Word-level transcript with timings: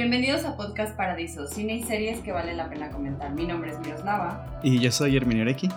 Bienvenidos 0.00 0.46
a 0.46 0.56
Podcast 0.56 0.96
Paradiso, 0.96 1.46
cine 1.46 1.74
y 1.74 1.82
series 1.82 2.20
que 2.20 2.32
vale 2.32 2.54
la 2.54 2.70
pena 2.70 2.88
comentar. 2.88 3.32
Mi 3.32 3.44
nombre 3.44 3.72
es 3.72 3.78
Miroslava. 3.80 4.46
Y 4.62 4.78
yo 4.78 4.90
soy 4.90 5.14
Herminio 5.14 5.42
Oreki. 5.42 5.68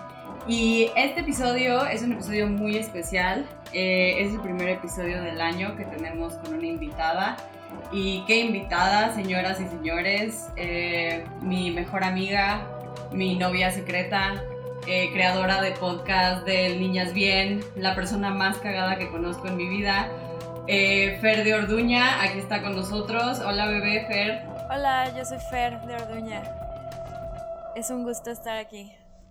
Y 0.48 0.88
este 0.96 1.20
episodio 1.20 1.84
es 1.84 2.02
un 2.02 2.12
episodio 2.12 2.46
muy 2.46 2.78
especial. 2.78 3.44
Eh, 3.74 4.22
es 4.22 4.32
el 4.32 4.40
primer 4.40 4.70
episodio 4.70 5.22
del 5.22 5.42
año 5.42 5.76
que 5.76 5.84
tenemos 5.84 6.32
con 6.36 6.54
una 6.54 6.66
invitada. 6.66 7.36
Y 7.92 8.24
qué 8.26 8.40
invitada, 8.40 9.14
señoras 9.14 9.60
y 9.60 9.66
señores. 9.66 10.48
Eh, 10.56 11.26
mi 11.42 11.70
mejor 11.70 12.02
amiga, 12.02 12.66
mi 13.12 13.36
novia 13.36 13.72
secreta, 13.72 14.42
eh, 14.86 15.10
creadora 15.12 15.60
de 15.60 15.72
podcast 15.72 16.46
de 16.46 16.78
Niñas 16.78 17.12
Bien, 17.12 17.60
la 17.76 17.94
persona 17.94 18.30
más 18.30 18.56
cagada 18.56 18.96
que 18.96 19.10
conozco 19.10 19.48
en 19.48 19.58
mi 19.58 19.68
vida. 19.68 20.08
Eh, 20.66 21.18
Fer 21.20 21.44
de 21.44 21.54
Orduña, 21.54 22.22
aquí 22.22 22.38
está 22.38 22.62
con 22.62 22.74
nosotros. 22.74 23.38
Hola 23.40 23.66
bebé, 23.66 24.06
Fer. 24.06 24.44
Hola, 24.70 25.12
yo 25.14 25.22
soy 25.24 25.36
Fer 25.50 25.78
de 25.82 25.94
Orduña. 25.94 26.42
Es 27.76 27.90
un 27.90 28.04
gusto 28.04 28.30
estar 28.30 28.56
aquí. 28.56 28.90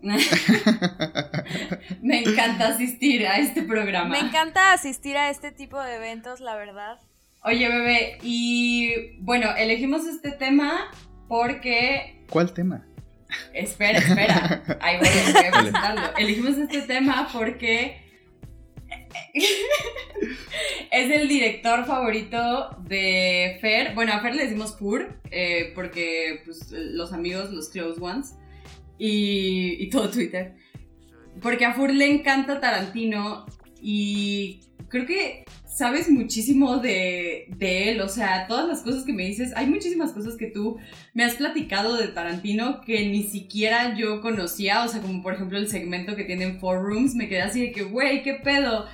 Me 2.02 2.20
encanta 2.20 2.68
asistir 2.68 3.26
a 3.26 3.38
este 3.38 3.62
programa. 3.62 4.10
Me 4.10 4.20
encanta 4.20 4.72
asistir 4.72 5.16
a 5.16 5.30
este 5.30 5.50
tipo 5.50 5.80
de 5.82 5.96
eventos, 5.96 6.38
la 6.40 6.54
verdad. 6.54 7.00
Oye 7.42 7.68
bebé, 7.68 8.18
y 8.22 9.18
bueno, 9.18 9.56
elegimos 9.56 10.06
este 10.06 10.30
tema 10.30 10.90
porque... 11.28 12.22
¿Cuál 12.30 12.52
tema? 12.52 12.86
Espera, 13.52 13.98
espera. 13.98 14.62
Ahí 14.80 14.98
voy, 14.98 15.08
voy 15.32 15.44
a 15.46 15.50
presentarlo. 15.52 16.16
Elegimos 16.16 16.58
este 16.58 16.82
tema 16.82 17.28
porque 17.32 18.03
es 20.90 21.10
el 21.10 21.28
director 21.28 21.84
favorito 21.84 22.76
de 22.86 23.58
Fer. 23.60 23.94
Bueno, 23.94 24.12
a 24.12 24.20
Fer 24.20 24.34
le 24.34 24.44
decimos 24.44 24.76
Fur, 24.78 25.18
eh, 25.30 25.72
porque 25.74 26.42
pues, 26.44 26.70
los 26.70 27.12
amigos, 27.12 27.50
los 27.50 27.68
close 27.68 28.00
ones, 28.00 28.34
y, 28.98 29.88
todo 29.90 30.10
Twitter. 30.10 30.54
Porque 31.42 31.64
a 31.64 31.74
Fur 31.74 31.92
le 31.92 32.06
encanta 32.06 32.60
Tarantino 32.60 33.46
y 33.80 34.60
creo 34.88 35.04
que 35.06 35.44
sabes 35.66 36.08
muchísimo 36.08 36.76
de, 36.76 37.46
de, 37.56 37.90
él, 37.90 38.00
o 38.00 38.08
sea, 38.08 38.46
todas 38.46 38.68
las 38.68 38.82
cosas 38.82 39.02
que 39.02 39.12
me 39.12 39.26
dices, 39.26 39.52
hay 39.56 39.66
muchísimas 39.66 40.12
cosas 40.12 40.36
que 40.36 40.46
tú 40.46 40.78
me 41.14 41.24
has 41.24 41.34
platicado 41.34 41.96
de 41.96 42.06
Tarantino 42.08 42.80
que 42.80 43.08
ni 43.08 43.24
siquiera 43.24 43.96
yo 43.96 44.20
conocía, 44.20 44.84
o 44.84 44.88
sea, 44.88 45.00
como 45.00 45.20
por 45.20 45.34
ejemplo 45.34 45.58
el 45.58 45.68
segmento 45.68 46.14
que 46.14 46.22
tiene 46.22 46.44
en 46.44 46.60
Four 46.60 46.80
Rooms, 46.80 47.16
me 47.16 47.28
quedé 47.28 47.42
así 47.42 47.60
de 47.60 47.72
que, 47.72 47.82
güey, 47.82 48.22
¿qué 48.22 48.34
pedo? 48.34 48.86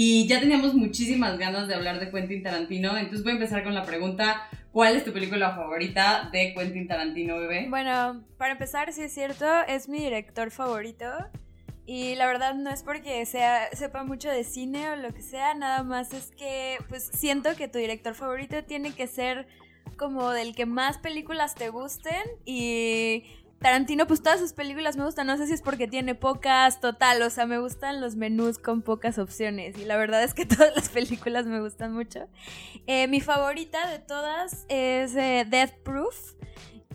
Y 0.00 0.28
ya 0.28 0.38
teníamos 0.38 0.74
muchísimas 0.74 1.38
ganas 1.38 1.66
de 1.66 1.74
hablar 1.74 1.98
de 1.98 2.12
Quentin 2.12 2.40
Tarantino, 2.40 2.96
entonces 2.96 3.24
voy 3.24 3.32
a 3.32 3.34
empezar 3.34 3.64
con 3.64 3.74
la 3.74 3.82
pregunta, 3.82 4.48
¿cuál 4.70 4.94
es 4.94 5.04
tu 5.04 5.12
película 5.12 5.56
favorita 5.56 6.30
de 6.30 6.54
Quentin 6.54 6.86
Tarantino, 6.86 7.36
bebé? 7.36 7.66
Bueno, 7.68 8.22
para 8.36 8.52
empezar, 8.52 8.92
sí 8.92 9.02
es 9.02 9.12
cierto, 9.12 9.44
es 9.66 9.88
mi 9.88 9.98
director 9.98 10.52
favorito. 10.52 11.04
Y 11.84 12.14
la 12.14 12.28
verdad 12.28 12.54
no 12.54 12.70
es 12.70 12.84
porque 12.84 13.26
sea, 13.26 13.70
sepa 13.72 14.04
mucho 14.04 14.30
de 14.30 14.44
cine 14.44 14.88
o 14.90 14.94
lo 14.94 15.12
que 15.12 15.22
sea, 15.22 15.54
nada 15.54 15.82
más 15.82 16.12
es 16.12 16.30
que 16.30 16.76
pues 16.88 17.10
siento 17.12 17.56
que 17.56 17.66
tu 17.66 17.80
director 17.80 18.14
favorito 18.14 18.62
tiene 18.62 18.92
que 18.92 19.08
ser 19.08 19.48
como 19.96 20.30
del 20.30 20.54
que 20.54 20.64
más 20.64 20.98
películas 20.98 21.56
te 21.56 21.70
gusten 21.70 22.22
y 22.44 23.24
Tarantino, 23.60 24.06
pues 24.06 24.22
todas 24.22 24.38
sus 24.38 24.52
películas 24.52 24.96
me 24.96 25.04
gustan. 25.04 25.26
No 25.26 25.36
sé 25.36 25.46
si 25.46 25.52
es 25.52 25.62
porque 25.62 25.88
tiene 25.88 26.14
pocas, 26.14 26.80
total. 26.80 27.20
O 27.22 27.30
sea, 27.30 27.46
me 27.46 27.58
gustan 27.58 28.00
los 28.00 28.14
menús 28.14 28.58
con 28.58 28.82
pocas 28.82 29.18
opciones. 29.18 29.76
Y 29.78 29.84
la 29.84 29.96
verdad 29.96 30.22
es 30.22 30.34
que 30.34 30.46
todas 30.46 30.74
las 30.76 30.88
películas 30.88 31.46
me 31.46 31.60
gustan 31.60 31.92
mucho. 31.92 32.28
Eh, 32.86 33.08
mi 33.08 33.20
favorita 33.20 33.90
de 33.90 33.98
todas 33.98 34.64
es 34.68 35.14
eh, 35.16 35.46
Death 35.48 35.74
Proof. 35.82 36.34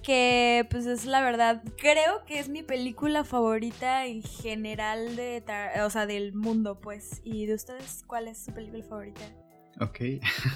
Que 0.01 0.68
pues 0.69 0.85
es 0.85 1.06
la 1.06 1.22
verdad, 1.22 1.63
creo 1.78 2.25
que 2.25 2.38
es 2.38 2.50
mi 2.50 2.62
película 2.62 3.24
favorita 3.24 4.06
en 4.06 4.22
general 4.22 5.16
de, 5.16 5.41
o 5.81 5.90
sea, 5.90 6.06
del 6.06 6.34
mundo, 6.34 6.81
pues. 6.81 7.22
¿Y 7.24 7.45
de 7.45 7.53
ustedes 7.53 8.03
cuál 8.06 8.28
es 8.28 8.44
su 8.44 8.53
película 8.53 8.84
favorita? 8.84 9.22
Ok. 9.80 10.00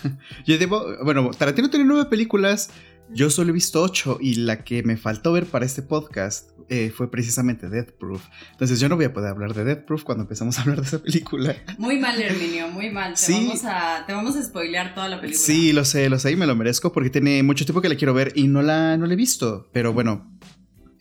Yo 0.45 0.57
debo, 0.57 0.83
bueno, 1.03 1.31
Tarantino 1.31 1.69
tiene 1.69 1.85
nueve 1.85 2.09
películas. 2.09 2.71
Yo 3.09 3.29
solo 3.29 3.51
he 3.51 3.53
visto 3.53 3.81
ocho 3.81 4.17
y 4.19 4.35
la 4.35 4.63
que 4.63 4.83
me 4.83 4.97
faltó 4.97 5.31
ver 5.31 5.45
para 5.45 5.65
este 5.65 5.81
podcast 5.81 6.49
eh, 6.69 6.91
fue 6.93 7.09
precisamente 7.09 7.69
Death 7.69 7.91
Proof. 7.97 8.21
Entonces 8.51 8.79
yo 8.79 8.89
no 8.89 8.97
voy 8.97 9.05
a 9.05 9.13
poder 9.13 9.29
hablar 9.29 9.53
de 9.53 9.63
Death 9.63 9.85
Proof 9.85 10.03
cuando 10.03 10.23
empezamos 10.23 10.57
a 10.57 10.61
hablar 10.61 10.81
de 10.81 10.87
esa 10.87 11.01
película. 11.01 11.55
Muy 11.77 11.99
mal, 11.99 12.21
Herminio, 12.21 12.67
muy 12.67 12.89
mal. 12.89 13.13
Te, 13.15 13.31
vamos, 13.31 13.63
a, 13.63 14.03
te 14.05 14.13
vamos 14.13 14.35
a 14.35 14.43
spoilear 14.43 14.93
toda 14.93 15.07
la 15.07 15.21
película. 15.21 15.41
Sí, 15.41 15.71
lo 15.71 15.85
sé, 15.85 16.09
lo 16.09 16.19
sé 16.19 16.31
y 16.31 16.35
me 16.35 16.45
lo 16.45 16.55
merezco 16.55 16.91
porque 16.91 17.09
tiene 17.09 17.41
mucho 17.43 17.65
tiempo 17.65 17.81
que 17.81 17.89
la 17.89 17.95
quiero 17.95 18.13
ver 18.13 18.33
y 18.35 18.49
no 18.49 18.61
la, 18.61 18.97
no 18.97 19.05
la 19.05 19.13
he 19.13 19.17
visto. 19.17 19.69
Pero 19.71 19.93
bueno, 19.93 20.37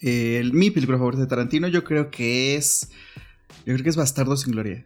eh, 0.00 0.48
mi 0.52 0.70
película 0.70 0.98
favorita 0.98 1.22
de 1.22 1.28
Tarantino 1.28 1.66
yo 1.68 1.82
creo 1.82 2.10
que 2.10 2.54
es... 2.54 2.90
Yo 3.64 3.72
creo 3.74 3.82
que 3.82 3.90
es 3.90 3.96
Bastardo 3.96 4.36
sin 4.36 4.52
Gloria. 4.52 4.84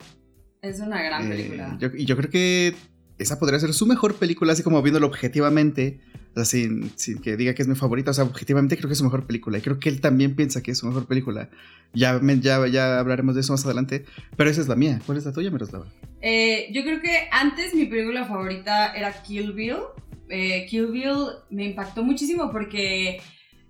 Es 0.63 0.81
una 0.81 1.03
gran 1.03 1.29
película. 1.29 1.79
Eh, 1.81 1.91
y 1.99 2.05
yo 2.07 2.17
creo 2.17 2.31
que 2.31 2.75
esa 3.19 3.39
podría 3.39 3.61
ser 3.61 3.75
su 3.75 3.85
mejor 3.85 4.15
película, 4.15 4.55
así 4.55 4.63
como 4.63 4.81
viéndolo 4.81 5.07
objetivamente, 5.07 6.01
o 6.33 6.35
sea, 6.35 6.45
sin, 6.45 6.91
que 7.23 7.37
diga 7.37 7.55
que 7.55 7.63
es 7.63 7.69
mi 7.69 7.75
favorita, 7.75 8.13
o 8.13 8.15
sea, 8.15 8.25
objetivamente 8.25 8.77
creo 8.77 8.89
que 8.89 8.93
es 8.93 8.99
su 8.99 9.05
mejor 9.05 9.27
película, 9.27 9.59
y 9.59 9.61
creo 9.61 9.79
que 9.79 9.89
él 9.89 10.01
también 10.01 10.37
piensa 10.37 10.63
que 10.63 10.71
es 10.71 10.79
su 10.79 10.87
mejor 10.87 11.07
película. 11.07 11.49
Ya, 11.93 12.21
ya, 12.23 12.67
ya 12.69 13.01
hablaremos 13.01 13.35
de 13.35 13.41
eso 13.41 13.53
más 13.53 13.65
adelante, 13.65 14.05
pero 14.37 14.49
esa 14.49 14.61
es 14.61 14.69
la 14.69 14.77
mía. 14.77 15.01
¿Cuál 15.05 15.19
es 15.19 15.25
la 15.25 15.33
tuya, 15.33 15.51
Miroslava? 15.51 15.87
Eh, 16.21 16.69
yo 16.73 16.83
creo 16.83 17.01
que 17.01 17.29
antes 17.33 17.75
mi 17.75 17.87
película 17.87 18.25
favorita 18.27 18.95
era 18.95 19.13
Kill 19.23 19.53
Bill. 19.53 19.79
Eh, 20.29 20.67
Kill 20.69 20.87
Bill 20.87 21.17
me 21.51 21.65
impactó 21.65 22.05
muchísimo 22.05 22.51
porque... 22.51 23.21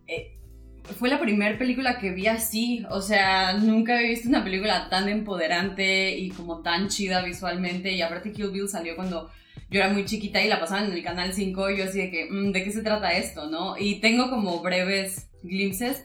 Eh, 0.06 0.36
fue 0.98 1.08
la 1.08 1.20
primera 1.20 1.56
película 1.56 1.98
que 1.98 2.10
vi 2.10 2.26
así, 2.26 2.84
o 2.90 3.00
sea, 3.00 3.54
nunca 3.54 3.96
había 3.96 4.08
visto 4.08 4.28
una 4.28 4.42
película 4.42 4.88
tan 4.88 5.08
empoderante 5.08 6.16
y 6.16 6.30
como 6.30 6.62
tan 6.62 6.88
chida 6.88 7.22
visualmente 7.22 7.92
y 7.92 8.02
aparte 8.02 8.32
Kill 8.32 8.50
Bill 8.50 8.68
salió 8.68 8.96
cuando 8.96 9.30
yo 9.70 9.80
era 9.80 9.92
muy 9.92 10.04
chiquita 10.04 10.42
y 10.42 10.48
la 10.48 10.60
pasaban 10.60 10.86
en 10.86 10.92
el 10.92 11.02
canal 11.02 11.32
5 11.32 11.70
y 11.70 11.78
yo 11.78 11.84
así 11.84 11.98
de 11.98 12.10
que, 12.10 12.28
mm, 12.30 12.52
¿de 12.52 12.64
qué 12.64 12.72
se 12.72 12.82
trata 12.82 13.12
esto? 13.12 13.48
¿no? 13.48 13.76
Y 13.78 14.00
tengo 14.00 14.28
como 14.28 14.60
breves 14.60 15.30
glimpses, 15.42 16.04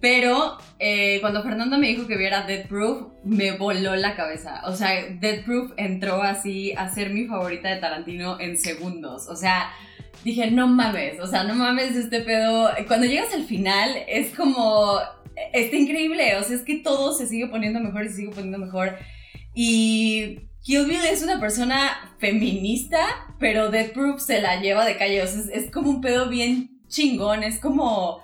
pero 0.00 0.58
eh, 0.78 1.18
cuando 1.20 1.42
Fernando 1.42 1.78
me 1.78 1.88
dijo 1.88 2.06
que 2.06 2.16
viera 2.16 2.46
Dead 2.46 2.68
Proof, 2.68 3.08
me 3.24 3.52
voló 3.52 3.96
la 3.96 4.14
cabeza. 4.14 4.62
O 4.66 4.76
sea, 4.76 5.06
Dead 5.20 5.44
Proof 5.44 5.72
entró 5.76 6.22
así 6.22 6.72
a 6.72 6.88
ser 6.90 7.10
mi 7.10 7.26
favorita 7.26 7.68
de 7.70 7.80
Tarantino 7.80 8.38
en 8.38 8.58
segundos. 8.58 9.26
O 9.28 9.34
sea, 9.34 9.72
dije, 10.22 10.50
no 10.50 10.68
mames, 10.68 11.18
o 11.20 11.26
sea, 11.26 11.44
no 11.44 11.54
mames 11.54 11.96
este 11.96 12.20
pedo. 12.20 12.70
Cuando 12.86 13.06
llegas 13.06 13.32
al 13.34 13.44
final 13.44 13.90
es 14.06 14.34
como, 14.34 14.98
está 15.52 15.76
increíble, 15.76 16.36
o 16.36 16.42
sea, 16.44 16.56
es 16.56 16.62
que 16.62 16.76
todo 16.76 17.12
se 17.12 17.26
sigue 17.26 17.48
poniendo 17.48 17.80
mejor 17.80 18.04
y 18.04 18.08
se 18.08 18.16
sigue 18.16 18.30
poniendo 18.30 18.58
mejor. 18.58 18.96
Y 19.54 20.47
Kill 20.68 20.90
es 20.90 21.22
una 21.22 21.40
persona 21.40 22.12
feminista, 22.18 22.98
pero 23.38 23.70
Death 23.70 23.94
Proof 23.94 24.20
se 24.20 24.42
la 24.42 24.60
lleva 24.60 24.84
de 24.84 24.98
calle. 24.98 25.22
O 25.22 25.26
sea, 25.26 25.40
es, 25.50 25.70
como 25.70 25.88
un 25.88 26.02
pedo 26.02 26.28
bien 26.28 26.82
chingón. 26.88 27.42
Es 27.42 27.58
como. 27.58 28.20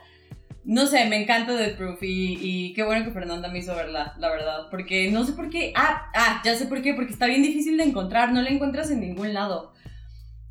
No 0.63 0.87
sé, 0.87 1.07
me 1.09 1.23
encanta 1.23 1.55
Death 1.55 1.79
Proof. 1.79 2.01
Y, 2.03 2.75
qué 2.75 2.83
bueno 2.83 3.03
que 3.07 3.13
Fernanda 3.13 3.49
me 3.49 3.61
hizo 3.61 3.75
verla, 3.75 4.15
la 4.19 4.29
verdad. 4.29 4.69
Porque 4.71 5.11
no 5.11 5.25
sé 5.25 5.33
por 5.33 5.49
qué. 5.49 5.73
Ah, 5.75 6.11
ah, 6.15 6.43
ya 6.45 6.55
sé 6.55 6.67
por 6.67 6.83
qué. 6.83 6.93
Porque 6.93 7.15
está 7.15 7.29
bien 7.29 7.43
difícil 7.43 7.79
de 7.79 7.85
encontrar. 7.85 8.31
No 8.31 8.43
la 8.43 8.51
encuentras 8.51 8.91
en 8.91 9.01
ningún 9.01 9.33
lado. 9.33 9.73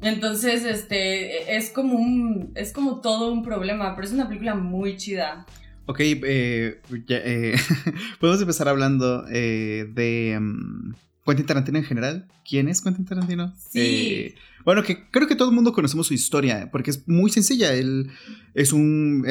Entonces, 0.02 0.66
este. 0.66 1.56
Es 1.56 1.70
como 1.70 2.00
un. 2.00 2.54
Es 2.56 2.74
como 2.74 3.02
todo 3.02 3.31
un 3.31 3.44
problema. 3.44 3.94
Pero 3.96 4.08
es 4.08 4.14
una 4.14 4.28
película 4.28 4.56
muy 4.56 4.98
chida. 4.98 5.46
Ok, 5.86 6.00
eh, 6.00 6.81
eh 7.10 7.56
podemos 8.19 8.42
empezar 8.42 8.68
hablando 8.68 9.25
eh, 9.31 9.86
de. 9.94 10.39
Mm, 10.42 10.96
Quentin 11.25 11.46
Tarantino 11.46 11.78
en 11.78 11.86
general. 11.86 12.28
¿Quién 12.48 12.68
es 12.68 12.81
Quentin 12.81 13.06
Tarantino? 13.06 13.54
Sí. 13.72 13.80
Eh, 13.80 14.36
bueno, 14.66 14.84
que 14.84 15.10
creo 15.10 15.28
que 15.28 15.36
todo 15.36 15.50
el 15.50 15.56
mundo 15.56 15.74
conocemos 15.74 16.08
su 16.08 16.14
historia, 16.14 16.70
porque 16.72 16.92
es 16.92 17.08
muy 17.08 17.31
sencilla. 17.31 17.74
Él 17.74 18.12
es 18.54 18.74
un, 18.74 19.25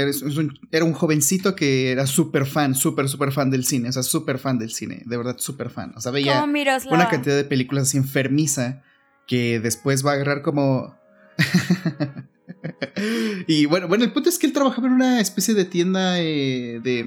era 0.71 0.85
un 0.85 0.93
jovencito 0.93 1.55
que 1.55 1.91
era 1.91 2.07
súper 2.07 2.47
fan, 2.47 2.75
súper, 2.75 3.09
súper 3.09 3.33
fan 3.33 3.51
del 3.51 3.65
cine, 3.65 3.91
o 3.91 3.93
sea, 3.93 4.03
súper 4.03 4.39
fan 4.39 4.59
del 4.59 4.73
cine, 4.73 5.03
de 5.05 5.17
verdad 5.17 5.37
súper 5.39 5.71
fan. 5.71 5.93
O 5.97 6.01
sea, 6.01 6.13
veía 6.13 6.45
una 6.45 7.09
cantidad 7.09 7.37
de 7.37 7.45
películas 7.45 7.89
así 7.89 7.99
enfermiza 7.99 8.83
que 9.27 9.61
después 9.61 10.05
va 10.05 10.13
a 10.13 10.15
agarrar 10.15 10.43
como... 10.43 10.97
y 13.47 13.67
bueno, 13.67 13.89
bueno, 13.89 14.05
el 14.05 14.13
punto 14.13 14.29
es 14.29 14.39
que 14.39 14.47
él 14.47 14.53
trabajaba 14.53 14.87
en 14.87 14.95
una 14.95 15.21
especie 15.21 15.55
de 15.55 15.65
tienda 15.65 16.21
eh, 16.21 16.81
de 16.83 17.07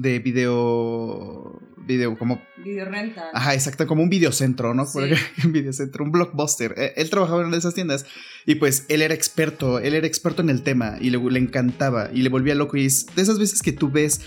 de 0.00 0.18
video. 0.18 1.60
Video 1.86 2.16
como. 2.16 2.42
Video 2.62 2.84
renta. 2.84 3.30
Ajá, 3.32 3.54
exacto, 3.54 3.86
como 3.86 4.02
un 4.02 4.10
videocentro, 4.10 4.74
¿no? 4.74 4.86
un 5.44 5.52
videocentro, 5.52 6.04
un 6.04 6.12
blockbuster. 6.12 6.74
E, 6.76 6.92
él, 6.96 7.10
trabajaba 7.10 7.40
en 7.40 7.46
una 7.46 7.56
de 7.56 7.60
esas 7.60 7.74
tiendas 7.74 8.06
y 8.46 8.56
pues 8.56 8.86
él 8.88 9.02
era 9.02 9.14
experto, 9.14 9.78
él 9.78 9.94
era 9.94 10.06
experto 10.06 10.42
en 10.42 10.50
el 10.50 10.62
tema 10.62 10.96
y 11.00 11.10
le, 11.10 11.18
le 11.18 11.38
encantaba 11.38 12.10
y 12.12 12.22
le 12.22 12.28
volvía 12.28 12.54
loco. 12.54 12.76
Y 12.76 12.86
es 12.86 13.06
de 13.14 13.22
esas 13.22 13.38
veces 13.38 13.62
que 13.62 13.72
tú 13.72 13.90
ves 13.90 14.20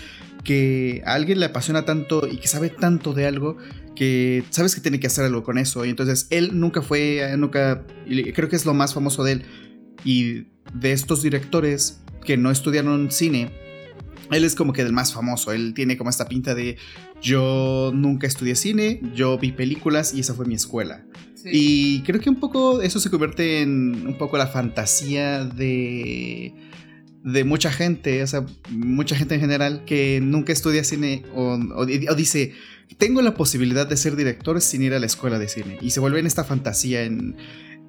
que 0.44 1.02
a 1.06 1.14
alguien 1.14 1.40
le 1.40 1.46
apasiona 1.46 1.84
tanto 1.84 2.28
y 2.28 2.36
que 2.36 2.48
sabe 2.48 2.68
tanto 2.68 3.14
de 3.14 3.26
algo 3.26 3.56
que 3.94 4.44
sabes 4.50 4.74
que 4.74 4.80
tiene 4.80 5.00
que 5.00 5.06
hacer 5.06 5.24
algo 5.24 5.42
con 5.42 5.58
eso. 5.58 5.84
Y 5.84 5.90
entonces 5.90 6.26
él 6.30 6.58
nunca 6.60 6.82
fue, 6.82 7.34
nunca, 7.38 7.84
creo 8.06 8.48
que 8.48 8.56
es 8.56 8.66
lo 8.66 8.74
más 8.74 8.94
famoso 8.94 9.24
de 9.24 9.32
él 9.32 9.44
Y 10.04 10.46
de 10.72 10.92
estos 10.92 11.22
directores 11.22 12.00
que 12.24 12.36
no 12.36 12.50
estudiaron 12.50 13.10
cine, 13.10 13.50
él 14.30 14.44
es 14.44 14.54
como 14.54 14.72
que 14.72 14.82
el 14.82 14.92
más 14.92 15.12
famoso. 15.12 15.52
Él 15.52 15.74
tiene 15.74 15.96
como 15.96 16.10
esta 16.10 16.28
pinta 16.28 16.54
de 16.54 16.76
yo 17.24 17.90
nunca 17.94 18.26
estudié 18.26 18.54
cine, 18.54 19.00
yo 19.14 19.38
vi 19.38 19.50
películas 19.50 20.12
y 20.12 20.20
esa 20.20 20.34
fue 20.34 20.44
mi 20.44 20.54
escuela. 20.54 21.04
Y 21.46 22.02
creo 22.02 22.20
que 22.20 22.30
un 22.30 22.36
poco 22.36 22.80
eso 22.80 23.00
se 23.00 23.10
convierte 23.10 23.62
en 23.62 24.06
un 24.06 24.16
poco 24.16 24.38
la 24.38 24.46
fantasía 24.46 25.44
de 25.44 26.54
de 27.24 27.42
mucha 27.42 27.72
gente, 27.72 28.22
o 28.22 28.26
sea, 28.26 28.44
mucha 28.68 29.16
gente 29.16 29.34
en 29.34 29.40
general 29.40 29.84
que 29.86 30.20
nunca 30.22 30.52
estudia 30.52 30.84
cine 30.84 31.24
o, 31.34 31.86
dice, 31.86 32.52
tengo 32.98 33.22
la 33.22 33.34
posibilidad 33.34 33.86
de 33.86 33.96
ser 33.96 34.14
director 34.14 34.60
sin 34.60 34.82
ir 34.82 34.92
a 34.92 34.98
la 34.98 35.06
escuela 35.06 35.38
de 35.38 35.48
cine. 35.48 35.78
Y 35.80 35.90
se 35.90 36.00
vuelve 36.00 36.20
en 36.20 36.26
esta 36.26 36.44
fantasía, 36.44 37.02
en, 37.04 37.36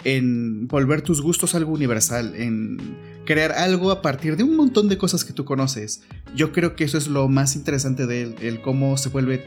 en 0.06 0.68
volver 0.68 1.02
tus 1.02 1.22
gustos 1.22 1.56
algo 1.56 1.74
universal, 1.74 2.36
en 2.36 2.78
crear 3.25 3.52
algo 3.52 3.92
a 3.92 4.02
partir 4.02 4.38
de 4.38 4.44
un 4.44 4.56
montón 4.56 4.88
de 4.88 4.98
cosas 4.98 5.25
que 5.25 5.34
tú 5.34 5.44
conoces. 5.44 6.04
Yo 6.36 6.54
creo 6.54 6.75
que 6.75 6.86
eso 6.86 6.98
es 6.98 7.07
lo 7.07 7.28
más 7.28 7.56
interesante 7.56 8.06
de 8.06 8.22
él, 8.22 8.36
el 8.40 8.62
cómo 8.62 8.96
se 8.98 9.10
vuelve 9.10 9.44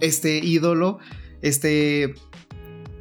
este 0.00 0.38
ídolo, 0.38 0.98
este 1.42 2.14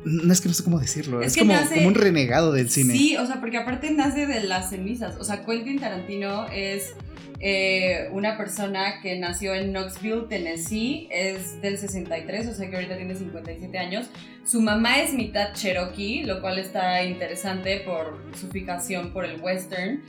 no 0.06 0.32
es 0.32 0.40
que 0.40 0.48
no 0.48 0.54
sé 0.54 0.64
cómo 0.64 0.80
decirlo. 0.80 1.22
Es, 1.22 1.36
como, 1.36 1.54
como, 1.74 1.88
un 1.88 1.96
renegado 1.96 2.54
del 2.54 2.70
cine. 2.70 2.94
Sí, 2.94 3.18
o 3.18 3.26
sea, 3.26 3.42
porque 3.42 3.58
aparte 3.58 3.92
nace 3.92 4.28
de 4.28 4.44
las 4.44 4.70
cenizas. 4.70 5.18
O 5.20 5.24
sea, 5.24 5.44
Quentin 5.44 5.80
Tarantino 5.80 6.48
es 6.50 6.94
eh, 7.40 8.10
una 8.12 8.38
persona 8.38 9.00
que 9.02 9.18
nació 9.18 9.54
en 9.54 9.72
Knoxville, 9.72 10.28
Tennessee. 10.28 11.08
Es 11.12 11.62
del 11.62 11.78
63, 11.78 12.48
o 12.48 12.54
sea 12.54 12.70
que 12.70 12.76
ahorita 12.76 12.98
tiene 12.98 13.16
57 13.16 13.78
años. 13.78 14.10
Su 14.46 14.62
mamá 14.62 15.00
es 15.00 15.14
mitad 15.14 15.54
cherokee, 15.54 16.24
lo 16.24 16.42
cual 16.42 16.60
está 16.60 17.04
interesante 17.04 17.82
por 17.86 18.22
su 18.36 18.50
fijación 18.50 19.14
por 19.14 19.26
el 19.26 19.40
western. 19.42 20.02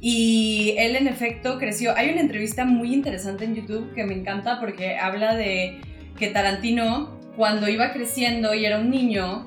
Y 0.00 0.74
él 0.78 0.94
en 0.96 1.08
efecto 1.08 1.58
creció. 1.58 1.96
Hay 1.96 2.10
una 2.10 2.20
entrevista 2.20 2.64
muy 2.64 2.92
interesante 2.92 3.44
en 3.44 3.54
YouTube 3.54 3.94
que 3.94 4.04
me 4.04 4.14
encanta 4.14 4.60
porque 4.60 4.96
habla 4.96 5.34
de 5.34 5.80
que 6.18 6.28
Tarantino 6.28 7.16
cuando 7.36 7.68
iba 7.68 7.92
creciendo 7.92 8.54
y 8.54 8.64
era 8.64 8.78
un 8.78 8.90
niño, 8.90 9.46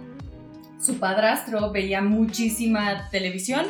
su 0.79 0.99
padrastro 0.99 1.71
veía 1.71 2.01
muchísima 2.01 3.09
televisión 3.09 3.65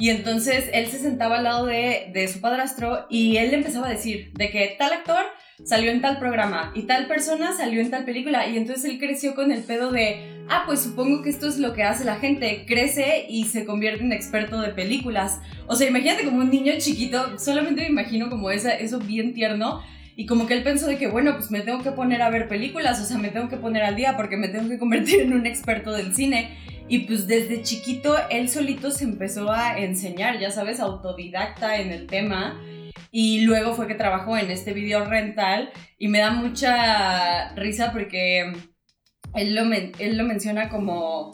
y 0.00 0.10
entonces 0.10 0.70
él 0.72 0.86
se 0.86 0.98
sentaba 0.98 1.38
al 1.38 1.44
lado 1.44 1.66
de, 1.66 2.28
su 2.32 2.40
padrastro 2.40 3.06
y 3.10 3.36
él 3.36 3.50
le 3.50 3.56
empezaba 3.56 3.88
a 3.88 3.90
decir 3.90 4.32
de 4.34 4.50
que 4.50 4.76
tal 4.78 4.92
actor 4.92 5.24
salió 5.64 5.90
en 5.90 6.00
tal 6.00 6.18
programa 6.18 6.72
y 6.74 6.82
tal 6.82 7.08
persona 7.08 7.52
salió 7.56 7.80
en 7.80 7.90
tal 7.90 8.04
película 8.04 8.46
y 8.46 8.56
entonces 8.56 8.84
él 8.84 8.98
creció 8.98 9.34
con 9.34 9.50
el 9.50 9.62
pedo 9.62 9.90
de, 9.90 10.44
ah, 10.48 10.62
pues 10.66 10.80
supongo 10.80 11.22
que 11.22 11.30
esto 11.30 11.48
es 11.48 11.58
lo 11.58 11.74
que 11.74 11.82
hace 11.82 12.04
la 12.04 12.16
gente, 12.16 12.64
crece 12.66 13.26
y 13.28 13.44
se 13.44 13.64
convierte 13.64 14.04
en 14.04 14.12
experto 14.12 14.60
de 14.60 14.68
películas. 14.68 15.40
O 15.66 15.74
sea, 15.74 15.88
imagínate 15.88 16.24
como 16.24 16.38
un 16.38 16.50
niño 16.50 16.74
chiquito, 16.78 17.38
solamente 17.38 17.82
me 17.82 17.88
imagino 17.88 18.30
como 18.30 18.50
esa, 18.50 18.72
eso 18.72 19.00
bien 19.00 19.34
tierno 19.34 19.82
y 20.18 20.26
como 20.26 20.48
que 20.48 20.54
él 20.54 20.64
pensó 20.64 20.88
de 20.88 20.98
que, 20.98 21.06
bueno, 21.06 21.36
pues 21.36 21.52
me 21.52 21.60
tengo 21.60 21.80
que 21.80 21.92
poner 21.92 22.22
a 22.22 22.28
ver 22.28 22.48
películas, 22.48 23.00
o 23.00 23.04
sea, 23.04 23.18
me 23.18 23.28
tengo 23.28 23.48
que 23.48 23.56
poner 23.56 23.84
al 23.84 23.94
día 23.94 24.16
porque 24.16 24.36
me 24.36 24.48
tengo 24.48 24.68
que 24.68 24.76
convertir 24.76 25.20
en 25.20 25.32
un 25.32 25.46
experto 25.46 25.92
del 25.92 26.12
cine. 26.12 26.58
Y 26.88 27.06
pues 27.06 27.28
desde 27.28 27.62
chiquito 27.62 28.16
él 28.28 28.48
solito 28.48 28.90
se 28.90 29.04
empezó 29.04 29.52
a 29.52 29.78
enseñar, 29.78 30.40
ya 30.40 30.50
sabes, 30.50 30.80
autodidacta 30.80 31.78
en 31.78 31.92
el 31.92 32.08
tema. 32.08 32.60
Y 33.12 33.42
luego 33.42 33.74
fue 33.74 33.86
que 33.86 33.94
trabajó 33.94 34.36
en 34.36 34.50
este 34.50 34.72
video 34.72 35.04
rental 35.04 35.70
y 36.00 36.08
me 36.08 36.18
da 36.18 36.32
mucha 36.32 37.54
risa 37.54 37.92
porque 37.92 38.40
él 39.36 39.54
lo, 39.54 39.72
él 39.72 40.18
lo 40.18 40.24
menciona 40.24 40.68
como, 40.68 41.30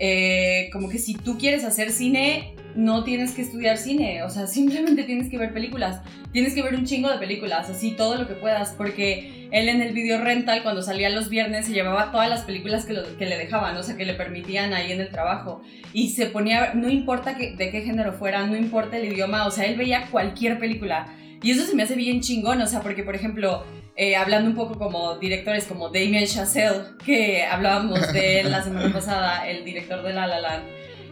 eh, 0.00 0.68
como 0.72 0.88
que 0.88 0.98
si 0.98 1.14
tú 1.14 1.38
quieres 1.38 1.62
hacer 1.62 1.92
cine, 1.92 2.56
no 2.74 3.04
tienes 3.04 3.32
que 3.32 3.42
estudiar 3.42 3.76
cine, 3.78 4.22
o 4.22 4.30
sea, 4.30 4.46
simplemente 4.48 5.04
tienes 5.04 5.30
que 5.30 5.38
ver 5.38 5.52
películas, 5.52 6.00
tienes 6.32 6.54
que 6.54 6.62
ver 6.62 6.74
un 6.74 6.84
chingo 6.84 7.10
de 7.10 7.18
películas, 7.18 7.70
así 7.70 7.92
todo 7.92 8.16
lo 8.16 8.26
que 8.26 8.34
puedas, 8.34 8.70
porque 8.70 9.48
él 9.50 9.68
en 9.68 9.82
el 9.82 9.92
video 9.92 10.20
rental 10.20 10.62
cuando 10.62 10.82
salía 10.82 11.10
los 11.10 11.28
viernes 11.28 11.66
se 11.66 11.72
llevaba 11.72 12.10
todas 12.10 12.28
las 12.28 12.42
películas 12.42 12.84
que, 12.84 13.00
que 13.18 13.26
le 13.26 13.38
dejaban, 13.38 13.76
o 13.76 13.82
sea, 13.82 13.96
que 13.96 14.04
le 14.04 14.14
permitían 14.14 14.72
ahí 14.72 14.92
en 14.92 15.00
el 15.00 15.10
trabajo, 15.10 15.62
y 15.92 16.10
se 16.10 16.26
ponía, 16.26 16.74
no 16.74 16.88
importa 16.88 17.36
que, 17.36 17.54
de 17.54 17.70
qué 17.70 17.82
género 17.82 18.12
fuera, 18.12 18.46
no 18.46 18.56
importa 18.56 18.96
el 18.98 19.12
idioma, 19.12 19.46
o 19.46 19.50
sea, 19.50 19.64
él 19.64 19.76
veía 19.76 20.06
cualquier 20.10 20.58
película, 20.58 21.06
y 21.42 21.50
eso 21.50 21.64
se 21.64 21.74
me 21.74 21.82
hace 21.82 21.94
bien 21.94 22.20
chingón, 22.20 22.60
o 22.62 22.66
sea, 22.66 22.80
porque 22.80 23.02
por 23.02 23.14
ejemplo, 23.14 23.64
eh, 23.96 24.16
hablando 24.16 24.48
un 24.48 24.56
poco 24.56 24.78
como 24.78 25.18
directores 25.18 25.66
como 25.66 25.90
Damien 25.90 26.26
Chazelle, 26.26 26.96
que 27.04 27.44
hablábamos 27.44 28.12
de 28.12 28.40
él 28.40 28.50
la 28.50 28.62
semana 28.62 28.90
pasada, 28.92 29.46
el 29.46 29.64
director 29.64 30.02
de 30.02 30.14
La 30.14 30.26
La 30.26 30.40
Land, 30.40 30.64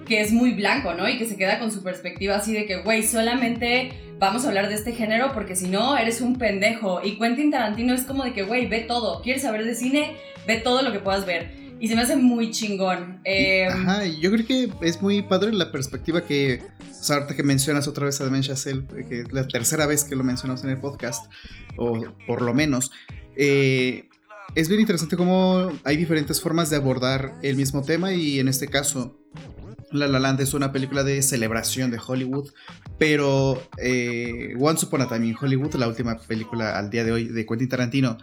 que 0.06 0.20
es 0.20 0.32
muy 0.32 0.52
blanco, 0.52 0.94
¿no? 0.94 1.08
Y 1.08 1.18
que 1.18 1.26
se 1.26 1.36
queda 1.36 1.58
con 1.58 1.70
su 1.70 1.82
perspectiva 1.82 2.36
así 2.36 2.52
de 2.52 2.66
que, 2.66 2.82
güey, 2.82 3.02
solamente 3.02 3.92
vamos 4.18 4.44
a 4.44 4.48
hablar 4.48 4.68
de 4.68 4.74
este 4.74 4.92
género 4.92 5.32
porque 5.32 5.56
si 5.56 5.68
no, 5.68 5.96
eres 5.96 6.20
un 6.20 6.38
pendejo. 6.38 7.00
Y 7.04 7.18
Quentin 7.18 7.50
Tarantino 7.50 7.94
es 7.94 8.02
como 8.02 8.24
de 8.24 8.32
que, 8.32 8.42
güey, 8.42 8.68
ve 8.68 8.80
todo. 8.80 9.22
¿Quieres 9.22 9.42
saber 9.42 9.64
de 9.64 9.74
cine? 9.74 10.16
Ve 10.46 10.56
todo 10.56 10.82
lo 10.82 10.92
que 10.92 10.98
puedas 10.98 11.26
ver. 11.26 11.62
Y 11.80 11.88
se 11.88 11.96
me 11.96 12.02
hace 12.02 12.16
muy 12.16 12.50
chingón. 12.52 13.20
Eh, 13.24 13.66
Ajá, 13.66 14.06
yo 14.06 14.30
creo 14.30 14.46
que 14.46 14.70
es 14.82 15.02
muy 15.02 15.22
padre 15.22 15.52
la 15.52 15.72
perspectiva 15.72 16.24
que, 16.24 16.62
o 16.90 17.02
sea, 17.02 17.16
ahorita 17.16 17.34
que 17.34 17.42
mencionas 17.42 17.88
otra 17.88 18.06
vez 18.06 18.20
a 18.20 18.24
Damien 18.24 18.44
Chazelle, 18.44 18.84
que 19.08 19.22
es 19.22 19.32
la 19.32 19.48
tercera 19.48 19.86
vez 19.86 20.04
que 20.04 20.14
lo 20.14 20.22
mencionamos 20.22 20.62
en 20.62 20.70
el 20.70 20.78
podcast, 20.78 21.26
o 21.76 22.04
por 22.26 22.42
lo 22.42 22.54
menos, 22.54 22.92
eh, 23.36 24.08
es 24.54 24.68
bien 24.68 24.80
interesante 24.80 25.16
cómo 25.16 25.72
hay 25.84 25.96
diferentes 25.96 26.40
formas 26.40 26.70
de 26.70 26.76
abordar 26.76 27.34
el 27.42 27.56
mismo 27.56 27.82
tema 27.82 28.12
y 28.12 28.38
en 28.38 28.48
este 28.48 28.68
caso 28.68 29.18
la 29.92 30.08
La 30.08 30.18
Land 30.18 30.40
es 30.40 30.54
una 30.54 30.72
película 30.72 31.04
de 31.04 31.22
celebración 31.22 31.90
de 31.90 32.00
Hollywood, 32.04 32.50
pero 32.98 33.62
eh, 33.78 34.54
Once 34.58 34.86
Upon 34.86 35.08
Time 35.08 35.34
Hollywood, 35.40 35.74
la 35.74 35.88
última 35.88 36.18
película 36.18 36.78
al 36.78 36.90
día 36.90 37.04
de 37.04 37.12
hoy 37.12 37.28
de 37.28 37.46
Quentin 37.46 37.68
Tarantino, 37.68 38.18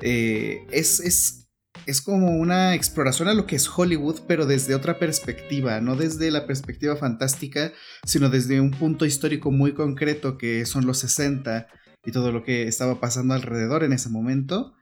eh, 0.00 0.66
es, 0.70 1.00
es, 1.00 1.48
es, 1.86 2.00
como 2.00 2.36
una 2.36 2.74
exploración 2.74 3.28
a 3.28 3.34
lo 3.34 3.46
que 3.46 3.56
es 3.56 3.68
Hollywood, 3.68 4.20
pero 4.26 4.46
desde 4.46 4.74
otra 4.74 4.98
perspectiva, 4.98 5.80
no 5.80 5.96
desde 5.96 6.30
la 6.30 6.46
perspectiva 6.46 6.96
fantástica, 6.96 7.72
sino 8.04 8.28
desde 8.28 8.60
un 8.60 8.70
punto 8.70 9.06
histórico 9.06 9.50
muy 9.50 9.72
concreto 9.72 10.36
que 10.36 10.66
son 10.66 10.86
los 10.86 10.98
60 10.98 11.68
y 12.04 12.12
todo 12.12 12.32
lo 12.32 12.44
que 12.44 12.68
estaba 12.68 13.00
pasando 13.00 13.34
alrededor 13.34 13.84
en 13.84 13.92
ese 13.92 14.08
momento. 14.08 14.74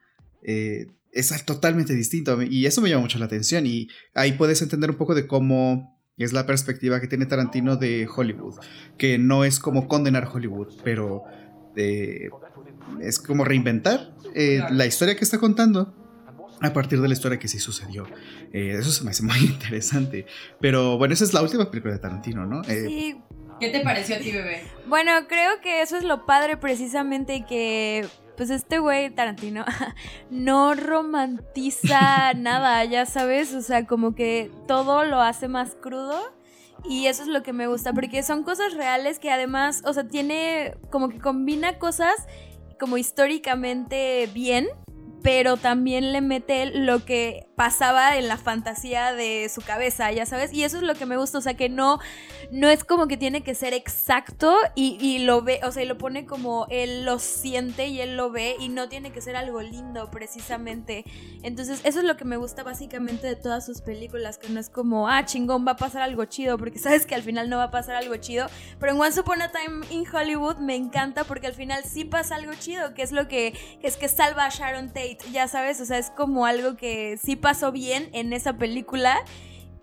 Eh, 0.42 0.86
es 1.12 1.44
totalmente 1.44 1.94
distinto 1.94 2.40
y 2.42 2.64
eso 2.64 2.80
me 2.80 2.88
llama 2.88 3.02
mucho 3.02 3.18
la 3.18 3.26
atención 3.26 3.66
y 3.66 3.88
ahí 4.14 4.32
puedes 4.32 4.62
entender 4.62 4.90
un 4.90 4.96
poco 4.96 5.14
de 5.14 5.26
cómo 5.26 6.01
es 6.22 6.32
la 6.32 6.46
perspectiva 6.46 7.00
que 7.00 7.06
tiene 7.06 7.26
Tarantino 7.26 7.76
de 7.76 8.08
Hollywood, 8.14 8.56
que 8.98 9.18
no 9.18 9.44
es 9.44 9.58
como 9.58 9.88
condenar 9.88 10.28
Hollywood, 10.32 10.74
pero 10.84 11.24
eh, 11.76 12.30
es 13.00 13.18
como 13.18 13.44
reinventar 13.44 14.14
eh, 14.34 14.62
la 14.70 14.86
historia 14.86 15.16
que 15.16 15.24
está 15.24 15.38
contando 15.38 15.94
a 16.60 16.72
partir 16.72 17.00
de 17.00 17.08
la 17.08 17.14
historia 17.14 17.38
que 17.38 17.48
sí 17.48 17.58
sucedió. 17.58 18.06
Eh, 18.52 18.76
eso 18.78 18.90
se 18.90 19.04
me 19.04 19.10
hace 19.10 19.22
muy 19.22 19.38
interesante. 19.40 20.26
Pero 20.60 20.98
bueno, 20.98 21.14
esa 21.14 21.24
es 21.24 21.34
la 21.34 21.42
última 21.42 21.70
película 21.70 21.94
de 21.94 22.00
Tarantino, 22.00 22.46
¿no? 22.46 22.62
sí. 22.64 23.16
¿Qué 23.60 23.68
te 23.68 23.80
pareció 23.80 24.16
a 24.16 24.18
ti, 24.18 24.32
bebé? 24.32 24.64
Bueno, 24.88 25.12
creo 25.28 25.60
que 25.62 25.82
eso 25.82 25.96
es 25.96 26.02
lo 26.02 26.26
padre 26.26 26.56
precisamente 26.56 27.44
que 27.48 28.04
pues 28.42 28.50
este 28.50 28.80
güey 28.80 29.08
Tarantino 29.08 29.64
no 30.30 30.74
romantiza 30.74 32.34
nada, 32.36 32.84
ya 32.84 33.06
sabes, 33.06 33.54
o 33.54 33.62
sea, 33.62 33.86
como 33.86 34.16
que 34.16 34.50
todo 34.66 35.04
lo 35.04 35.20
hace 35.20 35.46
más 35.46 35.76
crudo. 35.76 36.18
Y 36.84 37.06
eso 37.06 37.22
es 37.22 37.28
lo 37.28 37.44
que 37.44 37.52
me 37.52 37.68
gusta, 37.68 37.92
porque 37.92 38.24
son 38.24 38.42
cosas 38.42 38.74
reales 38.74 39.20
que 39.20 39.30
además, 39.30 39.82
o 39.86 39.92
sea, 39.92 40.08
tiene 40.08 40.74
como 40.90 41.08
que 41.08 41.20
combina 41.20 41.78
cosas 41.78 42.26
como 42.80 42.98
históricamente 42.98 44.28
bien, 44.34 44.66
pero 45.22 45.56
también 45.56 46.10
le 46.10 46.20
mete 46.20 46.66
lo 46.66 47.04
que 47.04 47.46
pasaba 47.62 48.16
en 48.16 48.26
la 48.26 48.38
fantasía 48.38 49.12
de 49.12 49.48
su 49.48 49.60
cabeza, 49.60 50.10
ya 50.10 50.26
sabes, 50.26 50.52
y 50.52 50.64
eso 50.64 50.78
es 50.78 50.82
lo 50.82 50.96
que 50.96 51.06
me 51.06 51.16
gusta, 51.16 51.38
o 51.38 51.40
sea, 51.40 51.54
que 51.54 51.68
no, 51.68 52.00
no 52.50 52.68
es 52.68 52.82
como 52.82 53.06
que 53.06 53.16
tiene 53.16 53.44
que 53.44 53.54
ser 53.54 53.72
exacto 53.72 54.56
y, 54.74 55.20
lo 55.20 55.42
ve, 55.42 55.60
o 55.62 55.70
sea, 55.70 55.84
y 55.84 55.86
lo 55.86 55.96
pone 55.96 56.26
como 56.26 56.66
él 56.70 57.04
lo 57.04 57.20
siente 57.20 57.86
y 57.86 58.00
él 58.00 58.16
lo 58.16 58.32
ve 58.32 58.56
y 58.58 58.68
no 58.68 58.88
tiene 58.88 59.12
que 59.12 59.20
ser 59.20 59.36
algo 59.36 59.62
lindo 59.62 60.10
precisamente. 60.10 61.04
Entonces, 61.44 61.80
eso 61.84 62.00
es 62.00 62.04
lo 62.04 62.16
que 62.16 62.24
me 62.24 62.36
gusta 62.36 62.64
básicamente 62.64 63.28
de 63.28 63.36
todas 63.36 63.64
sus 63.64 63.80
películas, 63.80 64.38
que 64.38 64.48
no 64.48 64.58
es 64.58 64.68
como, 64.68 65.08
ah, 65.08 65.24
chingón, 65.24 65.64
va 65.64 65.72
a 65.72 65.76
pasar 65.76 66.02
algo 66.02 66.24
chido, 66.24 66.58
porque 66.58 66.80
sabes 66.80 67.06
que 67.06 67.14
al 67.14 67.22
final 67.22 67.48
no 67.48 67.58
va 67.58 67.64
a 67.64 67.70
pasar 67.70 67.94
algo 67.94 68.16
chido, 68.16 68.48
pero 68.80 68.90
en 68.90 69.00
Once 69.00 69.20
Upon 69.20 69.40
a 69.40 69.52
Time 69.52 69.86
in 69.90 70.04
Hollywood 70.12 70.56
me 70.56 70.74
encanta 70.74 71.22
porque 71.22 71.46
al 71.46 71.54
final 71.54 71.84
sí 71.84 72.04
pasa 72.04 72.34
algo 72.34 72.54
chido, 72.58 72.92
que 72.92 73.02
es 73.02 73.12
lo 73.12 73.28
que, 73.28 73.56
que 73.80 73.86
es 73.86 73.96
que 73.96 74.08
salva 74.08 74.46
a 74.46 74.48
Sharon 74.48 74.88
Tate, 74.88 75.18
ya 75.30 75.46
sabes, 75.46 75.80
o 75.80 75.84
sea, 75.84 75.98
es 75.98 76.10
como 76.10 76.44
algo 76.44 76.76
que 76.76 77.20
sí 77.22 77.36
pasa 77.36 77.51
pasó 77.52 77.70
bien 77.70 78.08
en 78.14 78.32
esa 78.32 78.56
película 78.56 79.14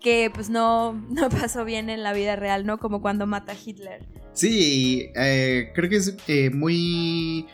que 0.00 0.28
pues 0.34 0.50
no, 0.50 0.92
no 1.10 1.28
pasó 1.28 1.64
bien 1.64 1.88
en 1.88 2.02
la 2.02 2.12
vida 2.12 2.34
real, 2.34 2.66
¿no? 2.66 2.78
Como 2.78 3.00
cuando 3.00 3.28
mata 3.28 3.52
a 3.52 3.56
Hitler. 3.64 4.08
Sí, 4.32 5.10
eh, 5.14 5.70
creo 5.72 5.88
que 5.88 5.96
es 5.96 6.16
eh, 6.26 6.50
muy... 6.50 7.46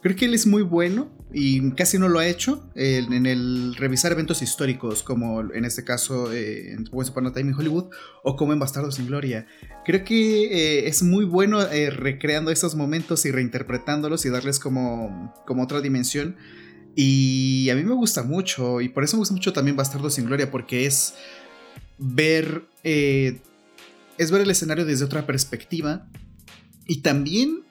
Creo 0.00 0.16
que 0.16 0.24
él 0.24 0.32
es 0.32 0.46
muy 0.46 0.62
bueno 0.62 1.10
y 1.32 1.72
casi 1.72 1.98
no 1.98 2.08
lo 2.08 2.18
ha 2.20 2.26
hecho 2.26 2.70
en, 2.74 3.26
el 3.26 3.74
revisar 3.76 4.12
eventos 4.12 4.40
históricos, 4.40 5.02
como 5.02 5.40
en 5.52 5.64
este 5.64 5.84
caso 5.84 6.32
eh, 6.32 6.72
en 6.72 6.88
Once 6.90 7.10
Upon 7.10 7.26
a 7.26 7.32
Time 7.32 7.50
in 7.50 7.56
Hollywood 7.56 7.90
o 8.22 8.36
como 8.36 8.52
en 8.52 8.58
Bastardos 8.58 8.94
sin 8.94 9.08
Gloria. 9.08 9.46
Creo 9.84 10.04
que 10.04 10.44
eh, 10.44 10.88
es 10.88 11.02
muy 11.02 11.24
bueno 11.24 11.60
eh, 11.60 11.90
recreando 11.90 12.50
esos 12.50 12.76
momentos 12.76 13.26
y 13.26 13.30
reinterpretándolos 13.30 14.24
y 14.24 14.30
darles 14.30 14.58
como, 14.58 15.34
como 15.46 15.64
otra 15.64 15.80
dimensión. 15.80 16.36
Y 17.00 17.70
a 17.70 17.76
mí 17.76 17.84
me 17.84 17.94
gusta 17.94 18.24
mucho, 18.24 18.80
y 18.80 18.88
por 18.88 19.04
eso 19.04 19.16
me 19.16 19.20
gusta 19.20 19.32
mucho 19.32 19.52
también 19.52 19.76
Bastardos 19.76 20.14
sin 20.14 20.24
Gloria, 20.24 20.50
porque 20.50 20.84
es 20.84 21.14
ver, 21.96 22.64
es 22.82 24.30
ver 24.32 24.40
el 24.40 24.50
escenario 24.50 24.84
desde 24.84 25.04
otra 25.04 25.24
perspectiva. 25.24 26.08
Y 26.88 27.02
también 27.02 27.62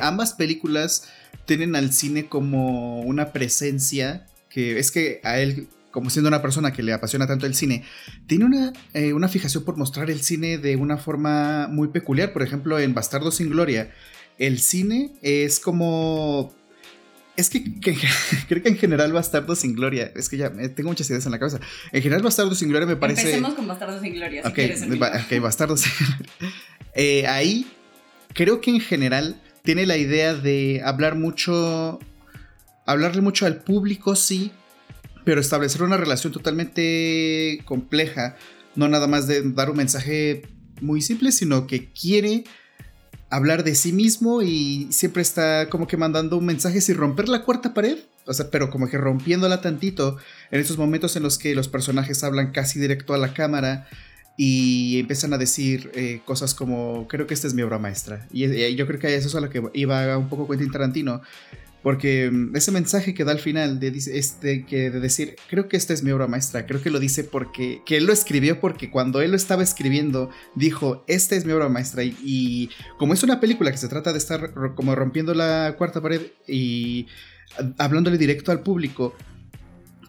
ambas 0.00 0.34
películas 0.34 1.08
tienen 1.44 1.74
al 1.74 1.92
cine 1.92 2.28
como 2.28 3.00
una 3.00 3.32
presencia 3.32 4.28
que 4.48 4.78
es 4.78 4.92
que 4.92 5.20
a 5.24 5.40
él, 5.40 5.66
como 5.90 6.08
siendo 6.10 6.28
una 6.28 6.40
persona 6.40 6.72
que 6.72 6.84
le 6.84 6.92
apasiona 6.92 7.26
tanto 7.26 7.46
el 7.46 7.54
cine, 7.56 7.82
tiene 8.28 8.44
una, 8.44 8.72
eh, 8.94 9.12
una 9.12 9.26
fijación 9.26 9.64
por 9.64 9.76
mostrar 9.76 10.08
el 10.08 10.22
cine 10.22 10.58
de 10.58 10.76
una 10.76 10.98
forma 10.98 11.66
muy 11.66 11.88
peculiar. 11.88 12.32
Por 12.32 12.44
ejemplo, 12.44 12.78
en 12.78 12.94
Bastardo 12.94 13.32
sin 13.32 13.50
Gloria, 13.50 13.92
el 14.38 14.60
cine 14.60 15.14
es 15.20 15.58
como 15.58 16.54
es 17.36 17.50
que, 17.50 17.64
creo 18.48 18.62
que 18.62 18.68
en 18.68 18.76
general 18.76 19.12
Bastardo 19.12 19.54
sin 19.54 19.74
Gloria. 19.74 20.10
Es 20.14 20.28
que 20.28 20.36
ya 20.36 20.50
tengo 20.50 20.88
muchas 20.88 21.08
ideas 21.10 21.26
en 21.26 21.32
la 21.32 21.38
cabeza. 21.38 21.60
En 21.92 22.02
general 22.02 22.22
Bastardo 22.22 22.54
sin 22.54 22.68
Gloria 22.68 22.86
me 22.86 22.96
parece. 22.96 23.22
Empecemos 23.22 23.54
con 23.54 23.66
Bastardo 23.66 24.00
sin 24.00 24.14
Gloria. 24.14 24.42
Si 24.42 24.48
ok, 24.48 25.00
ok, 25.26 25.42
Bastardo 25.42 25.76
sin 25.76 25.92
Gloria. 25.98 26.26
Eh, 26.98 27.26
ahí 27.26 27.66
creo 28.32 28.62
que 28.62 28.70
en 28.70 28.80
general 28.80 29.38
tiene 29.64 29.84
la 29.84 29.98
idea 29.98 30.32
de 30.32 30.80
hablar 30.82 31.14
mucho, 31.14 31.98
hablarle 32.86 33.20
mucho 33.20 33.44
al 33.44 33.58
público, 33.58 34.16
sí, 34.16 34.50
pero 35.22 35.42
establecer 35.42 35.82
una 35.82 35.98
relación 35.98 36.32
totalmente 36.32 37.60
compleja, 37.66 38.36
no 38.76 38.88
nada 38.88 39.08
más 39.08 39.26
de 39.26 39.42
dar 39.42 39.68
un 39.68 39.76
mensaje 39.76 40.48
muy 40.80 41.02
simple, 41.02 41.32
sino 41.32 41.66
que 41.66 41.92
quiere 41.92 42.44
hablar 43.36 43.64
de 43.64 43.74
sí 43.74 43.92
mismo 43.92 44.42
y 44.42 44.88
siempre 44.90 45.22
está 45.22 45.68
como 45.68 45.86
que 45.86 45.96
mandando 45.96 46.36
un 46.36 46.46
mensaje 46.46 46.80
sin 46.80 46.96
romper 46.96 47.28
la 47.28 47.42
cuarta 47.42 47.74
pared, 47.74 47.98
o 48.26 48.32
sea, 48.32 48.50
pero 48.50 48.70
como 48.70 48.88
que 48.88 48.98
rompiéndola 48.98 49.60
tantito 49.60 50.16
en 50.50 50.60
esos 50.60 50.78
momentos 50.78 51.16
en 51.16 51.22
los 51.22 51.38
que 51.38 51.54
los 51.54 51.68
personajes 51.68 52.24
hablan 52.24 52.52
casi 52.52 52.80
directo 52.80 53.14
a 53.14 53.18
la 53.18 53.32
cámara 53.34 53.86
y 54.36 54.98
empiezan 54.98 55.32
a 55.32 55.38
decir 55.38 55.90
eh, 55.94 56.20
cosas 56.24 56.54
como, 56.54 57.08
creo 57.08 57.26
que 57.26 57.34
esta 57.34 57.46
es 57.46 57.54
mi 57.54 57.62
obra 57.62 57.78
maestra. 57.78 58.26
Y, 58.30 58.44
eh, 58.44 58.74
yo 58.74 58.86
creo 58.86 59.00
que 59.00 59.14
eso 59.14 59.28
es 59.28 59.34
a 59.34 59.40
lo 59.40 59.48
que 59.48 59.62
iba 59.72 60.16
un 60.18 60.28
poco 60.28 60.48
Quentin 60.48 60.70
Tarantino, 60.70 61.22
porque 61.86 62.32
mm, 62.32 62.56
ese 62.56 62.72
mensaje 62.72 63.14
que 63.14 63.22
da 63.22 63.30
al 63.30 63.38
final 63.38 63.78
de, 63.78 63.96
este, 63.96 64.66
que 64.66 64.90
de 64.90 64.98
decir, 64.98 65.36
creo 65.48 65.68
que 65.68 65.76
esta 65.76 65.92
es 65.92 66.02
mi 66.02 66.10
obra 66.10 66.26
maestra, 66.26 66.66
creo 66.66 66.82
que 66.82 66.90
lo 66.90 66.98
dice 66.98 67.22
porque, 67.22 67.80
que 67.86 67.96
él 67.96 68.06
lo 68.06 68.12
escribió 68.12 68.58
porque 68.58 68.90
cuando 68.90 69.20
él 69.20 69.30
lo 69.30 69.36
estaba 69.36 69.62
escribiendo, 69.62 70.28
dijo, 70.56 71.04
esta 71.06 71.36
es 71.36 71.44
mi 71.44 71.52
obra 71.52 71.68
maestra. 71.68 72.02
Y, 72.02 72.70
como 72.98 73.14
es 73.14 73.22
una 73.22 73.38
película 73.38 73.70
que 73.70 73.76
se 73.76 73.86
trata 73.86 74.10
de 74.10 74.18
estar 74.18 74.52
como 74.74 74.96
rompiendo 74.96 75.32
la 75.32 75.76
cuarta 75.78 76.02
pared 76.02 76.22
y 76.48 77.06
hablándole 77.78 78.18
directo 78.18 78.50
al 78.50 78.64
público, 78.64 79.14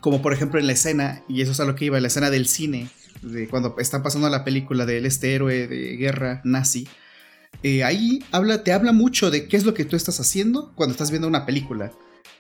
como 0.02 0.24
por 0.24 0.34
ejemplo 0.34 0.60
en 0.60 0.66
la 0.66 0.74
escena, 0.74 1.22
y 1.30 1.42
eso 1.44 1.52
es 1.52 1.60
a 1.60 1.66
lo 1.66 1.76
que 1.76 1.86
iba, 1.86 2.00
la 2.00 2.08
escena 2.08 2.32
del 2.32 2.48
cine, 2.48 2.90
de 3.22 3.48
cuando 3.48 3.76
están 3.78 4.02
pasando 4.02 4.28
la 4.30 4.44
película 4.44 4.88
de 4.88 4.98
este 5.06 5.36
héroe 5.36 5.68
de 5.68 5.96
guerra 5.96 6.42
nazi, 6.44 6.88
eh, 7.64 7.84
ahí 7.84 8.20
te 8.64 8.72
habla 8.72 8.92
mucho 8.92 9.32
de 9.32 9.48
qué 9.48 9.58
es 9.58 9.66
lo 9.66 9.74
que 9.74 9.86
tú 9.86 9.96
estás 9.96 10.20
haciendo 10.20 10.74
cuando 10.76 10.92
estás 10.92 11.10
viendo 11.10 11.28
una 11.28 11.46
película. 11.46 11.92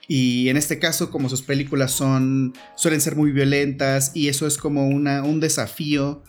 Y 0.07 0.47
en 0.49 0.55
este 0.55 0.79
caso, 0.79 1.11
como 1.11 1.27
sus 1.27 1.41
películas 1.41 1.91
son, 1.91 2.53
suelen 2.75 3.01
ser 3.01 3.15
muy 3.15 3.31
violentas 3.31 4.11
y 4.13 4.29
eso 4.29 4.47
es 4.47 4.57
como 4.57 4.87
un 4.87 5.39
desafío 5.41 6.23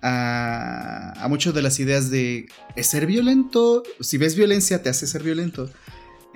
a, 0.00 1.12
a 1.22 1.28
muchas 1.28 1.52
de 1.52 1.60
las 1.60 1.78
ideas 1.78 2.10
de 2.10 2.48
ser 2.76 3.06
violento. 3.06 3.82
Si 4.00 4.16
ves 4.16 4.34
violencia, 4.34 4.82
te 4.82 4.88
hace 4.88 5.06
ser 5.06 5.22
violento. 5.22 5.68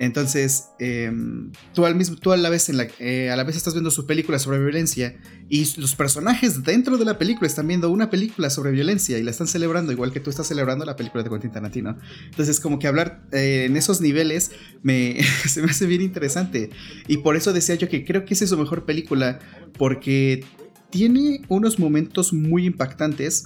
Entonces, 0.03 0.65
em, 0.79 1.53
tú, 1.73 1.85
al 1.85 1.95
mismo, 1.95 2.17
tú 2.17 2.33
a, 2.33 2.37
la 2.37 2.49
vez 2.49 2.69
eh, 2.99 3.29
a 3.29 3.37
la 3.37 3.43
vez 3.45 3.55
estás 3.55 3.73
viendo 3.73 3.89
su 3.89 4.05
película 4.05 4.37
sobre 4.37 4.59
violencia 4.59 5.15
y 5.47 5.65
los 5.79 5.95
personajes 5.95 6.63
dentro 6.63 6.97
de 6.97 7.05
la 7.05 7.17
película 7.17 7.47
están 7.47 7.67
viendo 7.67 7.89
una 7.89 8.09
película 8.09 8.49
sobre 8.49 8.71
violencia 8.71 9.17
y 9.17 9.23
la 9.23 9.31
están 9.31 9.47
celebrando 9.47 9.93
igual 9.93 10.11
que 10.11 10.19
tú 10.19 10.29
estás 10.29 10.47
celebrando 10.47 10.83
la 10.83 10.97
película 10.97 11.23
de 11.23 11.29
Quentin 11.29 11.51
Tarantino. 11.51 11.97
Entonces, 12.25 12.59
como 12.59 12.79
que 12.79 12.87
hablar 12.87 13.23
eh, 13.31 13.63
en 13.65 13.77
esos 13.77 14.01
niveles 14.01 14.51
se 14.83 15.61
me 15.61 15.71
hace 15.71 15.85
bien 15.85 16.01
interesante. 16.01 16.69
Y 17.07 17.17
por 17.17 17.37
eso 17.37 17.53
decía 17.53 17.75
yo 17.75 17.87
que 17.87 18.03
creo 18.03 18.25
que 18.25 18.33
esa 18.33 18.43
es 18.43 18.49
su 18.49 18.57
mejor 18.57 18.83
película 18.85 19.39
porque 19.77 20.43
tiene 20.89 21.43
unos 21.47 21.79
momentos 21.79 22.33
muy 22.33 22.65
impactantes 22.65 23.45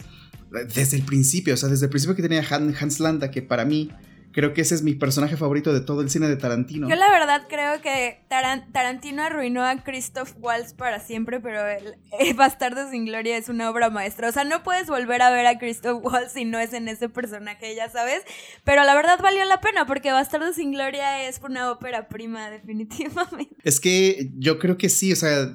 desde 0.73 0.97
el 0.97 1.03
principio, 1.03 1.53
o 1.53 1.57
sea, 1.57 1.69
desde 1.69 1.85
el 1.85 1.91
principio 1.91 2.15
que 2.15 2.23
tenía 2.23 2.43
Hans 2.49 2.99
Landa, 2.99 3.29
que 3.29 3.43
para 3.43 3.63
mí 3.63 3.91
Creo 4.37 4.53
que 4.53 4.61
ese 4.61 4.75
es 4.75 4.83
mi 4.83 4.93
personaje 4.93 5.35
favorito 5.35 5.73
de 5.73 5.81
todo 5.81 6.01
el 6.01 6.11
cine 6.11 6.27
de 6.27 6.35
Tarantino. 6.35 6.87
Yo 6.87 6.95
la 6.95 7.09
verdad 7.09 7.47
creo 7.49 7.81
que 7.81 8.19
Tarantino 8.29 9.23
arruinó 9.23 9.65
a 9.65 9.83
Christoph 9.83 10.33
Waltz 10.37 10.75
para 10.75 10.99
siempre, 10.99 11.39
pero 11.39 11.65
el, 11.65 12.35
Bastardo 12.35 12.87
sin 12.91 13.05
Gloria 13.05 13.35
es 13.35 13.49
una 13.49 13.67
obra 13.67 13.89
maestra. 13.89 14.29
O 14.29 14.31
sea, 14.31 14.43
no 14.43 14.61
puedes 14.61 14.89
volver 14.89 15.23
a 15.23 15.31
ver 15.31 15.47
a 15.47 15.57
Christoph 15.57 16.05
Waltz 16.05 16.33
si 16.33 16.45
no 16.45 16.59
es 16.59 16.73
en 16.73 16.87
ese 16.87 17.09
personaje, 17.09 17.73
ya 17.73 17.89
sabes. 17.89 18.21
Pero 18.63 18.83
la 18.83 18.93
verdad 18.93 19.17
valió 19.23 19.43
la 19.43 19.59
pena 19.59 19.87
porque 19.87 20.11
Bastardo 20.11 20.53
sin 20.53 20.71
Gloria 20.71 21.27
es 21.27 21.41
una 21.43 21.71
ópera 21.71 22.07
prima, 22.07 22.47
definitivamente. 22.51 23.55
Es 23.63 23.79
que 23.79 24.29
yo 24.35 24.59
creo 24.59 24.77
que 24.77 24.89
sí, 24.89 25.13
o 25.13 25.15
sea, 25.15 25.51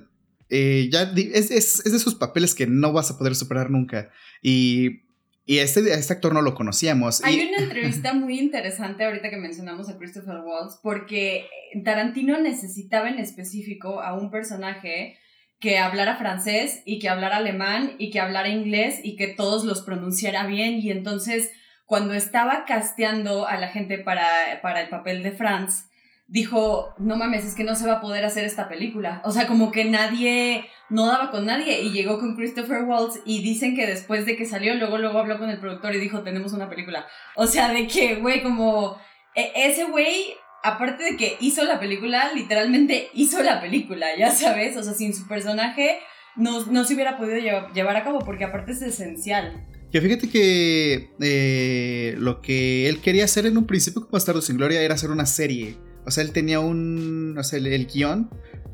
eh, 0.49 0.89
ya 0.91 1.03
es, 1.03 1.53
es, 1.53 1.85
es, 1.87 1.93
de 1.93 1.97
esos 1.97 2.17
papeles 2.17 2.53
que 2.53 2.67
no 2.67 2.93
vas 2.93 3.13
a 3.13 3.17
poder 3.17 3.37
superar 3.37 3.71
nunca. 3.71 4.11
Y 4.43 5.03
y 5.45 5.59
este, 5.59 5.81
este 5.93 6.13
actor 6.13 6.33
no 6.33 6.43
lo 6.43 6.55
conocíamos. 6.55 7.23
Hay 7.25 7.41
una 7.41 7.59
entrevista 7.65 8.15
muy 8.15 8.39
interesante 8.39 9.05
ahorita 9.05 9.31
que 9.31 9.37
mencionamos 9.37 9.89
a 9.89 9.99
Christopher 9.99 10.41
Waltz, 10.45 10.79
porque 10.83 11.47
Tarantino 11.85 12.41
necesitaba 12.41 13.09
en 13.09 13.19
específico 13.19 14.01
a 14.01 14.15
un 14.15 14.31
personaje 14.31 15.19
que 15.59 15.79
hablara 15.79 16.17
francés 16.17 16.83
y 16.85 16.99
que 16.99 17.09
hablara 17.09 17.37
alemán 17.37 17.95
y 17.99 18.11
que 18.11 18.21
hablara 18.21 18.49
inglés 18.49 19.01
y 19.03 19.17
que 19.17 19.29
todos 19.29 19.65
los 19.65 19.83
pronunciara 19.83 20.47
bien. 20.47 20.75
Y 20.81 20.91
entonces, 20.91 21.51
cuando 21.87 22.15
estaba 22.15 22.65
casteando 22.65 23.47
a 23.47 23.57
la 23.57 23.69
gente 23.69 23.99
para, 23.99 24.29
para 24.61 24.81
el 24.81 24.89
papel 24.89 25.23
de 25.23 25.31
Franz, 25.31 25.87
dijo, 26.33 26.95
no 26.99 27.17
mames, 27.17 27.45
es 27.45 27.55
que 27.55 27.63
no 27.63 27.77
se 27.77 27.87
va 27.87 27.95
a 27.95 28.01
poder 28.01 28.25
hacer 28.25 28.47
esta 28.47 28.67
película. 28.67 29.21
O 29.23 29.33
sea, 29.33 29.47
como 29.47 29.71
que 29.71 29.85
nadie, 29.85 30.65
no 30.89 31.07
daba 31.07 31.31
con 31.31 31.45
nadie 31.45 31.83
y 31.83 31.91
llegó 31.91 32.19
con 32.19 32.37
Christopher 32.37 32.85
Waltz 32.85 33.21
y 33.27 33.43
dicen 33.43 33.77
que 33.77 33.87
después 33.87 34.25
de 34.25 34.35
que 34.35 34.47
salió, 34.47 34.75
luego, 34.75 34.97
luego 34.97 35.19
habló 35.19 35.39
con 35.39 35.51
el 35.51 35.61
productor 35.61 35.95
y 35.95 36.01
dijo, 36.01 36.23
tenemos 36.23 36.55
una 36.55 36.71
película. 36.71 37.07
O 37.37 37.47
sea, 37.47 37.71
de 37.71 37.87
que, 37.87 38.15
güey, 38.15 38.43
como 38.43 38.97
e, 39.35 39.53
ese 39.55 39.85
güey, 39.85 40.35
aparte 40.65 41.05
de 41.05 41.17
que 41.19 41.37
hizo 41.41 41.65
la 41.65 41.79
película, 41.79 42.33
literalmente 42.35 43.11
hizo 43.13 43.43
la 43.43 43.61
película, 43.61 44.07
ya 44.17 44.31
sabes, 44.31 44.75
o 44.79 44.83
sea, 44.83 44.95
sin 44.95 45.15
su 45.15 45.29
personaje 45.29 45.99
no, 46.35 46.65
no 46.65 46.85
se 46.85 46.95
hubiera 46.95 47.19
podido 47.19 47.41
llevar, 47.75 47.97
a 47.97 48.05
cabo 48.05 48.21
porque 48.21 48.45
aparte 48.45 48.73
es 48.73 48.81
esencial. 48.81 49.67
Que 49.93 50.01
fíjate 50.01 50.31
que 50.31 51.11
eh, 51.21 52.15
lo 52.17 52.41
que 52.41 52.89
él 52.89 53.03
quería 53.03 53.27
hacer 53.27 53.45
en 53.45 53.59
un 53.59 53.67
principio 53.67 54.01
como 54.01 54.13
Bastardo 54.13 54.41
sin 54.41 54.57
Gloria 54.57 54.81
era 54.81 54.95
hacer 54.95 55.11
una 55.11 55.27
serie 55.27 55.77
o 56.05 56.11
sea, 56.11 56.25
él 56.25 56.33
tenía 56.33 56.61
un. 56.61 57.37
O 57.39 57.43
sea, 57.43 57.59
el, 57.59 57.87
guion 57.87 58.31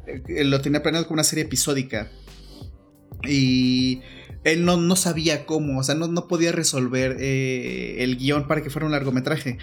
eh, 0.07 0.45
lo 0.45 0.61
tenía 0.61 0.83
planeado 0.83 1.07
como 1.07 1.17
una 1.17 1.25
serie 1.25 1.45
episódica. 1.45 2.11
Y 3.29 4.01
él 4.45 4.65
no, 4.65 4.77
no 4.77 4.97
sabía 4.97 5.45
cómo, 5.45 5.81
o 5.81 5.83
sea, 5.83 5.95
no, 5.95 6.07
no 6.07 6.29
podía 6.29 6.53
resolver 6.53 7.17
eh, 7.19 7.97
el 8.05 8.17
guion 8.17 8.47
para 8.47 8.63
que 8.63 8.71
fuera 8.71 8.87
un 8.87 8.93
largometraje. 8.93 9.59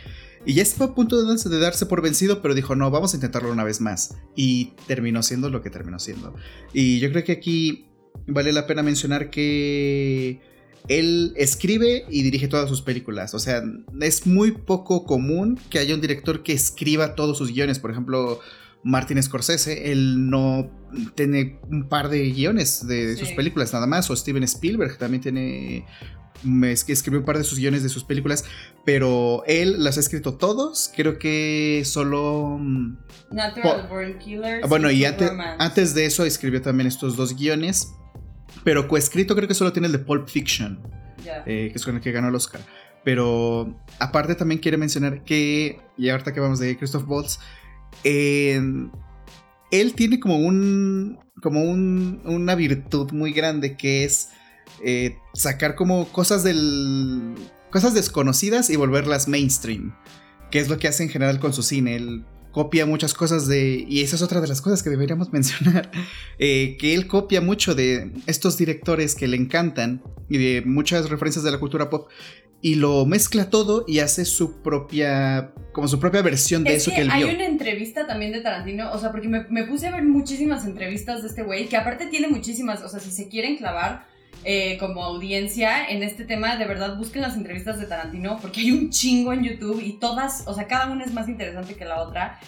Y 0.46 0.54
ya 0.54 0.62
estaba 0.62 0.92
a 0.92 0.96
punto 0.96 1.24
de, 1.24 1.50
de, 1.50 1.60
darse 1.60 1.88
por 1.88 2.02
vencido, 2.02 2.42
pero 2.42 2.54
dijo, 2.54 2.76
no, 2.76 2.92
vamos 2.92 3.14
a 3.14 3.18
intentarlo 3.18 3.52
una 3.52 3.64
vez 3.64 3.82
más. 3.82 4.16
Y 4.36 4.74
terminó 4.88 5.24
siendo 5.24 5.50
lo 5.50 5.64
que 5.64 5.72
terminó 5.72 5.98
siendo. 5.98 6.36
Y 6.72 7.00
yo 7.00 7.10
creo 7.10 7.24
que 7.24 7.32
aquí 7.32 7.88
vale 8.28 8.52
la 8.52 8.68
pena 8.68 8.84
mencionar 8.84 9.30
que 9.30 10.42
él 10.88 11.34
escribe 11.36 12.06
y 12.10 12.22
dirige 12.22 12.48
todas 12.48 12.70
sus 12.70 12.82
películas. 12.82 13.34
O 13.34 13.40
sea, 13.40 13.64
es 14.02 14.28
muy 14.28 14.52
poco 14.52 15.06
común 15.06 15.60
que 15.70 15.80
haya 15.80 15.96
un 15.96 16.02
director 16.02 16.44
que 16.44 16.54
escriba 16.54 17.16
todos 17.16 17.38
sus 17.38 17.52
guiones. 17.54 17.80
Por 17.80 17.92
ejemplo, 17.92 18.40
Martin 18.84 19.22
Scorsese, 19.22 19.92
él 19.92 20.30
no 20.30 20.70
tiene 21.16 21.60
un 21.70 21.90
par 21.90 22.10
de 22.10 22.30
guiones 22.32 22.88
de, 22.88 23.16
sus 23.18 23.32
películas 23.32 23.74
nada 23.74 23.88
más. 23.88 24.10
O 24.10 24.16
Steven 24.16 24.44
Spielberg 24.44 24.98
también 24.98 25.22
tiene. 25.22 25.86
Escribió 26.88 27.22
un 27.22 27.26
par 27.26 27.40
de 27.40 27.44
sus 27.44 27.58
guiones 27.58 27.82
de 27.82 27.90
sus 27.90 28.04
películas, 28.04 28.44
pero 28.86 29.44
él 29.48 29.84
las 29.84 29.98
ha 29.98 30.02
escrito 30.02 30.36
todos. 30.36 30.92
Creo 30.96 31.18
que 31.18 31.82
solo. 31.86 32.58
Mm, 32.60 32.98
Natural 33.32 33.88
Born 33.90 34.20
Killers. 34.20 34.70
Bueno, 34.70 34.92
y 34.92 35.06
antes, 35.06 35.32
antes 35.58 35.96
de 35.96 36.06
eso 36.06 36.26
escribió 36.26 36.62
también 36.62 36.86
estos 36.86 37.16
dos 37.16 37.36
guiones 37.36 37.96
pero 38.66 38.90
coescrito 38.90 39.34
creo 39.36 39.48
que 39.48 39.54
solo 39.54 39.72
tiene 39.72 39.86
el 39.86 39.94
de 39.94 40.00
Pulp 40.00 40.28
Fiction, 40.28 40.82
eh, 41.46 41.70
que 41.72 41.74
es 41.74 41.86
con 41.86 41.96
el 41.96 42.02
que 42.02 42.12
ganó 42.12 42.28
el 42.28 42.36
Oscar. 42.36 42.60
Pero 43.06 43.80
aparte 44.00 44.36
también 44.36 44.60
quiere 44.60 44.76
mencionar 44.76 45.24
que, 45.24 45.80
y 45.98 46.10
ahorita 46.10 46.34
que 46.34 46.42
vamos 46.42 46.60
de 46.60 46.76
Christoph 46.76 47.08
Waltz, 47.08 47.40
él 48.04 48.90
él 49.72 49.94
tiene 49.94 50.20
como 50.20 50.38
un, 50.38 51.20
como 51.42 51.64
un, 51.64 52.22
una 52.26 52.56
virtud 52.56 53.12
muy 53.12 53.32
grande 53.32 53.78
que 53.78 54.04
es 54.04 54.30
eh, 54.84 55.18
sacar 55.34 55.76
como 55.76 56.08
cosas 56.08 56.44
del, 56.44 57.36
cosas 57.72 57.94
desconocidas 57.94 58.70
y 58.70 58.76
volverlas 58.76 59.28
mainstream, 59.28 59.96
que 60.52 60.60
es 60.60 60.70
lo 60.70 60.78
que 60.78 60.88
hace 60.88 61.04
en 61.04 61.10
general 61.10 61.40
con 61.40 61.54
su 61.54 61.64
cine. 61.64 61.96
Él 61.96 62.26
copia 62.56 62.86
muchas 62.86 63.14
cosas 63.14 63.50
de, 63.50 63.86
y 63.86 64.00
esa 64.00 64.16
es 64.16 64.22
otra 64.22 64.40
de 64.40 64.48
las 64.48 64.62
cosas 64.62 64.82
que 64.82 64.90
deberíamos 64.90 65.34
mencionar, 65.34 65.92
eh, 66.40 66.78
que 66.80 66.94
él 66.94 67.06
copia 67.06 67.42
mucho 67.42 67.76
de 67.76 68.12
estos 68.28 68.58
directores 68.58 69.14
que 69.14 69.28
le 69.28 69.36
encantan 69.36 70.02
y 70.30 70.38
de 70.38 70.62
muchas 70.66 71.10
referencias 71.10 71.44
de 71.44 71.52
la 71.52 71.60
cultura 71.60 71.90
pop 71.90 72.10
y 72.62 72.76
lo 72.76 73.06
mezcla 73.06 73.50
todo 73.50 73.84
y 73.90 74.00
hace 74.00 74.24
su 74.24 74.62
propia, 74.62 75.54
como 75.74 75.90
su 75.90 76.00
propia 76.00 76.22
versión 76.22 76.64
de 76.64 76.76
eso 76.76 76.92
que, 76.92 77.02
él 77.02 77.12
vio. 77.14 77.28
Hay 77.28 77.36
una 77.36 77.46
entrevista 77.46 78.08
también 78.08 78.32
de 78.32 78.40
Tarantino, 78.40 78.90
o 78.94 78.98
sea, 79.00 79.12
porque 79.12 79.28
me, 79.28 79.44
me 79.50 79.66
puse 79.66 79.88
a 79.88 79.92
ver 79.92 80.04
muchísimas 80.04 80.64
entrevistas 80.64 81.24
de 81.24 81.28
este 81.28 81.44
güey, 81.44 81.68
que 81.68 81.76
aparte 81.76 82.06
tiene 82.06 82.30
muchísimas, 82.30 82.82
o 82.82 82.88
sea, 82.88 83.02
si 83.02 83.12
se 83.12 83.28
quieren 83.28 83.58
clavar, 83.58 84.08
eh, 84.44 84.78
como 84.78 85.04
audiencia 85.04 85.88
en 85.88 86.04
este 86.04 86.26
tema, 86.26 86.56
de 86.58 86.66
verdad 86.66 86.98
busquen 86.98 87.22
las 87.22 87.36
entrevistas 87.36 87.80
de 87.80 87.88
Tarantino 87.88 88.38
porque 88.42 88.62
hay 88.62 88.72
un 88.72 88.90
chingo 88.90 89.34
en 89.34 89.44
YouTube 89.44 89.82
y 89.84 89.94
todas, 90.00 90.48
o 90.48 90.54
sea, 90.54 90.68
cada 90.68 90.92
una 90.92 91.04
es 91.04 91.14
más 91.14 91.28
interesante 91.28 91.76
que 91.76 91.86
la 91.86 92.02
otra. 92.02 92.40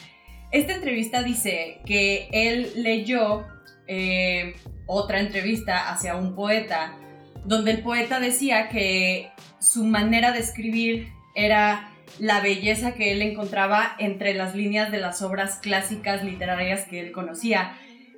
Esta 0.51 0.74
entrevista 0.74 1.24
dice 1.24 1.82
que 1.86 2.29
él 2.32 2.72
leyó 2.75 3.46
eh, 3.88 4.56
otra 4.86 5.20
entrevista 5.20 5.89
hacia 5.89 6.15
un 6.15 6.36
poeta, 6.36 6.98
donde 7.46 7.72
el 7.72 7.82
poeta 7.82 8.20
decía 8.20 8.70
que 8.70 9.29
su 9.60 9.86
manera 9.86 10.32
de 10.32 10.39
escribir 10.39 11.10
era 11.36 11.89
la 12.20 12.41
belleza 12.41 12.94
que 12.94 13.12
él 13.12 13.22
encontraba 13.22 13.96
entre 14.00 14.34
las 14.34 14.56
líneas 14.56 14.91
de 14.91 15.00
las 15.00 15.22
obras 15.22 15.58
clásicas 15.58 16.24
literarias 16.24 16.86
que 16.86 17.00
él 17.00 17.12
conocía. 17.12 17.77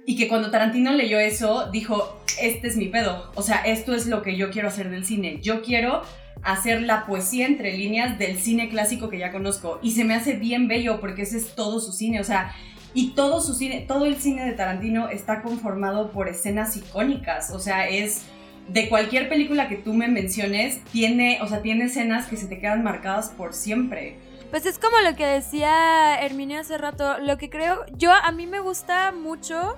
Y 0.09 0.15
que 0.15 0.27
cuando 0.27 0.49
Tarantino 0.49 0.91
leyó 0.91 1.19
eso, 1.19 1.69
dijo, 1.71 2.19
este 2.41 2.67
es 2.67 2.75
mi 2.77 2.87
pedo. 2.87 3.31
O 3.35 3.43
sea, 3.43 3.57
esto 3.57 3.93
es 3.93 4.07
lo 4.07 4.23
que 4.23 4.35
yo 4.35 4.49
quiero 4.49 4.67
hacer 4.67 4.89
del 4.89 5.05
cine. 5.05 5.37
Yo 5.39 5.61
quiero 5.61 6.01
hacer 6.41 6.81
la 6.81 7.05
poesía 7.05 7.45
entre 7.45 7.77
líneas 7.77 8.17
del 8.17 8.39
cine 8.39 8.69
clásico 8.69 9.09
que 9.09 9.19
ya 9.19 9.31
conozco. 9.31 9.77
Y 9.83 9.91
se 9.91 10.05
me 10.05 10.15
hace 10.15 10.33
bien 10.33 10.67
bello 10.67 10.99
porque 10.99 11.21
ese 11.21 11.37
es 11.37 11.53
todo 11.53 11.79
su 11.79 11.91
cine. 11.91 12.19
O 12.19 12.23
sea, 12.23 12.55
y 12.95 13.11
todo 13.11 13.39
su 13.39 13.53
cine, 13.53 13.85
todo 13.87 14.07
el 14.07 14.15
cine 14.15 14.45
de 14.45 14.53
Tarantino 14.53 15.09
está 15.09 15.43
conformado 15.43 16.09
por 16.09 16.27
escenas 16.27 16.75
icónicas. 16.75 17.51
O 17.51 17.59
sea, 17.59 17.87
es 17.87 18.23
de 18.67 18.89
cualquier 18.89 19.29
película 19.29 19.69
que 19.69 19.75
tú 19.75 19.93
me 19.93 20.07
menciones, 20.07 20.83
tiene, 20.85 21.37
o 21.43 21.47
sea, 21.47 21.61
tiene 21.61 21.83
escenas 21.83 22.25
que 22.25 22.35
se 22.35 22.47
te 22.47 22.57
quedan 22.57 22.81
marcadas 22.81 23.29
por 23.29 23.53
siempre. 23.53 24.17
Pues 24.49 24.65
es 24.65 24.79
como 24.79 24.97
lo 25.07 25.15
que 25.15 25.27
decía 25.27 26.19
Herminio 26.19 26.61
hace 26.61 26.79
rato, 26.79 27.19
lo 27.19 27.37
que 27.37 27.51
creo, 27.51 27.85
yo 27.95 28.11
a 28.11 28.31
mí 28.31 28.47
me 28.47 28.59
gusta 28.59 29.11
mucho 29.11 29.77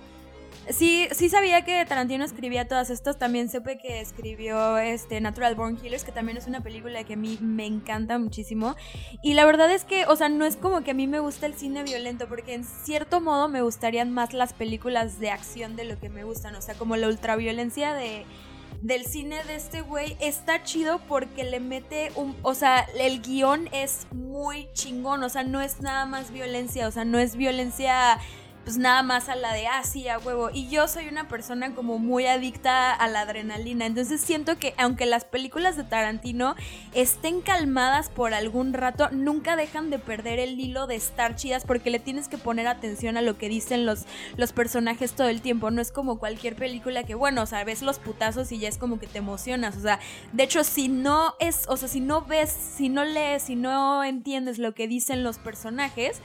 Sí, 0.73 1.07
sí 1.11 1.29
sabía 1.29 1.63
que 1.63 1.85
Tarantino 1.85 2.23
escribía 2.23 2.67
todas 2.67 2.89
estas. 2.89 3.17
También 3.17 3.49
supe 3.49 3.77
que 3.77 4.01
escribió 4.01 4.77
este 4.77 5.19
Natural 5.21 5.55
Born 5.55 5.77
Killers, 5.77 6.03
que 6.03 6.11
también 6.11 6.37
es 6.37 6.47
una 6.47 6.61
película 6.61 7.03
que 7.03 7.13
a 7.13 7.17
mí 7.17 7.37
me 7.41 7.65
encanta 7.65 8.17
muchísimo. 8.19 8.75
Y 9.21 9.33
la 9.33 9.45
verdad 9.45 9.71
es 9.71 9.85
que, 9.85 10.05
o 10.05 10.15
sea, 10.15 10.29
no 10.29 10.45
es 10.45 10.55
como 10.55 10.83
que 10.83 10.91
a 10.91 10.93
mí 10.93 11.07
me 11.07 11.19
gusta 11.19 11.45
el 11.45 11.55
cine 11.55 11.83
violento, 11.83 12.27
porque 12.27 12.53
en 12.53 12.63
cierto 12.63 13.21
modo 13.21 13.49
me 13.49 13.61
gustarían 13.61 14.11
más 14.11 14.33
las 14.33 14.53
películas 14.53 15.19
de 15.19 15.31
acción 15.31 15.75
de 15.75 15.85
lo 15.85 15.99
que 15.99 16.09
me 16.09 16.23
gustan. 16.23 16.55
O 16.55 16.61
sea, 16.61 16.75
como 16.75 16.95
la 16.95 17.07
ultraviolencia 17.07 17.93
de 17.93 18.25
del 18.81 19.05
cine 19.05 19.43
de 19.43 19.55
este 19.55 19.81
güey 19.81 20.17
está 20.19 20.63
chido 20.63 20.99
porque 21.07 21.43
le 21.43 21.59
mete 21.59 22.11
un, 22.15 22.35
o 22.41 22.55
sea, 22.55 22.79
el 22.97 23.21
guion 23.21 23.69
es 23.71 24.07
muy 24.11 24.69
chingón, 24.73 25.23
o 25.23 25.29
sea, 25.29 25.43
no 25.43 25.61
es 25.61 25.81
nada 25.81 26.05
más 26.07 26.31
violencia, 26.31 26.87
o 26.87 26.91
sea, 26.91 27.05
no 27.05 27.19
es 27.19 27.35
violencia 27.35 28.17
pues 28.63 28.77
nada 28.77 29.01
más 29.01 29.27
a 29.27 29.35
la 29.35 29.53
de, 29.53 29.67
ah, 29.67 29.81
a 29.81 30.19
huevo. 30.19 30.49
Y 30.53 30.69
yo 30.69 30.87
soy 30.87 31.07
una 31.07 31.27
persona 31.27 31.73
como 31.73 31.97
muy 31.97 32.27
adicta 32.27 32.93
a 32.93 33.07
la 33.07 33.21
adrenalina. 33.21 33.85
Entonces 33.85 34.21
siento 34.21 34.57
que 34.57 34.73
aunque 34.77 35.05
las 35.05 35.25
películas 35.25 35.75
de 35.77 35.83
Tarantino 35.83 36.55
estén 36.93 37.41
calmadas 37.41 38.09
por 38.09 38.33
algún 38.33 38.73
rato, 38.73 39.09
nunca 39.11 39.55
dejan 39.55 39.89
de 39.89 39.99
perder 39.99 40.39
el 40.39 40.59
hilo 40.59 40.85
de 40.87 40.95
estar 40.95 41.35
chidas 41.35 41.65
porque 41.65 41.89
le 41.89 41.99
tienes 41.99 42.27
que 42.27 42.37
poner 42.37 42.67
atención 42.67 43.17
a 43.17 43.21
lo 43.21 43.37
que 43.37 43.49
dicen 43.49 43.85
los, 43.85 44.05
los 44.37 44.53
personajes 44.53 45.13
todo 45.13 45.27
el 45.27 45.41
tiempo. 45.41 45.71
No 45.71 45.81
es 45.81 45.91
como 45.91 46.19
cualquier 46.19 46.55
película 46.55 47.03
que, 47.03 47.15
bueno, 47.15 47.41
o 47.41 47.45
sea, 47.45 47.63
ves 47.63 47.81
los 47.81 47.99
putazos 47.99 48.51
y 48.51 48.59
ya 48.59 48.69
es 48.69 48.77
como 48.77 48.99
que 48.99 49.07
te 49.07 49.17
emocionas. 49.17 49.75
O 49.75 49.81
sea, 49.81 49.99
de 50.33 50.43
hecho, 50.43 50.63
si 50.63 50.87
no 50.87 51.35
es, 51.39 51.65
o 51.67 51.77
sea, 51.77 51.87
si 51.87 51.99
no 51.99 52.21
ves, 52.21 52.51
si 52.51 52.89
no 52.89 53.05
lees, 53.05 53.43
si 53.43 53.55
no 53.55 54.03
entiendes 54.03 54.59
lo 54.59 54.73
que 54.73 54.87
dicen 54.87 55.23
los 55.23 55.39
personajes, 55.39 56.21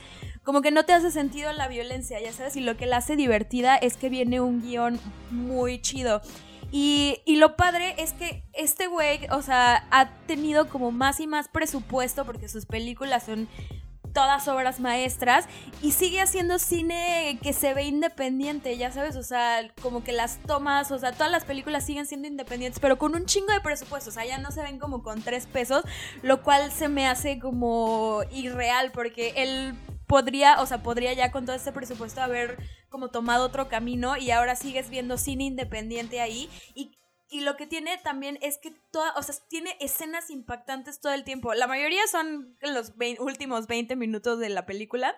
como 0.46 0.62
que 0.62 0.70
no 0.70 0.84
te 0.84 0.92
hace 0.92 1.10
sentido 1.10 1.52
la 1.52 1.66
violencia, 1.66 2.20
ya 2.20 2.32
sabes, 2.32 2.54
y 2.54 2.60
lo 2.60 2.76
que 2.76 2.86
la 2.86 2.98
hace 2.98 3.16
divertida 3.16 3.76
es 3.76 3.96
que 3.96 4.08
viene 4.08 4.40
un 4.40 4.62
guion 4.62 5.00
muy 5.30 5.82
chido. 5.82 6.22
Y, 6.70 7.20
y, 7.24 7.36
lo 7.36 7.56
padre 7.56 7.96
es 7.98 8.12
que 8.12 8.44
este 8.52 8.86
güey, 8.86 9.26
o 9.32 9.42
sea, 9.42 9.86
ha 9.90 10.10
tenido 10.26 10.68
como 10.68 10.92
más 10.92 11.18
y 11.18 11.26
más 11.26 11.48
presupuesto 11.48 12.24
porque 12.24 12.48
sus 12.48 12.64
películas 12.64 13.24
son 13.24 13.48
todas 14.12 14.46
obras 14.46 14.78
maestras 14.78 15.46
y 15.82 15.92
sigue 15.92 16.20
haciendo 16.20 16.58
cine 16.60 17.38
que 17.42 17.52
se 17.52 17.74
ve 17.74 17.82
independiente, 17.82 18.78
ya 18.78 18.92
sabes, 18.92 19.16
o 19.16 19.22
sea, 19.22 19.68
como 19.82 20.04
que 20.04 20.12
las 20.12 20.38
tomas, 20.38 20.92
o 20.92 20.98
sea, 20.98 21.12
todas 21.12 21.30
las 21.30 21.44
películas 21.44 21.84
siguen 21.84 22.06
siendo 22.06 22.28
independientes, 22.28 22.80
pero 22.80 22.98
con 22.98 23.14
un 23.16 23.26
chingo 23.26 23.52
de 23.52 23.60
presupuesto, 23.60 24.10
o 24.10 24.12
sea, 24.12 24.24
ya 24.24 24.38
no 24.38 24.52
se 24.52 24.62
ven 24.62 24.78
como 24.78 25.02
con 25.02 25.22
tres 25.22 25.46
pesos, 25.46 25.82
lo 26.22 26.42
cual 26.42 26.70
se 26.70 26.88
me 26.88 27.06
hace 27.06 27.38
como 27.38 28.22
irreal 28.30 28.90
porque 28.92 29.34
él 29.36 29.74
podría, 30.06 30.60
o 30.60 30.66
sea, 30.66 30.82
podría 30.82 31.12
ya 31.12 31.30
con 31.30 31.46
todo 31.46 31.56
este 31.56 31.72
presupuesto 31.72 32.20
haber 32.20 32.58
como 32.88 33.10
tomado 33.10 33.44
otro 33.44 33.68
camino 33.68 34.16
y 34.16 34.30
ahora 34.30 34.56
sigues 34.56 34.90
viendo 34.90 35.18
cine 35.18 35.44
independiente 35.44 36.20
ahí 36.20 36.48
y 36.74 36.92
y 37.28 37.40
lo 37.40 37.56
que 37.56 37.66
tiene 37.66 37.98
también 37.98 38.38
es 38.40 38.58
que 38.58 38.70
toda, 38.92 39.12
o 39.16 39.22
sea, 39.22 39.34
tiene 39.48 39.76
escenas 39.80 40.30
impactantes 40.30 41.00
todo 41.00 41.12
el 41.12 41.24
tiempo. 41.24 41.54
La 41.54 41.66
mayoría 41.66 42.06
son 42.06 42.56
los 42.60 42.92
últimos 43.18 43.66
20 43.66 43.96
minutos 43.96 44.38
de 44.38 44.48
la 44.48 44.64
película. 44.64 45.14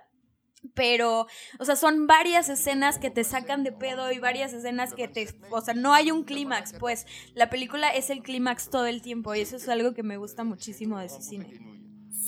Pero, 0.75 1.29
o 1.61 1.65
sea, 1.65 1.77
son 1.77 2.09
varias 2.09 2.49
escenas 2.49 2.99
que 2.99 3.11
te 3.11 3.23
sacan 3.23 3.63
de 3.63 3.71
pedo 3.71 4.11
y 4.11 4.19
varias 4.19 4.53
escenas 4.53 4.93
que 4.93 5.07
te... 5.07 5.29
O 5.51 5.61
sea, 5.61 5.73
no 5.73 5.95
hay 5.95 6.11
un 6.11 6.25
clímax, 6.25 6.73
pues 6.81 7.07
la 7.35 7.49
película 7.49 7.91
es 7.91 8.11
el 8.11 8.25
clímax 8.25 8.69
todo 8.69 8.87
el 8.87 9.01
tiempo 9.01 9.33
y 9.37 9.41
eso 9.41 9.55
es 9.55 9.69
algo 9.69 9.95
que 9.95 10.03
me 10.03 10.17
gusta 10.17 10.43
muchísimo 10.43 10.99
de 10.99 11.11
su 11.11 11.23
cine. 11.23 11.78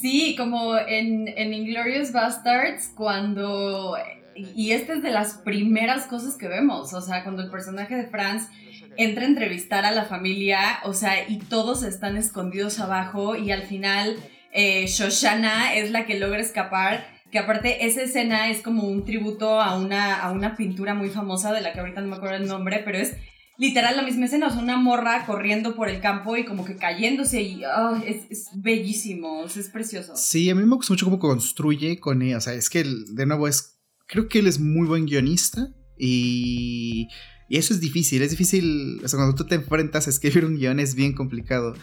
Sí, 0.00 0.34
como 0.36 0.78
en, 0.78 1.28
en 1.28 1.52
Inglorious 1.52 2.12
Bastards, 2.12 2.92
cuando... 2.94 3.96
Y 4.34 4.70
esta 4.70 4.94
es 4.94 5.02
de 5.02 5.10
las 5.10 5.34
primeras 5.34 6.06
cosas 6.06 6.36
que 6.36 6.48
vemos, 6.48 6.94
o 6.94 7.00
sea, 7.02 7.22
cuando 7.24 7.42
el 7.42 7.50
personaje 7.50 7.94
de 7.94 8.06
Franz 8.06 8.48
entra 8.96 9.24
a 9.24 9.26
entrevistar 9.26 9.84
a 9.84 9.90
la 9.90 10.04
familia, 10.04 10.78
o 10.84 10.94
sea, 10.94 11.28
y 11.28 11.38
todos 11.38 11.82
están 11.82 12.16
escondidos 12.16 12.80
abajo 12.80 13.36
y 13.36 13.50
al 13.50 13.62
final 13.62 14.16
eh, 14.52 14.86
Shoshana 14.86 15.74
es 15.74 15.90
la 15.90 16.06
que 16.06 16.18
logra 16.18 16.40
escapar, 16.40 17.06
que 17.30 17.38
aparte 17.38 17.86
esa 17.86 18.02
escena 18.02 18.50
es 18.50 18.62
como 18.62 18.84
un 18.84 19.04
tributo 19.04 19.60
a 19.60 19.78
una, 19.78 20.20
a 20.20 20.32
una 20.32 20.56
pintura 20.56 20.94
muy 20.94 21.10
famosa 21.10 21.52
de 21.52 21.60
la 21.60 21.72
que 21.72 21.80
ahorita 21.80 22.00
no 22.00 22.08
me 22.08 22.16
acuerdo 22.16 22.36
el 22.36 22.48
nombre, 22.48 22.82
pero 22.84 22.98
es 22.98 23.16
literal 23.60 23.94
la 23.94 24.02
misma 24.02 24.24
escena, 24.24 24.46
o 24.46 24.50
sea, 24.50 24.62
una 24.62 24.78
morra 24.78 25.26
corriendo 25.26 25.76
por 25.76 25.90
el 25.90 26.00
campo 26.00 26.34
y 26.34 26.46
como 26.46 26.64
que 26.64 26.76
cayéndose 26.76 27.42
y 27.42 27.62
ah, 27.64 28.02
es, 28.06 28.48
bellísimo, 28.54 29.44
es 29.44 29.68
precioso. 29.68 30.14
Sí, 30.16 30.48
a 30.48 30.54
mí 30.54 30.64
me 30.64 30.76
gusta 30.76 30.94
mucho 30.94 31.04
cómo 31.04 31.18
construye 31.18 32.00
con 32.00 32.22
ella, 32.22 32.38
o 32.38 32.40
sea, 32.40 32.54
es 32.54 32.70
que 32.70 32.82
de 32.82 33.26
nuevo 33.26 33.46
es, 33.46 33.78
creo 34.06 34.28
que 34.28 34.38
él 34.38 34.46
es 34.46 34.58
muy 34.58 34.88
buen 34.88 35.04
guionista 35.04 35.68
y, 35.98 37.06
y 37.50 37.58
eso 37.58 37.74
es 37.74 37.80
difícil, 37.80 38.22
es 38.22 38.30
difícil, 38.30 38.98
o 39.04 39.08
sea, 39.08 39.18
cuando 39.18 39.34
tú 39.34 39.44
te 39.44 39.56
enfrentas 39.56 40.06
a 40.06 40.10
escribir 40.10 40.46
un 40.46 40.56
guion 40.56 40.80
es 40.80 40.94
bien 40.94 41.12
complicado 41.12 41.74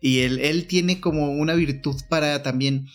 y 0.00 0.20
él, 0.20 0.38
él 0.38 0.66
tiene 0.66 1.00
como 1.00 1.32
una 1.32 1.52
virtud 1.52 1.96
para 2.08 2.42
también 2.42 2.86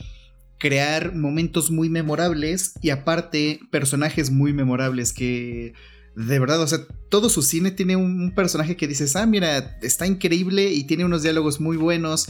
crear 0.58 1.14
momentos 1.14 1.70
muy 1.70 1.90
memorables 1.90 2.74
y 2.82 2.90
aparte 2.90 3.60
personajes 3.70 4.32
muy 4.32 4.52
memorables 4.52 5.14
que 5.14 5.74
de 6.16 6.40
verdad, 6.40 6.62
o 6.62 6.68
sea, 6.68 6.80
todo 7.10 7.30
su 7.30 7.42
cine 7.42 7.72
tiene 7.72 7.96
un, 7.96 8.34
personaje 8.36 8.76
que 8.76 8.88
dices, 8.88 9.16
ah, 9.16 9.26
mira, 9.26 9.78
está 9.82 10.08
increíble 10.08 10.72
y 10.72 10.86
tiene 10.86 11.06
unos 11.06 11.24
diálogos 11.24 11.60
muy 11.60 11.78
buenos. 11.78 12.28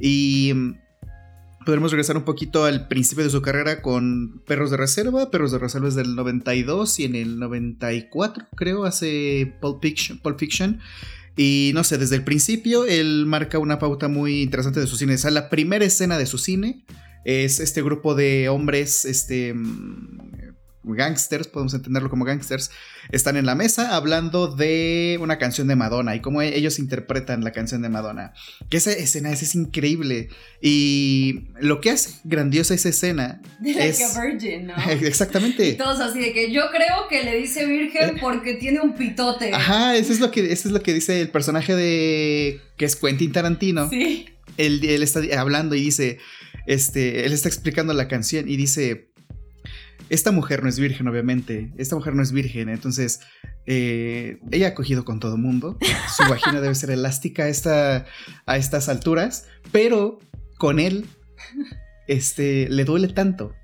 Y 0.00 0.52
mm, 0.54 0.74
podremos 1.66 1.90
regresar 1.90 2.16
un 2.16 2.24
poquito 2.24 2.64
al 2.64 2.88
principio 2.88 3.24
de 3.24 3.30
su 3.30 3.42
carrera 3.42 3.82
con 3.82 4.42
Perros 4.46 4.70
de 4.70 4.76
Reserva. 4.76 5.30
Perros 5.30 5.52
de 5.52 5.58
Reserva 5.58 5.88
es 5.88 5.94
del 5.94 6.14
92 6.14 7.00
y 7.00 7.04
en 7.04 7.16
el 7.16 7.38
94, 7.38 8.46
creo, 8.56 8.84
hace 8.84 9.56
Pulp 9.60 9.82
Fiction. 9.82 10.18
Pulp 10.18 10.38
Fiction. 10.38 10.80
Y 11.36 11.72
no 11.74 11.82
sé, 11.82 11.98
desde 11.98 12.14
el 12.16 12.24
principio 12.24 12.84
él 12.86 13.26
marca 13.26 13.58
una 13.58 13.80
pauta 13.80 14.06
muy 14.08 14.42
interesante 14.42 14.80
de 14.80 14.86
su 14.86 14.96
cine. 14.96 15.14
O 15.14 15.18
sea, 15.18 15.32
la 15.32 15.50
primera 15.50 15.84
escena 15.84 16.16
de 16.18 16.26
su 16.26 16.38
cine 16.38 16.84
es 17.24 17.58
este 17.58 17.82
grupo 17.82 18.14
de 18.14 18.48
hombres, 18.48 19.04
este, 19.04 19.54
mm, 19.54 20.44
gangsters, 20.84 21.48
podemos 21.48 21.74
entenderlo 21.74 22.10
como 22.10 22.24
gangsters, 22.24 22.70
están 23.14 23.36
en 23.36 23.46
la 23.46 23.54
mesa 23.54 23.94
hablando 23.94 24.48
de 24.48 25.18
una 25.20 25.38
canción 25.38 25.68
de 25.68 25.76
Madonna 25.76 26.16
y 26.16 26.20
cómo 26.20 26.42
e-, 26.42 26.56
ellos 26.56 26.78
interpretan 26.78 27.44
la 27.44 27.52
canción 27.52 27.82
de 27.82 27.88
Madonna. 27.88 28.32
Que 28.68 28.78
esa 28.78 28.92
escena 28.92 29.30
es, 29.30 29.54
increíble. 29.54 30.28
Y 30.60 31.44
lo 31.60 31.80
que 31.80 31.90
hace 31.90 32.14
grandiosa 32.24 32.74
esa 32.74 32.88
escena 32.88 33.40
de 33.60 33.70
es... 33.70 34.00
Like 34.00 34.04
a 34.04 34.20
virgin, 34.20 34.66
¿no? 34.66 34.74
Exactamente. 35.06 35.68
Y 35.68 35.74
todos 35.74 36.00
así 36.00 36.18
de 36.18 36.32
que 36.32 36.52
yo 36.52 36.62
creo 36.70 37.08
que 37.08 37.22
le 37.22 37.36
dice 37.36 37.66
virgen 37.66 38.18
porque 38.20 38.54
tiene 38.54 38.80
un 38.80 38.94
pitote. 38.94 39.52
Ajá, 39.54 39.96
eso 39.96 40.12
es 40.12 40.20
lo 40.20 40.30
que, 40.30 40.52
eso 40.52 40.68
es 40.68 40.72
lo 40.72 40.82
que 40.82 40.92
dice 40.92 41.20
el 41.20 41.28
personaje 41.28 41.74
de... 41.74 42.60
que 42.76 42.84
es 42.84 42.96
Quentin 42.96 43.32
Tarantino. 43.32 43.88
Sí. 43.90 44.26
Él, 44.56 44.84
él 44.84 45.02
está 45.02 45.20
hablando 45.38 45.74
y 45.74 45.80
dice, 45.80 46.18
este, 46.66 47.26
él 47.26 47.32
está 47.32 47.48
explicando 47.48 47.92
la 47.92 48.08
canción 48.08 48.48
y 48.48 48.56
dice, 48.56 49.08
esta 50.08 50.30
mujer 50.32 50.62
no 50.62 50.68
es 50.68 50.78
virgen, 50.78 51.08
obviamente. 51.08 51.72
Esta 51.76 51.96
mujer 51.96 52.14
no 52.14 52.22
es 52.22 52.32
virgen. 52.32 52.68
Entonces, 52.68 53.20
eh, 53.66 54.38
ella 54.50 54.68
ha 54.68 54.74
cogido 54.74 55.04
con 55.04 55.20
todo 55.20 55.36
mundo. 55.36 55.78
Su 56.16 56.22
vagina 56.28 56.60
debe 56.60 56.74
ser 56.74 56.90
elástica 56.90 57.44
a, 57.44 57.48
esta, 57.48 58.06
a 58.46 58.56
estas 58.56 58.88
alturas. 58.88 59.46
Pero 59.72 60.18
con 60.58 60.78
él, 60.78 61.06
este, 62.06 62.68
le 62.68 62.84
duele 62.84 63.08
tanto 63.08 63.54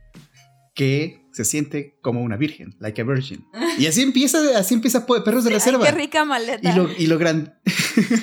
que 0.75 1.21
se 1.33 1.45
siente 1.45 1.99
como 2.03 2.23
una 2.23 2.37
virgen, 2.37 2.75
like 2.81 3.01
a 3.01 3.05
virgin. 3.05 3.45
Y 3.79 3.87
así 3.87 4.03
empieza, 4.03 4.39
así 4.59 4.75
empieza 4.75 5.07
Perros 5.07 5.45
de 5.45 5.51
Reserva. 5.51 5.85
Ay, 5.87 5.93
qué 5.93 5.99
rica 5.99 6.25
maleta. 6.25 6.71
Y 6.71 6.75
lo, 6.75 6.91
y 6.99 7.07
lo 7.07 7.19
gran... 7.19 7.55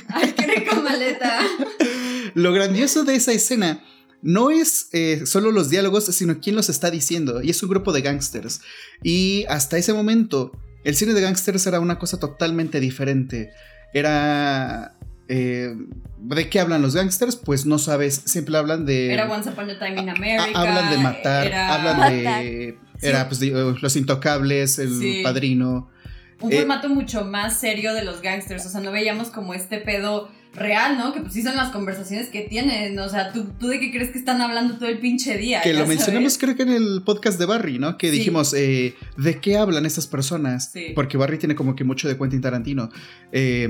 Ay, 0.10 0.34
qué 0.36 0.45
rica 0.47 0.75
maleta. 0.75 1.39
lo 2.34 2.51
grandioso 2.51 3.03
de 3.03 3.15
esa 3.15 3.32
escena 3.32 3.84
no 4.21 4.49
es 4.49 4.89
eh, 4.93 5.25
solo 5.25 5.51
los 5.51 5.69
diálogos, 5.69 6.06
sino 6.06 6.39
quién 6.39 6.56
los 6.56 6.69
está 6.69 6.89
diciendo. 6.91 7.41
Y 7.41 7.49
es 7.51 7.62
un 7.63 7.69
grupo 7.69 7.91
de 7.93 8.01
gangsters. 8.01 8.62
Y 9.03 9.45
hasta 9.49 9.77
ese 9.77 9.93
momento, 9.93 10.51
el 10.84 10.95
cine 10.95 11.13
de 11.13 11.21
gangsters 11.21 11.65
era 11.67 11.80
una 11.80 11.99
cosa 11.99 12.19
totalmente 12.19 12.80
diferente. 12.80 13.51
Era... 13.93 14.93
Eh, 15.30 15.75
¿De 16.19 16.49
qué 16.49 16.60
hablan 16.62 16.82
los 16.82 16.95
gangsters? 16.95 17.36
Pues 17.36 17.65
no 17.65 17.77
sabes, 17.80 18.21
siempre 18.25 18.58
hablan 18.58 18.86
de... 18.86 19.12
Era 19.13 19.30
Once 19.32 19.49
Upon 19.49 19.69
a 19.69 19.77
Time 19.77 20.01
in 20.01 20.10
America. 20.10 20.49
hablan 20.56 20.89
de 20.89 20.97
matar, 20.97 21.47
era... 21.47 21.73
hablan 21.75 22.12
de... 22.13 22.77
Era 23.01 23.27
pues 23.27 23.39
de, 23.39 23.75
Los 23.82 23.95
Intocables, 23.95 24.80
El 24.80 24.97
Sí. 24.99 25.21
Padrino. 25.23 25.89
Un 26.39 26.51
Eh, 26.51 26.58
formato 26.60 26.89
mucho 26.89 27.25
más 27.25 27.60
serio 27.60 27.93
de 27.93 28.03
los 28.03 28.21
gangsters. 28.21 28.65
O 28.65 28.69
sea, 28.69 28.80
no 28.82 28.91
veíamos 28.91 29.27
como 29.30 29.53
este 29.53 29.80
pedo 29.80 30.30
real, 30.57 30.97
¿no? 30.97 31.13
Que 31.13 31.21
pues 31.21 31.33
sí 31.33 31.41
son 31.43 31.55
las 31.55 31.69
conversaciones 31.69 32.29
que 32.29 32.41
tienen. 32.41 32.97
O 32.99 33.07
sea, 33.09 33.31
¿tú, 33.31 33.45
tú 33.59 33.67
de 33.67 33.79
qué 33.79 33.91
crees 33.91 34.09
que 34.11 34.17
están 34.17 34.41
hablando 34.41 34.77
todo 34.77 34.89
el 34.89 34.99
pinche 34.99 35.37
día? 35.37 35.61
Que 35.61 35.73
lo 35.73 35.85
mencionamos 35.85 36.37
creo 36.37 36.55
que 36.55 36.63
en 36.63 36.71
el 36.71 37.03
podcast 37.05 37.39
de 37.39 37.45
Barry, 37.45 37.79
¿no? 37.79 37.97
Que 37.97 38.09
Sí. 38.09 38.17
dijimos, 38.17 38.53
eh, 38.53 38.95
¿de 39.17 39.39
qué 39.39 39.57
hablan 39.57 39.85
estas 39.85 40.07
personas? 40.07 40.71
Sí. 40.73 40.87
Porque 40.95 41.17
Barry 41.17 41.37
tiene 41.37 41.55
como 41.55 41.75
que 41.75 41.83
mucho 41.83 42.07
de 42.07 42.17
Quentin 42.17 42.41
Tarantino. 42.41 42.89
Eh, 43.31 43.67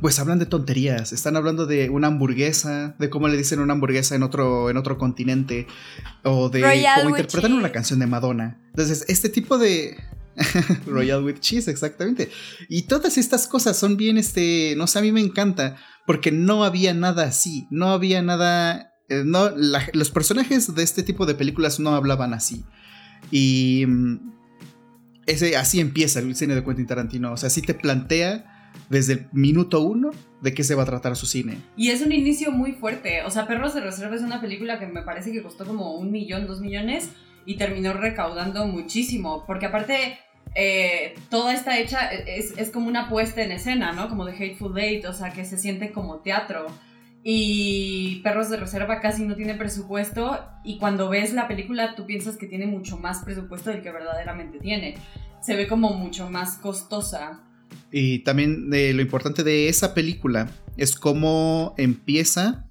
pues 0.00 0.18
hablan 0.18 0.40
de 0.40 0.46
tonterías, 0.46 1.12
están 1.12 1.36
hablando 1.36 1.64
de 1.64 1.88
una 1.88 2.08
hamburguesa, 2.08 2.96
de 2.98 3.08
cómo 3.08 3.28
le 3.28 3.36
dicen 3.36 3.60
una 3.60 3.74
hamburguesa 3.74 4.16
en 4.16 4.24
otro, 4.24 4.68
en 4.68 4.76
otro 4.76 4.98
continente, 4.98 5.68
o 6.24 6.48
de 6.48 6.60
Royal 6.60 7.02
cómo 7.02 7.14
with 7.14 7.20
interpretan 7.20 7.52
una 7.52 7.70
canción 7.70 8.00
de 8.00 8.06
Madonna. 8.08 8.58
Entonces, 8.70 9.04
este 9.06 9.28
tipo 9.28 9.58
de... 9.58 9.96
Royal 10.86 11.24
with 11.24 11.40
cheese, 11.40 11.68
exactamente. 11.68 12.30
Y 12.68 12.82
todas 12.82 13.18
estas 13.18 13.46
cosas 13.46 13.76
son 13.76 13.96
bien, 13.96 14.18
este, 14.18 14.74
no 14.76 14.86
sé, 14.86 14.98
a 14.98 15.02
mí 15.02 15.12
me 15.12 15.20
encanta, 15.20 15.76
porque 16.06 16.32
no 16.32 16.64
había 16.64 16.94
nada 16.94 17.24
así, 17.24 17.66
no 17.70 17.90
había 17.90 18.22
nada... 18.22 18.92
eh, 19.08 19.22
no, 19.24 19.50
los 19.50 20.10
personajes 20.10 20.74
de 20.74 20.82
este 20.82 21.02
tipo 21.02 21.26
de 21.26 21.34
películas 21.34 21.80
no 21.80 21.94
hablaban 21.94 22.34
así. 22.34 22.64
Y... 23.30 23.84
mm, 23.86 24.32
ese, 25.26 25.56
así 25.56 25.80
empieza 25.80 26.18
el 26.18 26.34
cine 26.34 26.54
de 26.54 26.64
Quentin 26.64 26.86
Tarantino. 26.86 27.32
O 27.32 27.36
sea, 27.36 27.46
así 27.46 27.62
te 27.62 27.74
plantea 27.74 28.70
desde 28.90 29.12
el 29.12 29.26
minuto 29.32 29.80
uno 29.80 30.10
de 30.42 30.52
qué 30.52 30.64
se 30.64 30.74
va 30.74 30.82
a 30.82 30.86
tratar 30.86 31.14
su 31.14 31.26
cine. 31.26 31.58
Y 31.76 31.90
es 31.90 32.02
un 32.02 32.10
inicio 32.10 32.50
muy 32.50 32.72
fuerte. 32.72 33.22
O 33.22 33.30
sea, 33.30 33.46
Perros 33.46 33.72
de 33.74 33.82
Reserva 33.82 34.16
es 34.16 34.22
una 34.22 34.40
película 34.40 34.80
que 34.80 34.86
me 34.86 35.02
parece 35.02 35.30
que 35.30 35.42
costó 35.42 35.64
como 35.64 35.94
un 35.94 36.10
millón, 36.10 36.46
dos 36.48 36.60
millones 36.60 37.10
y 37.46 37.56
terminó 37.56 37.92
recaudando 37.92 38.66
muchísimo. 38.66 39.44
Porque 39.46 39.66
aparte, 39.66 40.18
eh, 40.54 41.14
toda 41.30 41.54
está 41.54 41.78
hecha, 41.78 42.10
es, 42.10 42.56
es 42.56 42.70
como 42.70 42.88
una 42.88 43.08
puesta 43.08 43.42
en 43.42 43.52
escena, 43.52 43.92
¿no? 43.92 44.08
Como 44.08 44.24
de 44.24 44.32
Hateful 44.32 44.78
Eight, 44.78 45.04
o 45.06 45.12
sea, 45.12 45.30
que 45.30 45.44
se 45.44 45.58
siente 45.58 45.92
como 45.92 46.20
teatro. 46.20 46.66
Y 47.24 48.20
Perros 48.24 48.50
de 48.50 48.56
Reserva 48.56 49.00
casi 49.00 49.24
no 49.24 49.36
tiene 49.36 49.54
presupuesto 49.54 50.40
y 50.64 50.78
cuando 50.78 51.08
ves 51.08 51.32
la 51.32 51.46
película 51.46 51.94
tú 51.94 52.04
piensas 52.04 52.36
que 52.36 52.46
tiene 52.46 52.66
mucho 52.66 52.98
más 52.98 53.20
presupuesto 53.20 53.70
del 53.70 53.82
que 53.82 53.92
verdaderamente 53.92 54.58
tiene. 54.58 54.96
Se 55.40 55.54
ve 55.54 55.68
como 55.68 55.90
mucho 55.90 56.28
más 56.30 56.56
costosa. 56.56 57.44
Y 57.92 58.20
también 58.20 58.70
eh, 58.72 58.92
lo 58.92 59.02
importante 59.02 59.44
de 59.44 59.68
esa 59.68 59.94
película 59.94 60.48
es 60.76 60.96
cómo 60.96 61.74
empieza 61.78 62.66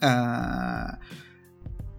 a... 0.00 0.98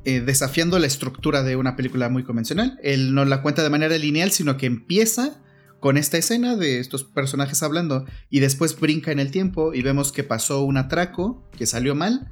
eh, 0.05 0.21
desafiando 0.21 0.79
la 0.79 0.87
estructura 0.87 1.43
de 1.43 1.55
una 1.55 1.75
película 1.75 2.09
muy 2.09 2.23
convencional. 2.23 2.77
Él 2.83 3.13
no 3.13 3.25
la 3.25 3.41
cuenta 3.41 3.63
de 3.63 3.69
manera 3.69 3.97
lineal, 3.97 4.31
sino 4.31 4.57
que 4.57 4.65
empieza 4.65 5.39
con 5.79 5.97
esta 5.97 6.17
escena 6.17 6.55
de 6.55 6.79
estos 6.79 7.03
personajes 7.03 7.61
hablando 7.61 8.05
y 8.29 8.39
después 8.39 8.79
brinca 8.79 9.11
en 9.11 9.19
el 9.19 9.31
tiempo 9.31 9.73
y 9.73 9.81
vemos 9.81 10.11
que 10.11 10.23
pasó 10.23 10.63
un 10.63 10.77
atraco 10.77 11.49
que 11.57 11.65
salió 11.65 11.93
mal 11.95 12.29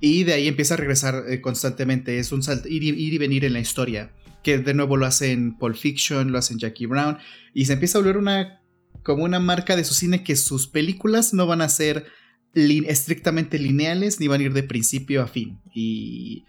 y 0.00 0.24
de 0.24 0.32
ahí 0.34 0.48
empieza 0.48 0.74
a 0.74 0.76
regresar 0.78 1.24
eh, 1.28 1.40
constantemente. 1.40 2.18
Es 2.18 2.32
un 2.32 2.42
salt- 2.42 2.66
ir, 2.66 2.82
y- 2.82 2.88
ir 2.90 3.14
y 3.14 3.18
venir 3.18 3.44
en 3.44 3.52
la 3.52 3.60
historia. 3.60 4.12
Que 4.42 4.58
de 4.58 4.74
nuevo 4.74 4.96
lo 4.96 5.06
hace 5.06 5.32
en 5.32 5.56
Pulp 5.56 5.76
Fiction, 5.76 6.30
lo 6.32 6.38
hace 6.38 6.52
en 6.54 6.58
Jackie 6.58 6.86
Brown 6.86 7.16
y 7.54 7.64
se 7.66 7.74
empieza 7.74 7.98
a 7.98 8.00
volver 8.02 8.16
una 8.18 8.60
como 9.02 9.24
una 9.24 9.38
marca 9.40 9.76
de 9.76 9.84
su 9.84 9.92
cine 9.92 10.24
que 10.24 10.34
sus 10.36 10.66
películas 10.66 11.34
no 11.34 11.46
van 11.46 11.60
a 11.60 11.68
ser 11.68 12.06
estrictamente 12.54 13.58
lineales 13.58 14.20
ni 14.20 14.28
van 14.28 14.40
a 14.40 14.44
ir 14.44 14.52
de 14.52 14.62
principio 14.62 15.22
a 15.22 15.26
fin. 15.26 15.60
Y 15.74 16.44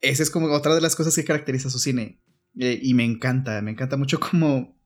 esa 0.00 0.22
es 0.22 0.30
como 0.30 0.48
otra 0.52 0.74
de 0.74 0.80
las 0.80 0.96
cosas 0.96 1.14
que 1.14 1.24
caracteriza 1.24 1.70
su 1.70 1.78
cine. 1.78 2.20
Eh, 2.58 2.78
y 2.82 2.94
me 2.94 3.04
encanta, 3.04 3.60
me 3.62 3.70
encanta 3.70 3.96
mucho 3.96 4.18
cómo, 4.20 4.76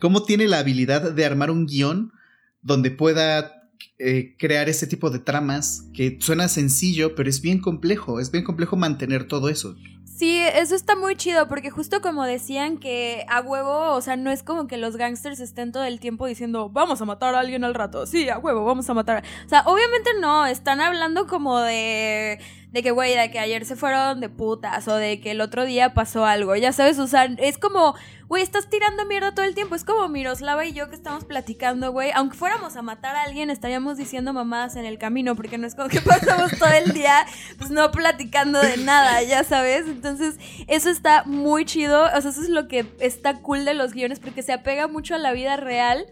cómo 0.00 0.24
tiene 0.24 0.48
la 0.48 0.58
habilidad 0.58 1.12
de 1.12 1.24
armar 1.24 1.50
un 1.50 1.66
guion 1.66 2.12
donde 2.60 2.90
pueda 2.90 3.62
eh, 3.98 4.36
crear 4.38 4.68
ese 4.68 4.86
tipo 4.86 5.10
de 5.10 5.18
tramas 5.18 5.88
que 5.94 6.18
suena 6.20 6.48
sencillo, 6.48 7.14
pero 7.14 7.28
es 7.28 7.40
bien 7.40 7.60
complejo, 7.60 8.20
es 8.20 8.30
bien 8.30 8.44
complejo 8.44 8.76
mantener 8.76 9.28
todo 9.28 9.48
eso. 9.48 9.76
Sí, 10.04 10.40
eso 10.40 10.74
está 10.74 10.94
muy 10.94 11.16
chido 11.16 11.48
porque 11.48 11.70
justo 11.70 12.00
como 12.00 12.24
decían 12.24 12.78
que 12.78 13.24
a 13.28 13.40
huevo, 13.40 13.92
o 13.92 14.00
sea, 14.00 14.16
no 14.16 14.30
es 14.30 14.42
como 14.42 14.66
que 14.66 14.76
los 14.76 14.96
gangsters 14.96 15.40
estén 15.40 15.72
todo 15.72 15.84
el 15.84 16.00
tiempo 16.00 16.26
diciendo, 16.26 16.68
vamos 16.68 17.00
a 17.00 17.04
matar 17.04 17.34
a 17.34 17.40
alguien 17.40 17.64
al 17.64 17.74
rato, 17.74 18.06
sí, 18.06 18.28
a 18.28 18.38
huevo, 18.38 18.64
vamos 18.64 18.88
a 18.88 18.94
matar. 18.94 19.24
O 19.44 19.48
sea, 19.48 19.62
obviamente 19.66 20.10
no, 20.20 20.46
están 20.46 20.80
hablando 20.80 21.26
como 21.26 21.58
de, 21.60 22.38
de 22.72 22.82
que, 22.82 22.90
güey, 22.90 23.14
de 23.14 23.30
que 23.30 23.38
ayer 23.38 23.64
se 23.66 23.76
fueron 23.76 24.20
de 24.20 24.30
putas 24.30 24.88
o 24.88 24.96
de 24.96 25.20
que 25.20 25.32
el 25.32 25.40
otro 25.40 25.64
día 25.64 25.92
pasó 25.92 26.24
algo, 26.24 26.56
ya 26.56 26.72
sabes, 26.72 26.98
o 26.98 27.06
sea, 27.06 27.24
es 27.24 27.58
como, 27.58 27.94
güey, 28.28 28.42
estás 28.42 28.70
tirando 28.70 29.04
mierda 29.04 29.34
todo 29.34 29.44
el 29.44 29.54
tiempo, 29.54 29.74
es 29.74 29.84
como 29.84 30.08
Miroslava 30.08 30.64
y 30.64 30.72
yo 30.72 30.88
que 30.88 30.96
estamos 30.96 31.24
platicando, 31.26 31.92
güey, 31.92 32.10
aunque 32.14 32.36
fuéramos 32.36 32.76
a 32.76 32.82
matar 32.82 33.14
a 33.14 33.24
alguien, 33.24 33.50
estaríamos 33.50 33.98
diciendo 33.98 34.32
mamadas 34.32 34.76
en 34.76 34.86
el 34.86 34.96
camino 34.96 35.36
porque 35.36 35.58
no 35.58 35.66
es 35.66 35.74
como 35.74 35.90
que 35.90 36.00
pasamos 36.02 36.50
todo 36.58 36.72
el 36.72 36.92
día, 36.92 37.26
pues 37.58 37.70
no 37.70 37.90
platicando 37.92 38.58
de 38.58 38.78
nada, 38.78 39.22
ya 39.22 39.44
sabes, 39.44 39.86
entonces 39.86 40.36
eso 40.66 40.88
está 40.88 41.24
muy 41.24 41.66
chido, 41.66 42.04
o 42.04 42.20
sea, 42.22 42.30
eso 42.30 42.42
es 42.42 42.48
lo 42.48 42.68
que 42.68 42.86
está 43.00 43.40
cool 43.42 43.66
de 43.66 43.74
los 43.74 43.92
guiones 43.92 44.18
porque 44.18 44.42
se 44.42 44.54
apega 44.54 44.88
mucho 44.88 45.14
a 45.14 45.18
la 45.18 45.32
vida 45.32 45.56
real. 45.58 46.06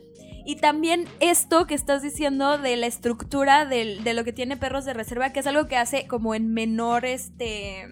Y 0.50 0.56
también 0.56 1.04
esto 1.20 1.68
que 1.68 1.76
estás 1.76 2.02
diciendo 2.02 2.58
de 2.58 2.76
la 2.76 2.86
estructura 2.88 3.66
del- 3.66 4.02
de 4.02 4.14
lo 4.14 4.24
que 4.24 4.32
tiene 4.32 4.56
Perros 4.56 4.84
de 4.84 4.94
Reserva, 4.94 5.32
que 5.32 5.38
es 5.38 5.46
algo 5.46 5.68
que 5.68 5.76
hace 5.76 6.08
como 6.08 6.34
en 6.34 6.52
menor, 6.52 7.04
este, 7.04 7.86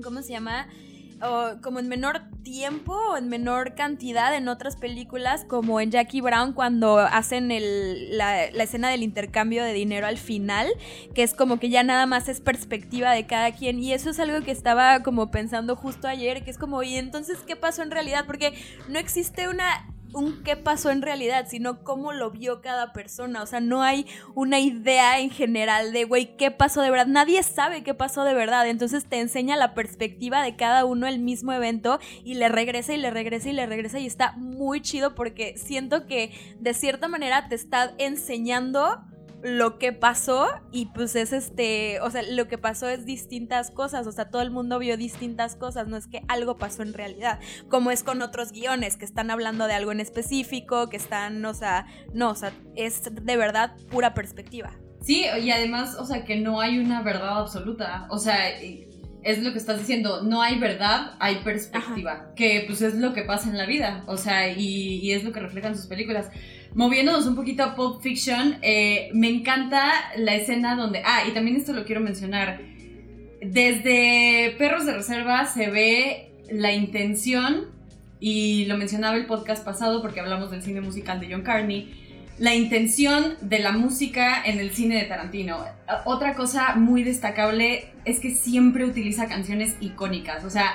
¿cómo 0.00 0.22
se 0.22 0.30
llama? 0.30 0.68
O 1.20 1.60
como 1.60 1.80
en 1.80 1.88
menor 1.88 2.20
tiempo 2.44 2.94
o 3.10 3.16
en 3.16 3.28
menor 3.28 3.74
cantidad 3.74 4.36
en 4.36 4.46
otras 4.46 4.76
películas, 4.76 5.44
como 5.44 5.80
en 5.80 5.90
Jackie 5.90 6.20
Brown 6.20 6.52
cuando 6.52 6.98
hacen 7.00 7.50
el- 7.50 8.16
la, 8.16 8.52
la 8.52 8.62
escena 8.62 8.88
del 8.88 9.02
intercambio 9.02 9.64
de 9.64 9.72
dinero 9.72 10.06
al 10.06 10.16
final, 10.16 10.68
que 11.12 11.24
es 11.24 11.34
como 11.34 11.58
que 11.58 11.70
ya 11.70 11.82
nada 11.82 12.06
más 12.06 12.28
es 12.28 12.40
perspectiva 12.40 13.10
de 13.14 13.26
cada 13.26 13.50
quien. 13.50 13.80
Y 13.80 13.92
eso 13.94 14.10
es 14.10 14.20
algo 14.20 14.44
que 14.44 14.52
estaba 14.52 15.02
como 15.02 15.32
pensando 15.32 15.74
justo 15.74 16.06
ayer, 16.06 16.44
que 16.44 16.52
es 16.52 16.56
como, 16.56 16.84
¿y 16.84 16.94
entonces 16.94 17.38
qué 17.48 17.56
pasó 17.56 17.82
en 17.82 17.90
realidad? 17.90 18.26
Porque 18.26 18.54
no 18.88 19.00
existe 19.00 19.48
una 19.48 19.88
un 20.12 20.42
qué 20.42 20.56
pasó 20.56 20.90
en 20.90 21.02
realidad, 21.02 21.46
sino 21.48 21.82
cómo 21.82 22.12
lo 22.12 22.30
vio 22.30 22.60
cada 22.60 22.92
persona. 22.92 23.42
O 23.42 23.46
sea, 23.46 23.60
no 23.60 23.82
hay 23.82 24.06
una 24.34 24.58
idea 24.60 25.20
en 25.20 25.30
general 25.30 25.92
de, 25.92 26.04
güey, 26.04 26.36
qué 26.36 26.50
pasó 26.50 26.82
de 26.82 26.90
verdad. 26.90 27.06
Nadie 27.06 27.42
sabe 27.42 27.82
qué 27.82 27.94
pasó 27.94 28.24
de 28.24 28.34
verdad. 28.34 28.68
Entonces 28.68 29.04
te 29.06 29.20
enseña 29.20 29.56
la 29.56 29.74
perspectiva 29.74 30.42
de 30.42 30.56
cada 30.56 30.84
uno 30.84 31.06
el 31.06 31.18
mismo 31.18 31.52
evento 31.52 32.00
y 32.24 32.34
le 32.34 32.48
regresa 32.48 32.92
y 32.94 32.98
le 32.98 33.10
regresa 33.10 33.48
y 33.48 33.52
le 33.52 33.66
regresa 33.66 33.98
y 33.98 34.06
está 34.06 34.32
muy 34.36 34.80
chido 34.80 35.14
porque 35.14 35.56
siento 35.56 36.06
que 36.06 36.32
de 36.58 36.74
cierta 36.74 37.08
manera 37.08 37.48
te 37.48 37.54
está 37.54 37.94
enseñando 37.98 39.04
lo 39.42 39.78
que 39.78 39.92
pasó 39.92 40.48
y 40.70 40.86
pues 40.86 41.16
es 41.16 41.32
este, 41.32 42.00
o 42.00 42.10
sea, 42.10 42.22
lo 42.22 42.48
que 42.48 42.58
pasó 42.58 42.88
es 42.88 43.04
distintas 43.04 43.70
cosas, 43.70 44.06
o 44.06 44.12
sea, 44.12 44.30
todo 44.30 44.42
el 44.42 44.50
mundo 44.50 44.78
vio 44.78 44.96
distintas 44.96 45.56
cosas, 45.56 45.88
no 45.88 45.96
es 45.96 46.06
que 46.06 46.22
algo 46.28 46.56
pasó 46.56 46.82
en 46.82 46.92
realidad, 46.92 47.40
como 47.68 47.90
es 47.90 48.02
con 48.02 48.22
otros 48.22 48.52
guiones 48.52 48.96
que 48.96 49.04
están 49.04 49.30
hablando 49.30 49.66
de 49.66 49.74
algo 49.74 49.92
en 49.92 50.00
específico, 50.00 50.88
que 50.88 50.96
están, 50.96 51.44
o 51.44 51.54
sea, 51.54 51.86
no, 52.12 52.30
o 52.30 52.34
sea, 52.34 52.52
es 52.76 53.02
de 53.14 53.36
verdad 53.36 53.76
pura 53.90 54.14
perspectiva. 54.14 54.72
Sí, 55.02 55.24
y 55.42 55.50
además, 55.50 55.96
o 55.98 56.04
sea, 56.04 56.24
que 56.24 56.36
no 56.36 56.60
hay 56.60 56.78
una 56.78 57.02
verdad 57.02 57.38
absoluta, 57.38 58.06
o 58.10 58.18
sea, 58.18 58.50
es 59.22 59.42
lo 59.42 59.52
que 59.52 59.58
estás 59.58 59.78
diciendo, 59.78 60.22
no 60.22 60.42
hay 60.42 60.58
verdad, 60.58 61.12
hay 61.20 61.36
perspectiva, 61.36 62.32
que 62.36 62.64
pues 62.66 62.82
es 62.82 62.94
lo 62.94 63.14
que 63.14 63.22
pasa 63.22 63.48
en 63.48 63.56
la 63.56 63.64
vida, 63.64 64.04
o 64.06 64.18
sea, 64.18 64.52
y, 64.52 64.98
y 64.98 65.12
es 65.12 65.24
lo 65.24 65.32
que 65.32 65.40
reflejan 65.40 65.74
sus 65.74 65.86
películas 65.86 66.30
moviéndonos 66.74 67.26
un 67.26 67.36
poquito 67.36 67.62
a 67.62 67.74
Pulp 67.74 68.00
Fiction, 68.00 68.58
eh, 68.62 69.10
me 69.12 69.28
encanta 69.28 69.92
la 70.16 70.34
escena 70.34 70.76
donde. 70.76 71.02
Ah, 71.04 71.24
y 71.28 71.32
también 71.32 71.56
esto 71.56 71.72
lo 71.72 71.84
quiero 71.84 72.00
mencionar. 72.00 72.60
Desde 73.42 74.54
Perros 74.58 74.86
de 74.86 74.92
Reserva 74.94 75.46
se 75.46 75.70
ve 75.70 76.32
la 76.50 76.72
intención, 76.72 77.68
y 78.20 78.66
lo 78.66 78.76
mencionaba 78.76 79.16
el 79.16 79.26
podcast 79.26 79.64
pasado 79.64 80.02
porque 80.02 80.20
hablamos 80.20 80.50
del 80.50 80.62
cine 80.62 80.82
musical 80.82 81.18
de 81.20 81.32
John 81.32 81.42
Carney, 81.42 81.90
la 82.38 82.54
intención 82.54 83.34
de 83.40 83.58
la 83.58 83.72
música 83.72 84.42
en 84.44 84.60
el 84.60 84.70
cine 84.70 84.96
de 84.96 85.04
Tarantino. 85.04 85.64
Otra 86.04 86.34
cosa 86.34 86.74
muy 86.74 87.02
destacable 87.02 87.88
es 88.04 88.20
que 88.20 88.34
siempre 88.34 88.84
utiliza 88.84 89.26
canciones 89.26 89.74
icónicas, 89.80 90.44
o 90.44 90.50
sea, 90.50 90.74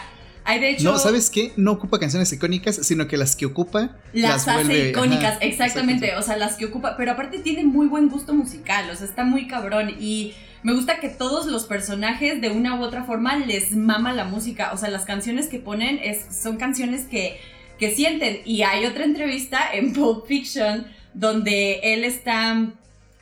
no, 0.82 1.00
¿sabes 1.00 1.30
qué? 1.30 1.54
No 1.58 1.72
ocupa 1.72 2.00
canciones 2.00 2.32
icónicas, 2.32 2.76
sino 2.76 3.08
que 3.08 3.18
las 3.18 3.36
que 3.36 3.46
ocupa 3.46 3.98
las, 4.14 4.48
hace 4.48 4.90
icónicas, 4.90 5.38
exactamente. 5.42 6.16
O 6.18 6.22
sea, 6.22 6.38
las 6.38 6.56
que 6.56 6.66
ocupa. 6.66 6.96
Pero 6.98 7.14
aparte 7.14 7.40
tiene 7.40 7.64
muy 7.64 7.88
buen 7.88 8.10
gusto 8.10 8.34
musical, 8.34 8.90
o 8.92 8.96
sea, 8.96 9.08
está 9.08 9.24
muy 9.24 9.48
cabrón. 9.48 9.96
Y 10.00 10.34
me 10.62 10.74
gusta 10.74 11.00
que 11.00 11.10
todos 11.10 11.48
los 11.48 11.66
personajes, 11.66 12.42
de 12.42 12.52
una 12.52 12.80
u 12.80 12.84
otra 12.84 13.04
forma, 13.04 13.38
les 13.38 13.72
mama 13.72 14.14
la 14.14 14.26
música. 14.26 14.72
O 14.74 14.78
sea, 14.78 14.90
las 14.90 15.06
canciones 15.06 15.48
que 15.48 15.60
ponen 15.60 16.00
es, 16.04 16.26
son 16.36 16.58
canciones 16.58 17.06
que, 17.06 17.40
que 17.80 17.96
sienten. 17.96 18.42
Y 18.46 18.62
hay 18.62 18.86
otra 18.86 19.04
entrevista 19.04 19.74
en 19.74 19.94
Pulp 19.94 20.28
Fiction 20.28 20.86
donde 21.16 21.80
él 21.82 22.04
está. 22.04 22.68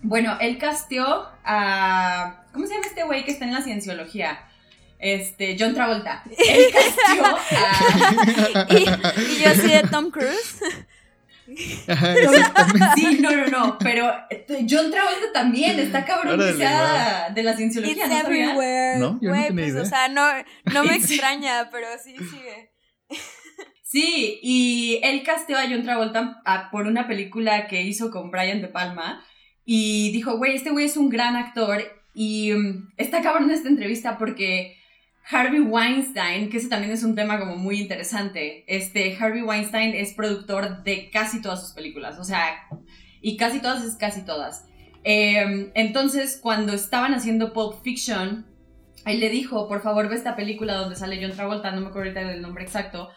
Bueno, 0.02 0.38
él 0.42 0.58
casteó 0.58 1.28
a. 1.46 2.44
¿Cómo 2.52 2.68
se 2.68 2.74
llama 2.74 2.86
este 2.86 3.04
güey 3.04 3.24
que 3.24 3.32
está 3.32 3.46
en 3.46 3.54
la 3.54 3.62
cienciología? 3.62 4.40
Este, 5.04 5.58
John 5.60 5.74
Travolta. 5.74 6.24
Él 6.38 6.64
y, 8.70 8.86
yo 9.42 9.50
así 9.50 9.68
de 9.68 9.84
Tom 9.92 10.10
Cruise. 10.10 10.60
sí, 12.96 13.20
no, 13.20 13.30
no, 13.32 13.48
no, 13.48 13.78
pero 13.78 14.10
este, 14.30 14.66
John 14.68 14.90
Travolta 14.90 15.34
también 15.34 15.78
está 15.78 16.06
cabrón 16.06 16.40
que 16.40 16.54
sea 16.54 17.30
de 17.36 17.44
la 17.44 17.54
cienciología. 17.54 18.06
It's 18.06 18.16
everywhere. 18.16 18.98
No, 18.98 19.20
yo 19.22 19.36
no 19.36 19.54
pues, 19.54 19.76
O 19.76 19.86
sea, 19.86 20.08
no, 20.08 20.26
no 20.74 20.86
me 20.86 20.96
extraña, 20.96 21.70
pero 21.70 21.88
sí 22.02 22.16
sigue. 22.16 22.72
Sí, 23.84 24.40
y 24.42 25.02
él 25.04 25.22
casteó 25.24 25.58
a 25.58 25.68
John 25.70 25.84
Travolta 25.84 26.42
por 26.72 26.88
una 26.88 27.08
película 27.08 27.68
que 27.68 27.84
hizo 27.84 28.10
con 28.10 28.32
Brian 28.32 28.62
De 28.62 28.70
Palma 28.70 29.24
y 29.66 30.12
dijo, 30.14 30.38
güey, 30.38 30.56
este 30.56 30.72
güey 30.72 30.86
es 30.86 30.96
un 30.98 31.10
gran 31.10 31.36
actor 31.36 31.84
y 32.14 32.54
um, 32.54 32.90
está 32.98 33.22
cabrón 33.22 33.52
esta 33.52 33.70
entrevista 33.70 34.18
porque 34.18 34.78
Harvey 35.30 35.62
Weinstein, 35.62 36.50
que 36.50 36.58
ese 36.58 36.68
también 36.68 36.92
es 36.92 37.04
un 37.04 37.16
tema 37.16 37.40
como 37.40 37.56
muy 37.56 37.80
interesante. 37.80 38.64
Este, 38.68 39.16
Harvey 39.18 39.42
Weinstein 39.42 39.96
es 39.96 40.14
productor 40.14 40.84
de 40.84 41.10
casi 41.10 41.42
todas 41.42 41.62
sus 41.62 41.72
películas, 41.72 42.20
o 42.20 42.24
sea, 42.24 42.68
y 43.22 43.38
casi 43.38 43.62
todas 43.62 43.84
es 43.84 43.96
casi 43.96 44.24
todas. 44.26 44.66
Em, 45.04 45.72
entonces, 45.76 46.40
cuando 46.42 46.74
estaban 46.74 47.14
haciendo 47.14 47.54
Pulp 47.54 47.82
Fiction, 47.84 48.46
él 49.06 49.20
le 49.20 49.30
dijo, 49.30 49.68
por 49.68 49.82
favor, 49.82 50.10
ve 50.10 50.16
esta 50.16 50.36
película 50.36 50.76
donde 50.76 50.96
sale 50.96 51.20
John 51.22 51.36
Travolta, 51.36 51.72
no 51.72 51.82
me 51.82 51.88
acuerdo 51.88 52.10
ahorita 52.10 52.32
del 52.32 52.42
nombre 52.42 52.64
exacto, 52.64 53.10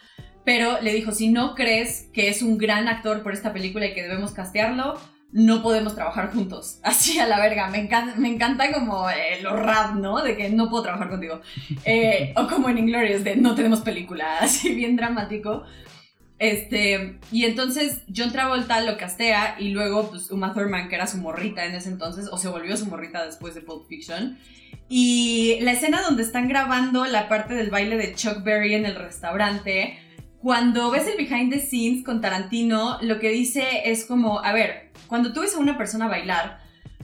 pero 0.45 0.81
le 0.81 0.93
dijo, 0.93 1.13
si 1.13 1.29
no 1.29 1.55
crees 1.55 2.09
que 2.13 2.29
es 2.29 2.43
un 2.43 2.57
gran 2.57 2.87
actor 2.89 3.23
por 3.23 3.33
esta 3.33 3.53
película 3.53 3.87
y 3.87 3.95
que 3.95 4.03
debemos 4.03 4.33
castearlo, 4.33 4.95
no 5.33 5.63
podemos 5.63 5.95
trabajar 5.95 6.33
juntos. 6.33 6.81
Así 6.83 7.19
a 7.19 7.27
la 7.27 7.39
verga. 7.39 7.69
Me 7.69 7.79
encanta, 7.79 8.17
me 8.17 8.29
encanta 8.29 8.73
como 8.73 9.09
eh, 9.11 9.41
lo 9.43 9.57
rap, 9.57 9.95
¿no? 9.97 10.23
De 10.23 10.37
que 10.37 10.51
no 10.51 10.71
puedo 10.71 10.85
trabajar 10.85 11.09
contigo. 11.09 11.41
Eh, 11.85 12.33
o 12.37 12.49
como 12.49 12.69
en 12.69 12.79
Inglorious, 12.79 13.23
de 13.23 13.37
no 13.37 13.55
tenemos 13.55 13.81
película. 13.81 14.39
Así 14.41 14.75
bien 14.75 14.97
dramático. 14.97 15.65
Este, 16.39 17.19
y 17.33 17.45
entonces 17.45 18.03
John 18.15 18.31
Travolta 18.31 18.81
lo 18.83 18.99
castea 18.99 19.57
y 19.59 19.71
luego 19.71 20.11
pues 20.11 20.31
Uma 20.31 20.53
Thurman, 20.53 20.89
que 20.89 20.97
era 20.97 21.07
su 21.07 21.19
morrita 21.19 21.65
en 21.65 21.75
ese 21.75 21.89
entonces, 21.89 22.29
o 22.31 22.37
se 22.37 22.49
volvió 22.49 22.77
su 22.77 22.87
morrita 22.87 23.25
después 23.25 23.55
de 23.55 23.63
Pulp 23.63 23.87
Fiction. 23.89 24.39
Y 24.89 25.59
la 25.63 25.73
escena 25.73 26.03
donde 26.03 26.23
están 26.23 26.49
grabando 26.49 27.07
la 27.07 27.29
parte 27.29 27.55
del 27.55 27.71
baile 27.71 27.97
de 27.97 28.15
Chuck 28.15 28.43
Berry 28.43 28.75
en 28.75 28.87
el 28.87 28.95
restaurante, 28.95 29.99
cuando 30.41 30.91
ves 30.91 31.09
el 31.09 31.17
behind 31.17 31.53
the 31.53 31.59
scenes 31.59 32.05
con 32.05 32.21
Tarantino, 32.21 32.99
lo 33.03 33.19
que 33.19 33.31
dice 33.31 33.83
es 33.87 34.05
como, 34.05 34.39
a 34.39 34.53
ver, 34.53 34.86
cuando 35.07 35.33
tú 35.33 35.41
ves 35.41 35.55
a 35.55 35.59
una 35.59 35.79
persona 35.79 36.09
bailar, 36.09 36.61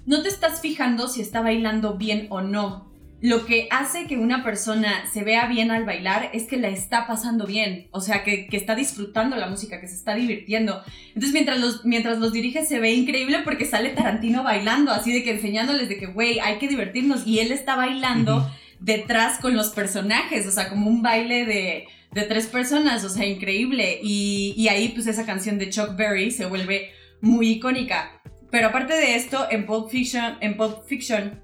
no 0.06 0.22
te 0.22 0.28
estás 0.28 0.60
fijando 0.60 1.08
si 1.08 1.20
está 1.20 1.40
bailando 1.42 1.94
bien 1.94 2.26
o 2.30 2.40
no. 2.40 2.90
Lo 3.20 3.46
que 3.46 3.68
hace 3.70 4.08
que 4.08 4.16
una 4.16 4.42
persona 4.42 5.04
se 5.12 5.22
vea 5.22 5.46
bien 5.46 5.70
al 5.70 5.84
bailar 5.84 6.30
es 6.32 6.48
que 6.48 6.56
la 6.56 6.68
está 6.68 7.06
pasando 7.06 7.46
bien, 7.46 7.86
o 7.92 8.00
sea, 8.00 8.24
que, 8.24 8.48
está 8.50 8.74
disfrutando 8.74 9.36
la 9.36 9.46
música, 9.46 9.80
que 9.80 9.86
se 9.86 9.94
está 9.94 10.16
divirtiendo. 10.16 10.82
Entonces, 11.08 11.32
mientras 11.32 11.60
los, 11.60 11.84
mientras 11.84 12.18
los 12.18 12.32
dirige, 12.32 12.66
se 12.66 12.80
ve 12.80 12.92
increíble 12.94 13.38
porque 13.44 13.64
sale 13.64 13.90
Tarantino 13.90 14.42
bailando, 14.42 14.90
así 14.90 15.12
de 15.12 15.22
que 15.22 15.30
enseñándoles 15.30 15.88
de 15.88 15.98
que, 15.98 16.06
güey, 16.06 16.40
hay 16.40 16.58
que 16.58 16.66
divertirnos. 16.66 17.24
Y 17.24 17.38
él 17.38 17.52
está 17.52 17.76
bailando 17.76 18.50
detrás 18.80 19.38
con 19.38 19.54
los 19.54 19.68
personajes, 19.68 20.44
o 20.48 20.50
sea, 20.50 20.68
como 20.68 20.90
un 20.90 21.02
baile 21.02 21.46
de, 21.46 21.86
de 22.10 22.22
tres 22.22 22.48
personas, 22.48 23.04
o 23.04 23.08
sea, 23.08 23.24
increíble. 23.24 24.00
Y, 24.02 24.52
y 24.56 24.66
ahí, 24.66 24.88
pues, 24.88 25.06
esa 25.06 25.24
canción 25.24 25.58
de 25.58 25.70
Chuck 25.70 25.94
Berry 25.94 26.32
se 26.32 26.46
vuelve 26.46 26.90
muy 27.22 27.52
icónica. 27.52 28.20
Pero 28.50 28.68
aparte 28.68 28.92
de 28.92 29.14
esto, 29.14 29.46
en 29.50 29.64
Pulp 29.64 29.88
Fiction, 29.88 30.36
en 30.42 30.58
Pulp 30.58 30.84
Fiction 30.84 31.40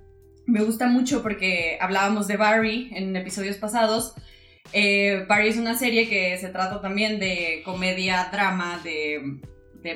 me 0.47 0.62
gusta 0.62 0.87
mucho 0.87 1.23
porque 1.23 1.79
hablábamos 1.81 2.27
de 2.27 2.37
Barry 2.37 2.91
en 2.95 3.14
episodios 3.17 3.57
pasados. 3.57 4.14
Eh, 4.73 5.25
Barry 5.29 5.49
es 5.49 5.57
una 5.57 5.79
serie 5.79 6.09
que 6.09 6.37
se 6.38 6.49
trata 6.49 6.81
también 6.81 7.19
de 7.19 7.62
comedia, 7.64 8.29
drama, 8.33 8.81
de, 8.83 9.41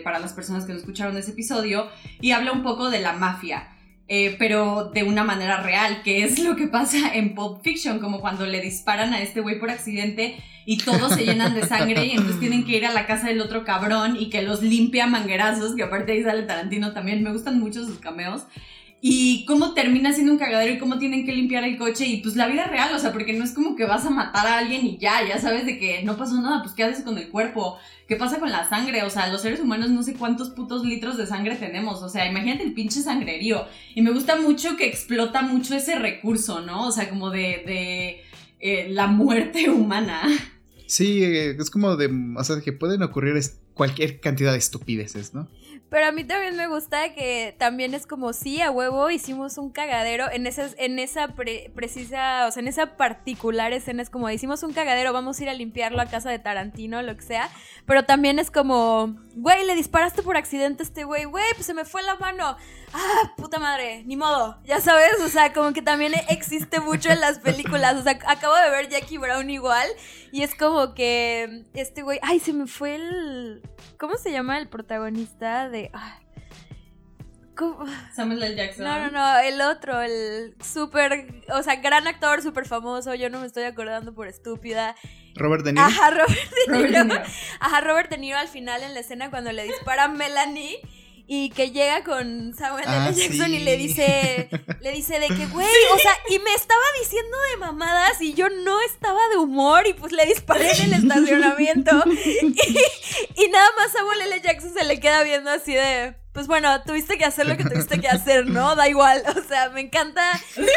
para 0.04 0.18
las 0.18 0.32
personas 0.32 0.64
que 0.64 0.72
no 0.72 0.78
escucharon 0.78 1.16
ese 1.16 1.32
episodio, 1.32 1.88
y 2.20 2.32
habla 2.32 2.52
un 2.52 2.62
poco 2.62 2.90
de 2.90 3.00
la 3.00 3.12
mafia. 3.12 3.68
Eh, 4.08 4.36
pero 4.38 4.90
de 4.92 5.04
una 5.04 5.24
manera 5.24 5.62
real, 5.62 6.02
que 6.02 6.24
es 6.24 6.38
lo 6.38 6.56
que 6.56 6.66
pasa 6.66 7.14
en 7.14 7.34
Pulp 7.34 7.62
Fiction, 7.62 7.98
como 7.98 8.20
cuando 8.20 8.44
le 8.44 8.60
disparan 8.60 9.14
a 9.14 9.22
este 9.22 9.40
güey 9.40 9.58
por 9.58 9.70
accidente 9.70 10.36
y 10.66 10.78
todos 10.78 11.14
se 11.14 11.24
llenan 11.24 11.54
de 11.54 11.66
sangre 11.66 12.04
y 12.04 12.10
entonces 12.10 12.38
tienen 12.38 12.64
que 12.64 12.76
ir 12.76 12.84
a 12.84 12.92
la 12.92 13.06
casa 13.06 13.28
del 13.28 13.40
otro 13.40 13.64
cabrón 13.64 14.16
y 14.18 14.28
que 14.28 14.42
los 14.42 14.62
limpia 14.62 15.06
manguerazos, 15.06 15.74
que 15.74 15.84
aparte 15.84 16.12
ahí 16.12 16.22
sale 16.22 16.42
Tarantino 16.42 16.92
también, 16.92 17.22
me 17.22 17.32
gustan 17.32 17.58
mucho 17.58 17.84
sus 17.84 17.98
cameos 17.98 18.42
y 19.04 19.44
cómo 19.46 19.74
termina 19.74 20.12
siendo 20.12 20.32
un 20.32 20.38
cagadero 20.38 20.74
y 20.74 20.78
cómo 20.78 20.96
tienen 20.96 21.26
que 21.26 21.32
limpiar 21.32 21.64
el 21.64 21.76
coche 21.76 22.06
y 22.06 22.22
pues 22.22 22.36
la 22.36 22.46
vida 22.46 22.68
real, 22.68 22.94
o 22.94 22.98
sea, 23.00 23.12
porque 23.12 23.32
no 23.32 23.42
es 23.42 23.50
como 23.50 23.74
que 23.74 23.84
vas 23.84 24.06
a 24.06 24.10
matar 24.10 24.46
a 24.46 24.58
alguien 24.58 24.86
y 24.86 24.96
ya, 24.96 25.26
ya 25.26 25.40
sabes 25.40 25.66
de 25.66 25.76
que 25.76 26.04
no 26.04 26.16
pasó 26.16 26.40
nada, 26.40 26.62
pues 26.62 26.72
qué 26.72 26.84
haces 26.84 27.02
con 27.02 27.18
el 27.18 27.28
cuerpo, 27.28 27.78
qué 28.06 28.14
pasa 28.14 28.38
con 28.38 28.52
la 28.52 28.68
sangre, 28.68 29.02
o 29.02 29.10
sea, 29.10 29.26
los 29.26 29.42
seres 29.42 29.58
humanos 29.58 29.90
no 29.90 30.04
sé 30.04 30.14
cuántos 30.14 30.50
putos 30.50 30.84
litros 30.84 31.16
de 31.16 31.26
sangre 31.26 31.56
tenemos, 31.56 32.00
o 32.00 32.08
sea, 32.08 32.30
imagínate 32.30 32.62
el 32.62 32.74
pinche 32.74 33.02
sangrerío 33.02 33.66
y 33.96 34.02
me 34.02 34.12
gusta 34.12 34.40
mucho 34.40 34.76
que 34.76 34.86
explota 34.86 35.42
mucho 35.42 35.74
ese 35.74 35.98
recurso, 35.98 36.60
¿no? 36.60 36.86
O 36.86 36.92
sea, 36.92 37.10
como 37.10 37.30
de, 37.30 37.64
de 37.66 38.22
eh, 38.60 38.88
la 38.88 39.08
muerte 39.08 39.68
humana. 39.68 40.22
Sí, 40.86 41.24
eh, 41.24 41.56
es 41.58 41.70
como 41.70 41.96
de, 41.96 42.08
o 42.36 42.44
sea, 42.44 42.60
que 42.60 42.72
pueden 42.72 43.02
ocurrir 43.02 43.34
cualquier 43.74 44.20
cantidad 44.20 44.52
de 44.52 44.58
estupideces, 44.58 45.34
¿no? 45.34 45.48
Pero 45.92 46.06
a 46.06 46.10
mí 46.10 46.24
también 46.24 46.56
me 46.56 46.68
gusta 46.68 47.12
que 47.12 47.54
también 47.58 47.92
es 47.92 48.06
como, 48.06 48.32
sí, 48.32 48.62
a 48.62 48.70
huevo 48.70 49.10
hicimos 49.10 49.58
un 49.58 49.68
cagadero 49.68 50.24
en 50.32 50.46
esa, 50.46 50.70
en 50.78 50.98
esa 50.98 51.34
precisa, 51.34 52.46
o 52.46 52.50
sea, 52.50 52.62
en 52.62 52.68
esa 52.68 52.96
particular 52.96 53.74
escena 53.74 54.00
es 54.00 54.08
como, 54.08 54.30
hicimos 54.30 54.62
un 54.62 54.72
cagadero, 54.72 55.12
vamos 55.12 55.38
a 55.38 55.42
ir 55.42 55.50
a 55.50 55.52
limpiarlo 55.52 56.00
a 56.00 56.06
casa 56.06 56.30
de 56.30 56.38
Tarantino, 56.38 57.02
lo 57.02 57.14
que 57.14 57.20
sea. 57.20 57.50
Pero 57.84 58.06
también 58.06 58.38
es 58.38 58.50
como, 58.50 59.18
güey, 59.34 59.66
le 59.66 59.74
disparaste 59.74 60.22
por 60.22 60.38
accidente 60.38 60.82
a 60.82 60.86
este 60.86 61.04
güey, 61.04 61.24
güey, 61.24 61.44
pues 61.56 61.66
se 61.66 61.74
me 61.74 61.84
fue 61.84 62.02
la 62.02 62.14
mano. 62.14 62.56
Ah, 62.94 63.32
puta 63.36 63.58
madre, 63.58 64.02
ni 64.04 64.16
modo, 64.16 64.58
ya 64.64 64.80
sabes, 64.80 65.20
o 65.22 65.28
sea, 65.28 65.52
como 65.52 65.74
que 65.74 65.82
también 65.82 66.12
existe 66.28 66.80
mucho 66.80 67.10
en 67.10 67.20
las 67.20 67.38
películas. 67.38 67.96
O 67.96 68.02
sea, 68.02 68.18
acabo 68.26 68.54
de 68.54 68.70
ver 68.70 68.88
Jackie 68.88 69.18
Brown 69.18 69.48
igual 69.50 69.88
y 70.30 70.42
es 70.42 70.54
como 70.54 70.94
que 70.94 71.64
este 71.74 72.02
güey, 72.02 72.18
ay, 72.22 72.40
se 72.40 72.52
me 72.52 72.66
fue 72.66 72.94
el... 72.94 73.62
¿Cómo 73.98 74.16
se 74.16 74.32
llama 74.32 74.58
el 74.58 74.68
protagonista 74.68 75.68
de... 75.68 75.81
Samuel 78.14 78.42
L. 78.42 78.56
Jackson. 78.56 78.84
No, 78.84 78.98
no, 78.98 79.10
no, 79.10 79.38
el 79.38 79.60
otro, 79.60 80.00
el 80.00 80.54
súper, 80.62 81.42
o 81.54 81.62
sea, 81.62 81.76
gran 81.76 82.06
actor, 82.06 82.42
súper 82.42 82.66
famoso, 82.66 83.14
yo 83.14 83.30
no 83.30 83.40
me 83.40 83.46
estoy 83.46 83.64
acordando 83.64 84.14
por 84.14 84.26
estúpida. 84.26 84.96
Robert 85.34 85.64
De 85.64 85.72
Niro. 85.72 85.84
Ajá, 85.84 86.10
Robert 86.10 86.90
De 86.90 87.04
Niro. 87.04 87.22
Ajá, 87.60 87.80
Robert 87.80 88.10
De 88.10 88.18
Niro 88.18 88.38
al 88.38 88.48
final 88.48 88.82
en 88.82 88.94
la 88.94 89.00
escena 89.00 89.30
cuando 89.30 89.52
le 89.52 89.64
dispara 89.64 90.04
a 90.04 90.08
Melanie 90.08 90.80
y 91.26 91.50
que 91.50 91.70
llega 91.70 92.04
con 92.04 92.54
Samuel 92.54 92.84
L. 92.84 92.94
Ah, 92.94 93.10
Jackson 93.10 93.46
sí. 93.46 93.56
y 93.56 93.58
le 93.60 93.76
dice, 93.76 94.48
le 94.80 94.92
dice 94.92 95.18
de 95.18 95.28
que, 95.28 95.46
güey, 95.46 95.66
o 95.94 95.98
sea, 95.98 96.12
y 96.28 96.38
me 96.38 96.52
estaba 96.54 96.82
diciendo 97.00 97.36
de 97.50 97.56
mamadas 97.58 98.20
y 98.20 98.34
yo 98.34 98.48
no 98.48 98.80
estaba 98.82 99.20
de 99.28 99.36
humor 99.38 99.86
y 99.86 99.94
pues 99.94 100.12
le 100.12 100.26
disparé 100.26 100.70
en 100.72 100.92
el 100.92 101.02
estacionamiento 101.02 102.02
y, 102.06 103.44
y 103.44 103.48
nada 103.48 103.68
más 103.78 103.92
Samuel 103.92 104.20
L. 104.22 104.40
Jackson 104.42 104.72
se 104.74 104.84
le 104.84 105.00
queda 105.00 105.22
viendo 105.22 105.50
así 105.50 105.74
de, 105.74 106.14
pues 106.32 106.46
bueno, 106.46 106.82
tuviste 106.82 107.18
que 107.18 107.24
hacer 107.24 107.46
lo 107.46 107.56
que 107.56 107.64
tuviste 107.64 108.00
que 108.00 108.08
hacer, 108.08 108.46
¿no? 108.46 108.74
Da 108.74 108.88
igual, 108.88 109.22
o 109.36 109.42
sea, 109.46 109.70
me 109.70 109.82
encanta 109.82 110.22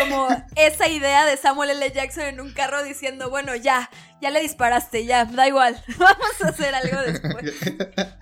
como 0.02 0.28
esa 0.56 0.90
idea 0.90 1.26
de 1.26 1.38
Samuel 1.38 1.72
L. 1.72 1.92
Jackson 1.94 2.26
en 2.26 2.42
un 2.42 2.52
carro 2.52 2.84
diciendo, 2.84 3.30
bueno, 3.30 3.56
ya, 3.56 3.90
ya 4.22 4.32
le 4.32 4.42
disparaste, 4.42 5.06
ya, 5.06 5.26
da 5.26 5.48
igual, 5.48 5.82
vamos 5.98 6.42
a 6.44 6.50
hacer 6.50 6.76
algo 6.76 7.02
después. 7.02 7.54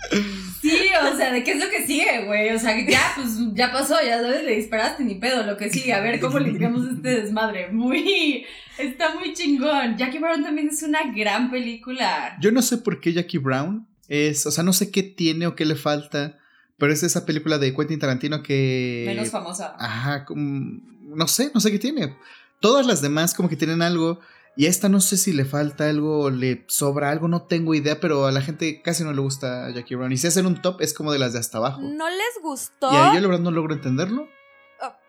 Sí, 0.61 0.79
o 1.11 1.17
sea, 1.17 1.33
¿de 1.33 1.43
qué 1.43 1.51
es 1.51 1.59
lo 1.59 1.69
que 1.69 1.85
sigue, 1.85 2.23
güey? 2.25 2.51
O 2.51 2.59
sea, 2.59 2.73
que 2.73 2.89
ya, 2.89 3.01
pues, 3.17 3.31
ya 3.53 3.73
pasó, 3.73 3.95
ya 4.01 4.21
sabes, 4.21 4.43
le 4.43 4.55
disparaste 4.55 5.03
ni 5.03 5.15
pedo, 5.15 5.43
lo 5.43 5.57
que 5.57 5.69
sigue, 5.69 5.91
a 5.91 5.99
ver 5.99 6.21
cómo 6.21 6.39
limpiamos 6.39 6.87
este 6.87 7.21
desmadre. 7.21 7.69
Muy, 7.69 8.45
está 8.77 9.13
muy 9.15 9.33
chingón. 9.33 9.97
Jackie 9.97 10.19
Brown 10.19 10.41
también 10.41 10.69
es 10.69 10.81
una 10.81 11.11
gran 11.13 11.51
película. 11.51 12.37
Yo 12.39 12.53
no 12.53 12.61
sé 12.61 12.77
por 12.77 13.01
qué 13.01 13.11
Jackie 13.11 13.39
Brown 13.39 13.85
es, 14.07 14.45
o 14.45 14.51
sea, 14.51 14.63
no 14.63 14.71
sé 14.71 14.89
qué 14.89 15.03
tiene 15.03 15.47
o 15.47 15.55
qué 15.55 15.65
le 15.65 15.75
falta, 15.75 16.37
pero 16.83 16.91
es 16.91 17.01
esa 17.01 17.25
película 17.25 17.57
de 17.59 17.73
Quentin 17.73 17.97
Tarantino 17.97 18.43
que... 18.43 19.05
Menos 19.07 19.29
famosa. 19.29 19.73
Ajá, 19.79 20.25
como- 20.25 20.81
no 20.99 21.27
sé, 21.29 21.49
no 21.53 21.61
sé 21.61 21.71
qué 21.71 21.79
tiene. 21.79 22.17
Todas 22.59 22.85
las 22.85 23.01
demás 23.01 23.33
como 23.33 23.47
que 23.47 23.55
tienen 23.55 23.81
algo 23.81 24.19
y 24.57 24.65
a 24.65 24.69
esta 24.69 24.89
no 24.89 24.99
sé 24.99 25.15
si 25.15 25.31
le 25.31 25.45
falta 25.45 25.87
algo 25.87 26.23
o 26.23 26.29
le 26.29 26.65
sobra 26.67 27.09
algo, 27.09 27.29
no 27.29 27.43
tengo 27.43 27.73
idea, 27.73 28.01
pero 28.01 28.25
a 28.25 28.33
la 28.33 28.41
gente 28.41 28.81
casi 28.81 29.05
no 29.05 29.13
le 29.13 29.21
gusta 29.21 29.69
Jackie 29.71 29.95
Brown. 29.95 30.11
Y 30.11 30.17
si 30.17 30.27
hacen 30.27 30.45
un 30.45 30.61
top 30.61 30.81
es 30.81 30.93
como 30.93 31.13
de 31.13 31.19
las 31.19 31.31
de 31.31 31.39
hasta 31.39 31.59
abajo. 31.59 31.79
¿No 31.81 32.09
les 32.09 32.43
gustó? 32.43 32.91
Y 32.91 32.95
ahí 32.97 33.15
yo 33.15 33.21
la 33.21 33.27
verdad 33.27 33.43
no 33.43 33.51
logro 33.51 33.73
entenderlo. 33.73 34.27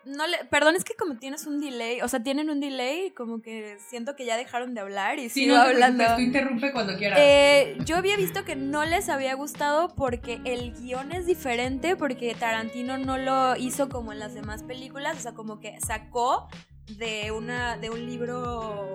No 0.05 0.27
le, 0.27 0.37
perdón, 0.45 0.75
es 0.75 0.83
que 0.83 0.93
como 0.95 1.17
tienes 1.17 1.47
un 1.47 1.59
delay, 1.59 2.01
o 2.01 2.07
sea, 2.07 2.21
tienen 2.21 2.49
un 2.49 2.59
delay, 2.59 3.09
como 3.11 3.41
que 3.41 3.77
siento 3.87 4.15
que 4.15 4.25
ya 4.25 4.37
dejaron 4.37 4.73
de 4.75 4.81
hablar 4.81 5.17
y 5.19 5.29
Sí, 5.29 5.41
sigo 5.45 5.55
no 5.55 5.61
hablando. 5.63 6.03
tú 6.15 6.21
interrumpe 6.21 6.71
cuando 6.71 6.95
quieras. 6.95 7.19
Eh, 7.21 7.75
yo 7.85 7.97
había 7.97 8.15
visto 8.15 8.45
que 8.45 8.55
no 8.55 8.85
les 8.85 9.09
había 9.09 9.33
gustado 9.33 9.95
porque 9.95 10.39
el 10.45 10.73
guion 10.73 11.11
es 11.11 11.25
diferente, 11.25 11.95
porque 11.95 12.35
Tarantino 12.35 12.97
no 12.97 13.17
lo 13.17 13.55
hizo 13.57 13.89
como 13.89 14.13
en 14.13 14.19
las 14.19 14.33
demás 14.35 14.63
películas, 14.63 15.17
o 15.17 15.21
sea, 15.21 15.33
como 15.33 15.59
que 15.59 15.79
sacó 15.81 16.47
de 16.87 17.31
una 17.31 17.77
de 17.77 17.89
un 17.89 18.05
libro 18.05 18.93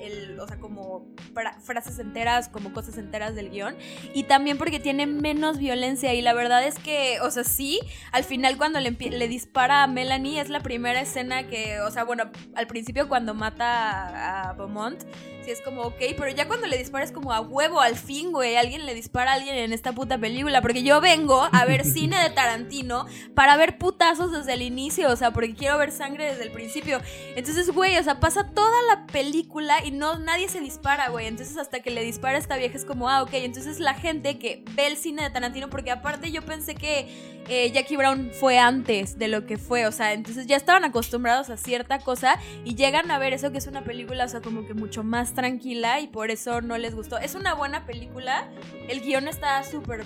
el, 0.00 0.38
o 0.38 0.46
sea 0.46 0.58
como 0.58 1.06
fra- 1.34 1.58
frases 1.60 1.98
enteras 1.98 2.48
como 2.48 2.72
cosas 2.72 2.98
enteras 2.98 3.34
del 3.34 3.50
guion. 3.50 3.74
Y 4.14 4.24
también 4.24 4.58
porque 4.58 4.78
tiene 4.80 5.06
menos 5.06 5.58
violencia. 5.58 6.12
Y 6.14 6.20
la 6.22 6.34
verdad 6.34 6.64
es 6.64 6.78
que 6.78 7.18
o 7.22 7.30
sea 7.30 7.44
sí 7.44 7.80
al 8.12 8.24
final 8.24 8.56
cuando 8.58 8.80
le, 8.80 8.90
le 8.90 9.28
dispara 9.28 9.82
a 9.82 9.86
Melanie 9.86 10.40
es 10.40 10.50
la 10.50 10.60
primera 10.60 11.00
escena 11.00 11.46
que 11.48 11.80
o 11.80 11.90
sea 11.90 12.04
bueno 12.04 12.30
al 12.54 12.66
principio 12.66 13.08
cuando 13.08 13.34
mata 13.34 14.48
a 14.50 14.52
Beaumont 14.52 15.02
sí 15.44 15.50
es 15.50 15.60
como 15.60 15.82
ok 15.82 16.00
pero 16.16 16.28
ya 16.30 16.46
cuando 16.46 16.66
le 16.66 16.78
dispara 16.78 17.04
es 17.04 17.12
como 17.12 17.32
a 17.32 17.40
huevo 17.40 17.80
al 17.80 17.96
fin 17.96 18.32
güey 18.32 18.56
alguien 18.56 18.86
le 18.86 18.94
dispara 18.94 19.32
a 19.32 19.34
alguien 19.34 19.56
en 19.56 19.72
esta 19.72 19.92
puta 19.92 20.18
película 20.18 20.62
porque 20.62 20.82
yo 20.82 21.00
vengo 21.00 21.48
a 21.52 21.64
ver 21.64 21.84
cine 21.92 22.18
de 22.22 22.30
Tarantino 22.30 23.06
para 23.34 23.56
ver 23.56 23.78
putazos 23.78 24.32
desde 24.32 24.54
el 24.54 24.62
inicio 24.62 25.10
o 25.10 25.16
sea 25.16 25.32
porque 25.32 25.54
quiero 25.54 25.78
ver 25.78 25.92
sangre 25.92 26.26
desde 26.26 26.44
el 26.44 26.50
principio 26.50 27.00
entonces, 27.36 27.70
güey, 27.70 27.96
o 27.98 28.02
sea, 28.02 28.20
pasa 28.20 28.48
toda 28.48 28.76
la 28.88 29.06
película 29.06 29.84
y 29.84 29.90
no 29.90 30.18
nadie 30.18 30.48
se 30.48 30.60
dispara, 30.60 31.08
güey. 31.08 31.26
Entonces, 31.26 31.56
hasta 31.56 31.80
que 31.80 31.90
le 31.90 32.02
dispara 32.02 32.36
a 32.36 32.40
esta 32.40 32.56
vieja 32.56 32.76
es 32.76 32.84
como, 32.84 33.08
ah, 33.08 33.22
ok. 33.22 33.30
Entonces, 33.34 33.80
la 33.80 33.94
gente 33.94 34.38
que 34.38 34.64
ve 34.74 34.86
el 34.86 34.96
cine 34.96 35.22
de 35.22 35.30
Tarantino, 35.30 35.68
porque 35.70 35.90
aparte 35.90 36.30
yo 36.30 36.42
pensé 36.42 36.74
que 36.74 37.08
eh, 37.48 37.70
Jackie 37.72 37.96
Brown 37.96 38.30
fue 38.32 38.58
antes 38.58 39.18
de 39.18 39.28
lo 39.28 39.46
que 39.46 39.58
fue, 39.58 39.86
o 39.86 39.92
sea, 39.92 40.12
entonces 40.12 40.46
ya 40.46 40.56
estaban 40.56 40.84
acostumbrados 40.84 41.50
a 41.50 41.56
cierta 41.56 41.98
cosa 41.98 42.38
y 42.64 42.76
llegan 42.76 43.10
a 43.10 43.18
ver 43.18 43.32
eso 43.32 43.50
que 43.50 43.58
es 43.58 43.66
una 43.66 43.82
película, 43.82 44.24
o 44.24 44.28
sea, 44.28 44.40
como 44.40 44.64
que 44.64 44.74
mucho 44.74 45.02
más 45.02 45.31
tranquila 45.34 46.00
y 46.00 46.08
por 46.08 46.30
eso 46.30 46.60
no 46.60 46.78
les 46.78 46.94
gustó. 46.94 47.18
Es 47.18 47.34
una 47.34 47.54
buena 47.54 47.86
película, 47.86 48.48
el 48.88 49.00
guion 49.00 49.28
está 49.28 49.62
súper 49.64 50.04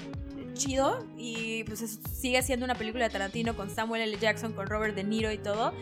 chido 0.54 1.06
y 1.18 1.64
pues 1.64 1.82
es- 1.82 1.98
sigue 2.10 2.42
siendo 2.42 2.64
una 2.64 2.74
película 2.74 3.04
de 3.04 3.10
Tarantino 3.10 3.54
con 3.56 3.68
Samuel 3.70 4.02
L. 4.02 4.16
Jackson, 4.18 4.52
con 4.52 4.66
Robert 4.66 4.94
De 4.94 5.04
Niro 5.04 5.30
y 5.32 5.38
todo. 5.38 5.72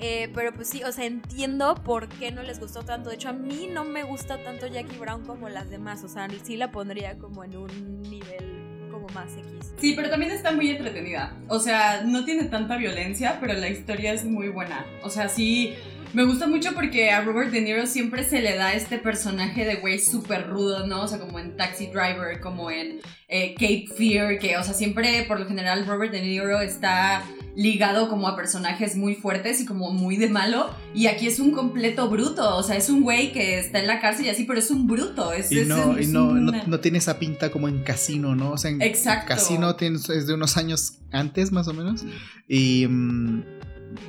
Eh, 0.00 0.28
pero 0.34 0.52
pues 0.52 0.68
sí, 0.68 0.82
o 0.82 0.90
sea, 0.90 1.04
entiendo 1.04 1.76
por 1.84 2.08
qué 2.08 2.32
no 2.32 2.42
les 2.42 2.58
gustó 2.58 2.82
tanto. 2.82 3.10
De 3.10 3.14
hecho, 3.14 3.28
a 3.28 3.32
mí 3.32 3.68
no 3.72 3.84
me 3.84 4.02
gusta 4.02 4.42
tanto 4.42 4.66
Jackie 4.66 4.96
Brown 4.98 5.24
como 5.24 5.48
las 5.48 5.70
demás. 5.70 6.02
O 6.02 6.08
sea, 6.08 6.26
sí 6.42 6.56
la 6.56 6.72
pondría 6.72 7.16
como 7.16 7.44
en 7.44 7.56
un 7.56 8.02
nivel 8.02 8.88
como 8.90 9.06
más 9.14 9.32
X. 9.36 9.72
Sí, 9.80 9.92
pero 9.94 10.10
también 10.10 10.32
está 10.32 10.50
muy 10.50 10.68
entretenida. 10.70 11.36
O 11.48 11.60
sea, 11.60 12.02
no 12.02 12.24
tiene 12.24 12.44
tanta 12.44 12.76
violencia, 12.76 13.38
pero 13.40 13.52
la 13.54 13.68
historia 13.68 14.12
es 14.12 14.24
muy 14.24 14.48
buena. 14.48 14.84
O 15.04 15.10
sea, 15.10 15.28
sí, 15.28 15.74
me 16.14 16.24
gusta 16.24 16.46
mucho 16.46 16.72
porque 16.74 17.10
a 17.10 17.22
Robert 17.22 17.50
De 17.50 17.60
Niro 17.60 17.86
siempre 17.86 18.24
se 18.24 18.40
le 18.40 18.56
da 18.56 18.72
este 18.74 18.98
personaje 18.98 19.64
de 19.64 19.76
güey 19.76 19.98
súper 19.98 20.48
rudo, 20.48 20.86
¿no? 20.86 21.02
O 21.02 21.08
sea, 21.08 21.18
como 21.18 21.38
en 21.38 21.56
Taxi 21.56 21.86
Driver, 21.86 22.40
como 22.40 22.70
en 22.70 23.00
eh, 23.28 23.54
Cape 23.54 23.86
Fear, 23.96 24.38
que, 24.38 24.56
o 24.56 24.62
sea, 24.64 24.74
siempre, 24.74 25.24
por 25.26 25.40
lo 25.40 25.46
general, 25.46 25.86
Robert 25.86 26.12
De 26.12 26.22
Niro 26.22 26.60
está 26.60 27.22
ligado 27.56 28.08
como 28.08 28.26
a 28.26 28.34
personajes 28.34 28.96
muy 28.96 29.14
fuertes 29.14 29.60
y 29.60 29.64
como 29.66 29.92
muy 29.92 30.16
de 30.16 30.28
malo. 30.28 30.70
Y 30.94 31.06
aquí 31.06 31.26
es 31.28 31.38
un 31.38 31.52
completo 31.52 32.08
bruto. 32.08 32.56
O 32.56 32.62
sea, 32.62 32.76
es 32.76 32.88
un 32.90 33.02
güey 33.02 33.32
que 33.32 33.58
está 33.58 33.78
en 33.78 33.86
la 33.86 34.00
cárcel 34.00 34.26
y 34.26 34.28
así, 34.28 34.44
pero 34.44 34.58
es 34.58 34.70
un 34.70 34.86
bruto. 34.88 35.32
Es, 35.32 35.50
Y 35.52 35.64
no, 35.64 35.96
es 35.96 36.08
y 36.08 36.12
no, 36.12 36.26
un- 36.28 36.46
no, 36.46 36.52
no 36.66 36.80
tiene 36.80 36.98
esa 36.98 37.18
pinta 37.18 37.50
como 37.50 37.68
en 37.68 37.82
casino, 37.84 38.34
¿no? 38.34 38.52
O 38.52 38.58
sea, 38.58 38.70
en 38.70 38.82
Exacto. 38.82 39.28
casino 39.28 39.76
es 39.78 40.26
de 40.26 40.34
unos 40.34 40.56
años 40.56 40.98
antes, 41.12 41.52
más 41.52 41.68
o 41.68 41.74
menos. 41.74 42.04
Y 42.48 42.86
mm, 42.88 43.53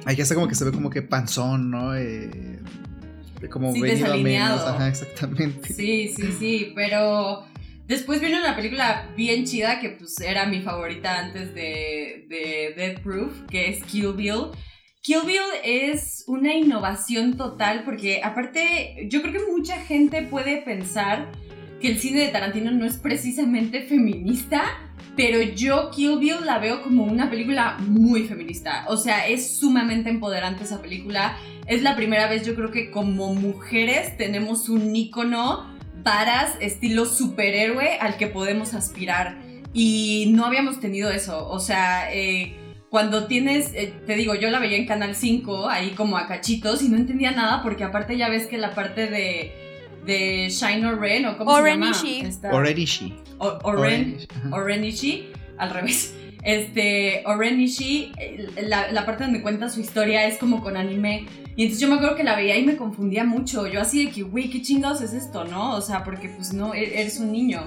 ahí 0.05 0.15
ya 0.15 0.23
está 0.23 0.35
como 0.35 0.47
que 0.47 0.55
se 0.55 0.65
ve 0.65 0.71
como 0.71 0.89
que 0.89 1.01
panzón, 1.01 1.71
¿no? 1.71 1.95
Eh, 1.95 2.59
como 3.49 3.73
Sí, 3.73 3.81
venido 3.81 4.13
a 4.13 4.17
menos. 4.17 4.61
Ajá, 4.61 4.87
exactamente. 4.87 5.73
Sí, 5.73 6.13
sí, 6.15 6.31
sí, 6.39 6.71
pero 6.75 7.45
después 7.87 8.21
vino 8.21 8.39
una 8.39 8.55
película 8.55 9.09
bien 9.15 9.45
chida 9.45 9.79
que 9.79 9.89
pues 9.89 10.19
era 10.19 10.45
mi 10.45 10.61
favorita 10.61 11.19
antes 11.19 11.53
de, 11.53 12.25
de 12.27 12.73
Death 12.75 12.99
Proof, 13.01 13.41
que 13.49 13.69
es 13.69 13.83
Kill 13.83 14.13
Bill. 14.13 14.51
Kill 15.01 15.21
Bill 15.25 15.41
es 15.63 16.23
una 16.27 16.55
innovación 16.55 17.37
total 17.37 17.83
porque 17.85 18.21
aparte 18.23 19.07
yo 19.09 19.21
creo 19.21 19.33
que 19.33 19.51
mucha 19.51 19.77
gente 19.77 20.23
puede 20.23 20.63
pensar 20.63 21.31
que 21.79 21.89
el 21.89 21.99
cine 21.99 22.21
de 22.21 22.29
Tarantino 22.29 22.71
no 22.71 22.85
es 22.85 22.97
precisamente 22.97 23.83
feminista, 23.83 24.63
pero 25.15 25.41
yo 25.41 25.91
Kill 25.91 26.19
la 26.43 26.59
veo 26.59 26.81
como 26.81 27.03
una 27.03 27.29
película 27.29 27.77
muy 27.79 28.23
feminista. 28.23 28.85
O 28.87 28.97
sea, 28.97 29.27
es 29.27 29.57
sumamente 29.57 30.09
empoderante 30.09 30.63
esa 30.63 30.81
película. 30.81 31.37
Es 31.67 31.81
la 31.81 31.95
primera 31.95 32.27
vez 32.27 32.45
yo 32.45 32.55
creo 32.55 32.71
que 32.71 32.91
como 32.91 33.33
mujeres 33.33 34.17
tenemos 34.17 34.69
un 34.69 34.95
ícono 34.95 35.73
varas 36.03 36.55
estilo 36.59 37.05
superhéroe 37.05 37.97
al 37.99 38.17
que 38.17 38.27
podemos 38.27 38.73
aspirar. 38.73 39.37
Y 39.73 40.31
no 40.33 40.45
habíamos 40.45 40.79
tenido 40.79 41.09
eso. 41.09 41.47
O 41.49 41.59
sea, 41.59 42.13
eh, 42.13 42.55
cuando 42.89 43.25
tienes, 43.25 43.73
eh, 43.73 43.93
te 44.05 44.15
digo, 44.15 44.35
yo 44.35 44.49
la 44.49 44.59
veía 44.59 44.77
en 44.77 44.85
Canal 44.85 45.15
5, 45.15 45.69
ahí 45.69 45.91
como 45.91 46.17
a 46.17 46.27
cachitos, 46.27 46.81
y 46.81 46.89
no 46.89 46.97
entendía 46.97 47.31
nada 47.31 47.61
porque 47.61 47.83
aparte 47.83 48.17
ya 48.17 48.29
ves 48.29 48.47
que 48.47 48.57
la 48.57 48.73
parte 48.73 49.07
de, 49.07 49.64
de 50.05 50.49
Shine 50.49 50.85
or 50.85 50.99
Ren, 50.99 51.25
o 51.25 51.37
cómo 51.37 51.51
Orenishi. 51.51 52.21
se 52.25 52.31
llama. 52.41 52.55
Orenishi. 52.55 53.13
O- 53.37 53.59
Oren, 53.63 54.17
Orenishi, 54.51 55.27
al 55.57 55.69
revés. 55.71 56.13
Este, 56.45 57.23
Orenishi, 57.25 58.11
la, 58.67 58.91
la 58.91 59.03
parte 59.03 59.23
donde 59.23 59.41
cuenta 59.41 59.67
su 59.67 59.79
historia 59.79 60.27
es 60.27 60.37
como 60.37 60.61
con 60.61 60.77
anime. 60.77 61.25
Y 61.55 61.63
entonces 61.63 61.79
yo 61.79 61.87
me 61.87 61.95
acuerdo 61.95 62.15
que 62.15 62.23
la 62.23 62.35
veía 62.35 62.55
y 62.55 62.63
me 62.63 62.77
confundía 62.77 63.23
mucho. 63.23 63.65
Yo 63.65 63.81
así 63.81 64.05
de 64.05 64.11
que, 64.11 64.21
güey, 64.21 64.51
¿qué 64.51 64.61
chingados 64.61 65.01
es 65.01 65.13
esto, 65.13 65.43
no? 65.45 65.73
O 65.75 65.81
sea, 65.81 66.03
porque 66.03 66.29
pues 66.29 66.53
no, 66.53 66.75
e- 66.75 67.01
eres 67.01 67.19
un 67.19 67.31
niño. 67.31 67.63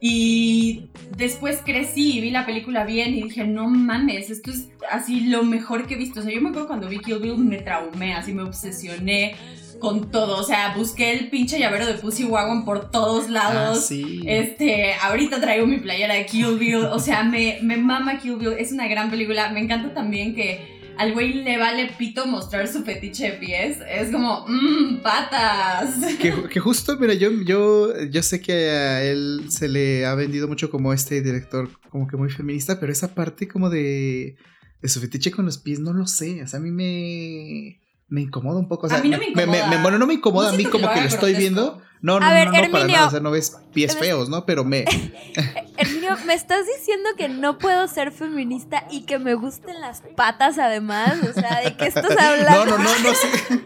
Y 0.00 0.88
después 1.18 1.60
crecí 1.64 2.18
y 2.18 2.20
vi 2.20 2.30
la 2.30 2.46
película 2.46 2.84
bien 2.84 3.14
y 3.14 3.22
dije, 3.24 3.44
no 3.44 3.68
mames, 3.68 4.30
esto 4.30 4.50
es 4.50 4.68
así 4.90 5.20
lo 5.26 5.42
mejor 5.42 5.86
que 5.86 5.94
he 5.94 5.98
visto. 5.98 6.20
O 6.20 6.22
sea, 6.22 6.32
yo 6.32 6.40
me 6.40 6.50
acuerdo 6.50 6.68
cuando 6.68 6.88
vi 6.88 6.98
Kill 6.98 7.18
Bill 7.18 7.36
me 7.38 7.58
traumé, 7.58 8.14
así 8.14 8.32
me 8.32 8.42
obsesioné 8.42 9.34
con 9.78 10.10
todo. 10.10 10.38
O 10.38 10.42
sea, 10.44 10.74
busqué 10.76 11.12
el 11.12 11.28
pinche 11.30 11.58
llavero 11.58 11.86
de 11.86 11.94
Pussy 11.94 12.24
Wagon 12.24 12.64
por 12.64 12.90
todos 12.90 13.26
Ah, 13.28 13.30
lados. 13.30 13.86
sí. 13.86 14.22
Este, 14.26 14.94
ahorita 14.94 15.40
traigo 15.40 15.66
mi 15.66 15.78
playera 15.78 16.14
de 16.14 16.26
Kill 16.26 16.58
Bill. 16.58 16.84
O 16.86 16.98
sea, 16.98 17.22
me, 17.24 17.58
me 17.62 17.76
mama 17.76 18.18
Kill 18.18 18.36
Bill. 18.36 18.54
Es 18.58 18.72
una 18.72 18.88
gran 18.88 19.10
película. 19.10 19.50
Me 19.50 19.60
encanta 19.60 19.92
también 19.94 20.34
que 20.34 20.74
al 20.98 21.12
güey 21.12 21.34
le 21.44 21.58
vale 21.58 21.90
pito 21.98 22.26
mostrar 22.26 22.68
su 22.68 22.82
fetiche 22.82 23.24
de 23.24 23.32
pies. 23.32 23.78
Es 23.90 24.10
como, 24.10 24.46
mmm, 24.48 25.02
patas. 25.02 25.94
Que, 26.20 26.32
que 26.50 26.58
justo, 26.60 26.96
mira, 26.98 27.12
yo, 27.14 27.30
yo, 27.44 27.92
yo 28.10 28.22
sé 28.22 28.40
que 28.40 28.52
a 28.70 29.02
él 29.04 29.44
se 29.48 29.68
le 29.68 30.06
ha 30.06 30.14
vendido 30.14 30.48
mucho 30.48 30.70
como 30.70 30.92
este 30.94 31.20
director, 31.20 31.68
como 31.90 32.06
que 32.08 32.16
muy 32.16 32.30
feminista, 32.30 32.80
pero 32.80 32.92
esa 32.92 33.14
parte 33.14 33.46
como 33.46 33.68
de, 33.68 34.36
de 34.80 34.88
su 34.88 35.00
fetiche 35.00 35.30
con 35.30 35.44
los 35.44 35.58
pies, 35.58 35.80
no 35.80 35.92
lo 35.92 36.06
sé. 36.06 36.42
O 36.42 36.46
sea, 36.46 36.60
a 36.60 36.62
mí 36.62 36.70
me, 36.70 37.78
me 38.08 38.22
incomoda 38.22 38.58
un 38.58 38.68
poco. 38.68 38.86
O 38.86 38.92
A 38.92 38.98
mí 38.98 39.08
no 39.08 39.18
me 39.18 39.26
incomoda. 39.28 39.82
bueno, 39.82 39.98
no 39.98 40.06
me 40.06 40.14
incomoda 40.14 40.48
No 40.48 40.54
a 40.54 40.56
mí 40.56 40.64
como 40.66 40.92
que 40.92 41.00
lo 41.00 41.06
estoy 41.08 41.34
viendo. 41.34 41.82
No, 42.02 42.20
no, 42.20 42.26
A 42.26 42.28
no, 42.28 42.34
ver, 42.34 42.46
no, 42.52 42.62
no, 42.66 42.70
para 42.70 42.86
nada. 42.86 43.06
O 43.08 43.10
sea, 43.10 43.20
no 43.20 43.30
ves 43.30 43.56
pies 43.72 43.96
feos, 43.96 44.28
¿no? 44.28 44.44
Pero 44.46 44.64
me. 44.64 44.84
Herminio, 45.78 46.16
me 46.26 46.34
estás 46.34 46.64
diciendo 46.78 47.08
que 47.16 47.28
no 47.28 47.58
puedo 47.58 47.88
ser 47.88 48.12
feminista 48.12 48.84
y 48.90 49.06
que 49.06 49.18
me 49.18 49.34
gusten 49.34 49.80
las 49.80 50.02
patas 50.14 50.58
además. 50.58 51.14
O 51.28 51.32
sea, 51.32 51.60
¿de 51.64 51.74
qué 51.76 51.86
estás 51.86 52.04
No, 52.14 52.20
hablando? 52.20 52.66
no, 52.66 52.78
no, 52.78 52.98
no, 53.00 53.14
sí. 53.14 53.62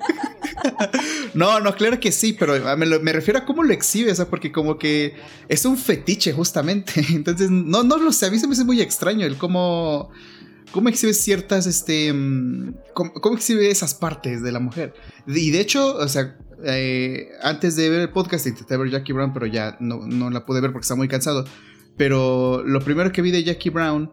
No, 1.34 1.60
no, 1.60 1.74
claro 1.74 1.98
que 2.00 2.12
sí, 2.12 2.32
pero 2.38 2.54
me, 2.76 2.86
lo- 2.86 3.00
me 3.00 3.12
refiero 3.12 3.38
a 3.40 3.44
cómo 3.44 3.62
lo 3.62 3.72
exhibe, 3.72 4.12
o 4.12 4.14
sea, 4.14 4.26
porque 4.26 4.52
como 4.52 4.78
que 4.78 5.16
es 5.48 5.64
un 5.64 5.76
fetiche 5.76 6.32
justamente. 6.32 7.04
Entonces, 7.10 7.50
no, 7.50 7.82
no 7.82 7.96
lo 7.98 8.12
sé, 8.12 8.26
a 8.26 8.30
mí 8.30 8.38
se 8.38 8.46
me 8.46 8.52
hace 8.54 8.64
muy 8.64 8.80
extraño 8.80 9.26
el 9.26 9.36
cómo, 9.36 10.10
cómo 10.70 10.88
exhibe 10.88 11.14
ciertas, 11.14 11.66
este, 11.66 12.12
mm, 12.12 12.74
cómo, 12.94 13.36
exhibe 13.36 13.70
esas 13.70 13.94
partes 13.94 14.42
de 14.42 14.52
la 14.52 14.60
mujer. 14.60 14.94
Y 15.26 15.50
de 15.50 15.60
hecho, 15.60 15.96
o 15.96 16.08
sea, 16.08 16.36
eh, 16.64 17.28
antes 17.42 17.76
de 17.76 17.88
ver 17.88 18.00
el 18.00 18.10
podcast 18.10 18.46
intenté 18.46 18.76
ver 18.76 18.90
Jackie 18.90 19.12
Brown, 19.12 19.32
pero 19.32 19.46
ya 19.46 19.76
no, 19.80 20.06
no 20.06 20.30
la 20.30 20.44
pude 20.44 20.60
ver 20.60 20.72
porque 20.72 20.84
estaba 20.84 20.98
muy 20.98 21.08
cansado. 21.08 21.44
Pero 21.96 22.62
lo 22.64 22.80
primero 22.80 23.12
que 23.12 23.22
vi 23.22 23.30
de 23.30 23.44
Jackie 23.44 23.70
Brown 23.70 24.12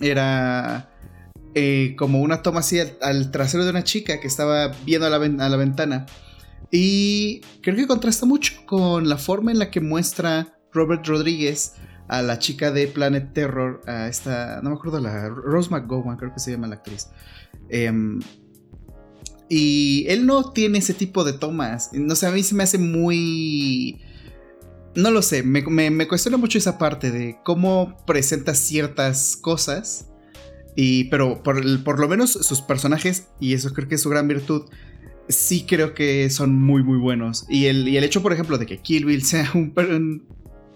era 0.00 0.90
eh, 1.54 1.94
como 1.96 2.20
una 2.20 2.42
toma 2.42 2.60
así 2.60 2.78
al, 3.00 3.30
trasero 3.30 3.64
de 3.64 3.70
una 3.70 3.84
chica 3.84 4.20
que 4.20 4.28
estaba 4.28 4.68
viendo 4.84 5.06
a 5.06 5.10
la, 5.10 5.16
a 5.16 5.48
la 5.48 5.56
ventana. 5.56 6.06
Y 6.70 7.40
creo 7.62 7.76
que 7.76 7.86
contrasta 7.86 8.26
mucho 8.26 8.54
con 8.66 9.08
la 9.08 9.16
forma 9.16 9.50
en 9.50 9.58
la 9.58 9.70
que 9.70 9.80
muestra 9.80 10.58
Robert 10.72 11.06
Rodríguez 11.06 11.72
a 12.08 12.22
la 12.22 12.38
chica 12.38 12.70
de 12.72 12.88
Planet 12.88 13.32
Terror, 13.34 13.82
a 13.86 14.08
esta, 14.08 14.60
no 14.62 14.70
me 14.70 14.76
acuerdo, 14.76 14.98
la 14.98 15.28
Rose 15.28 15.70
McGowan, 15.70 16.16
creo 16.16 16.32
que 16.32 16.40
se 16.40 16.50
llama 16.50 16.66
la 16.66 16.76
actriz. 16.76 17.08
Em, 17.68 18.20
y 19.48 20.06
él 20.08 20.26
no 20.26 20.52
tiene 20.52 20.78
ese 20.78 20.94
tipo 20.94 21.24
de 21.24 21.34
tomas. 21.34 21.90
No 21.92 22.14
sé, 22.16 22.26
a 22.26 22.30
mí 22.30 22.42
se 22.42 22.54
me 22.54 22.64
hace 22.64 22.78
muy... 22.78 24.00
No 24.94 25.10
lo 25.10 25.22
sé, 25.22 25.42
me, 25.42 25.62
me, 25.62 26.08
cuestiona 26.08 26.38
mucho 26.38 26.58
esa 26.58 26.76
parte 26.78 27.10
de 27.10 27.38
cómo 27.44 27.96
presenta 28.06 28.54
ciertas 28.54 29.36
cosas. 29.36 30.08
Y, 30.74 31.04
pero 31.04 31.42
por, 31.42 31.84
por 31.84 32.00
lo 32.00 32.08
menos 32.08 32.32
sus 32.32 32.62
personajes, 32.62 33.28
y 33.38 33.52
eso 33.52 33.72
creo 33.72 33.88
que 33.88 33.96
es 33.96 34.02
su 34.02 34.10
gran 34.10 34.28
virtud, 34.28 34.64
sí 35.28 35.66
creo 35.68 35.94
que 35.94 36.30
son 36.30 36.54
muy, 36.54 36.82
muy 36.82 36.98
buenos. 36.98 37.46
Y 37.48 37.66
el, 37.66 37.86
y 37.86 37.96
el 37.96 38.04
hecho, 38.04 38.22
por 38.22 38.32
ejemplo, 38.32 38.58
de 38.58 38.66
que 38.66 38.78
Kill 38.78 39.04
Bill 39.04 39.24
sea 39.24 39.50
un, 39.54 39.72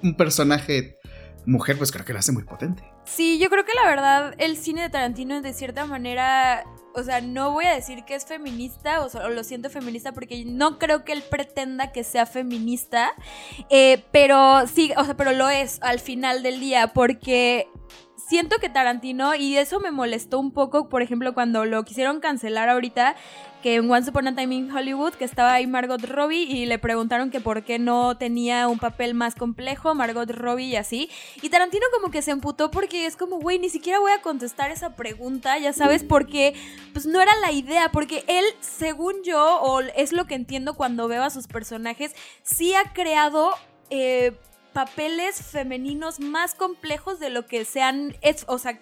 un 0.03 0.17
personaje 0.17 0.99
mujer, 1.47 1.77
pues 1.79 1.91
creo 1.91 2.05
que 2.05 2.13
lo 2.13 2.19
hace 2.19 2.33
muy 2.33 2.45
potente. 2.45 2.85
Sí, 3.05 3.39
yo 3.39 3.51
creo 3.51 3.65
que 3.65 3.73
la 3.75 3.89
verdad 3.89 4.35
el 4.39 4.57
cine 4.57 4.83
de 4.83 4.91
Tarantino 4.91 5.41
de 5.41 5.53
cierta 5.53 5.87
manera, 5.87 6.65
o 6.95 7.03
sea, 7.03 7.21
no 7.21 7.53
voy 7.53 7.65
a 7.65 7.75
decir 7.75 8.05
que 8.05 8.15
es 8.15 8.25
feminista 8.25 9.05
o, 9.05 9.07
o 9.07 9.29
lo 9.29 9.45
siento 9.45 9.71
feminista 9.71 10.13
porque 10.13 10.45
no 10.45 10.79
creo 10.79 11.05
que 11.05 11.13
él 11.13 11.23
pretenda 11.29 11.93
que 11.93 12.05
sea 12.05 12.27
feminista, 12.27 13.13
eh, 13.71 14.05
pero 14.13 14.67
sí, 14.67 14.93
o 14.97 15.05
sea, 15.05 15.17
pero 15.17 15.33
lo 15.33 15.49
es 15.49 15.79
al 15.83 15.99
final 15.99 16.43
del 16.43 16.61
día 16.61 16.89
porque 16.89 17.69
siento 18.29 18.59
que 18.59 18.69
Tarantino, 18.69 19.35
y 19.35 19.57
eso 19.57 19.81
me 19.81 19.91
molestó 19.91 20.39
un 20.39 20.53
poco, 20.53 20.89
por 20.89 21.03
ejemplo, 21.03 21.35
cuando 21.35 21.65
lo 21.65 21.85
quisieron 21.85 22.21
cancelar 22.21 22.69
ahorita, 22.69 23.17
que 23.63 23.77
en 23.77 23.89
Once 23.91 24.11
Upon 24.11 24.27
a 24.27 24.35
Time 24.35 24.55
in 24.55 24.71
Hollywood, 24.75 25.13
que 25.13 25.25
estaba 25.25 25.53
ahí 25.53 25.67
Margot 25.67 26.03
Robbie 26.03 26.43
y 26.43 26.67
le 26.67 26.79
preguntaron 26.79 27.31
que 27.31 27.41
por 27.41 27.63
qué 27.63 27.79
no 27.79 28.17
tenía 28.17 28.67
un 28.67 28.79
papel 28.79 29.15
más 29.15 29.37
complejo, 29.37 29.95
Margot 29.95 30.29
Robbie 30.31 30.67
y 30.67 30.77
así. 30.77 31.11
Y 31.43 31.49
Tarantino 31.49 31.87
como 31.95 32.11
que 32.11 32.23
se 32.23 32.33
emputó 32.33 32.71
porque 32.73 33.07
es 33.07 33.17
como, 33.17 33.39
güey, 33.39 33.59
ni 33.61 33.69
siquiera 33.69 34.01
voy 34.01 34.13
a 34.13 34.21
contestar 34.21 34.73
esa 34.73 34.97
pregunta, 34.97 35.59
ya 35.59 35.73
sabes, 35.73 36.03
porque 36.03 36.55
pues 36.93 37.07
no 37.07 37.21
era 37.21 37.37
la 37.37 37.53
idea, 37.53 37.91
porque 37.93 38.25
él, 38.27 38.45
según 38.61 39.23
yo, 39.23 39.61
o 39.63 39.81
es 39.81 40.13
lo 40.13 40.25
que 40.27 40.35
entiendo 40.35 40.75
cuando 40.75 41.07
veo 41.07 41.23
a 41.23 41.31
sus 41.31 41.47
personajes, 41.47 42.15
sí 42.43 42.75
ha 42.75 42.93
creado... 42.93 43.55
eh, 43.91 44.33
papeles 44.73 45.43
femeninos 45.43 46.21
más 46.21 46.55
complejos 46.55 47.19
de 47.21 47.31
lo 47.31 47.47
que 47.47 47.65
se 47.65 47.83
han, 47.83 48.17
es- 48.23 48.45
o 48.49 48.59
sea, 48.59 48.79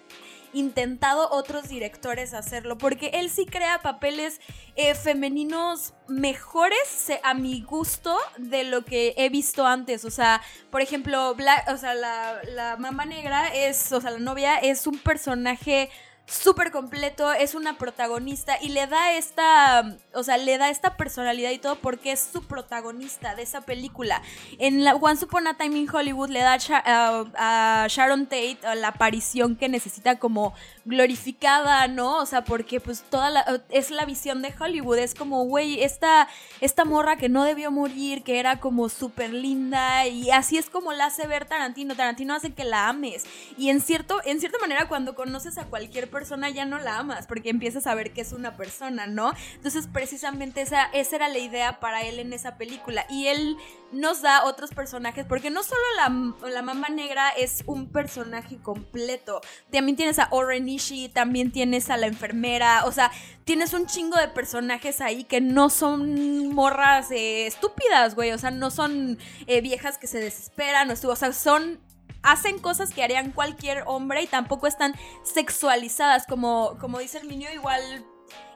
intentado 0.53 1.29
otros 1.31 1.69
directores 1.69 2.33
hacerlo, 2.33 2.77
porque 2.77 3.11
él 3.13 3.29
sí 3.29 3.45
crea 3.45 3.81
papeles 3.81 4.41
eh, 4.75 4.95
femeninos 4.95 5.93
mejores 6.09 7.07
a 7.23 7.33
mi 7.33 7.61
gusto 7.61 8.17
de 8.37 8.65
lo 8.65 8.83
que 8.83 9.13
he 9.15 9.29
visto 9.29 9.65
antes, 9.65 10.03
o 10.03 10.11
sea, 10.11 10.41
por 10.69 10.81
ejemplo, 10.81 11.35
Bla- 11.35 11.63
o 11.73 11.77
sea, 11.77 11.93
la, 11.93 12.41
la 12.43 12.75
mamá 12.75 13.05
negra 13.05 13.47
es, 13.47 13.91
o 13.93 14.01
sea, 14.01 14.11
la 14.11 14.19
novia 14.19 14.57
es 14.57 14.87
un 14.87 14.97
personaje 14.97 15.89
súper 16.31 16.71
completo, 16.71 17.31
es 17.33 17.55
una 17.55 17.77
protagonista 17.77 18.57
y 18.61 18.69
le 18.69 18.87
da 18.87 19.11
esta, 19.13 19.97
o 20.13 20.23
sea, 20.23 20.37
le 20.37 20.57
da 20.57 20.69
esta 20.69 20.95
personalidad 20.95 21.51
y 21.51 21.57
todo 21.57 21.75
porque 21.75 22.13
es 22.13 22.29
su 22.31 22.43
protagonista 22.47 23.35
de 23.35 23.43
esa 23.43 23.61
película. 23.61 24.21
En 24.57 24.85
la 24.85 24.95
Once 24.95 25.25
Upon 25.25 25.47
a 25.47 25.57
Time 25.57 25.77
in 25.77 25.89
Hollywood 25.93 26.29
le 26.29 26.39
da 26.39 26.53
a, 26.53 26.57
Sha- 26.57 26.83
a- 26.85 27.83
a 27.83 27.87
Sharon 27.89 28.25
Tate 28.27 28.59
la 28.77 28.89
aparición 28.89 29.57
que 29.57 29.67
necesita 29.67 30.19
como 30.19 30.53
glorificada, 30.85 31.87
¿no? 31.87 32.17
O 32.19 32.25
sea, 32.25 32.43
porque 32.45 32.79
pues 32.79 33.01
toda 33.09 33.29
la, 33.29 33.61
es 33.69 33.91
la 33.91 34.05
visión 34.05 34.41
de 34.41 34.53
Hollywood, 34.57 34.99
es 34.99 35.13
como, 35.15 35.43
güey, 35.45 35.83
esta, 35.83 36.29
esta 36.61 36.85
morra 36.85 37.17
que 37.17 37.27
no 37.27 37.43
debió 37.43 37.71
morir, 37.71 38.23
que 38.23 38.39
era 38.39 38.59
como 38.59 38.87
súper 38.87 39.33
linda 39.33 40.07
y 40.07 40.31
así 40.31 40.57
es 40.57 40.69
como 40.69 40.93
la 40.93 41.07
hace 41.07 41.27
ver 41.27 41.45
Tarantino, 41.45 41.95
Tarantino 41.95 42.33
hace 42.33 42.53
que 42.53 42.63
la 42.63 42.87
ames 42.87 43.25
y 43.57 43.69
en 43.69 43.81
cierto, 43.81 44.21
en 44.23 44.39
cierta 44.39 44.59
manera 44.59 44.87
cuando 44.87 45.13
conoces 45.15 45.57
a 45.57 45.65
cualquier 45.65 46.09
persona 46.09 46.20
ya 46.53 46.65
no 46.65 46.79
la 46.79 46.99
amas 46.99 47.27
porque 47.27 47.49
empiezas 47.49 47.87
a 47.87 47.95
ver 47.95 48.13
que 48.13 48.21
es 48.21 48.31
una 48.31 48.55
persona, 48.57 49.07
¿no? 49.07 49.33
Entonces 49.55 49.87
precisamente 49.87 50.61
esa, 50.61 50.85
esa 50.93 51.15
era 51.15 51.29
la 51.29 51.39
idea 51.39 51.79
para 51.79 52.01
él 52.03 52.19
en 52.19 52.33
esa 52.33 52.57
película 52.57 53.05
y 53.09 53.27
él 53.27 53.57
nos 53.91 54.21
da 54.21 54.45
otros 54.45 54.71
personajes 54.71 55.25
porque 55.25 55.49
no 55.49 55.63
solo 55.63 55.81
la, 55.97 56.49
la 56.49 56.61
mamá 56.61 56.89
negra 56.89 57.29
es 57.29 57.63
un 57.65 57.87
personaje 57.87 58.57
completo, 58.57 59.41
también 59.71 59.95
tienes 59.95 60.19
a 60.19 60.27
Oren 60.31 60.69
Ishii, 60.69 61.09
también 61.09 61.51
tienes 61.51 61.89
a 61.89 61.97
la 61.97 62.07
enfermera, 62.07 62.85
o 62.85 62.91
sea, 62.91 63.11
tienes 63.43 63.73
un 63.73 63.85
chingo 63.85 64.17
de 64.17 64.27
personajes 64.27 65.01
ahí 65.01 65.23
que 65.23 65.41
no 65.41 65.69
son 65.69 66.53
morras 66.53 67.11
eh, 67.11 67.47
estúpidas, 67.47 68.15
güey, 68.15 68.31
o 68.31 68.37
sea, 68.37 68.51
no 68.51 68.71
son 68.71 69.17
eh, 69.47 69.61
viejas 69.61 69.97
que 69.97 70.07
se 70.07 70.19
desesperan, 70.19 70.89
o, 70.89 70.93
o 70.93 71.15
sea, 71.15 71.33
son 71.33 71.79
hacen 72.23 72.59
cosas 72.59 72.93
que 72.93 73.03
harían 73.03 73.31
cualquier 73.31 73.83
hombre 73.87 74.21
y 74.21 74.27
tampoco 74.27 74.67
están 74.67 74.93
sexualizadas, 75.23 76.25
como, 76.27 76.77
como 76.79 76.99
dice 76.99 77.19
el 77.19 77.27
niño, 77.27 77.49
igual 77.53 78.05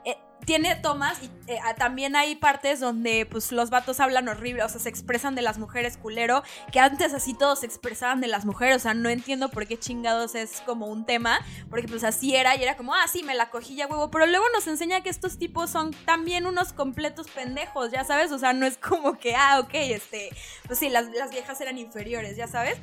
eh, 0.05 0.17
tiene 0.45 0.75
tomas 0.75 1.17
y 1.23 1.31
eh, 1.51 1.57
ah, 1.63 1.73
también 1.73 2.15
hay 2.15 2.35
partes 2.35 2.79
donde 2.79 3.25
pues 3.25 3.51
los 3.51 3.71
vatos 3.71 3.99
hablan 3.99 4.27
horrible, 4.27 4.63
o 4.63 4.69
sea, 4.69 4.79
se 4.79 4.89
expresan 4.89 5.33
de 5.33 5.41
las 5.41 5.57
mujeres 5.57 5.97
culero, 5.97 6.43
que 6.71 6.79
antes 6.79 7.13
así 7.13 7.33
todos 7.33 7.61
se 7.61 7.65
expresaban 7.65 8.21
de 8.21 8.27
las 8.27 8.45
mujeres, 8.45 8.77
o 8.77 8.79
sea, 8.79 8.93
no 8.93 9.09
entiendo 9.09 9.49
por 9.49 9.65
qué 9.65 9.79
chingados 9.79 10.35
es 10.35 10.61
como 10.61 10.85
un 10.85 11.05
tema, 11.05 11.39
porque 11.69 11.87
pues 11.87 12.03
así 12.03 12.35
era 12.35 12.55
y 12.55 12.61
era 12.61 12.77
como, 12.77 12.93
ah, 12.93 13.07
sí, 13.07 13.23
me 13.23 13.33
la 13.33 13.49
cogí 13.49 13.75
ya 13.75 13.87
huevo, 13.87 14.11
pero 14.11 14.27
luego 14.27 14.45
nos 14.53 14.67
enseña 14.67 15.01
que 15.01 15.09
estos 15.09 15.39
tipos 15.39 15.71
son 15.71 15.91
también 16.05 16.45
unos 16.45 16.73
completos 16.73 17.27
pendejos, 17.29 17.91
ya 17.91 18.03
sabes, 18.03 18.31
o 18.31 18.37
sea, 18.37 18.53
no 18.53 18.67
es 18.67 18.77
como 18.77 19.17
que, 19.17 19.35
ah, 19.35 19.59
ok, 19.59 19.73
este, 19.73 20.29
pues 20.67 20.77
sí, 20.77 20.89
las, 20.89 21.07
las 21.09 21.31
viejas 21.31 21.59
eran 21.61 21.79
inferiores, 21.79 22.37
ya 22.37 22.47
sabes. 22.47 22.77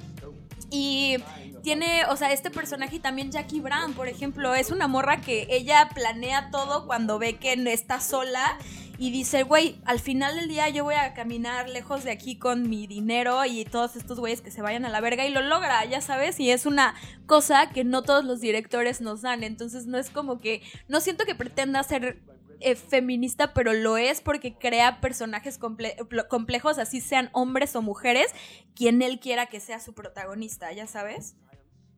Y 0.74 1.18
tiene, 1.62 2.06
o 2.08 2.16
sea, 2.16 2.32
este 2.32 2.50
personaje 2.50 2.96
y 2.96 2.98
también 2.98 3.30
Jackie 3.30 3.60
Brown, 3.60 3.92
por 3.92 4.08
ejemplo, 4.08 4.54
es 4.54 4.70
una 4.70 4.88
morra 4.88 5.20
que 5.20 5.46
ella 5.50 5.90
planea 5.94 6.50
todo 6.50 6.86
cuando 6.86 7.18
ve 7.18 7.36
que 7.36 7.52
está 7.70 8.00
sola 8.00 8.56
y 8.96 9.10
dice, 9.10 9.42
güey, 9.42 9.76
al 9.84 10.00
final 10.00 10.36
del 10.36 10.48
día 10.48 10.70
yo 10.70 10.84
voy 10.84 10.94
a 10.94 11.12
caminar 11.12 11.68
lejos 11.68 12.04
de 12.04 12.10
aquí 12.10 12.36
con 12.36 12.70
mi 12.70 12.86
dinero 12.86 13.44
y 13.44 13.66
todos 13.66 13.96
estos 13.96 14.18
güeyes 14.18 14.40
que 14.40 14.50
se 14.50 14.62
vayan 14.62 14.86
a 14.86 14.88
la 14.88 15.02
verga 15.02 15.26
y 15.26 15.30
lo 15.30 15.42
logra, 15.42 15.84
ya 15.84 16.00
sabes, 16.00 16.40
y 16.40 16.50
es 16.50 16.64
una 16.64 16.94
cosa 17.26 17.68
que 17.68 17.84
no 17.84 18.02
todos 18.02 18.24
los 18.24 18.40
directores 18.40 19.02
nos 19.02 19.20
dan, 19.20 19.42
entonces 19.42 19.86
no 19.86 19.98
es 19.98 20.08
como 20.08 20.40
que, 20.40 20.62
no 20.88 21.00
siento 21.00 21.26
que 21.26 21.34
pretenda 21.34 21.82
ser 21.82 22.22
eh, 22.64 22.76
feminista, 22.76 23.52
pero 23.54 23.72
lo 23.72 23.96
es 23.96 24.20
porque 24.20 24.54
crea 24.58 25.00
personajes 25.00 25.60
comple- 25.60 25.96
pl- 26.08 26.26
complejos, 26.28 26.78
así 26.78 27.00
sean 27.00 27.30
hombres 27.32 27.74
o 27.76 27.82
mujeres, 27.82 28.26
quien 28.74 29.02
él 29.02 29.20
quiera 29.20 29.46
que 29.46 29.60
sea 29.60 29.80
su 29.80 29.94
protagonista, 29.94 30.72
ya 30.72 30.86
sabes. 30.86 31.36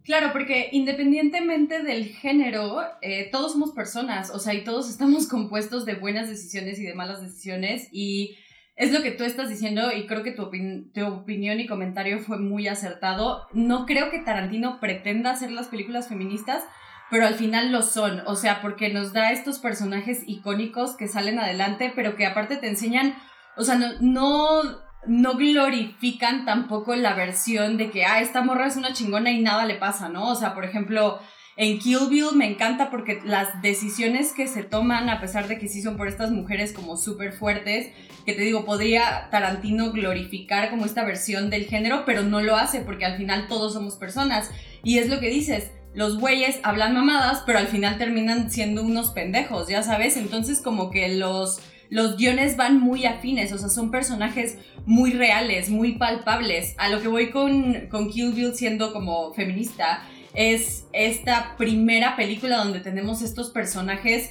Claro, 0.03 0.33
porque 0.33 0.69
independientemente 0.73 1.83
del 1.83 2.07
género, 2.09 2.83
eh, 3.01 3.31
todos 3.33 3.53
somos 3.53 3.73
personas, 3.73 4.31
o 4.31 4.39
sea, 4.39 4.53
y 4.55 4.63
todos 4.65 4.91
estamos 4.91 5.27
compuestos 5.29 5.85
de 5.87 5.95
buenas 5.95 6.29
decisiones 6.29 6.79
y 6.79 6.85
de 6.85 6.95
malas 6.95 7.23
decisiones, 7.23 7.89
y 7.93 8.37
es 8.77 8.93
lo 8.93 9.03
que 9.03 9.13
tú 9.13 9.25
estás 9.25 9.49
diciendo, 9.49 9.93
y 9.93 10.07
creo 10.07 10.23
que 10.25 10.33
tu, 10.33 10.51
tu 10.93 11.07
opinión 11.07 11.61
y 11.61 11.67
comentario 11.67 12.19
fue 12.19 12.39
muy 12.39 12.67
acertado. 12.67 13.47
No 13.53 13.87
creo 13.87 14.11
que 14.11 14.19
Tarantino 14.19 14.81
pretenda 14.81 15.31
hacer 15.31 15.53
las 15.53 15.69
películas 15.69 16.09
feministas, 16.09 16.65
pero 17.11 17.27
al 17.27 17.35
final 17.35 17.71
lo 17.71 17.83
son, 17.83 18.23
o 18.27 18.35
sea, 18.35 18.61
porque 18.61 18.93
nos 18.93 19.13
da 19.13 19.31
estos 19.31 19.59
personajes 19.59 20.23
icónicos 20.27 20.97
que 20.97 21.09
salen 21.09 21.39
adelante, 21.39 21.93
pero 21.95 22.17
que 22.17 22.27
aparte 22.27 22.57
te 22.57 22.69
enseñan, 22.69 23.15
o 23.57 23.63
sea, 23.63 23.77
no, 23.77 23.89
no, 24.01 24.63
no 25.07 25.35
glorifican 25.37 26.45
tampoco 26.45 26.97
la 26.97 27.15
versión 27.15 27.77
de 27.77 27.91
que, 27.91 28.05
ah, 28.05 28.21
esta 28.21 28.43
morra 28.43 28.67
es 28.67 28.77
una 28.77 28.93
chingona 28.93 29.31
y 29.31 29.43
nada 29.43 29.67
le 29.67 29.77
pasa, 29.77 30.09
¿no? 30.09 30.31
O 30.31 30.35
sea, 30.35 30.55
por 30.55 30.65
ejemplo, 30.65 31.21
En 31.57 31.79
Kill 31.79 32.09
Bill 32.11 32.35
me 32.35 32.51
encanta 32.51 32.91
porque 32.91 33.21
las 33.25 33.63
decisiones 33.63 34.33
que 34.33 34.49
se 34.49 34.65
toman, 34.65 35.09
a 35.09 35.21
pesar 35.21 35.47
de 35.47 35.57
que 35.57 35.69
sí 35.69 35.83
son 35.83 35.97
por 35.97 36.09
estas 36.09 36.33
mujeres 36.33 36.73
como 36.73 36.97
súper 36.97 37.33
fuertes, 37.33 37.93
que 38.27 38.33
te 38.33 38.43
digo, 38.43 38.65
podría 38.65 39.29
Tarantino 39.31 39.93
glorificar 39.93 40.71
como 40.71 40.85
esta 40.85 41.05
versión 41.05 41.51
del 41.51 41.67
género, 41.67 42.05
pero 42.07 42.23
no 42.23 42.41
lo 42.41 42.57
hace 42.57 42.81
porque 42.81 43.05
al 43.05 43.19
final 43.19 43.47
todos 43.47 43.75
somos 43.75 43.95
personas. 43.97 44.51
Y 44.83 44.99
es 44.99 45.09
lo 45.09 45.21
que 45.21 45.31
dices, 45.31 45.71
los 45.95 46.19
güeyes 46.19 46.59
hablan 46.65 46.95
mamadas, 46.95 47.43
pero 47.47 47.59
al 47.59 47.69
final 47.69 47.99
terminan 47.99 48.51
siendo 48.51 48.83
unos 48.83 49.11
pendejos, 49.11 49.69
ya 49.69 49.83
sabes. 49.83 50.17
Entonces 50.17 50.61
como 50.61 50.91
que 50.91 51.17
los, 51.17 51.61
los 51.89 52.17
guiones 52.17 52.57
van 52.57 52.81
muy 52.81 53.07
afines, 53.07 53.53
o 53.53 53.59
sea, 53.59 53.69
son 53.69 53.91
personajes 53.91 54.59
muy 54.87 55.13
reales, 55.13 55.71
muy 55.71 55.93
palpables. 55.93 56.75
A 56.79 56.89
lo 56.89 57.01
que 57.01 57.09
voy 57.09 57.31
con, 57.31 57.87
con 57.89 58.11
Kill 58.11 58.33
Bill 58.33 58.55
siendo 58.55 58.93
como 58.93 59.33
feminista 59.35 60.03
es 60.35 60.87
esta 60.93 61.55
primera 61.57 62.17
película 62.17 62.57
donde 62.57 62.81
tenemos 62.81 63.23
estos 63.23 63.51
personajes 63.51 64.31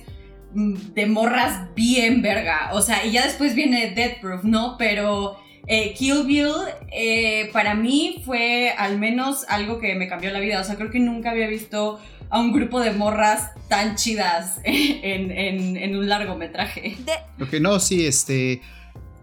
mm, 0.54 0.74
de 0.94 1.06
morras 1.06 1.74
bien 1.76 2.22
verga. 2.22 2.72
O 2.74 2.82
sea, 2.82 3.06
y 3.06 3.12
ya 3.12 3.26
después 3.26 3.56
viene 3.56 3.92
Death 3.92 4.20
Proof, 4.20 4.44
¿no? 4.44 4.76
Pero 4.78 5.38
eh, 5.68 5.94
Kill 5.94 6.26
Bill 6.26 6.52
eh, 6.92 7.50
para 7.54 7.74
mí 7.74 8.22
fue 8.26 8.72
al 8.78 9.00
menos 9.00 9.46
algo 9.48 9.80
que 9.80 9.96
me 9.96 10.08
cambió 10.08 10.32
la 10.32 10.40
vida. 10.40 10.60
O 10.60 10.64
sea, 10.64 10.76
creo 10.76 10.92
que 10.92 11.00
nunca 11.00 11.32
había 11.32 11.48
visto 11.48 12.00
a 12.30 12.40
un 12.40 12.52
grupo 12.52 12.80
de 12.80 12.92
morras 12.92 13.52
tan 13.68 13.96
chidas 13.96 14.60
en, 14.64 15.96
un 15.96 16.10
largometraje. 16.10 16.98
De... 17.06 17.44
Ok, 17.44 17.54
no, 17.62 17.80
sí, 17.80 18.06
este... 18.06 18.62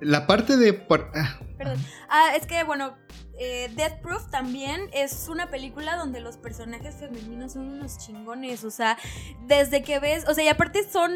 La 0.01 0.26
parte 0.26 0.57
de... 0.57 0.82
Ah. 1.14 1.38
Perdón. 1.59 1.78
Ah, 2.09 2.32
es 2.34 2.47
que, 2.47 2.64
bueno, 2.64 2.97
eh, 3.38 3.70
Death 3.74 4.01
Proof 4.01 4.30
también 4.30 4.82
es 4.93 5.28
una 5.28 5.51
película 5.51 5.97
donde 5.97 6.20
los 6.20 6.38
personajes 6.38 6.97
femeninos 6.97 7.53
son 7.53 7.68
unos 7.68 7.99
chingones. 7.99 8.64
O 8.64 8.70
sea, 8.70 8.97
desde 9.47 9.82
que 9.82 9.99
ves. 9.99 10.24
O 10.26 10.34
sea, 10.34 10.45
y 10.45 10.49
aparte 10.49 10.88
son 10.88 11.12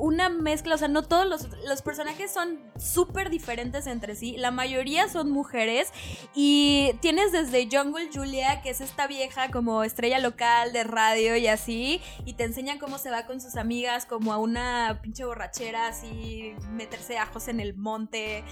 una 0.00 0.30
mezcla, 0.30 0.74
o 0.74 0.78
sea, 0.78 0.88
no 0.88 1.02
todos 1.02 1.26
los, 1.26 1.82
personajes 1.82 2.32
son 2.32 2.58
súper 2.78 3.30
diferentes 3.30 3.86
entre 3.86 4.16
sí, 4.16 4.36
la 4.36 4.50
mayoría 4.50 5.08
son 5.08 5.30
mujeres 5.30 5.92
y 6.34 6.94
tienes 7.00 7.32
desde 7.32 7.68
Jungle 7.70 8.08
Julia, 8.12 8.62
que 8.62 8.70
es 8.70 8.80
esta 8.80 9.06
vieja 9.06 9.50
como 9.50 9.84
estrella 9.84 10.18
local 10.18 10.72
de 10.72 10.84
radio 10.84 11.36
y 11.36 11.46
así, 11.46 12.00
y 12.24 12.32
te 12.32 12.44
enseñan 12.44 12.78
cómo 12.78 12.98
se 12.98 13.10
va 13.10 13.26
con 13.26 13.40
sus 13.40 13.56
amigas 13.56 14.06
como 14.06 14.32
a 14.32 14.38
una 14.38 15.00
pinche 15.02 15.24
borrachera, 15.24 15.88
así, 15.88 16.54
meterse 16.72 17.18
ajos 17.18 17.48
en 17.48 17.60
el 17.60 17.76
monte. 17.76 18.42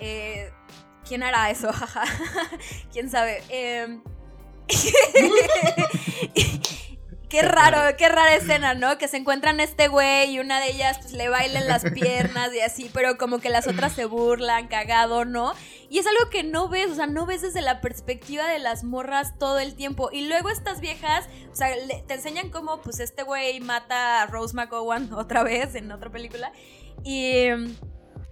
Eh, 0.00 0.52
¿Quién 1.06 1.22
hará 1.22 1.50
eso? 1.50 1.70
¿Quién 2.92 3.10
sabe? 3.10 3.42
Eh, 3.50 4.00
Qué 7.28 7.42
raro, 7.42 7.94
qué 7.98 8.08
rara 8.08 8.34
escena, 8.34 8.72
¿no? 8.72 8.96
Que 8.96 9.06
se 9.06 9.18
encuentran 9.18 9.60
este 9.60 9.88
güey 9.88 10.30
y 10.30 10.38
una 10.38 10.60
de 10.60 10.70
ellas 10.70 10.98
pues 10.98 11.12
le 11.12 11.28
bailen 11.28 11.68
las 11.68 11.84
piernas 11.90 12.54
y 12.54 12.60
así, 12.60 12.90
pero 12.94 13.18
como 13.18 13.38
que 13.38 13.50
las 13.50 13.66
otras 13.66 13.92
se 13.92 14.06
burlan, 14.06 14.68
cagado, 14.68 15.26
¿no? 15.26 15.52
Y 15.90 15.98
es 15.98 16.06
algo 16.06 16.30
que 16.30 16.42
no 16.42 16.68
ves, 16.68 16.90
o 16.90 16.94
sea, 16.94 17.06
no 17.06 17.26
ves 17.26 17.42
desde 17.42 17.60
la 17.60 17.82
perspectiva 17.82 18.46
de 18.46 18.58
las 18.58 18.82
morras 18.82 19.38
todo 19.38 19.58
el 19.58 19.74
tiempo. 19.74 20.08
Y 20.10 20.26
luego 20.26 20.48
estas 20.48 20.80
viejas, 20.80 21.26
o 21.52 21.54
sea, 21.54 21.68
te 22.06 22.14
enseñan 22.14 22.48
cómo 22.48 22.80
pues 22.80 22.98
este 22.98 23.22
güey 23.24 23.60
mata 23.60 24.22
a 24.22 24.26
Rose 24.26 24.54
McGowan 24.54 25.12
otra 25.12 25.42
vez 25.42 25.74
en 25.74 25.92
otra 25.92 26.10
película. 26.10 26.52
Y 27.04 27.48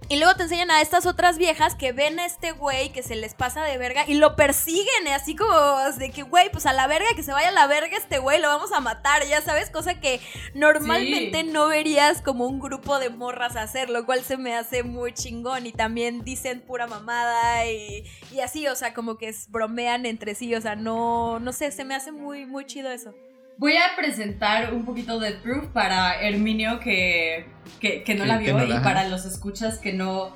y 0.09 0.17
luego 0.17 0.35
te 0.35 0.43
enseñan 0.43 0.71
a 0.71 0.81
estas 0.81 1.05
otras 1.05 1.37
viejas 1.37 1.75
que 1.75 1.91
ven 1.91 2.19
a 2.19 2.25
este 2.25 2.51
güey 2.51 2.91
que 2.91 3.03
se 3.03 3.15
les 3.15 3.33
pasa 3.33 3.63
de 3.63 3.77
verga 3.77 4.05
y 4.07 4.13
lo 4.13 4.35
persiguen, 4.35 5.07
¿eh? 5.07 5.13
así 5.13 5.35
como 5.35 5.53
de 5.97 6.11
que, 6.11 6.23
güey, 6.23 6.49
pues 6.51 6.65
a 6.65 6.73
la 6.73 6.87
verga, 6.87 7.07
que 7.15 7.23
se 7.23 7.33
vaya 7.33 7.49
a 7.49 7.51
la 7.51 7.67
verga 7.67 7.97
este 7.97 8.19
güey, 8.19 8.41
lo 8.41 8.47
vamos 8.47 8.71
a 8.71 8.79
matar, 8.79 9.25
ya 9.27 9.41
sabes, 9.41 9.69
cosa 9.69 9.99
que 9.99 10.21
normalmente 10.53 11.43
no 11.43 11.67
verías 11.67 12.21
como 12.21 12.47
un 12.47 12.59
grupo 12.59 12.99
de 12.99 13.09
morras 13.09 13.55
hacer, 13.55 13.89
lo 13.89 14.05
cual 14.05 14.23
se 14.23 14.37
me 14.37 14.55
hace 14.55 14.83
muy 14.83 15.13
chingón 15.13 15.65
y 15.65 15.71
también 15.73 16.23
dicen 16.23 16.61
pura 16.61 16.87
mamada 16.87 17.65
y, 17.65 18.05
y 18.31 18.39
así, 18.39 18.67
o 18.67 18.75
sea, 18.75 18.93
como 18.93 19.17
que 19.17 19.35
bromean 19.49 20.05
entre 20.05 20.35
sí, 20.35 20.55
o 20.55 20.61
sea, 20.61 20.75
no, 20.75 21.39
no 21.39 21.51
sé, 21.51 21.71
se 21.71 21.83
me 21.83 21.95
hace 21.95 22.11
muy, 22.11 22.45
muy 22.45 22.65
chido 22.65 22.91
eso. 22.91 23.13
Voy 23.59 23.73
a 23.75 23.95
presentar 23.95 24.71
un 24.71 24.85
poquito 24.85 25.19
de 25.19 25.31
Proof 25.31 25.65
para 25.69 26.21
Herminio 26.21 26.79
que, 26.79 27.47
que, 27.79 28.13
no 28.13 28.25
la 28.25 28.37
vio 28.37 28.63
y 28.63 28.79
para 28.81 29.07
los 29.07 29.25
escuchas 29.25 29.79
que 29.79 29.93
no, 29.93 30.31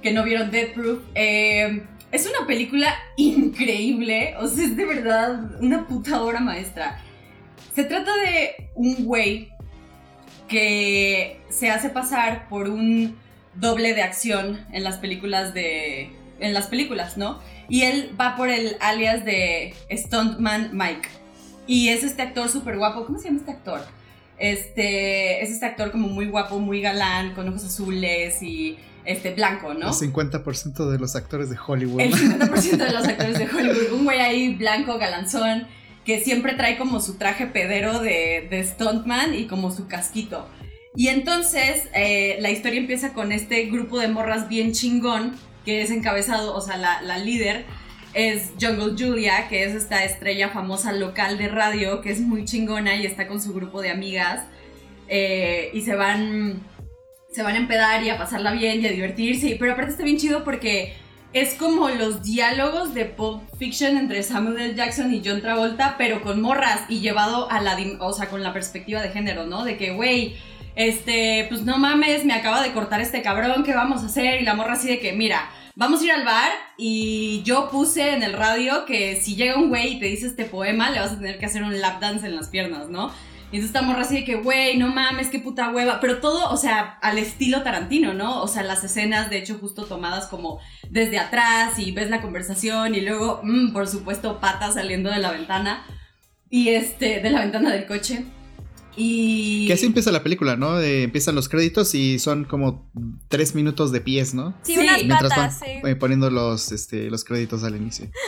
que 0.00 0.12
no 0.12 0.22
vieron 0.22 0.52
Death 0.52 0.74
Proof. 0.74 1.02
Eh, 1.16 1.82
es 2.12 2.26
una 2.28 2.46
película 2.46 2.94
increíble, 3.16 4.34
o 4.38 4.46
sea, 4.46 4.64
es 4.64 4.76
de 4.76 4.84
verdad 4.84 5.60
una 5.60 5.88
puta 5.88 6.22
obra 6.22 6.38
maestra. 6.38 7.00
Se 7.74 7.82
trata 7.82 8.12
de 8.16 8.70
un 8.76 9.04
güey 9.04 9.52
que 10.46 11.40
se 11.48 11.70
hace 11.70 11.90
pasar 11.90 12.48
por 12.48 12.68
un 12.68 13.18
doble 13.54 13.94
de 13.94 14.02
acción 14.02 14.64
en 14.72 14.84
las 14.84 14.98
películas 14.98 15.54
de... 15.54 16.12
en 16.38 16.54
las 16.54 16.68
películas, 16.68 17.16
¿no? 17.16 17.40
Y 17.68 17.82
él 17.82 18.14
va 18.20 18.36
por 18.36 18.48
el 18.48 18.76
alias 18.80 19.24
de 19.24 19.74
Stuntman 19.90 20.70
Mike. 20.72 21.19
Y 21.66 21.88
es 21.88 22.02
este 22.02 22.22
actor 22.22 22.48
súper 22.48 22.78
guapo. 22.78 23.04
¿Cómo 23.06 23.18
se 23.18 23.26
llama 23.26 23.38
este 23.38 23.52
actor? 23.52 23.80
Este, 24.38 25.42
es 25.42 25.50
este 25.50 25.66
actor 25.66 25.92
como 25.92 26.08
muy 26.08 26.26
guapo, 26.26 26.58
muy 26.58 26.80
galán, 26.80 27.34
con 27.34 27.48
ojos 27.48 27.64
azules 27.64 28.42
y 28.42 28.78
este, 29.04 29.34
blanco, 29.34 29.74
¿no? 29.74 29.88
El 29.88 29.94
50% 29.94 30.90
de 30.90 30.98
los 30.98 31.14
actores 31.14 31.50
de 31.50 31.56
Hollywood. 31.64 32.00
El 32.00 32.14
50% 32.14 32.76
de 32.76 32.92
los 32.92 33.06
actores 33.06 33.38
de 33.38 33.44
Hollywood. 33.44 33.92
Un 33.92 34.04
güey 34.04 34.20
ahí 34.20 34.54
blanco, 34.54 34.98
galanzón, 34.98 35.66
que 36.04 36.20
siempre 36.20 36.54
trae 36.54 36.78
como 36.78 37.00
su 37.00 37.14
traje 37.14 37.46
pedero 37.46 38.00
de, 38.00 38.46
de 38.50 38.64
stuntman 38.64 39.34
y 39.34 39.46
como 39.46 39.70
su 39.70 39.86
casquito. 39.86 40.48
Y 40.94 41.08
entonces 41.08 41.88
eh, 41.94 42.38
la 42.40 42.50
historia 42.50 42.80
empieza 42.80 43.12
con 43.12 43.32
este 43.32 43.66
grupo 43.66 43.98
de 43.98 44.08
morras 44.08 44.48
bien 44.48 44.72
chingón, 44.72 45.36
que 45.64 45.82
es 45.82 45.90
encabezado, 45.90 46.54
o 46.54 46.60
sea, 46.60 46.76
la, 46.76 47.02
la 47.02 47.18
líder 47.18 47.64
es 48.14 48.52
Jungle 48.60 48.94
Julia, 48.98 49.48
que 49.48 49.64
es 49.64 49.74
esta 49.74 50.04
estrella 50.04 50.48
famosa 50.48 50.92
local 50.92 51.38
de 51.38 51.48
radio, 51.48 52.00
que 52.00 52.10
es 52.10 52.20
muy 52.20 52.44
chingona 52.44 52.96
y 52.96 53.06
está 53.06 53.26
con 53.26 53.40
su 53.40 53.52
grupo 53.54 53.80
de 53.80 53.90
amigas. 53.90 54.46
Eh, 55.08 55.70
y 55.72 55.82
se 55.82 55.94
van, 55.96 56.62
se 57.32 57.42
van 57.42 57.54
a 57.54 57.58
empedar 57.58 58.02
y 58.02 58.10
a 58.10 58.18
pasarla 58.18 58.52
bien 58.52 58.80
y 58.80 58.86
a 58.86 58.92
divertirse. 58.92 59.56
Pero 59.58 59.72
aparte 59.72 59.92
está 59.92 60.04
bien 60.04 60.18
chido 60.18 60.44
porque 60.44 60.94
es 61.32 61.54
como 61.54 61.88
los 61.88 62.22
diálogos 62.22 62.94
de 62.94 63.04
Pulp 63.04 63.42
Fiction 63.58 63.96
entre 63.96 64.22
Samuel 64.22 64.60
L. 64.60 64.74
Jackson 64.74 65.14
y 65.14 65.22
John 65.24 65.40
Travolta, 65.40 65.94
pero 65.96 66.22
con 66.22 66.40
morras 66.40 66.82
y 66.88 67.00
llevado 67.00 67.50
a 67.50 67.60
la, 67.60 67.76
o 68.00 68.12
sea, 68.12 68.28
con 68.28 68.42
la 68.42 68.52
perspectiva 68.52 69.00
de 69.00 69.10
género, 69.10 69.46
¿no? 69.46 69.64
De 69.64 69.76
que, 69.76 69.92
güey, 69.92 70.36
este, 70.74 71.46
pues 71.48 71.62
no 71.62 71.78
mames, 71.78 72.24
me 72.24 72.32
acaba 72.32 72.62
de 72.62 72.72
cortar 72.72 73.00
este 73.00 73.22
cabrón, 73.22 73.62
¿qué 73.62 73.74
vamos 73.74 74.02
a 74.02 74.06
hacer? 74.06 74.40
Y 74.40 74.44
la 74.44 74.54
morra 74.54 74.72
así 74.72 74.88
de 74.88 74.98
que, 74.98 75.12
mira, 75.12 75.50
vamos 75.80 76.02
a 76.02 76.04
ir 76.04 76.12
al 76.12 76.26
bar 76.26 76.52
y 76.76 77.42
yo 77.42 77.70
puse 77.70 78.12
en 78.12 78.22
el 78.22 78.34
radio 78.34 78.84
que 78.84 79.16
si 79.16 79.34
llega 79.34 79.56
un 79.56 79.70
güey 79.70 79.94
y 79.94 79.98
te 79.98 80.04
dice 80.04 80.26
este 80.26 80.44
poema, 80.44 80.90
le 80.90 81.00
vas 81.00 81.12
a 81.12 81.16
tener 81.16 81.38
que 81.38 81.46
hacer 81.46 81.62
un 81.62 81.80
lap 81.80 82.00
dance 82.00 82.26
en 82.26 82.36
las 82.36 82.48
piernas, 82.48 82.90
¿no? 82.90 83.10
Y 83.50 83.56
entonces 83.56 83.74
estamos 83.74 83.96
así 83.96 84.16
de 84.16 84.24
que, 84.24 84.34
güey, 84.34 84.76
no 84.76 84.88
mames, 84.88 85.28
qué 85.28 85.38
puta 85.38 85.70
hueva. 85.70 85.98
Pero 85.98 86.20
todo, 86.20 86.50
o 86.50 86.56
sea, 86.58 86.98
al 87.00 87.16
estilo 87.16 87.62
Tarantino, 87.62 88.12
¿no? 88.12 88.42
O 88.42 88.46
sea, 88.46 88.62
las 88.62 88.84
escenas, 88.84 89.30
de 89.30 89.38
hecho, 89.38 89.56
justo 89.58 89.86
tomadas 89.86 90.26
como 90.26 90.60
desde 90.90 91.18
atrás 91.18 91.78
y 91.78 91.92
ves 91.92 92.10
la 92.10 92.20
conversación 92.20 92.94
y 92.94 93.00
luego, 93.00 93.40
mm, 93.42 93.72
por 93.72 93.88
supuesto, 93.88 94.38
patas 94.38 94.74
saliendo 94.74 95.10
de 95.10 95.18
la 95.18 95.32
ventana. 95.32 95.84
Y 96.50 96.68
este, 96.68 97.20
de 97.20 97.30
la 97.30 97.40
ventana 97.40 97.72
del 97.72 97.86
coche. 97.86 98.26
Y... 98.96 99.66
Que 99.66 99.74
así 99.74 99.86
empieza 99.86 100.10
la 100.12 100.22
película, 100.22 100.56
¿no? 100.56 100.80
empiezan 100.80 101.34
los 101.34 101.48
créditos 101.48 101.94
y 101.94 102.18
son 102.18 102.44
como 102.44 102.90
tres 103.28 103.54
minutos 103.54 103.92
de 103.92 104.00
pies, 104.00 104.34
¿no? 104.34 104.54
Sí, 104.62 104.76
unas 104.76 105.04
Mientras 105.04 105.30
patas, 105.30 105.60
van 105.82 105.98
poniendo 105.98 106.30
los, 106.30 106.72
este, 106.72 107.10
los 107.10 107.24
créditos 107.24 107.64
al 107.64 107.76
inicio. 107.76 108.10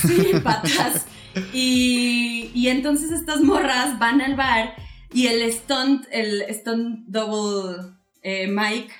Sí, 0.00 0.32
patas. 0.42 1.06
Y, 1.52 2.50
y 2.54 2.68
entonces 2.68 3.10
estas 3.10 3.42
morras 3.42 3.98
van 3.98 4.20
al 4.20 4.36
bar 4.36 4.74
y 5.12 5.26
el 5.26 5.52
stunt, 5.52 6.06
el 6.10 6.44
stunt 6.50 7.06
double 7.06 7.94
eh, 8.22 8.46
Mike 8.46 8.92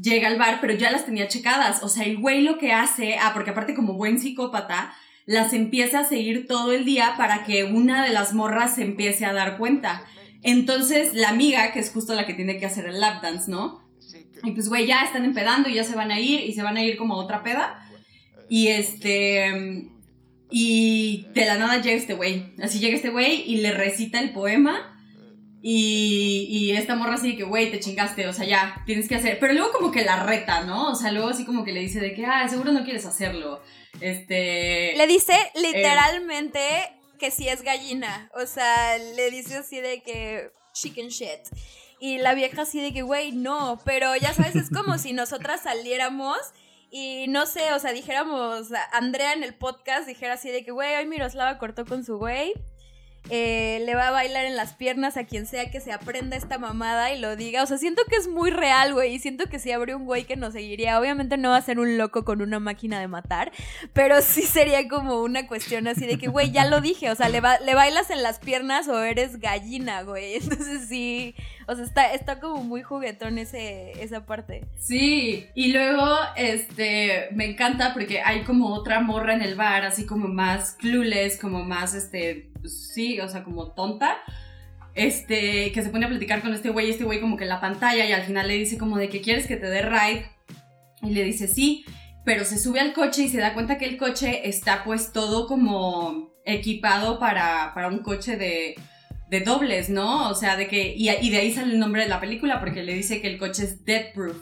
llega 0.00 0.28
al 0.28 0.38
bar, 0.38 0.58
pero 0.60 0.72
ya 0.72 0.90
las 0.90 1.04
tenía 1.04 1.28
checadas. 1.28 1.82
O 1.82 1.88
sea, 1.88 2.04
el 2.04 2.18
güey 2.18 2.42
lo 2.42 2.58
que 2.58 2.72
hace, 2.72 3.16
ah, 3.20 3.32
porque 3.34 3.50
aparte 3.50 3.74
como 3.74 3.94
buen 3.94 4.18
psicópata, 4.18 4.94
las 5.26 5.52
empieza 5.52 6.00
a 6.00 6.04
seguir 6.04 6.46
todo 6.46 6.72
el 6.72 6.84
día 6.84 7.14
para 7.16 7.44
que 7.44 7.64
una 7.64 8.02
de 8.02 8.10
las 8.10 8.32
morras 8.32 8.74
se 8.76 8.82
empiece 8.82 9.24
a 9.26 9.32
dar 9.32 9.58
cuenta. 9.58 10.04
Entonces, 10.42 11.14
la 11.14 11.28
amiga, 11.28 11.72
que 11.72 11.78
es 11.78 11.90
justo 11.90 12.14
la 12.14 12.26
que 12.26 12.34
tiene 12.34 12.58
que 12.58 12.66
hacer 12.66 12.86
el 12.86 13.00
lap 13.00 13.22
dance, 13.22 13.50
¿no? 13.50 13.82
Y 14.42 14.50
pues, 14.52 14.68
güey, 14.68 14.86
ya 14.86 15.02
están 15.02 15.24
empedando 15.24 15.68
y 15.68 15.74
ya 15.74 15.84
se 15.84 15.94
van 15.94 16.10
a 16.10 16.18
ir 16.18 16.40
y 16.40 16.52
se 16.52 16.62
van 16.62 16.76
a 16.76 16.82
ir 16.82 16.96
como 16.96 17.14
a 17.14 17.24
otra 17.24 17.42
peda. 17.42 17.78
Y 18.48 18.68
este. 18.68 19.88
Y 20.50 21.26
de 21.32 21.46
la 21.46 21.56
nada 21.56 21.80
llega 21.80 21.96
este 21.96 22.14
güey. 22.14 22.52
Así 22.62 22.78
llega 22.78 22.96
este 22.96 23.10
güey 23.10 23.44
y 23.46 23.58
le 23.58 23.72
recita 23.72 24.20
el 24.20 24.32
poema. 24.32 24.88
Y, 25.64 26.48
y 26.50 26.72
esta 26.72 26.96
morra 26.96 27.14
así 27.14 27.36
que, 27.36 27.44
güey, 27.44 27.70
te 27.70 27.78
chingaste, 27.78 28.26
o 28.26 28.32
sea, 28.32 28.44
ya, 28.44 28.82
tienes 28.84 29.08
que 29.08 29.14
hacer. 29.14 29.38
Pero 29.38 29.52
luego 29.52 29.70
como 29.70 29.92
que 29.92 30.04
la 30.04 30.24
reta, 30.24 30.64
¿no? 30.64 30.90
O 30.90 30.96
sea, 30.96 31.12
luego 31.12 31.28
así 31.28 31.44
como 31.44 31.64
que 31.64 31.70
le 31.70 31.80
dice 31.80 32.00
de 32.00 32.14
que, 32.14 32.26
ah, 32.26 32.48
seguro 32.48 32.72
no 32.72 32.82
quieres 32.82 33.06
hacerlo. 33.06 33.62
Este. 34.00 34.92
Le 34.96 35.06
dice 35.06 35.34
literalmente 35.54 36.58
que 37.22 37.30
sí 37.30 37.48
es 37.48 37.62
gallina. 37.62 38.28
O 38.34 38.46
sea, 38.46 38.98
le 38.98 39.30
dice 39.30 39.58
así 39.58 39.80
de 39.80 40.02
que 40.02 40.50
chicken 40.72 41.06
shit. 41.06 41.38
Y 42.00 42.18
la 42.18 42.34
vieja 42.34 42.62
así 42.62 42.80
de 42.80 42.92
que, 42.92 43.02
güey, 43.02 43.30
no. 43.30 43.78
Pero 43.84 44.16
ya 44.16 44.34
sabes, 44.34 44.56
es 44.56 44.70
como 44.70 44.98
si 44.98 45.12
nosotras 45.12 45.62
saliéramos 45.62 46.36
y 46.90 47.28
no 47.28 47.46
sé, 47.46 47.72
o 47.74 47.78
sea, 47.78 47.92
dijéramos, 47.92 48.70
Andrea 48.90 49.34
en 49.34 49.44
el 49.44 49.54
podcast 49.54 50.08
dijera 50.08 50.34
así 50.34 50.50
de 50.50 50.64
que, 50.64 50.72
güey, 50.72 50.96
hoy 50.96 51.06
Miroslava 51.06 51.58
cortó 51.58 51.86
con 51.86 52.04
su 52.04 52.18
güey. 52.18 52.54
Eh, 53.30 53.82
le 53.86 53.94
va 53.94 54.08
a 54.08 54.10
bailar 54.10 54.44
en 54.44 54.56
las 54.56 54.74
piernas 54.74 55.16
a 55.16 55.24
quien 55.24 55.46
sea 55.46 55.70
que 55.70 55.80
se 55.80 55.92
aprenda 55.92 56.36
esta 56.36 56.58
mamada 56.58 57.12
y 57.12 57.20
lo 57.20 57.36
diga. 57.36 57.62
O 57.62 57.66
sea, 57.66 57.78
siento 57.78 58.02
que 58.08 58.16
es 58.16 58.28
muy 58.28 58.50
real, 58.50 58.92
güey. 58.92 59.14
Y 59.14 59.18
siento 59.20 59.46
que 59.46 59.58
si 59.58 59.70
habría 59.70 59.96
un 59.96 60.04
güey 60.04 60.24
que 60.24 60.36
nos 60.36 60.52
seguiría, 60.54 60.98
obviamente 60.98 61.36
no 61.36 61.50
va 61.50 61.56
a 61.56 61.62
ser 61.62 61.78
un 61.78 61.96
loco 61.98 62.24
con 62.24 62.42
una 62.42 62.58
máquina 62.58 63.00
de 63.00 63.08
matar, 63.08 63.52
pero 63.92 64.20
sí 64.22 64.42
sería 64.42 64.88
como 64.88 65.22
una 65.22 65.46
cuestión 65.46 65.86
así 65.86 66.06
de 66.06 66.18
que, 66.18 66.28
güey, 66.28 66.50
ya 66.50 66.66
lo 66.66 66.80
dije. 66.80 67.10
O 67.10 67.14
sea, 67.14 67.28
le, 67.28 67.40
le 67.64 67.74
bailas 67.74 68.10
en 68.10 68.22
las 68.22 68.38
piernas 68.38 68.88
o 68.88 69.02
eres 69.02 69.38
gallina, 69.38 70.02
güey. 70.02 70.34
Entonces 70.42 70.88
sí, 70.88 71.34
o 71.68 71.74
sea, 71.74 71.84
está, 71.84 72.12
está 72.12 72.40
como 72.40 72.62
muy 72.64 72.82
juguetón 72.82 73.38
ese, 73.38 73.92
esa 74.02 74.26
parte. 74.26 74.64
Sí, 74.78 75.46
y 75.54 75.72
luego, 75.72 76.06
este, 76.36 77.28
me 77.32 77.46
encanta 77.46 77.92
porque 77.92 78.20
hay 78.20 78.42
como 78.42 78.74
otra 78.74 79.00
morra 79.00 79.34
en 79.34 79.42
el 79.42 79.54
bar, 79.54 79.84
así 79.84 80.06
como 80.06 80.28
más 80.28 80.72
clueless, 80.72 81.38
como 81.38 81.64
más, 81.64 81.94
este, 81.94 82.51
sí, 82.68 83.20
o 83.20 83.28
sea, 83.28 83.44
como 83.44 83.72
tonta. 83.72 84.18
Este, 84.94 85.72
que 85.72 85.82
se 85.82 85.88
pone 85.88 86.04
a 86.04 86.08
platicar 86.08 86.42
con 86.42 86.52
este 86.52 86.68
güey, 86.68 86.90
este 86.90 87.04
güey 87.04 87.20
como 87.20 87.38
que 87.38 87.44
en 87.44 87.48
la 87.48 87.62
pantalla 87.62 88.04
y 88.04 88.12
al 88.12 88.24
final 88.24 88.46
le 88.46 88.58
dice 88.58 88.76
como 88.76 88.98
de 88.98 89.08
que 89.08 89.22
quieres 89.22 89.46
que 89.46 89.56
te 89.56 89.66
dé 89.66 89.82
ride. 89.82 90.26
Y 91.02 91.10
le 91.10 91.24
dice 91.24 91.48
sí, 91.48 91.84
pero 92.24 92.44
se 92.44 92.58
sube 92.58 92.80
al 92.80 92.92
coche 92.92 93.22
y 93.22 93.28
se 93.28 93.38
da 93.38 93.54
cuenta 93.54 93.78
que 93.78 93.86
el 93.86 93.96
coche 93.96 94.48
está 94.48 94.84
pues 94.84 95.12
todo 95.12 95.46
como 95.46 96.30
equipado 96.44 97.18
para, 97.18 97.72
para 97.74 97.88
un 97.88 97.98
coche 97.98 98.36
de, 98.36 98.76
de 99.28 99.40
dobles, 99.40 99.88
¿no? 99.88 100.28
O 100.28 100.34
sea, 100.34 100.56
de 100.56 100.68
que, 100.68 100.94
y, 100.94 101.10
y, 101.10 101.30
de 101.30 101.38
ahí 101.38 101.52
sale 101.52 101.72
el 101.72 101.78
nombre 101.78 102.02
de 102.02 102.08
la 102.08 102.20
película 102.20 102.60
porque 102.60 102.82
le 102.82 102.94
dice 102.94 103.20
que 103.20 103.28
el 103.28 103.38
coche 103.38 103.64
es 103.64 103.84
dead 103.84 104.12
proof. 104.12 104.36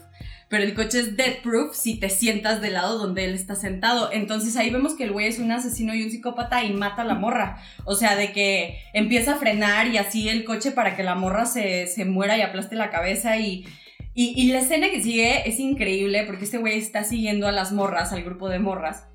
Pero 0.51 0.65
el 0.65 0.75
coche 0.75 0.99
es 0.99 1.17
dead 1.17 1.43
proof 1.45 1.77
si 1.77 2.01
te 2.01 2.11
sientas 2.11 2.61
del 2.61 2.73
lado 2.73 2.99
donde 2.99 3.25
él 3.25 3.35
está 3.35 3.55
sentado. 3.55 4.11
Entonces 4.13 4.57
ahí 4.57 4.69
vemos 4.69 4.95
que 4.95 5.05
el 5.05 5.13
güey 5.13 5.29
es 5.29 5.39
un 5.39 5.53
asesino 5.53 5.95
y 5.95 6.03
un 6.03 6.11
psicópata 6.11 6.65
y 6.65 6.73
mata 6.73 7.03
a 7.03 7.05
la 7.05 7.15
morra. 7.15 7.63
O 7.85 7.95
sea, 7.95 8.17
de 8.17 8.33
que 8.33 8.81
empieza 8.93 9.35
a 9.35 9.37
frenar 9.37 9.87
y 9.87 9.97
así 9.97 10.29
el 10.29 10.43
coche 10.45 10.73
para 10.73 10.97
que 10.97 11.05
la 11.05 11.15
morra 11.15 11.47
se, 11.47 11.87
se 11.87 12.05
muera 12.05 12.37
y 12.37 12.43
aplaste 12.43 12.75
la 12.75 12.91
cabeza 12.91 13.37
y, 13.37 13.65
y, 14.13 14.35
y, 14.37 14.51
la 14.51 14.59
escena 14.59 14.91
que 14.91 15.01
sigue 15.01 15.49
es 15.49 15.61
increíble 15.61 16.25
porque 16.27 16.47
este 16.47 16.59
güey 16.59 16.77
está 16.77 17.05
siguiendo 17.05 17.47
a 17.47 17.53
las 17.53 17.71
morras, 17.71 18.13
al 18.13 18.25
grupo 18.25 18.49
de 18.49 18.59
morras, 18.59 19.07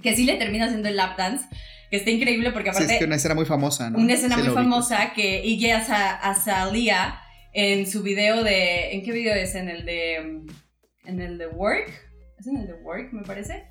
que 0.00 0.14
sí 0.14 0.24
le 0.24 0.36
termina 0.36 0.66
haciendo 0.66 0.88
el 0.88 0.94
lap 0.94 1.18
dance 1.18 1.44
que 1.90 1.96
está 1.96 2.10
increíble 2.10 2.52
porque 2.52 2.70
aparte... 2.70 2.86
Sí, 2.86 2.92
es 2.94 2.98
que 3.00 3.04
una 3.04 3.16
escena 3.16 3.34
muy 3.34 3.46
famosa, 3.46 3.90
¿no? 3.90 3.98
Una 3.98 4.14
escena 4.14 4.36
muy 4.36 4.50
famosa 4.50 5.12
que 5.12 5.42
ella 5.42 5.84
a, 5.88 6.30
a 6.30 6.34
Salia 6.36 7.20
en 7.52 7.90
su 7.90 8.04
video 8.04 8.44
de... 8.44 8.92
¿En 8.92 9.02
qué 9.02 9.10
video 9.10 9.34
es? 9.34 9.56
En 9.56 9.68
el 9.68 9.84
de... 9.84 10.42
En 11.08 11.20
el 11.20 11.38
de 11.38 11.46
Work. 11.46 11.90
¿Es 12.38 12.46
en 12.46 12.58
el 12.58 12.66
de 12.66 12.74
Work, 12.74 13.12
me 13.12 13.22
parece? 13.22 13.64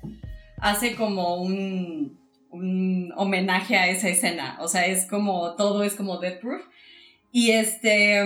Hace 0.56 0.96
como 0.96 1.40
un, 1.40 2.18
un 2.50 3.12
homenaje 3.16 3.76
a 3.76 3.88
esa 3.88 4.08
escena. 4.08 4.58
O 4.60 4.66
sea, 4.66 4.86
es 4.86 5.06
como... 5.06 5.54
Todo 5.54 5.84
es 5.84 5.94
como 5.94 6.18
Death 6.18 6.40
Proof. 6.40 6.62
Y 7.30 7.52
este... 7.52 8.18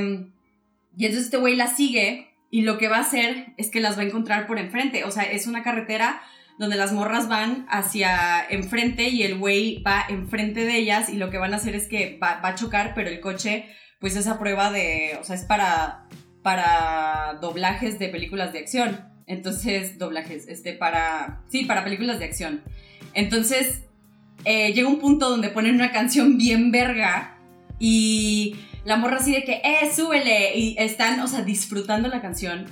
Y 0.96 1.06
entonces 1.06 1.26
este 1.26 1.36
güey 1.36 1.56
la 1.56 1.68
sigue 1.68 2.28
y 2.50 2.62
lo 2.62 2.78
que 2.78 2.88
va 2.88 2.98
a 2.98 3.02
hacer 3.02 3.52
es 3.58 3.70
que 3.70 3.80
las 3.80 3.98
va 3.98 4.02
a 4.02 4.06
encontrar 4.06 4.46
por 4.46 4.58
enfrente. 4.58 5.04
O 5.04 5.10
sea, 5.10 5.24
es 5.24 5.46
una 5.46 5.62
carretera 5.62 6.22
donde 6.58 6.76
las 6.76 6.92
morras 6.92 7.28
van 7.28 7.66
hacia 7.68 8.44
enfrente 8.48 9.08
y 9.08 9.22
el 9.22 9.38
güey 9.38 9.82
va 9.82 10.04
enfrente 10.08 10.64
de 10.64 10.76
ellas 10.76 11.08
y 11.10 11.16
lo 11.16 11.30
que 11.30 11.38
van 11.38 11.52
a 11.52 11.56
hacer 11.56 11.74
es 11.74 11.86
que 11.88 12.18
va, 12.22 12.40
a 12.42 12.54
chocar, 12.54 12.92
pero 12.94 13.08
el 13.08 13.20
coche, 13.20 13.66
pues 14.00 14.16
esa 14.16 14.38
prueba 14.38 14.70
de, 14.70 15.16
o 15.20 15.24
sea, 15.24 15.34
es 15.34 15.44
para, 15.44 16.06
para 16.42 17.38
doblajes 17.40 17.98
de 17.98 18.08
películas 18.08 18.52
de 18.52 18.60
acción. 18.60 19.08
Entonces, 19.26 19.98
doblajes, 19.98 20.48
este, 20.48 20.72
para, 20.72 21.42
sí, 21.48 21.64
para 21.64 21.84
películas 21.84 22.18
de 22.18 22.24
acción. 22.24 22.62
Entonces, 23.14 23.82
eh, 24.44 24.72
llega 24.72 24.88
un 24.88 24.98
punto 24.98 25.30
donde 25.30 25.48
ponen 25.48 25.76
una 25.76 25.92
canción 25.92 26.36
bien 26.38 26.70
verga 26.72 27.38
y 27.78 28.56
la 28.84 28.96
morra 28.96 29.18
así 29.18 29.32
de 29.32 29.44
que, 29.44 29.62
eh, 29.64 29.90
súbele, 29.94 30.56
y 30.56 30.76
están, 30.78 31.20
o 31.20 31.28
sea, 31.28 31.42
disfrutando 31.42 32.08
la 32.08 32.20
canción 32.20 32.66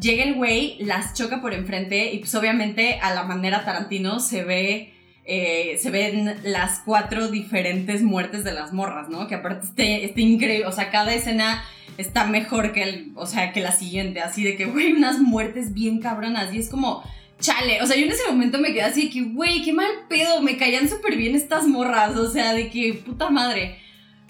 llega 0.00 0.24
el 0.24 0.34
güey, 0.34 0.76
las 0.80 1.14
choca 1.14 1.40
por 1.40 1.54
enfrente 1.54 2.12
y 2.12 2.18
pues 2.18 2.34
obviamente 2.34 2.98
a 3.00 3.14
la 3.14 3.24
manera 3.24 3.64
Tarantino 3.64 4.20
se 4.20 4.44
ve, 4.44 4.94
eh, 5.24 5.78
se 5.80 5.90
ven 5.90 6.36
las 6.42 6.80
cuatro 6.80 7.28
diferentes 7.28 8.02
muertes 8.02 8.44
de 8.44 8.52
las 8.52 8.72
morras, 8.72 9.08
¿no? 9.08 9.28
Que 9.28 9.36
aparte 9.36 9.66
está, 9.66 10.20
increíble, 10.20 10.66
o 10.66 10.72
sea, 10.72 10.90
cada 10.90 11.14
escena 11.14 11.62
está 11.96 12.24
mejor 12.24 12.72
que, 12.72 12.82
el, 12.82 13.12
o 13.14 13.26
sea, 13.26 13.52
que 13.52 13.60
la 13.60 13.72
siguiente, 13.72 14.20
así 14.20 14.42
de 14.42 14.56
que, 14.56 14.64
güey, 14.64 14.92
unas 14.92 15.18
muertes 15.20 15.74
bien 15.74 16.00
cabronas 16.00 16.52
y 16.52 16.58
es 16.58 16.68
como... 16.68 17.02
Chale, 17.38 17.82
o 17.82 17.86
sea, 17.86 17.96
yo 17.96 18.06
en 18.06 18.12
ese 18.12 18.28
momento 18.28 18.60
me 18.60 18.72
quedé 18.72 18.82
así 18.82 19.06
de 19.06 19.10
que, 19.10 19.22
güey, 19.22 19.64
qué 19.64 19.72
mal 19.72 19.90
pedo, 20.08 20.40
me 20.42 20.56
caían 20.56 20.88
súper 20.88 21.16
bien 21.16 21.34
estas 21.34 21.66
morras, 21.66 22.16
o 22.16 22.30
sea, 22.30 22.54
de 22.54 22.70
que 22.70 22.94
puta 22.94 23.30
madre. 23.30 23.80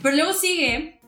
Pero 0.00 0.16
luego 0.16 0.32
sigue 0.32 0.98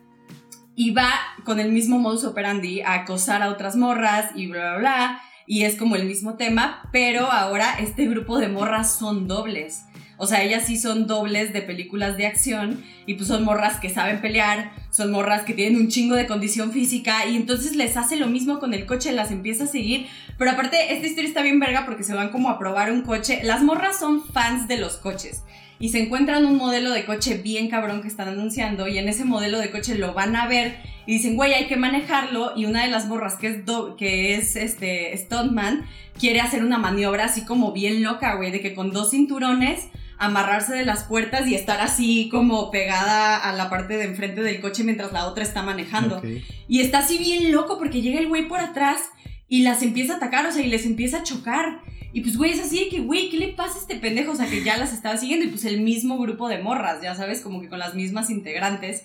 y 0.77 0.91
va 0.91 1.11
con 1.45 1.61
el 1.61 1.73
mismo 1.73 1.99
modus 1.99 2.25
operandi 2.25 2.83
a 2.83 2.95
acosar 2.95 3.43
a 3.43 3.49
otras 3.49 3.77
morras 3.77 4.31
y 4.35 4.49
bla, 4.49 4.73
bla, 4.73 4.79
bla. 4.79 5.23
Y 5.47 5.65
es 5.65 5.77
como 5.77 5.97
el 5.97 6.07
mismo 6.07 6.35
tema, 6.35 6.89
pero 6.93 7.31
ahora 7.31 7.77
este 7.79 8.07
grupo 8.07 8.39
de 8.39 8.49
morras 8.49 8.99
son 8.99 9.29
dobles. 9.29 9.85
O 10.17 10.27
sea, 10.27 10.43
ellas 10.43 10.67
sí 10.67 10.77
son 10.77 11.07
dobles 11.07 11.53
de 11.53 11.61
películas 11.61 12.17
de 12.17 12.27
acción 12.27 12.85
y 13.05 13.15
pues 13.15 13.29
son 13.29 13.45
morras 13.45 13.81
que 13.81 13.91
saben 13.91 14.21
pelear, 14.21 14.73
son 14.91 15.11
morras 15.11 15.43
que 15.43 15.55
tienen 15.55 15.81
un 15.81 15.89
chingo 15.89 16.15
de 16.15 16.27
condición 16.27 16.73
física 16.73 17.27
y 17.27 17.37
entonces 17.37 17.75
les 17.75 17.97
hace 17.97 18.17
lo 18.17 18.29
mismo 18.29 18.61
con 18.61 18.75
el 18.75 18.87
coche, 18.87 19.13
las 19.13 19.33
empieza 19.33 19.65
a 19.65 19.67
seguir. 19.67 20.07
Pero 20.39 20.53
aparte, 20.53 20.95
esta 20.95 21.07
historia 21.07 21.29
está 21.29 21.43
bien 21.43 21.59
verga 21.59 21.85
porque 21.85 22.05
se 22.05 22.15
van 22.15 22.31
como 22.31 22.49
a 22.49 22.59
probar 22.59 22.93
un 22.93 23.03
coche. 23.03 23.41
Las 23.43 23.63
morras 23.63 23.99
son 23.99 24.25
fans 24.25 24.69
de 24.69 24.79
los 24.79 24.97
coches 24.97 25.43
y 25.79 25.89
se 25.91 26.03
encuentran 26.03 26.47
un 26.47 26.57
modelo 26.57 26.91
de 26.91 27.05
coche 27.05 27.39
bien 27.39 27.69
cabrón 27.69 28.03
que 28.03 28.09
están 28.09 28.29
anunciando 28.29 28.89
y 28.89 28.99
en 28.99 29.09
ese 29.09 29.25
modelo 29.25 29.59
de 29.59 29.71
coche 29.71 29.97
lo 29.97 30.15
van 30.15 30.37
a 30.37 30.47
ver 30.47 30.77
y 31.07 31.15
dicen, 31.15 31.37
güey, 31.37 31.53
hay 31.55 31.67
que 31.67 31.77
manejarlo 31.77 32.53
y 32.57 32.65
una 32.65 32.85
de 32.85 32.91
las 32.91 33.09
borras 33.09 33.35
que 33.35 33.49
es, 33.49 33.57
que 33.99 34.35
es 34.35 34.57
este 34.57 35.17
Stuntman 35.17 35.87
quiere 36.19 36.41
hacer 36.41 36.65
una 36.65 36.79
maniobra 36.79 37.25
así 37.25 37.45
como 37.45 37.73
bien 37.73 38.03
loca, 38.03 38.37
güey, 38.37 38.51
de 38.51 38.61
que 38.61 38.75
con 38.75 38.93
dos 38.93 39.11
cinturones 39.11 39.89
amarrarse 40.19 40.75
de 40.75 40.85
las 40.85 41.05
puertas 41.05 41.47
y 41.49 41.55
estar 41.55 41.81
así 41.81 42.29
como 42.31 42.71
pegada 42.71 43.37
a 43.37 43.53
la 43.53 43.69
parte 43.69 43.97
de 43.97 44.05
enfrente 44.05 44.43
del 44.43 44.61
coche 44.61 44.85
mientras 44.85 45.13
la 45.13 45.27
otra 45.27 45.43
está 45.43 45.63
manejando. 45.63 46.23
Y 46.69 46.81
está 46.81 46.99
así 46.99 47.19
bien 47.19 47.53
loco 47.53 47.79
porque 47.79 48.01
llega 48.01 48.21
el 48.21 48.29
güey 48.29 48.49
por 48.49 48.61
atrás 48.61 49.01
y 49.49 49.63
las 49.63 49.83
empieza 49.83 50.15
a 50.15 50.17
atacar, 50.17 50.47
o 50.47 50.53
sea, 50.53 50.65
y 50.65 50.69
les 50.69 50.87
empieza 50.87 51.19
a 51.19 51.23
chocar. 51.23 51.81
Y 52.15 52.21
pues, 52.21 52.37
güey, 52.37 52.53
es 52.53 52.61
así 52.61 52.79
de 52.79 52.89
que, 52.89 53.01
güey, 53.01 53.29
¿qué 53.29 53.39
le 53.39 53.49
pasa 53.49 53.75
a 53.75 53.81
este 53.81 53.97
pendejo? 53.97 54.31
O 54.31 54.37
sea, 54.37 54.47
que 54.47 54.63
ya 54.63 54.77
las 54.77 54.93
estaba 54.93 55.17
siguiendo 55.17 55.47
y 55.47 55.49
pues 55.49 55.65
el 55.65 55.81
mismo 55.81 56.17
grupo 56.17 56.49
de 56.49 56.59
morras, 56.59 57.03
ya 57.03 57.17
sabes, 57.17 57.41
como 57.41 57.61
que 57.61 57.69
con 57.69 57.81
las 57.81 57.95
mismas 57.97 58.31
integrantes. 58.31 59.03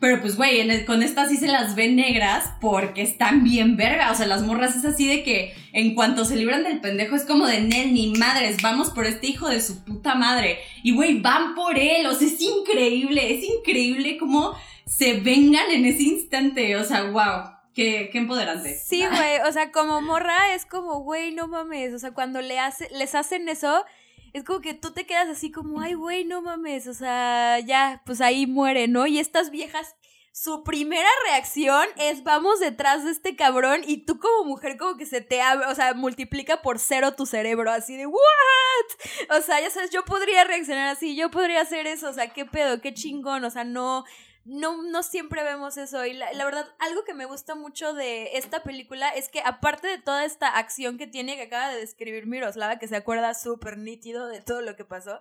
Pero 0.00 0.20
pues, 0.20 0.34
güey, 0.34 0.84
con 0.84 1.04
estas 1.04 1.28
sí 1.28 1.36
se 1.36 1.46
las 1.46 1.76
ven 1.76 1.94
negras 1.94 2.50
porque 2.60 3.02
están 3.02 3.44
bien 3.44 3.76
verga. 3.76 4.10
O 4.10 4.16
sea, 4.16 4.26
las 4.26 4.42
morras 4.42 4.74
es 4.74 4.84
así 4.84 5.06
de 5.06 5.22
que 5.22 5.54
en 5.72 5.94
cuanto 5.94 6.24
se 6.24 6.34
libran 6.34 6.64
del 6.64 6.80
pendejo 6.80 7.14
es 7.14 7.24
como 7.24 7.46
de 7.46 7.60
Nel, 7.60 7.94
ni 7.94 8.10
madres, 8.14 8.56
vamos 8.60 8.90
por 8.90 9.06
este 9.06 9.28
hijo 9.28 9.48
de 9.48 9.60
su 9.60 9.84
puta 9.84 10.16
madre. 10.16 10.58
Y, 10.82 10.96
güey, 10.96 11.20
van 11.20 11.54
por 11.54 11.78
él. 11.78 12.08
O 12.08 12.14
sea, 12.14 12.26
es 12.26 12.40
increíble, 12.40 13.34
es 13.38 13.44
increíble 13.44 14.18
cómo 14.18 14.54
se 14.84 15.20
vengan 15.20 15.70
en 15.70 15.84
ese 15.84 16.02
instante. 16.02 16.76
O 16.76 16.82
sea, 16.82 17.04
wow. 17.04 17.57
Qué, 17.78 18.10
empoderante. 18.14 18.76
Sí, 18.76 19.06
güey, 19.06 19.38
o 19.46 19.52
sea, 19.52 19.70
como 19.70 20.00
morra 20.00 20.52
es 20.52 20.66
como, 20.66 20.98
güey, 21.04 21.30
no 21.30 21.46
mames, 21.46 21.94
o 21.94 22.00
sea, 22.00 22.10
cuando 22.10 22.42
le 22.42 22.58
hace, 22.58 22.88
les 22.90 23.14
hacen 23.14 23.48
eso, 23.48 23.84
es 24.32 24.42
como 24.42 24.60
que 24.60 24.74
tú 24.74 24.92
te 24.92 25.06
quedas 25.06 25.28
así 25.28 25.52
como, 25.52 25.80
ay, 25.80 25.94
güey, 25.94 26.24
no 26.24 26.42
mames, 26.42 26.88
o 26.88 26.94
sea, 26.94 27.60
ya, 27.60 28.02
pues 28.04 28.20
ahí 28.20 28.48
muere, 28.48 28.88
¿no? 28.88 29.06
Y 29.06 29.20
estas 29.20 29.50
viejas, 29.50 29.94
su 30.32 30.64
primera 30.64 31.08
reacción 31.28 31.86
es, 31.98 32.24
vamos 32.24 32.58
detrás 32.58 33.04
de 33.04 33.12
este 33.12 33.36
cabrón 33.36 33.82
y 33.86 33.98
tú 33.98 34.18
como 34.18 34.42
mujer 34.42 34.76
como 34.76 34.96
que 34.96 35.06
se 35.06 35.20
te 35.20 35.40
abre, 35.40 35.66
o 35.66 35.74
sea, 35.76 35.94
multiplica 35.94 36.62
por 36.62 36.80
cero 36.80 37.14
tu 37.14 37.26
cerebro, 37.26 37.70
así 37.70 37.96
de, 37.96 38.06
¿what? 38.06 39.38
O 39.38 39.40
sea, 39.40 39.60
ya 39.60 39.70
sabes, 39.70 39.90
yo 39.90 40.04
podría 40.04 40.42
reaccionar 40.42 40.88
así, 40.88 41.14
yo 41.14 41.30
podría 41.30 41.60
hacer 41.60 41.86
eso, 41.86 42.10
o 42.10 42.12
sea, 42.12 42.32
qué 42.32 42.44
pedo, 42.44 42.80
qué 42.80 42.92
chingón, 42.92 43.44
o 43.44 43.50
sea, 43.50 43.62
no, 43.62 44.04
no, 44.44 44.82
no 44.82 45.02
siempre 45.02 45.42
vemos 45.42 45.76
eso. 45.76 46.04
Y 46.06 46.14
la, 46.14 46.44
verdad, 46.44 46.66
algo 46.78 47.04
que 47.04 47.14
me 47.14 47.26
gusta 47.26 47.54
mucho 47.54 47.92
de 47.92 48.36
esta 48.36 48.62
película 48.62 49.08
es 49.10 49.28
que 49.28 49.40
aparte 49.40 49.88
de 49.88 49.98
toda 49.98 50.24
esta 50.24 50.48
acción 50.48 50.98
que 50.98 51.06
tiene, 51.06 51.36
que 51.36 51.42
acaba 51.42 51.70
de 51.70 51.80
describir 51.80 52.26
Miroslava, 52.26 52.78
que 52.78 52.88
se 52.88 52.96
acuerda 52.96 53.34
súper 53.34 53.78
nítido 53.78 54.26
de 54.28 54.40
todo 54.40 54.62
lo 54.62 54.76
que 54.76 54.84
pasó, 54.84 55.20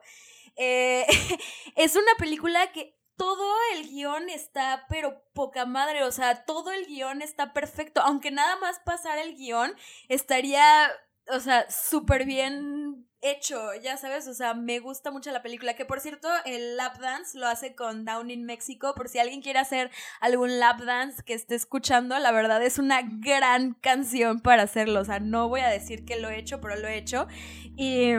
eh, 0.56 1.06
es 1.76 1.96
una 1.96 2.14
película 2.18 2.72
que 2.72 2.98
todo 3.18 3.52
el 3.74 3.90
guion 3.90 4.30
está, 4.30 4.86
pero 4.90 5.24
poca 5.34 5.66
madre, 5.66 6.04
o 6.04 6.12
sea, 6.12 6.46
todo 6.46 6.72
el 6.72 6.86
guion 6.86 7.22
está 7.22 7.52
perfecto, 7.52 8.02
aunque 8.02 8.32
nada 8.32 8.56
más 8.58 8.80
pasar 8.80 9.18
el 9.18 9.36
guion 9.36 9.76
estaría, 10.08 10.90
o 11.30 11.40
sea, 11.40 11.70
súper 11.70 12.26
bien 12.26 13.08
hecho, 13.22 13.58
ya 13.82 13.98
sabes, 13.98 14.28
o 14.28 14.34
sea, 14.34 14.54
me 14.54 14.80
gusta 14.80 15.12
mucho 15.12 15.32
la 15.32 15.42
película, 15.42 15.76
que 15.76 15.86
por 15.86 16.00
cierto, 16.00 16.28
el 16.46 16.78
lap 16.78 17.00
dance 17.00 17.38
lo 17.38 17.48
hace 17.48 17.76
con 17.76 18.06
Down 18.06 18.30
in 18.30 18.46
México, 18.46 18.94
por 18.96 19.10
si 19.10 19.20
alguien 19.20 19.42
quiere 19.42 19.60
hacer 19.60 19.90
algún 20.22 20.60
lap 20.60 20.82
dance 20.82 21.24
que 21.24 21.34
esté 21.34 21.56
escuchando, 21.56 22.18
la 22.20 22.32
verdad 22.32 22.62
es 22.64 22.78
una 22.78 23.02
gran 23.02 23.74
canción 23.74 24.40
para 24.40 24.64
hacerlo, 24.64 25.02
o 25.02 25.06
sea, 25.06 25.20
no 25.20 25.50
voy 25.50 25.62
a 25.62 25.70
decir 25.70 26.06
que 26.06 26.20
lo 26.20 26.30
he 26.30 26.38
hecho, 26.38 26.62
pero 26.62 26.76
lo 26.76 26.88
he 26.88 26.98
hecho, 26.98 27.28
y... 27.76 28.14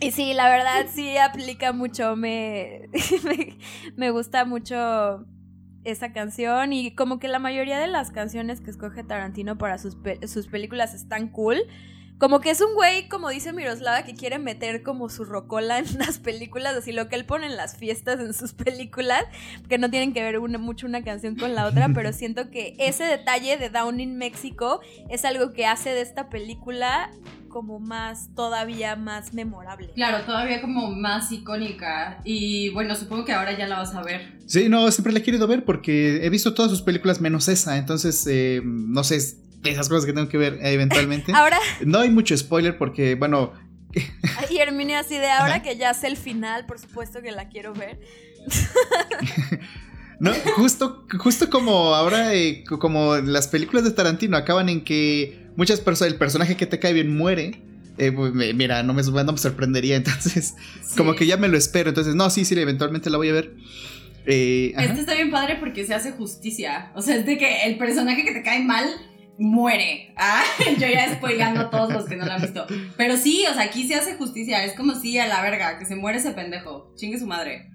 Y 0.00 0.10
sí, 0.10 0.34
la 0.34 0.48
verdad 0.48 0.86
sí 0.92 1.16
aplica 1.16 1.72
mucho, 1.72 2.16
me, 2.16 2.88
me, 3.96 4.10
gusta 4.10 4.44
mucho 4.44 5.24
esa 5.84 6.12
canción 6.12 6.72
y 6.72 6.92
como 6.96 7.20
que 7.20 7.28
la 7.28 7.38
mayoría 7.38 7.78
de 7.78 7.86
las 7.86 8.10
canciones 8.10 8.60
que 8.60 8.70
escoge 8.70 9.04
Tarantino 9.04 9.58
para 9.58 9.78
sus, 9.78 9.96
sus 10.26 10.48
películas 10.48 10.92
están 10.94 11.28
cool. 11.28 11.62
Como 12.18 12.40
que 12.40 12.50
es 12.50 12.60
un 12.60 12.74
güey, 12.74 13.08
como 13.08 13.30
dice 13.30 13.52
Miroslava, 13.52 14.04
que 14.04 14.14
quiere 14.14 14.38
meter 14.38 14.82
como 14.82 15.08
su 15.08 15.24
rocola 15.24 15.78
en 15.78 15.86
las 15.98 16.18
películas, 16.18 16.76
así 16.76 16.92
lo 16.92 17.08
que 17.08 17.16
él 17.16 17.24
pone 17.24 17.46
en 17.46 17.56
las 17.56 17.76
fiestas 17.76 18.20
en 18.20 18.32
sus 18.32 18.52
películas, 18.52 19.24
que 19.68 19.78
no 19.78 19.90
tienen 19.90 20.12
que 20.12 20.22
ver 20.22 20.38
mucho 20.40 20.86
una 20.86 21.02
canción 21.02 21.36
con 21.36 21.54
la 21.54 21.66
otra, 21.66 21.90
pero 21.94 22.12
siento 22.12 22.50
que 22.50 22.76
ese 22.78 23.04
detalle 23.04 23.56
de 23.56 23.70
Down 23.70 24.00
in 24.00 24.16
México 24.16 24.80
es 25.10 25.24
algo 25.24 25.52
que 25.52 25.66
hace 25.66 25.90
de 25.90 26.02
esta 26.02 26.28
película 26.28 27.10
como 27.52 27.78
más, 27.78 28.30
todavía 28.34 28.96
más 28.96 29.34
memorable. 29.34 29.90
Claro, 29.94 30.24
todavía 30.24 30.60
como 30.60 30.90
más 30.90 31.30
icónica. 31.30 32.20
Y 32.24 32.70
bueno, 32.70 32.96
supongo 32.96 33.24
que 33.24 33.32
ahora 33.32 33.56
ya 33.56 33.66
la 33.68 33.78
vas 33.78 33.94
a 33.94 34.02
ver. 34.02 34.38
Sí, 34.46 34.68
no, 34.68 34.90
siempre 34.90 35.12
la 35.12 35.20
he 35.20 35.22
querido 35.22 35.46
ver 35.46 35.64
porque 35.64 36.24
he 36.24 36.30
visto 36.30 36.54
todas 36.54 36.70
sus 36.70 36.82
películas 36.82 37.20
menos 37.20 37.48
esa, 37.48 37.76
entonces, 37.76 38.26
eh, 38.28 38.62
no 38.64 39.04
sé, 39.04 39.18
esas 39.64 39.88
cosas 39.88 40.06
que 40.06 40.12
tengo 40.12 40.28
que 40.28 40.38
ver 40.38 40.58
eventualmente. 40.62 41.32
Ahora. 41.34 41.58
No 41.84 42.00
hay 42.00 42.10
mucho 42.10 42.36
spoiler 42.36 42.78
porque, 42.78 43.14
bueno. 43.14 43.52
y 44.50 44.58
Herminia, 44.58 45.00
así 45.00 45.18
de 45.18 45.30
ahora 45.30 45.62
que 45.62 45.76
ya 45.76 45.92
sé 45.92 46.06
el 46.06 46.16
final, 46.16 46.64
por 46.64 46.78
supuesto 46.78 47.20
que 47.20 47.30
la 47.30 47.50
quiero 47.50 47.74
ver. 47.74 48.00
no, 50.18 50.32
justo, 50.56 51.06
justo 51.18 51.50
como 51.50 51.94
ahora, 51.94 52.34
eh, 52.34 52.64
como 52.64 53.16
las 53.16 53.48
películas 53.48 53.84
de 53.84 53.90
Tarantino 53.90 54.38
acaban 54.38 54.70
en 54.70 54.82
que 54.82 55.46
muchas 55.56 55.80
personas, 55.80 56.14
el 56.14 56.18
personaje 56.18 56.56
que 56.56 56.66
te 56.66 56.78
cae 56.78 56.94
bien 56.94 57.14
muere. 57.14 57.62
Eh, 57.98 58.10
mira, 58.10 58.82
no 58.82 58.94
me, 58.94 59.02
no 59.02 59.32
me 59.32 59.38
sorprendería, 59.38 59.96
entonces, 59.96 60.54
como 60.96 61.14
que 61.14 61.26
ya 61.26 61.36
me 61.36 61.48
lo 61.48 61.58
espero. 61.58 61.90
Entonces, 61.90 62.14
no, 62.14 62.30
sí, 62.30 62.46
sí, 62.46 62.58
eventualmente 62.58 63.10
la 63.10 63.18
voy 63.18 63.28
a 63.28 63.34
ver. 63.34 63.54
Eh, 64.24 64.72
este 64.78 65.00
está 65.00 65.14
bien 65.14 65.30
padre 65.30 65.56
porque 65.56 65.84
se 65.84 65.94
hace 65.94 66.12
justicia. 66.12 66.92
O 66.94 67.02
sea, 67.02 67.16
es 67.16 67.26
de 67.26 67.38
que 67.38 67.64
el 67.64 67.76
personaje 67.76 68.24
que 68.24 68.32
te 68.32 68.42
cae 68.42 68.62
mal 68.64 68.86
muere. 69.38 70.12
Ah, 70.16 70.44
yo 70.78 70.86
ya 70.86 71.14
spoilando 71.14 71.60
a 71.60 71.70
todos 71.70 71.92
los 71.92 72.04
que 72.04 72.16
no 72.16 72.26
lo 72.26 72.32
han 72.32 72.42
visto. 72.42 72.66
Pero 72.96 73.16
sí, 73.16 73.44
o 73.50 73.54
sea, 73.54 73.62
aquí 73.62 73.86
se 73.86 73.94
hace 73.94 74.14
justicia. 74.14 74.64
Es 74.64 74.74
como 74.74 74.94
si 74.94 75.18
a 75.18 75.26
la 75.26 75.42
verga, 75.42 75.78
que 75.78 75.86
se 75.86 75.96
muere 75.96 76.18
ese 76.18 76.32
pendejo. 76.32 76.92
Chingue 76.96 77.18
su 77.18 77.26
madre. 77.26 77.70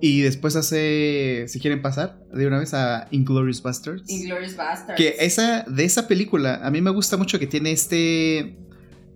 Y 0.00 0.20
después 0.20 0.54
hace, 0.54 1.46
si 1.48 1.58
quieren 1.58 1.82
pasar, 1.82 2.20
de 2.32 2.46
una 2.46 2.58
vez 2.58 2.72
a 2.72 3.08
Inglorious 3.10 3.62
Bastards. 3.62 4.08
Inglorious 4.08 4.54
Bastards. 4.54 4.96
Que 4.96 5.16
esa, 5.18 5.64
de 5.64 5.84
esa 5.84 6.06
película, 6.06 6.60
a 6.62 6.70
mí 6.70 6.80
me 6.80 6.90
gusta 6.90 7.16
mucho 7.16 7.38
que 7.38 7.46
tiene 7.46 7.72
este... 7.72 8.56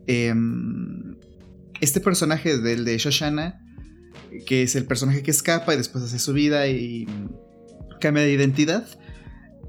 Em, 0.08 1.16
este 1.80 2.00
personaje 2.00 2.58
del 2.58 2.84
de 2.84 2.96
Shoshana, 2.98 3.60
que 4.46 4.62
es 4.62 4.76
el 4.76 4.86
personaje 4.86 5.22
que 5.22 5.32
escapa 5.32 5.74
y 5.74 5.76
después 5.76 6.04
hace 6.04 6.18
su 6.18 6.32
vida 6.32 6.68
y 6.68 7.06
cambia 8.00 8.22
de 8.22 8.32
identidad. 8.32 8.86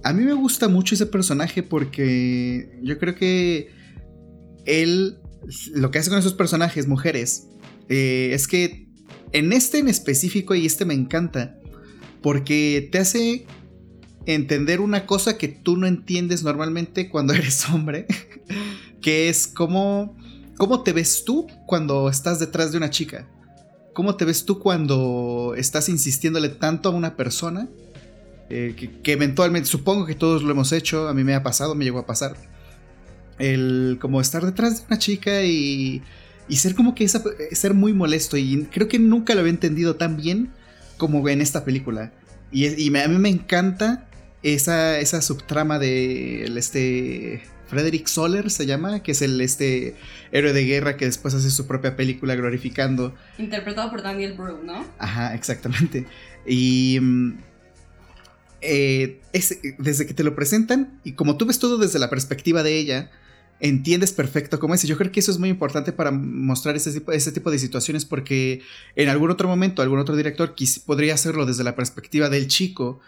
A 0.03 0.13
mí 0.13 0.23
me 0.23 0.33
gusta 0.33 0.67
mucho 0.67 0.95
ese 0.95 1.05
personaje 1.05 1.63
porque 1.63 2.77
yo 2.81 2.99
creo 2.99 3.15
que 3.15 3.69
él, 4.65 5.19
lo 5.73 5.91
que 5.91 5.99
hace 5.99 6.09
con 6.09 6.19
esos 6.19 6.33
personajes, 6.33 6.87
mujeres, 6.87 7.47
eh, 7.89 8.31
es 8.33 8.47
que 8.47 8.89
en 9.31 9.53
este 9.53 9.79
en 9.79 9.87
específico, 9.87 10.55
y 10.55 10.65
este 10.65 10.85
me 10.85 10.93
encanta, 10.93 11.57
porque 12.21 12.89
te 12.91 12.99
hace 12.99 13.45
entender 14.25 14.79
una 14.79 15.05
cosa 15.05 15.37
que 15.37 15.47
tú 15.47 15.77
no 15.77 15.87
entiendes 15.87 16.43
normalmente 16.43 17.09
cuando 17.09 17.33
eres 17.33 17.67
hombre, 17.69 18.05
que 19.01 19.29
es 19.29 19.47
cómo, 19.47 20.17
cómo 20.57 20.83
te 20.83 20.93
ves 20.93 21.23
tú 21.25 21.47
cuando 21.65 22.09
estás 22.09 22.39
detrás 22.39 22.71
de 22.71 22.77
una 22.77 22.89
chica. 22.89 23.29
¿Cómo 23.93 24.15
te 24.15 24.25
ves 24.25 24.45
tú 24.45 24.59
cuando 24.59 25.53
estás 25.55 25.87
insistiéndole 25.87 26.49
tanto 26.49 26.89
a 26.89 26.93
una 26.93 27.15
persona 27.15 27.69
eh, 28.55 28.75
que, 29.01 29.11
eventualmente, 29.11 29.67
supongo 29.67 30.05
que 30.05 30.13
todos 30.13 30.43
lo 30.43 30.51
hemos 30.51 30.71
hecho, 30.71 31.07
a 31.07 31.13
mí 31.15 31.23
me 31.23 31.33
ha 31.33 31.41
pasado, 31.41 31.73
me 31.73 31.85
llegó 31.85 31.97
a 31.97 32.05
pasar. 32.05 32.35
El 33.39 33.97
como 33.99 34.21
estar 34.21 34.45
detrás 34.45 34.79
de 34.79 34.85
una 34.87 34.99
chica 34.99 35.41
y, 35.41 36.03
y 36.47 36.57
ser 36.57 36.75
como 36.75 36.93
que 36.93 37.03
esa, 37.03 37.23
ser 37.51 37.73
muy 37.73 37.93
molesto 37.93 38.37
y 38.37 38.67
creo 38.71 38.87
que 38.87 38.99
nunca 38.99 39.33
lo 39.33 39.39
había 39.39 39.51
entendido 39.51 39.95
tan 39.95 40.17
bien 40.17 40.51
como 40.97 41.27
en 41.27 41.41
esta 41.41 41.65
película. 41.65 42.13
Y, 42.51 42.95
a 42.95 43.07
mí 43.07 43.17
me 43.17 43.29
encanta 43.29 44.07
esa, 44.43 44.99
esa 44.99 45.23
subtrama 45.23 45.79
de 45.79 46.43
este 46.55 47.41
Frederick 47.65 48.05
Soler 48.05 48.51
se 48.51 48.67
llama, 48.67 49.01
que 49.01 49.13
es 49.13 49.23
el 49.23 49.41
este 49.41 49.95
héroe 50.31 50.53
de 50.53 50.63
guerra 50.65 50.95
que 50.95 51.05
después 51.05 51.33
hace 51.33 51.49
su 51.49 51.65
propia 51.65 51.95
película 51.95 52.35
glorificando. 52.35 53.15
Interpretado 53.39 53.89
por 53.89 54.03
Daniel 54.03 54.33
Bru, 54.33 54.63
¿no? 54.63 54.85
Ajá, 54.99 55.33
exactamente. 55.33 56.05
Y 56.45 56.99
mm, 58.63 59.19
eh, 59.33 59.75
desde 59.77 60.05
que 60.05 60.13
te 60.13 60.23
lo 60.23 60.35
presentan 60.35 60.99
y 61.03 61.13
como 61.13 61.37
tú 61.37 61.45
ves 61.45 61.59
todo 61.59 61.77
desde 61.77 61.99
la 61.99 62.09
perspectiva 62.09 62.63
de 62.63 62.77
ella, 62.77 63.11
entiendes 63.59 64.11
perfecto 64.11 64.59
cómo 64.59 64.73
es. 64.73 64.83
Y 64.83 64.87
yo 64.87 64.97
creo 64.97 65.11
que 65.11 65.19
eso 65.19 65.31
es 65.31 65.39
muy 65.39 65.49
importante 65.49 65.91
para 65.91 66.11
mostrar 66.11 66.75
ese 66.75 66.91
tipo, 67.31 67.51
de 67.51 67.59
situaciones 67.59 68.05
porque 68.05 68.61
en 68.95 69.09
algún 69.09 69.31
otro 69.31 69.47
momento, 69.47 69.81
algún 69.81 69.99
otro 69.99 70.15
director 70.15 70.55
podría 70.85 71.13
hacerlo 71.13 71.45
desde 71.45 71.63
la 71.63 71.75
perspectiva 71.75 72.29
del 72.29 72.47
chico, 72.47 72.99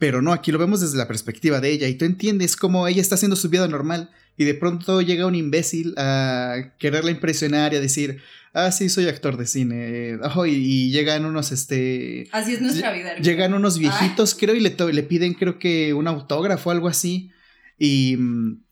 pero 0.00 0.22
no, 0.22 0.32
aquí 0.32 0.50
lo 0.50 0.58
vemos 0.58 0.80
desde 0.80 0.96
la 0.96 1.06
perspectiva 1.06 1.60
de 1.60 1.70
ella 1.70 1.86
y 1.86 1.94
tú 1.94 2.06
entiendes 2.06 2.56
cómo 2.56 2.88
ella 2.88 3.02
está 3.02 3.14
haciendo 3.16 3.36
su 3.36 3.50
vida 3.50 3.68
normal 3.68 4.10
y 4.36 4.44
de 4.44 4.54
pronto 4.54 5.02
llega 5.02 5.26
un 5.26 5.34
imbécil 5.34 5.94
a 5.98 6.72
quererla 6.78 7.10
impresionar 7.10 7.74
y 7.74 7.76
a 7.76 7.80
decir, 7.80 8.22
ah, 8.54 8.72
sí, 8.72 8.88
soy 8.88 9.08
actor 9.08 9.36
de 9.36 9.46
cine. 9.46 10.18
y, 10.46 10.90
llegan 10.90 11.26
unos, 11.26 11.52
este... 11.52 12.28
Así 12.32 12.54
es 12.54 12.62
nuestra 12.62 12.92
vida. 12.92 13.14
Llegan 13.18 13.52
unos 13.52 13.78
viejitos, 13.78 14.34
creo, 14.34 14.54
y 14.54 14.60
le, 14.60 14.74
le, 14.92 15.02
piden, 15.02 15.34
creo 15.34 15.58
que, 15.58 15.92
un 15.92 16.08
autógrafo 16.08 16.70
o 16.70 16.72
algo 16.72 16.88
así. 16.88 17.30
Y... 17.78 18.16
Mm, 18.16 18.62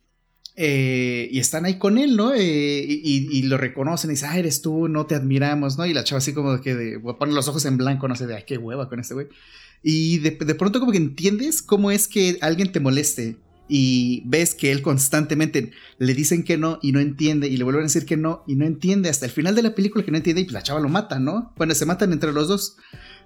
eh, 0.60 1.28
y 1.30 1.38
están 1.38 1.66
ahí 1.66 1.78
con 1.78 1.98
él, 1.98 2.16
¿no? 2.16 2.34
Eh, 2.34 2.84
y, 2.84 3.42
lo 3.42 3.58
reconocen 3.58 4.10
y 4.10 4.14
dicen, 4.14 4.30
ah, 4.32 4.38
eres 4.38 4.60
tú, 4.60 4.88
no 4.88 5.06
te 5.06 5.14
admiramos, 5.14 5.78
¿no? 5.78 5.86
Y 5.86 5.94
la 5.94 6.02
chava 6.02 6.18
así 6.18 6.32
como 6.32 6.60
que 6.60 6.74
de, 6.74 6.98
pone 6.98 7.32
los 7.32 7.46
ojos 7.46 7.64
en 7.66 7.76
blanco, 7.76 8.08
no 8.08 8.16
sé, 8.16 8.26
de, 8.26 8.34
ay, 8.34 8.42
qué 8.44 8.58
hueva 8.58 8.88
con 8.88 8.98
este 8.98 9.14
güey. 9.14 9.28
Y 9.82 10.18
de, 10.18 10.32
pronto 10.32 10.80
como 10.80 10.92
que 10.92 10.98
entiendes 10.98 11.62
cómo 11.62 11.90
es 11.90 12.08
que 12.08 12.38
alguien 12.40 12.72
te 12.72 12.80
moleste 12.80 13.36
y 13.68 14.22
ves 14.26 14.54
que 14.54 14.72
él 14.72 14.82
constantemente 14.82 15.72
le 15.98 16.14
dicen 16.14 16.42
que 16.42 16.56
no 16.56 16.78
y 16.82 16.92
no 16.92 17.00
entiende 17.00 17.48
y 17.48 17.56
le 17.56 17.64
vuelven 17.64 17.82
a 17.82 17.84
decir 17.84 18.06
que 18.06 18.16
no 18.16 18.42
y 18.46 18.54
no 18.56 18.64
entiende 18.64 19.10
hasta 19.10 19.26
el 19.26 19.32
final 19.32 19.54
de 19.54 19.62
la 19.62 19.74
película 19.74 20.04
que 20.04 20.10
no 20.10 20.16
entiende 20.16 20.40
y 20.40 20.44
pues 20.44 20.54
la 20.54 20.62
chava 20.62 20.80
lo 20.80 20.88
mata, 20.88 21.18
¿no? 21.18 21.52
Bueno, 21.56 21.74
se 21.74 21.86
matan 21.86 22.12
entre 22.12 22.32
los 22.32 22.48
dos, 22.48 22.76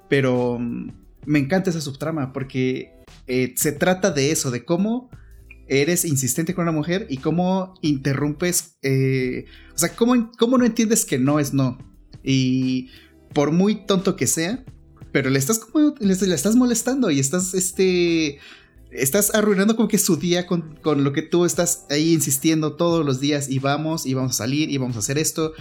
pero 0.09 0.59
mm, 0.59 0.91
me 1.27 1.39
encanta 1.39 1.71
esa 1.71 1.81
subtrama 1.81 2.33
porque 2.33 2.93
eh, 3.27 3.55
se 3.57 3.73
trata 3.73 4.11
de 4.11 4.33
eso, 4.33 4.51
de 4.51 4.65
cómo 4.65 5.11
eres 5.69 6.05
insistente 6.05 6.55
con 6.55 6.65
una 6.65 6.73
mujer 6.73 7.07
y 7.09 7.19
cómo 7.19 7.75
interrumpes, 7.81 8.77
eh, 8.83 9.47
o 9.75 9.79
sea, 9.79 9.95
cómo, 9.95 10.31
cómo 10.39 10.59
no 10.59 10.67
entiendes 10.67 11.05
que 11.05 11.19
no 11.19 11.39
es 11.39 11.55
no. 11.55 11.79
Y 12.23 12.91
por 13.33 13.53
muy 13.53 13.87
tonto 13.87 14.17
que 14.17 14.27
sea, 14.27 14.65
pero 15.13 15.31
le 15.31 15.39
estás 15.39 15.59
como, 15.59 15.95
le, 15.99 16.15
le 16.15 16.35
estás 16.35 16.57
molestando 16.57 17.11
y 17.11 17.21
estás, 17.21 17.55
este, 17.55 18.41
estás 18.91 19.35
arruinando 19.35 19.77
como 19.77 19.89
que 19.89 19.99
su 19.99 20.17
día 20.17 20.47
con, 20.47 20.79
lo 20.83 21.13
que 21.13 21.23
tú 21.23 21.45
estás 21.45 21.87
ahí 21.91 22.13
insistiendo 22.13 22.75
todos 22.75 23.05
los 23.05 23.21
días 23.21 23.49
y 23.49 23.59
vamos 23.59 24.07
y 24.07 24.15
vamos 24.15 24.33
a 24.33 24.39
salir 24.39 24.71
y 24.71 24.79
vamos 24.79 24.97
a 24.97 25.01
hacer 25.01 25.19
esto 25.19 25.53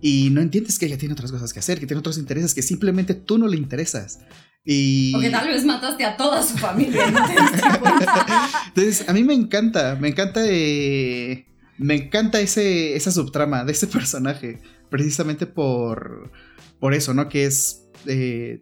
y 0.00 0.30
no 0.30 0.40
entiendes 0.40 0.78
que 0.78 0.86
ella 0.86 0.98
tiene 0.98 1.14
otras 1.14 1.32
cosas 1.32 1.52
que 1.52 1.58
hacer, 1.58 1.80
que 1.80 1.86
tiene 1.86 2.00
otros 2.00 2.18
intereses 2.18 2.54
que 2.54 2.62
simplemente 2.62 3.14
tú 3.14 3.38
no 3.38 3.48
le 3.48 3.56
interesas. 3.56 4.20
Y... 4.64 5.14
O 5.16 5.20
que 5.20 5.30
tal 5.30 5.48
vez 5.48 5.64
mataste 5.64 6.04
a 6.04 6.16
toda 6.16 6.42
su 6.42 6.56
familia. 6.58 7.06
Entonces, 8.68 9.08
a 9.08 9.12
mí 9.12 9.24
me 9.24 9.34
encanta, 9.34 9.96
me 9.98 10.08
encanta, 10.08 10.42
eh, 10.44 11.46
me 11.78 11.94
encanta 11.94 12.38
ese, 12.40 12.94
esa 12.94 13.10
subtrama 13.10 13.64
de 13.64 13.72
ese 13.72 13.86
personaje, 13.88 14.60
precisamente 14.90 15.46
por, 15.46 16.30
por 16.78 16.92
eso, 16.94 17.14
¿no? 17.14 17.28
Que 17.28 17.46
es... 17.46 17.86
Eh, 18.06 18.60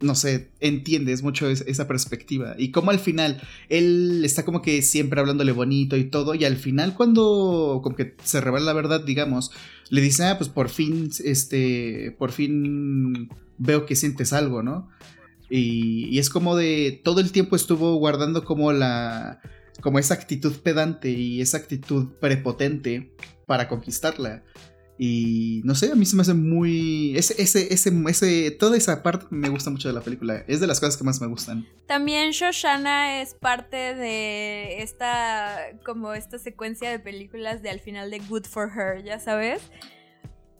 no 0.00 0.14
sé, 0.14 0.50
entiendes 0.60 1.22
mucho 1.22 1.48
esa 1.48 1.88
perspectiva. 1.88 2.54
Y 2.56 2.70
como 2.70 2.90
al 2.90 3.00
final, 3.00 3.40
él 3.68 4.22
está 4.24 4.44
como 4.44 4.62
que 4.62 4.80
siempre 4.82 5.20
hablándole 5.20 5.52
bonito 5.52 5.96
y 5.96 6.04
todo. 6.04 6.34
Y 6.34 6.44
al 6.44 6.56
final, 6.56 6.94
cuando 6.94 7.80
como 7.82 7.96
que 7.96 8.14
se 8.22 8.40
revela 8.40 8.66
la 8.66 8.72
verdad, 8.74 9.04
digamos, 9.04 9.50
le 9.90 10.00
dice, 10.00 10.24
ah, 10.24 10.38
pues 10.38 10.48
por 10.48 10.68
fin, 10.68 11.10
este, 11.24 12.14
por 12.18 12.30
fin 12.30 13.28
veo 13.58 13.86
que 13.86 13.96
sientes 13.96 14.32
algo, 14.32 14.62
¿no? 14.62 14.88
Y, 15.50 16.06
y 16.14 16.18
es 16.18 16.30
como 16.30 16.54
de, 16.54 17.00
todo 17.02 17.20
el 17.20 17.32
tiempo 17.32 17.56
estuvo 17.56 17.96
guardando 17.96 18.44
como 18.44 18.72
la, 18.72 19.40
como 19.80 19.98
esa 19.98 20.14
actitud 20.14 20.52
pedante 20.62 21.10
y 21.10 21.40
esa 21.40 21.56
actitud 21.56 22.08
prepotente 22.20 23.14
para 23.46 23.66
conquistarla. 23.66 24.44
Y 24.98 25.60
no 25.64 25.76
sé, 25.76 25.92
a 25.92 25.94
mí 25.94 26.04
se 26.04 26.16
me 26.16 26.22
hace 26.22 26.34
muy. 26.34 27.16
Ese, 27.16 27.40
ese, 27.40 27.72
ese, 27.72 27.92
ese, 28.08 28.50
toda 28.50 28.76
esa 28.76 29.02
parte 29.04 29.26
me 29.30 29.48
gusta 29.48 29.70
mucho 29.70 29.86
de 29.88 29.94
la 29.94 30.00
película. 30.00 30.44
Es 30.48 30.58
de 30.58 30.66
las 30.66 30.80
cosas 30.80 30.96
que 30.96 31.04
más 31.04 31.20
me 31.20 31.28
gustan. 31.28 31.66
También 31.86 32.32
Shoshana 32.32 33.22
es 33.22 33.34
parte 33.34 33.94
de 33.94 34.82
esta. 34.82 35.56
como 35.84 36.14
esta 36.14 36.38
secuencia 36.38 36.90
de 36.90 36.98
películas 36.98 37.62
de 37.62 37.70
al 37.70 37.78
final 37.78 38.10
de 38.10 38.18
Good 38.18 38.46
for 38.46 38.68
Her, 38.76 39.04
ya 39.04 39.20
sabes. 39.20 39.62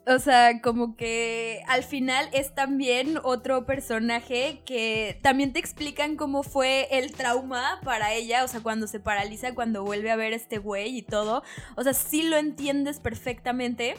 O 0.07 0.19
sea, 0.21 0.63
como 0.63 0.97
que 0.97 1.63
al 1.69 1.83
final 1.83 2.31
es 2.33 2.55
también 2.55 3.19
otro 3.25 3.67
personaje 3.67 4.63
que 4.65 5.19
también 5.23 5.53
te 5.53 5.59
explican 5.59 6.17
cómo 6.17 6.43
fue 6.43 6.89
el 6.91 7.13
trauma 7.13 7.79
para 7.85 8.15
ella, 8.15 8.43
o 8.43 8.49
sea, 8.49 8.61
cuando 8.63 8.87
se 8.87 9.01
paraliza, 9.01 9.55
cuando 9.55 9.85
vuelve 9.85 10.11
a 10.11 10.17
ver 10.17 10.33
este 10.33 10.57
güey 10.57 10.97
y 10.97 11.03
todo. 11.03 11.43
O 11.77 11.83
sea, 11.83 11.93
sí 11.93 12.23
lo 12.23 12.39
entiendes 12.39 13.01
perfectamente. 13.01 13.97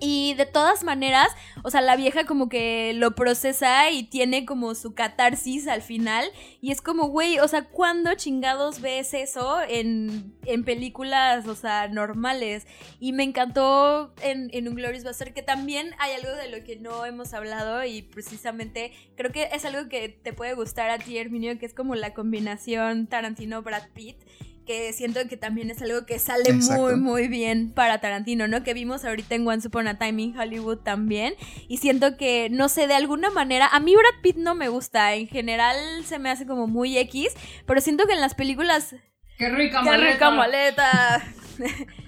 Y 0.00 0.34
de 0.34 0.46
todas 0.46 0.82
maneras, 0.82 1.28
o 1.62 1.70
sea, 1.70 1.82
la 1.82 1.94
vieja 1.94 2.24
como 2.24 2.48
que 2.48 2.92
lo 2.94 3.14
procesa 3.14 3.90
y 3.90 4.04
tiene 4.04 4.46
como 4.46 4.74
su 4.74 4.94
catarsis 4.94 5.68
al 5.68 5.82
final. 5.82 6.24
Y 6.62 6.72
es 6.72 6.80
como, 6.80 7.08
güey, 7.08 7.38
o 7.38 7.46
sea, 7.46 7.64
¿cuándo 7.64 8.14
chingados 8.14 8.80
ves 8.80 9.12
eso 9.12 9.60
en, 9.60 10.34
en 10.46 10.64
películas, 10.64 11.46
o 11.46 11.54
sea, 11.54 11.88
normales? 11.88 12.66
Y 12.98 13.12
me 13.12 13.24
encantó 13.24 14.14
en, 14.22 14.48
en 14.54 14.68
Un 14.68 14.74
Glorious 14.74 15.04
Buster 15.04 15.34
que 15.34 15.42
también 15.42 15.94
hay 15.98 16.12
algo 16.12 16.32
de 16.34 16.48
lo 16.48 16.64
que 16.64 16.76
no 16.76 17.04
hemos 17.04 17.34
hablado 17.34 17.84
y 17.84 18.00
precisamente 18.00 18.92
creo 19.16 19.30
que 19.32 19.50
es 19.52 19.66
algo 19.66 19.88
que 19.90 20.08
te 20.08 20.32
puede 20.32 20.54
gustar 20.54 20.88
a 20.88 20.98
ti, 20.98 21.18
Herminio, 21.18 21.58
que 21.58 21.66
es 21.66 21.74
como 21.74 21.94
la 21.94 22.14
combinación 22.14 23.06
Tarantino-Brad 23.06 23.90
Pitt 23.92 24.16
que 24.70 24.92
siento 24.92 25.18
que 25.28 25.36
también 25.36 25.68
es 25.68 25.82
algo 25.82 26.06
que 26.06 26.20
sale 26.20 26.52
muy, 26.52 26.94
muy 26.94 27.26
bien 27.26 27.72
para 27.72 28.00
Tarantino, 28.00 28.46
¿no? 28.46 28.62
Que 28.62 28.72
vimos 28.72 29.04
ahorita 29.04 29.34
en 29.34 29.48
Once 29.48 29.66
Upon 29.66 29.88
a 29.88 29.98
Time 29.98 30.22
in 30.22 30.38
Hollywood 30.38 30.78
también. 30.78 31.34
Y 31.66 31.78
siento 31.78 32.16
que, 32.16 32.48
no 32.50 32.68
sé, 32.68 32.86
de 32.86 32.94
alguna 32.94 33.30
manera, 33.30 33.66
a 33.66 33.80
mí 33.80 33.96
Brad 33.96 34.22
Pitt 34.22 34.36
no 34.36 34.54
me 34.54 34.68
gusta. 34.68 35.14
En 35.14 35.26
general 35.26 35.76
se 36.04 36.20
me 36.20 36.30
hace 36.30 36.46
como 36.46 36.68
muy 36.68 36.96
X, 36.98 37.32
pero 37.66 37.80
siento 37.80 38.06
que 38.06 38.12
en 38.12 38.20
las 38.20 38.36
películas... 38.36 38.94
¡Qué 39.38 39.48
rica 39.48 39.80
¡Qué 39.82 39.96
rica 39.96 40.30
maleta! 40.30 41.20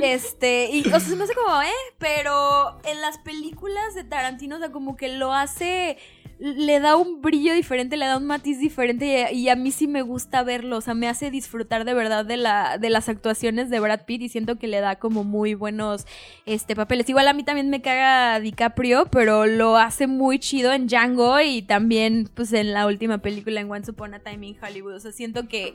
Este, 0.00 0.70
y 0.70 0.86
o 0.86 0.90
sea, 0.90 1.00
se 1.00 1.16
me 1.16 1.24
hace 1.24 1.34
como, 1.34 1.60
eh, 1.62 1.68
pero 1.98 2.78
en 2.84 3.00
las 3.00 3.18
películas 3.18 3.92
de 3.96 4.04
Tarantino, 4.04 4.54
o 4.54 4.58
sea, 4.60 4.70
como 4.70 4.96
que 4.96 5.08
lo 5.08 5.34
hace 5.34 5.98
le 6.40 6.80
da 6.80 6.96
un 6.96 7.20
brillo 7.20 7.52
diferente, 7.52 7.98
le 7.98 8.06
da 8.06 8.16
un 8.16 8.26
matiz 8.26 8.58
diferente 8.58 9.30
y 9.32 9.50
a 9.50 9.56
mí 9.56 9.70
sí 9.70 9.86
me 9.86 10.00
gusta 10.00 10.42
verlo, 10.42 10.78
o 10.78 10.80
sea, 10.80 10.94
me 10.94 11.06
hace 11.06 11.30
disfrutar 11.30 11.84
de 11.84 11.92
verdad 11.92 12.24
de, 12.24 12.38
la, 12.38 12.78
de 12.78 12.88
las 12.88 13.10
actuaciones 13.10 13.68
de 13.68 13.78
Brad 13.78 14.06
Pitt 14.06 14.22
y 14.22 14.28
siento 14.30 14.58
que 14.58 14.66
le 14.66 14.80
da 14.80 14.96
como 14.96 15.22
muy 15.22 15.52
buenos 15.52 16.06
este, 16.46 16.74
papeles. 16.74 17.08
Igual 17.10 17.28
a 17.28 17.34
mí 17.34 17.44
también 17.44 17.68
me 17.68 17.82
caga 17.82 18.40
DiCaprio, 18.40 19.06
pero 19.10 19.44
lo 19.44 19.76
hace 19.76 20.06
muy 20.06 20.38
chido 20.38 20.72
en 20.72 20.86
Django 20.86 21.38
y 21.40 21.60
también 21.60 22.30
pues 22.34 22.54
en 22.54 22.72
la 22.72 22.86
última 22.86 23.18
película 23.18 23.60
en 23.60 23.70
Once 23.70 23.90
Upon 23.90 24.14
a 24.14 24.20
Time 24.20 24.46
in 24.46 24.56
Hollywood, 24.62 24.94
o 24.94 25.00
sea, 25.00 25.12
siento 25.12 25.46
que 25.46 25.74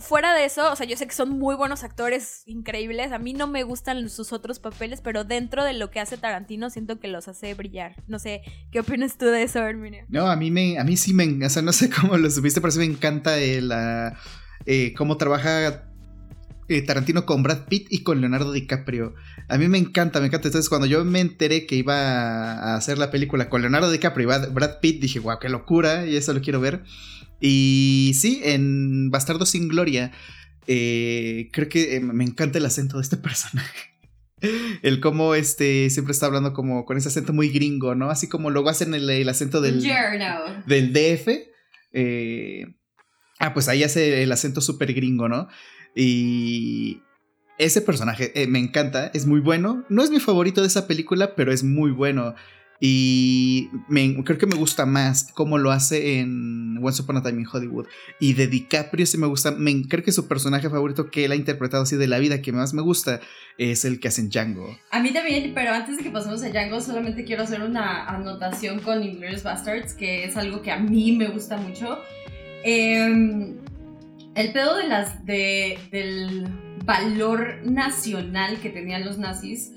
fuera 0.00 0.34
de 0.34 0.44
eso, 0.44 0.72
o 0.72 0.76
sea, 0.76 0.86
yo 0.86 0.96
sé 0.96 1.06
que 1.06 1.14
son 1.14 1.30
muy 1.30 1.54
buenos 1.54 1.84
actores 1.84 2.42
increíbles. 2.46 3.12
A 3.12 3.18
mí 3.18 3.32
no 3.32 3.46
me 3.46 3.62
gustan 3.62 4.08
sus 4.08 4.32
otros 4.32 4.58
papeles, 4.58 5.00
pero 5.00 5.24
dentro 5.24 5.64
de 5.64 5.72
lo 5.72 5.90
que 5.90 6.00
hace 6.00 6.16
Tarantino 6.16 6.70
siento 6.70 7.00
que 7.00 7.08
los 7.08 7.28
hace 7.28 7.54
brillar. 7.54 7.96
No 8.06 8.18
sé, 8.18 8.42
¿qué 8.70 8.80
opinas 8.80 9.18
tú 9.18 9.26
de 9.26 9.42
eso, 9.42 9.60
Herminio? 9.60 10.04
No, 10.08 10.28
a 10.28 10.36
mí 10.36 10.50
me, 10.50 10.78
a 10.78 10.84
mí 10.84 10.96
sí 10.96 11.12
me, 11.12 11.44
o 11.44 11.50
sea, 11.50 11.62
no 11.62 11.72
sé 11.72 11.90
cómo 11.90 12.16
lo 12.16 12.30
supiste, 12.30 12.60
pero 12.60 12.70
sí 12.70 12.78
me 12.78 12.84
encanta 12.84 13.36
la, 13.36 14.18
eh, 14.66 14.94
cómo 14.96 15.16
trabaja 15.16 15.84
eh, 16.68 16.82
Tarantino 16.82 17.26
con 17.26 17.42
Brad 17.42 17.66
Pitt 17.68 17.88
y 17.90 18.02
con 18.02 18.20
Leonardo 18.20 18.52
DiCaprio. 18.52 19.14
A 19.48 19.58
mí 19.58 19.68
me 19.68 19.78
encanta, 19.78 20.20
me 20.20 20.26
encanta. 20.26 20.48
Entonces, 20.48 20.68
cuando 20.68 20.86
yo 20.86 21.04
me 21.04 21.20
enteré 21.20 21.66
que 21.66 21.76
iba 21.76 21.94
a 21.94 22.76
hacer 22.76 22.96
la 22.96 23.10
película 23.10 23.50
con 23.50 23.60
Leonardo 23.60 23.90
DiCaprio 23.90 24.28
y 24.28 24.50
Brad 24.50 24.80
Pitt, 24.80 25.00
dije, 25.00 25.18
wow, 25.18 25.38
qué 25.38 25.48
locura, 25.48 26.06
y 26.06 26.16
eso 26.16 26.32
lo 26.32 26.40
quiero 26.40 26.60
ver. 26.60 26.84
Y 27.46 28.12
sí, 28.14 28.40
en 28.42 29.10
Bastardo 29.10 29.44
sin 29.44 29.68
Gloria, 29.68 30.12
eh, 30.66 31.50
creo 31.52 31.68
que 31.68 31.96
eh, 31.96 32.00
me 32.00 32.24
encanta 32.24 32.56
el 32.56 32.64
acento 32.64 32.96
de 32.96 33.02
este 33.02 33.16
personaje. 33.18 33.90
El 34.80 34.98
cómo 35.00 35.34
este 35.34 35.90
siempre 35.90 36.12
está 36.12 36.24
hablando 36.24 36.54
como 36.54 36.86
con 36.86 36.96
ese 36.96 37.08
acento 37.08 37.34
muy 37.34 37.50
gringo, 37.50 37.94
¿no? 37.94 38.08
Así 38.08 38.30
como 38.30 38.48
luego 38.48 38.70
hacen 38.70 38.94
el, 38.94 39.28
acento 39.28 39.60
del, 39.60 39.82
del 40.66 40.92
DF. 40.94 41.28
Eh, 41.92 42.64
ah, 43.40 43.52
pues 43.52 43.68
ahí 43.68 43.82
hace 43.82 44.22
el 44.22 44.32
acento 44.32 44.62
súper 44.62 44.94
gringo, 44.94 45.28
¿no? 45.28 45.48
Y 45.94 47.02
ese 47.58 47.82
personaje 47.82 48.32
me 48.48 48.58
encanta, 48.58 49.10
es 49.12 49.26
muy 49.26 49.40
bueno. 49.40 49.84
No 49.90 50.02
es 50.02 50.10
mi 50.10 50.18
favorito 50.18 50.62
de 50.62 50.68
esa 50.68 50.86
película, 50.86 51.34
pero 51.34 51.52
es 51.52 51.62
muy 51.62 51.90
bueno. 51.90 52.34
Y 52.80 53.70
creo 54.24 54.38
que 54.38 54.46
me 54.46 54.56
gusta 54.56 54.84
más 54.84 55.30
cómo 55.32 55.58
lo 55.58 55.70
hace 55.70 56.18
en 56.18 56.78
Once 56.82 57.00
Upon 57.02 57.16
a 57.16 57.22
Time 57.22 57.40
in 57.40 57.48
Hollywood. 57.50 57.86
Y 58.20 58.34
de 58.34 58.46
DiCaprio 58.46 59.06
sí 59.06 59.16
me 59.16 59.26
gusta. 59.26 59.52
Me, 59.52 59.82
creo 59.88 60.02
que 60.02 60.12
su 60.12 60.28
personaje 60.28 60.68
favorito 60.68 61.10
que 61.10 61.24
él 61.24 61.32
ha 61.32 61.36
interpretado 61.36 61.84
así 61.84 61.96
de 61.96 62.08
la 62.08 62.18
vida 62.18 62.42
que 62.42 62.52
más 62.52 62.74
me 62.74 62.82
gusta 62.82 63.20
es 63.58 63.84
el 63.84 64.00
que 64.00 64.08
hace 64.08 64.20
en 64.20 64.30
Django. 64.30 64.76
A 64.90 65.00
mí 65.00 65.12
también, 65.12 65.52
pero 65.54 65.72
antes 65.72 65.96
de 65.98 66.02
que 66.02 66.10
pasemos 66.10 66.42
a 66.42 66.48
Django, 66.48 66.80
solamente 66.80 67.24
quiero 67.24 67.44
hacer 67.44 67.62
una 67.62 68.06
anotación 68.08 68.80
con 68.80 69.02
Inglourious 69.02 69.42
Bastards, 69.42 69.94
que 69.94 70.24
es 70.24 70.36
algo 70.36 70.60
que 70.62 70.72
a 70.72 70.78
mí 70.78 71.12
me 71.12 71.28
gusta 71.28 71.56
mucho. 71.56 71.98
Em, 72.64 73.56
el 74.34 74.52
pedo 74.52 74.76
de 74.76 74.88
las, 74.88 75.24
de, 75.24 75.78
del 75.90 76.48
valor 76.84 77.60
nacional 77.64 78.58
que 78.60 78.70
tenían 78.70 79.04
los 79.04 79.18
nazis 79.18 79.73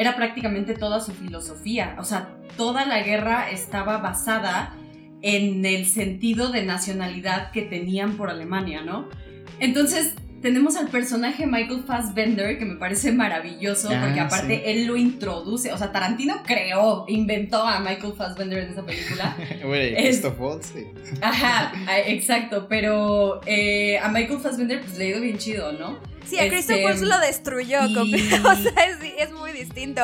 era 0.00 0.16
prácticamente 0.16 0.72
toda 0.72 0.98
su 1.00 1.12
filosofía. 1.12 1.94
O 1.98 2.04
sea, 2.04 2.30
toda 2.56 2.86
la 2.86 3.02
guerra 3.02 3.50
estaba 3.50 3.98
basada 3.98 4.74
en 5.20 5.66
el 5.66 5.84
sentido 5.84 6.50
de 6.50 6.64
nacionalidad 6.64 7.50
que 7.50 7.60
tenían 7.60 8.16
por 8.16 8.30
Alemania, 8.30 8.80
¿no? 8.80 9.10
Entonces, 9.58 10.14
tenemos 10.40 10.76
al 10.76 10.88
personaje 10.88 11.46
Michael 11.46 11.82
Fassbender, 11.86 12.58
que 12.58 12.64
me 12.64 12.76
parece 12.76 13.12
maravilloso, 13.12 13.90
ah, 13.92 14.00
porque 14.02 14.20
aparte 14.20 14.70
él 14.70 14.86
lo 14.86 14.96
introduce, 14.96 15.70
o 15.70 15.76
sea, 15.76 15.92
Tarantino 15.92 16.42
creó, 16.46 17.04
inventó 17.08 17.58
a 17.58 17.80
Michael 17.80 18.14
Fassbender 18.16 18.60
en 18.60 18.70
esa 18.70 18.86
película. 18.86 19.36
bueno, 19.66 19.98
Christoph 19.98 20.62
sí. 20.62 20.86
Ajá, 21.20 21.74
exacto, 22.06 22.68
pero 22.70 23.42
eh, 23.44 23.98
a 23.98 24.08
Michael 24.08 24.40
Fassbender 24.40 24.80
pues 24.80 24.96
le 24.96 25.04
ha 25.04 25.08
ido 25.08 25.20
bien 25.20 25.36
chido, 25.36 25.72
¿no? 25.72 25.98
Sí, 26.26 26.38
a 26.38 26.48
Christoph 26.48 26.78
Waltz 26.84 27.02
lo 27.02 27.18
destruyó, 27.18 27.80
o 27.82 27.86
sea, 27.86 28.72
es, 29.18 29.32
muy 29.32 29.52
distinto. 29.52 30.02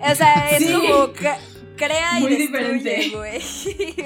O 0.00 0.14
sea, 0.14 0.50
es 0.50 0.70
como 0.70 1.12
crea 1.76 2.20
y 2.20 2.26
destruye, 2.26 3.10
güey. 3.10 3.40
sí. 3.50 3.96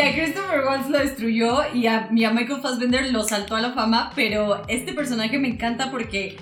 a 0.00 0.14
Christopher 0.14 0.60
Waltz 0.66 0.90
lo 0.90 0.98
destruyó 0.98 1.74
y 1.74 1.86
a, 1.86 2.08
y 2.14 2.24
a 2.24 2.30
Michael 2.30 2.60
Fassbender 2.60 3.10
lo 3.12 3.24
saltó 3.24 3.56
a 3.56 3.60
la 3.60 3.72
fama, 3.72 4.12
pero 4.14 4.62
este 4.68 4.92
personaje 4.92 5.38
me 5.38 5.48
encanta 5.48 5.90
porque 5.90 6.36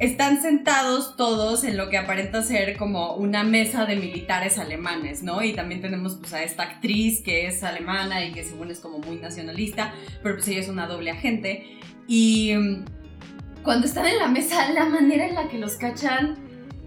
están 0.00 0.40
sentados 0.40 1.14
todos 1.16 1.62
en 1.62 1.76
lo 1.76 1.90
que 1.90 1.98
aparenta 1.98 2.42
ser 2.42 2.78
como 2.78 3.16
una 3.16 3.44
mesa 3.44 3.84
de 3.84 3.96
militares 3.96 4.56
alemanes, 4.56 5.22
¿no? 5.22 5.42
Y 5.42 5.52
también 5.52 5.82
tenemos 5.82 6.14
pues 6.14 6.32
a 6.32 6.42
esta 6.42 6.62
actriz 6.62 7.20
que 7.20 7.46
es 7.46 7.62
alemana 7.62 8.24
y 8.24 8.32
que 8.32 8.42
según 8.42 8.70
es 8.70 8.80
como 8.80 8.98
muy 8.98 9.16
nacionalista, 9.16 9.92
pero 10.22 10.36
pues 10.36 10.48
ella 10.48 10.60
es 10.60 10.68
una 10.68 10.86
doble 10.86 11.10
agente. 11.10 11.66
Y 12.10 12.52
mm, 12.56 12.84
cuando 13.62 13.86
están 13.86 14.04
en 14.06 14.18
la 14.18 14.26
mesa, 14.26 14.70
la 14.74 14.84
manera 14.84 15.26
en 15.26 15.36
la 15.36 15.48
que 15.48 15.58
los 15.58 15.74
cachan 15.76 16.36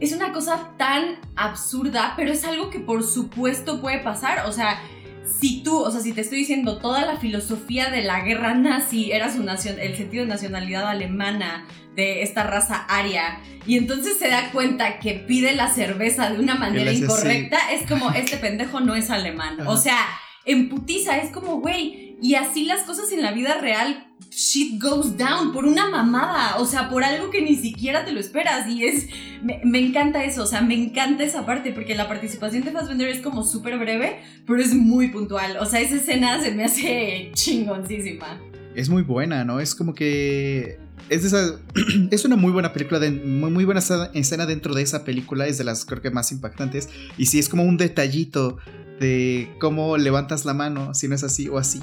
es 0.02 0.12
una 0.12 0.34
cosa 0.34 0.74
tan 0.78 1.16
absurda, 1.38 2.14
pero 2.18 2.34
es 2.34 2.44
algo 2.44 2.70
que 2.70 2.80
por 2.80 3.04
supuesto 3.04 3.82
puede 3.82 4.00
pasar. 4.00 4.46
O 4.48 4.52
sea, 4.52 4.82
si 5.26 5.64
tú, 5.64 5.80
o 5.80 5.90
sea, 5.90 6.02
si 6.02 6.12
te 6.12 6.20
estoy 6.20 6.40
diciendo 6.40 6.78
toda 6.80 7.06
la 7.06 7.16
filosofía 7.16 7.90
de 7.90 8.02
la 8.02 8.20
guerra 8.20 8.54
nazi 8.54 9.14
era 9.14 9.32
su 9.32 9.42
nación, 9.44 9.80
el 9.80 9.96
sentido 9.96 10.24
de 10.26 10.30
nacionalidad 10.30 10.90
alemana 10.90 11.66
de 11.96 12.24
esta 12.24 12.44
raza 12.44 12.86
aria, 12.90 13.40
y 13.66 13.78
entonces 13.78 14.18
se 14.20 14.28
da 14.28 14.52
cuenta 14.52 15.00
que 15.00 15.14
pide 15.14 15.56
la 15.56 15.70
cerveza 15.70 16.30
de 16.30 16.40
una 16.40 16.56
manera 16.56 16.92
incorrecta, 16.92 17.72
es 17.72 17.88
como, 17.88 18.12
este 18.12 18.36
pendejo 18.36 18.82
no 18.82 18.96
es 18.96 19.10
alemán. 19.10 19.66
O 19.68 19.78
sea, 19.78 20.00
en 20.44 20.68
putiza, 20.68 21.18
es 21.18 21.32
como, 21.32 21.62
güey, 21.62 22.03
y 22.22 22.36
así 22.36 22.66
las 22.66 22.82
cosas 22.84 23.12
en 23.12 23.22
la 23.22 23.32
vida 23.32 23.58
real 23.60 24.08
shit 24.30 24.82
goes 24.82 25.18
down 25.18 25.52
por 25.52 25.66
una 25.66 25.90
mamada, 25.90 26.58
o 26.58 26.66
sea, 26.66 26.90
por 26.90 27.04
algo 27.04 27.30
que 27.30 27.42
ni 27.42 27.56
siquiera 27.56 28.04
te 28.04 28.12
lo 28.12 28.20
esperas 28.20 28.68
y 28.68 28.86
es, 28.86 29.08
me, 29.44 29.80
encanta 29.80 30.24
eso, 30.24 30.44
o 30.44 30.48
sea, 30.48 30.62
me 30.62 30.76
encanta 30.76 31.24
esa 31.24 31.46
parte 31.46 31.72
porque 31.72 31.96
la 31.96 32.08
participación 32.08 32.64
de 32.64 32.72
Fassbender 32.72 33.10
es 33.10 33.22
como 33.22 33.44
súper 33.44 33.78
breve, 33.78 34.20
pero 34.48 34.60
es 34.60 34.74
muy 34.74 35.10
puntual, 35.10 35.58
o 35.58 35.66
sea, 35.66 35.82
esa 35.82 35.96
escena 35.96 36.42
se 36.42 36.52
me 36.52 36.64
hace 36.66 37.32
chingoncísima. 37.34 38.42
Es 38.76 38.90
muy 38.90 39.04
buena, 39.04 39.46
¿no? 39.46 39.60
Es 39.60 39.76
como 39.76 39.94
que 39.94 40.80
es, 41.10 41.26
esa, 41.26 41.60
es 42.12 42.26
una 42.26 42.36
muy 42.36 42.52
buena 42.52 42.74
película, 42.74 43.00
de, 43.00 43.12
muy, 43.12 43.52
muy, 43.52 43.66
buena 43.66 43.82
escena 44.14 44.46
dentro 44.46 44.74
de 44.74 44.82
esa 44.82 45.04
película, 45.04 45.48
es 45.48 45.58
de 45.58 45.64
las 45.64 45.86
creo 45.86 46.02
que 46.02 46.12
más 46.12 46.32
impactantes. 46.32 46.90
Y 47.18 47.28
sí, 47.28 47.40
es 47.40 47.50
como 47.50 47.64
un 47.64 47.78
detallito 47.78 48.58
de 49.00 49.50
cómo 49.60 49.98
levantas 49.98 50.46
la 50.46 50.54
mano, 50.54 50.94
si 50.94 51.08
no 51.08 51.16
es 51.16 51.24
así 51.24 51.48
o 51.50 51.58
así. 51.58 51.82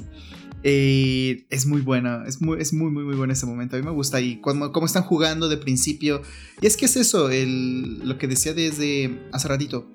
Eh, 0.63 1.45
es 1.49 1.65
muy 1.65 1.81
buena, 1.81 2.23
es 2.27 2.39
muy, 2.41 2.61
es 2.61 2.71
muy, 2.71 2.91
muy, 2.91 3.03
muy 3.03 3.15
bueno 3.15 3.33
ese 3.33 3.45
momento. 3.45 3.75
A 3.75 3.79
mí 3.79 3.85
me 3.85 3.91
gusta. 3.91 4.21
Y 4.21 4.39
cómo, 4.41 4.71
cómo 4.71 4.85
están 4.85 5.03
jugando 5.03 5.49
de 5.49 5.57
principio. 5.57 6.21
Y 6.61 6.67
es 6.67 6.77
que 6.77 6.85
es 6.85 6.95
eso, 6.97 7.29
el, 7.29 7.99
lo 8.07 8.17
que 8.17 8.27
decía 8.27 8.53
desde 8.53 9.19
hace 9.31 9.47
ratito. 9.47 9.87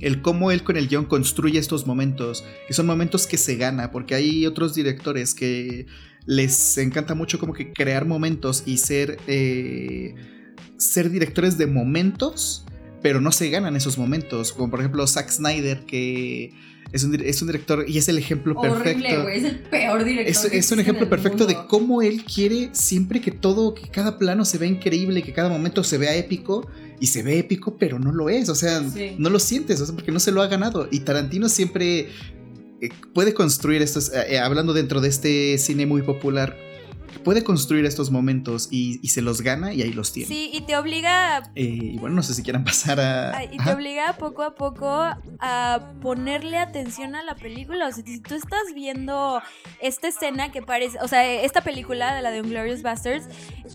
El 0.00 0.20
cómo 0.20 0.50
él 0.50 0.64
con 0.64 0.76
el 0.76 0.88
guion 0.88 1.04
construye 1.04 1.58
estos 1.58 1.86
momentos. 1.86 2.44
Y 2.68 2.72
son 2.72 2.86
momentos 2.86 3.26
que 3.26 3.36
se 3.36 3.56
gana. 3.56 3.90
Porque 3.90 4.14
hay 4.14 4.46
otros 4.46 4.74
directores 4.74 5.34
que 5.34 5.86
les 6.26 6.78
encanta 6.78 7.14
mucho 7.14 7.38
como 7.38 7.52
que 7.52 7.72
crear 7.72 8.06
momentos 8.06 8.62
y 8.66 8.78
ser. 8.78 9.18
Eh, 9.26 10.14
ser 10.76 11.10
directores 11.10 11.58
de 11.58 11.66
momentos. 11.66 12.64
Pero 13.02 13.20
no 13.20 13.32
se 13.32 13.50
ganan 13.50 13.74
esos 13.74 13.98
momentos. 13.98 14.52
Como 14.52 14.70
por 14.70 14.78
ejemplo 14.78 15.04
Zack 15.08 15.28
Snyder 15.28 15.80
que 15.86 16.52
es 16.92 17.02
un, 17.02 17.14
es 17.20 17.42
un 17.42 17.48
director 17.48 17.84
y 17.88 17.98
es 17.98 18.08
el 18.08 18.16
ejemplo 18.18 18.54
Horrible, 18.56 18.92
perfecto. 19.08 19.28
es 19.28 19.44
el 19.44 19.58
peor 19.58 20.04
director. 20.04 20.30
Es, 20.44 20.50
que 20.50 20.58
es 20.58 20.70
un 20.70 20.78
ejemplo 20.78 21.08
perfecto 21.08 21.46
de 21.46 21.56
cómo 21.68 22.00
él 22.02 22.22
quiere 22.24 22.68
siempre 22.72 23.20
que 23.20 23.32
todo, 23.32 23.74
que 23.74 23.88
cada 23.88 24.18
plano 24.18 24.44
se 24.44 24.58
vea 24.58 24.68
increíble, 24.68 25.22
que 25.24 25.32
cada 25.32 25.48
momento 25.48 25.82
se 25.82 25.98
vea 25.98 26.14
épico. 26.14 26.68
Y 27.00 27.08
se 27.08 27.24
ve 27.24 27.40
épico, 27.40 27.76
pero 27.76 27.98
no 27.98 28.12
lo 28.12 28.30
es. 28.30 28.48
O 28.48 28.54
sea, 28.54 28.80
Sí. 28.88 29.16
no 29.18 29.28
lo 29.30 29.40
sientes, 29.40 29.80
o 29.80 29.86
sea, 29.86 29.94
porque 29.96 30.12
no 30.12 30.20
se 30.20 30.30
lo 30.30 30.40
ha 30.40 30.46
ganado. 30.46 30.86
Y 30.92 31.00
Tarantino 31.00 31.48
siempre 31.48 32.06
eh, 32.82 32.90
puede 33.14 33.32
construir 33.32 33.80
estos, 33.80 34.12
eh, 34.12 34.34
eh, 34.34 34.38
hablando 34.40 34.72
dentro 34.72 35.00
de 35.00 35.08
este 35.08 35.56
cine 35.58 35.86
muy 35.86 36.02
popular, 36.02 36.56
puede 37.22 37.44
construir 37.44 37.84
estos 37.84 38.10
momentos 38.10 38.68
y, 38.70 38.98
y 39.02 39.08
se 39.08 39.22
los 39.22 39.40
gana 39.42 39.72
y 39.72 39.82
ahí 39.82 39.92
los 39.92 40.12
tiene. 40.12 40.28
Sí, 40.28 40.50
y 40.52 40.62
te 40.62 40.76
obliga 40.76 41.36
a 41.36 41.40
Eh, 41.54 41.62
y 41.94 41.98
bueno, 41.98 42.16
no 42.16 42.22
sé 42.22 42.34
si 42.34 42.42
quieran 42.42 42.64
pasar 42.64 43.00
a... 43.00 43.36
Ay, 43.36 43.48
y 43.52 43.56
te 43.56 43.62
Ajá. 43.62 43.74
obliga 43.74 44.12
poco 44.18 44.42
a 44.42 44.54
poco 44.54 44.88
a 45.40 45.80
ponerle 46.00 46.58
atención 46.58 47.14
a 47.14 47.22
la 47.22 47.34
película. 47.34 47.88
O 47.88 47.92
sea, 47.92 48.04
si 48.04 48.20
tú 48.20 48.34
estás 48.34 48.62
viendo 48.74 49.40
esta 49.80 50.08
escena 50.08 50.52
que 50.52 50.62
parece, 50.62 50.98
o 51.00 51.08
sea, 51.08 51.24
esta 51.26 51.60
película 51.62 52.14
de 52.14 52.22
la 52.22 52.30
de 52.30 52.40
Unglorious 52.42 52.82
Bastards, 52.82 53.26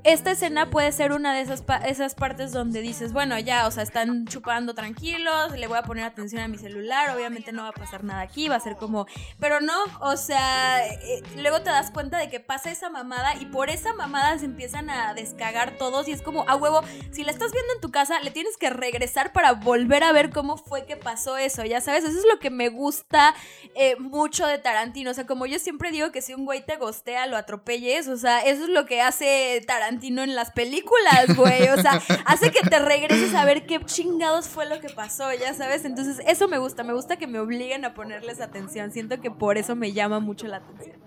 esta 0.04 0.32
escena 0.32 0.70
puede 0.70 0.92
ser 0.92 1.12
una 1.12 1.34
de 1.34 1.42
esas, 1.42 1.62
pa- 1.62 1.78
esas 1.78 2.16
partes 2.16 2.52
donde 2.52 2.82
dices, 2.82 3.14
bueno, 3.14 3.38
ya, 3.40 3.68
o 3.68 3.72
sea, 3.72 3.84
están 3.84 4.26
chupando 4.28 4.74
tranquilos, 4.74 5.52
le 5.58 5.68
voy 5.68 5.78
a 5.78 5.84
poner 5.84 6.04
atención 6.04 6.42
a 6.42 6.48
mi 6.48 6.58
celular, 6.58 7.16
obviamente 7.16 7.52
no 7.52 7.64
va 7.64 7.70
a 7.70 7.74
pasar 7.74 8.04
nada 8.04 8.22
aquí, 8.22 8.48
va 8.48 8.56
a 8.56 8.60
ser 8.60 8.76
como, 8.78 9.08
pero 9.40 9.60
no, 9.62 9.74
o 10.02 10.18
sea, 10.18 10.86
eh, 10.86 11.24
luego 11.38 11.62
te 11.62 11.70
das 11.70 11.92
cuenta 11.92 12.18
de 12.18 12.30
que 12.30 12.40
pasa 12.40 12.72
esa 12.72 12.90
mamada 12.90 13.36
y 13.40 13.46
por 13.46 13.70
esa 13.70 13.94
mamada 13.94 14.38
se 14.38 14.46
empiezan 14.46 14.90
a 14.90 15.14
descagar 15.14 15.78
todos 15.78 16.08
y 16.08 16.12
es 16.12 16.22
como, 16.22 16.46
a 16.48 16.56
huevo, 16.56 16.82
si 17.12 17.24
la 17.24 17.32
estás 17.32 17.52
viendo 17.52 17.74
en 17.74 17.82
tu 17.82 17.92
casa, 17.92 18.20
le 18.22 18.32
tienes 18.32 18.58
que 18.58 18.70
regresar 18.70 19.34
para 19.34 19.54
volver 19.54 20.04
a 20.04 20.12
ver 20.12 20.30
cómo 20.30 20.58
fue 20.58 20.86
que 20.86 20.98
pasó 20.98 21.38
eso, 21.38 21.64
ya 21.66 21.82
sabes, 21.82 22.04
eso 22.04 22.18
es 22.18 22.26
lo 22.32 22.40
que 22.40 22.50
me 22.50 22.70
gusta 22.70 23.36
eh, 23.76 23.96
mucho 23.98 24.46
de 24.46 24.58
Tarantino, 24.58 25.12
o 25.12 25.14
sea, 25.14 25.26
como 25.26 25.46
yo 25.46 25.60
siempre 25.60 25.92
digo 25.92 26.12
que 26.12 26.22
si 26.22 26.34
un 26.34 26.46
güey 26.46 26.66
te 26.66 26.78
gostea, 26.78 27.28
lo 27.28 27.38
atropelles, 27.38 28.08
o 28.08 28.18
sea, 28.18 28.40
eso 28.42 28.64
es 28.64 28.70
lo 28.70 28.86
que 28.86 29.02
hace 29.02 29.64
Tarantino 29.66 30.24
en 30.24 30.36
las 30.36 30.52
películas, 30.52 31.36
güey, 31.36 31.70
o 31.70 31.82
sea, 31.82 32.02
hace 32.26 32.52
que 32.52 32.62
te 32.62 32.80
regreses 32.80 33.34
a 33.34 33.46
ver 33.46 33.66
qué 33.66 33.80
chingados 33.86 34.48
fue 34.48 34.66
lo 34.66 34.80
que 34.80 34.90
pasó, 34.90 35.34
ya 35.34 35.54
sabes, 35.54 35.86
entonces 35.86 36.22
eso 36.28 36.48
me 36.48 36.58
gusta, 36.58 36.84
me 36.84 36.94
gusta 36.94 37.18
que 37.18 37.28
me 37.28 37.40
obliguen 37.40 37.86
a 37.86 37.94
ponerles 37.94 38.42
atención, 38.42 38.92
siento 38.92 39.22
que 39.22 39.32
por 39.32 39.58
eso 39.58 39.76
me 39.76 39.94
llama 39.94 40.20
mucho 40.20 40.48
la 40.48 40.58
atención. 40.58 41.07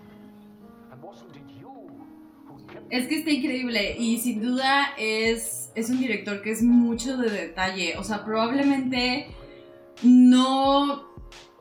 Es 2.91 3.07
que 3.07 3.19
está 3.19 3.31
increíble 3.31 3.97
y 3.99 4.19
sin 4.19 4.43
duda 4.43 4.95
es, 4.99 5.71
es 5.75 5.91
un 5.91 6.01
director 6.01 6.43
que 6.43 6.51
es 6.51 6.63
mucho 6.63 7.17
de 7.17 7.31
detalle. 7.31 7.97
O 7.97 8.05
sea, 8.05 8.25
probablemente 8.25 9.29
no 10.03 11.09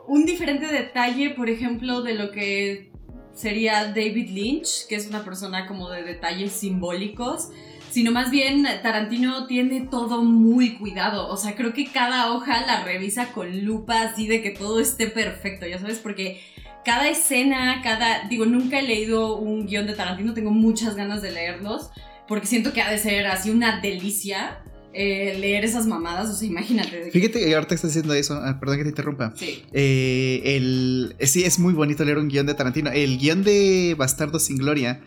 un 0.06 0.24
diferente 0.26 0.66
detalle, 0.66 1.30
por 1.30 1.48
ejemplo, 1.48 2.02
de 2.02 2.14
lo 2.14 2.32
que 2.32 2.90
sería 3.32 3.86
David 3.86 4.30
Lynch, 4.30 4.86
que 4.88 4.96
es 4.96 5.08
una 5.08 5.24
persona 5.24 5.66
como 5.66 5.88
de 5.88 6.02
detalles 6.02 6.52
simbólicos, 6.52 7.50
sino 7.90 8.12
más 8.12 8.30
bien 8.30 8.66
Tarantino 8.82 9.46
tiene 9.46 9.82
todo 9.82 10.22
muy 10.22 10.78
cuidado. 10.78 11.28
O 11.28 11.36
sea, 11.36 11.54
creo 11.54 11.72
que 11.72 11.86
cada 11.86 12.32
hoja 12.32 12.66
la 12.66 12.82
revisa 12.82 13.32
con 13.32 13.64
lupa 13.64 14.02
así 14.02 14.26
de 14.26 14.42
que 14.42 14.50
todo 14.50 14.80
esté 14.80 15.06
perfecto, 15.06 15.66
ya 15.66 15.78
sabes, 15.78 15.98
porque 15.98 16.40
cada 16.84 17.08
escena, 17.08 17.80
cada, 17.82 18.28
digo, 18.28 18.46
nunca 18.46 18.78
he 18.78 18.82
leído 18.82 19.36
un 19.36 19.66
guion 19.66 19.86
de 19.86 19.94
Tarantino, 19.94 20.34
tengo 20.34 20.50
muchas 20.50 20.94
ganas 20.96 21.22
de 21.22 21.30
leerlos, 21.32 21.90
porque 22.28 22.46
siento 22.46 22.72
que 22.72 22.80
ha 22.82 22.90
de 22.90 22.98
ser 22.98 23.26
así 23.26 23.50
una 23.50 23.80
delicia 23.80 24.62
eh, 24.92 25.36
leer 25.38 25.64
esas 25.64 25.86
mamadas, 25.86 26.28
o 26.30 26.34
sea, 26.34 26.48
imagínate. 26.48 27.10
Fíjate 27.12 27.38
que 27.40 27.54
ahorita 27.54 27.74
estás 27.76 27.90
diciendo 27.90 28.12
eso, 28.14 28.34
ah, 28.42 28.58
perdón 28.58 28.78
que 28.78 28.82
te 28.84 28.88
interrumpa. 28.90 29.32
Sí. 29.36 29.62
Eh, 29.72 30.42
el, 30.56 31.14
eh, 31.20 31.26
sí, 31.28 31.44
es 31.44 31.58
muy 31.60 31.74
bonito 31.74 32.04
leer 32.04 32.18
un 32.18 32.28
guion 32.28 32.46
de 32.46 32.54
Tarantino. 32.54 32.90
El 32.90 33.18
guion 33.18 33.44
de 33.44 33.94
Bastardo 33.96 34.40
sin 34.40 34.56
Gloria 34.56 35.00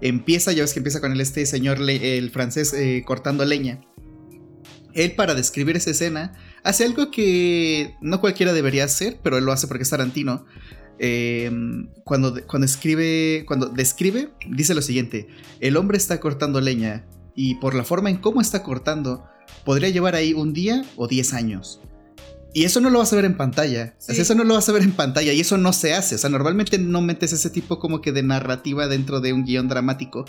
empieza, 0.00 0.50
ya 0.52 0.62
ves 0.62 0.72
que 0.72 0.80
empieza 0.80 1.00
con 1.00 1.12
el, 1.12 1.20
este 1.20 1.46
señor, 1.46 1.78
le- 1.78 2.18
el 2.18 2.30
francés, 2.30 2.72
eh, 2.72 3.04
cortando 3.06 3.44
leña. 3.44 3.80
Él, 4.94 5.12
para 5.12 5.34
describir 5.36 5.76
esa 5.76 5.90
escena, 5.90 6.32
hace 6.64 6.84
algo 6.84 7.12
que 7.12 7.94
no 8.00 8.20
cualquiera 8.20 8.52
debería 8.52 8.84
hacer, 8.84 9.18
pero 9.22 9.38
él 9.38 9.44
lo 9.44 9.52
hace 9.52 9.68
porque 9.68 9.84
es 9.84 9.90
Tarantino. 9.90 10.46
Eh, 10.98 11.50
cuando, 12.04 12.34
cuando 12.46 12.64
escribe, 12.66 13.44
cuando 13.46 13.66
describe, 13.66 14.30
dice 14.48 14.74
lo 14.74 14.82
siguiente: 14.82 15.28
El 15.60 15.76
hombre 15.76 15.96
está 15.98 16.20
cortando 16.20 16.60
leña 16.60 17.04
y 17.34 17.54
por 17.56 17.74
la 17.74 17.84
forma 17.84 18.10
en 18.10 18.16
cómo 18.16 18.40
está 18.40 18.62
cortando, 18.62 19.24
podría 19.64 19.88
llevar 19.90 20.14
ahí 20.14 20.32
un 20.34 20.52
día 20.52 20.84
o 20.96 21.06
10 21.08 21.34
años. 21.34 21.80
Y 22.54 22.64
eso 22.64 22.80
no 22.80 22.88
lo 22.90 22.98
vas 22.98 23.12
a 23.12 23.16
ver 23.16 23.26
en 23.26 23.36
pantalla. 23.36 23.94
O 23.98 24.02
sea, 24.02 24.14
Sí. 24.14 24.22
eso 24.22 24.34
no 24.34 24.42
lo 24.42 24.54
vas 24.54 24.68
a 24.68 24.72
ver 24.72 24.82
en 24.82 24.92
pantalla 24.92 25.32
y 25.34 25.40
eso 25.40 25.58
no 25.58 25.72
se 25.72 25.92
hace. 25.94 26.14
O 26.14 26.18
sea, 26.18 26.30
normalmente 26.30 26.78
no 26.78 27.02
metes 27.02 27.32
ese 27.32 27.50
tipo 27.50 27.78
como 27.78 28.00
que 28.00 28.10
de 28.10 28.22
narrativa 28.22 28.88
dentro 28.88 29.20
de 29.20 29.32
un 29.34 29.44
guion 29.44 29.68
dramático. 29.68 30.24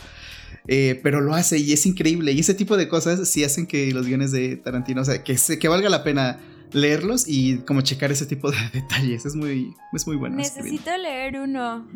Eh, 0.68 1.00
pero 1.02 1.22
lo 1.22 1.34
hace 1.34 1.58
y 1.58 1.72
es 1.72 1.86
increíble. 1.86 2.34
Y 2.34 2.42
ese 2.42 2.54
tipo 2.54 2.76
de 2.78 2.88
cosas 2.90 3.28
sí 3.30 3.44
hacen 3.44 3.66
que 3.66 3.92
los 3.94 4.06
guiones 4.06 4.32
de 4.32 4.58
Tarantino, 4.58 5.02
o 5.02 5.06
sea, 5.06 5.24
que, 5.24 5.38
se- 5.38 5.58
que 5.58 5.68
valga 5.70 5.90
la 5.90 6.04
pena 6.04 6.40
leerlos 6.72 7.28
y 7.28 7.58
como 7.60 7.82
checar 7.82 8.12
ese 8.12 8.26
tipo 8.26 8.52
de 8.52 8.58
detalles. 8.74 9.26
Es 9.26 9.36
muy, 9.36 9.74
es 9.94 10.08
muy 10.08 10.16
bueno. 10.16 10.36
Necesito 10.36 10.96
leer 10.98 11.40
uno. 11.40 11.88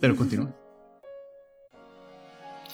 Pero 0.00 0.16
continúa. 0.16 0.54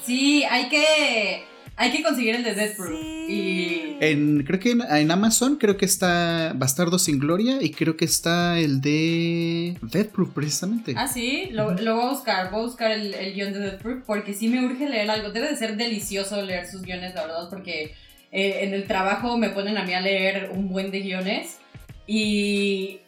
Sí, 0.05 0.43
hay 0.51 0.69
que, 0.69 1.45
hay 1.77 1.93
que 1.93 2.03
conseguir 2.03 2.35
el 2.35 2.43
de 2.43 2.55
Death 2.55 2.77
Proof. 2.77 2.91
Sí. 2.91 3.23
Y 3.29 3.97
En, 4.01 4.43
creo 4.43 4.59
que 4.59 4.73
en, 4.73 4.83
en 4.83 5.11
Amazon 5.13 5.57
creo 5.57 5.77
que 5.77 5.85
está 5.85 6.55
Bastardo 6.57 6.99
sin 6.99 7.21
Gloria 7.21 7.63
y 7.63 7.71
creo 7.71 7.97
que 7.97 8.05
está 8.05 8.59
el 8.59 8.81
de 8.81 9.77
Death 9.81 10.09
Proof 10.09 10.31
precisamente. 10.31 10.95
Ah, 10.97 11.07
sí, 11.07 11.51
lo, 11.53 11.73
lo 11.75 11.95
voy 11.95 12.07
a 12.07 12.11
buscar, 12.11 12.51
voy 12.51 12.63
a 12.63 12.67
buscar 12.67 12.91
el, 12.91 13.15
el 13.15 13.33
guion 13.35 13.53
de 13.53 13.61
Death 13.61 13.81
Proof 13.81 14.03
porque 14.05 14.35
sí 14.35 14.49
me 14.49 14.65
urge 14.65 14.89
leer 14.89 15.09
algo. 15.09 15.31
Debe 15.31 15.49
de 15.51 15.57
ser 15.57 15.77
delicioso 15.77 16.43
leer 16.43 16.67
sus 16.69 16.83
guiones, 16.83 17.15
la 17.15 17.23
verdad, 17.23 17.49
porque 17.49 17.95
eh, 18.33 18.61
en 18.62 18.74
el 18.74 18.87
trabajo 18.87 19.37
me 19.37 19.51
ponen 19.51 19.76
a 19.78 19.85
mí 19.85 19.93
a 19.93 20.01
leer 20.01 20.51
un 20.53 20.68
buen 20.68 20.91
de 20.91 21.01
guiones 21.01 21.59
y 22.07 23.01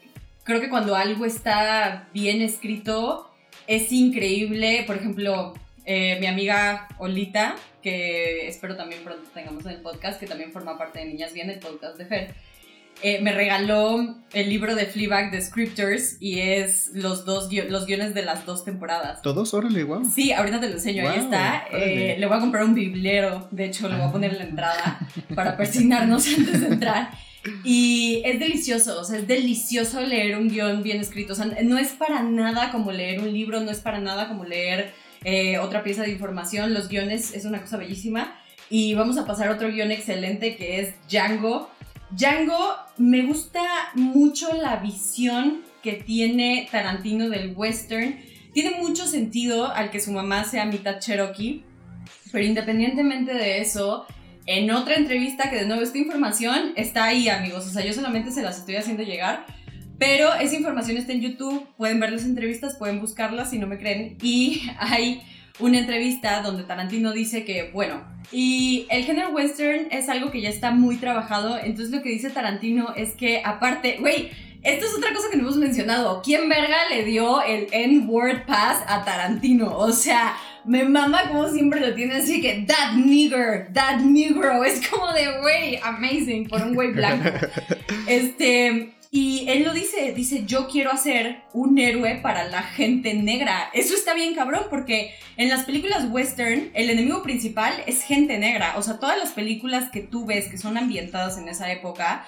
creo 0.44 0.60
que 0.60 0.68
cuando 0.68 0.94
algo 0.94 1.24
está 1.24 2.08
bien 2.12 2.42
escrito 2.42 3.30
es 3.66 3.90
increíble. 3.90 4.84
Por 4.86 4.96
ejemplo, 4.96 5.54
eh, 5.86 6.18
mi 6.20 6.26
amiga 6.26 6.88
Olita, 6.98 7.56
que 7.82 8.46
espero 8.46 8.76
también 8.76 9.02
pronto 9.02 9.28
tengamos 9.32 9.64
en 9.66 9.72
el 9.72 9.80
podcast, 9.80 10.20
que 10.20 10.26
también 10.26 10.52
forma 10.52 10.78
parte 10.78 11.00
de 11.00 11.06
Niñas 11.06 11.32
Bien, 11.32 11.50
el 11.50 11.58
podcast 11.58 11.98
de 11.98 12.06
Fer. 12.06 12.34
Eh, 13.06 13.20
me 13.20 13.32
regaló 13.32 14.16
el 14.32 14.48
libro 14.48 14.74
de 14.74 14.86
Fleabag 14.86 15.30
de 15.30 15.40
Scriptures 15.42 16.16
y 16.20 16.40
es 16.40 16.90
los 16.94 17.24
dos 17.26 17.50
gui- 17.50 17.68
los 17.68 17.84
guiones 17.86 18.14
de 18.14 18.22
las 18.24 18.46
dos 18.46 18.64
temporadas. 18.64 19.20
Todos, 19.22 19.52
órale, 19.52 19.84
wow. 19.84 20.02
Sí, 20.10 20.32
ahorita 20.32 20.58
te 20.60 20.68
lo 20.68 20.74
enseño, 20.74 21.02
ahí 21.08 21.18
Wow, 21.18 21.24
está. 21.26 21.64
órale. 21.70 22.12
Eh, 22.14 22.18
le 22.18 22.26
voy 22.26 22.36
a 22.36 22.40
comprar 22.40 22.64
un 22.64 22.74
biblero, 22.74 23.46
de 23.50 23.66
hecho 23.66 23.88
lo 23.88 23.96
voy 23.98 24.06
a 24.08 24.12
poner 24.12 24.32
en 24.32 24.38
la 24.38 24.44
entrada 24.44 24.98
para 25.34 25.56
persignarnos 25.58 26.26
antes 26.36 26.60
de 26.62 26.66
entrar. 26.66 27.10
Y 27.62 28.22
es 28.24 28.40
delicioso, 28.40 28.98
o 28.98 29.04
sea, 29.04 29.18
es 29.18 29.28
delicioso 29.28 30.00
leer 30.00 30.38
un 30.38 30.48
guion 30.48 30.82
bien 30.82 31.00
escrito. 31.00 31.34
O 31.34 31.36
sea, 31.36 31.44
no 31.62 31.76
es 31.78 31.88
para 31.92 32.22
nada 32.22 32.70
como 32.72 32.90
leer 32.90 33.20
un 33.20 33.30
libro, 33.32 33.60
no 33.60 33.70
es 33.70 33.80
para 33.80 34.00
nada 34.00 34.28
como 34.28 34.44
leer 34.44 34.92
eh, 35.24 35.58
otra 35.58 35.82
pieza 35.82 36.02
de 36.02 36.10
información. 36.10 36.72
Los 36.72 36.88
guiones 36.88 37.34
es 37.34 37.44
una 37.44 37.60
cosa 37.60 37.76
bellísima. 37.76 38.34
Y 38.70 38.94
vamos 38.94 39.18
a 39.18 39.26
pasar 39.26 39.48
a 39.48 39.52
otro 39.52 39.68
guion 39.70 39.90
excelente 39.92 40.56
que 40.56 40.80
es 40.80 40.94
Django. 41.10 41.70
Django, 42.10 42.76
me 42.96 43.22
gusta 43.22 43.62
mucho 43.94 44.52
la 44.54 44.76
visión 44.76 45.62
que 45.82 45.92
tiene 45.94 46.68
Tarantino 46.70 47.28
del 47.28 47.54
western. 47.56 48.20
Tiene 48.52 48.78
mucho 48.80 49.06
sentido 49.06 49.72
al 49.72 49.90
que 49.90 50.00
su 50.00 50.12
mamá 50.12 50.44
sea 50.44 50.64
mitad 50.64 51.00
cherokee, 51.00 51.64
pero 52.30 52.44
independientemente 52.44 53.34
de 53.34 53.60
eso, 53.60 54.06
en 54.46 54.70
otra 54.70 54.94
entrevista, 54.96 55.50
que 55.50 55.56
de 55.56 55.66
nuevo 55.66 55.82
esta 55.82 55.98
información 55.98 56.72
está 56.76 57.04
ahí, 57.04 57.28
amigos. 57.28 57.66
O 57.66 57.70
sea, 57.70 57.84
yo 57.84 57.92
solamente 57.92 58.30
se 58.30 58.42
las 58.42 58.58
estoy 58.58 58.76
haciendo 58.76 59.02
llegar. 59.02 59.46
Pero 59.98 60.34
esa 60.34 60.56
información 60.56 60.96
está 60.96 61.12
en 61.12 61.20
YouTube. 61.20 61.66
Pueden 61.76 62.00
ver 62.00 62.12
las 62.12 62.24
entrevistas, 62.24 62.76
pueden 62.76 63.00
buscarlas 63.00 63.50
si 63.50 63.58
no 63.58 63.66
me 63.66 63.78
creen. 63.78 64.18
Y 64.22 64.62
hay 64.78 65.22
una 65.58 65.78
entrevista 65.78 66.42
donde 66.42 66.64
Tarantino 66.64 67.12
dice 67.12 67.44
que, 67.44 67.70
bueno, 67.72 68.02
y 68.32 68.86
el 68.90 69.04
género 69.04 69.30
western 69.30 69.88
es 69.90 70.08
algo 70.08 70.30
que 70.30 70.40
ya 70.40 70.48
está 70.48 70.70
muy 70.72 70.96
trabajado. 70.96 71.58
Entonces 71.58 71.94
lo 71.94 72.02
que 72.02 72.08
dice 72.08 72.30
Tarantino 72.30 72.92
es 72.96 73.12
que, 73.12 73.42
aparte, 73.44 73.98
güey, 74.00 74.30
Esta 74.64 74.86
es 74.86 74.94
otra 74.94 75.12
cosa 75.12 75.28
que 75.30 75.36
no 75.36 75.42
hemos 75.42 75.58
mencionado. 75.58 76.22
¿Quién 76.24 76.48
verga 76.48 76.88
le 76.88 77.04
dio 77.04 77.42
el 77.42 77.66
N-word 77.70 78.46
pass 78.46 78.82
a 78.88 79.04
Tarantino? 79.04 79.76
O 79.76 79.92
sea, 79.92 80.34
me 80.64 80.84
mama 80.84 81.28
como 81.28 81.48
siempre 81.50 81.80
lo 81.80 81.94
tiene 81.94 82.14
así 82.14 82.40
que 82.40 82.64
that 82.66 82.94
nigger, 82.94 83.70
that 83.74 83.98
negro. 83.98 84.64
Es 84.64 84.88
como 84.88 85.12
de, 85.12 85.38
güey, 85.42 85.78
amazing, 85.82 86.48
por 86.48 86.62
un 86.62 86.74
güey 86.74 86.92
blanco. 86.92 87.28
Este, 88.06 88.93
y 89.16 89.44
él 89.48 89.62
lo 89.62 89.72
dice, 89.72 90.12
dice, 90.12 90.42
yo 90.44 90.66
quiero 90.66 90.90
hacer 90.90 91.44
un 91.52 91.78
héroe 91.78 92.16
para 92.20 92.48
la 92.48 92.64
gente 92.64 93.14
negra. 93.14 93.70
Eso 93.72 93.94
está 93.94 94.12
bien 94.12 94.34
cabrón 94.34 94.64
porque 94.68 95.14
en 95.36 95.48
las 95.48 95.62
películas 95.62 96.08
western 96.10 96.72
el 96.74 96.90
enemigo 96.90 97.22
principal 97.22 97.72
es 97.86 98.02
gente 98.02 98.38
negra. 98.38 98.74
O 98.76 98.82
sea, 98.82 98.98
todas 98.98 99.16
las 99.16 99.30
películas 99.30 99.88
que 99.92 100.00
tú 100.00 100.26
ves 100.26 100.48
que 100.48 100.58
son 100.58 100.76
ambientadas 100.76 101.38
en 101.38 101.48
esa 101.48 101.70
época 101.70 102.26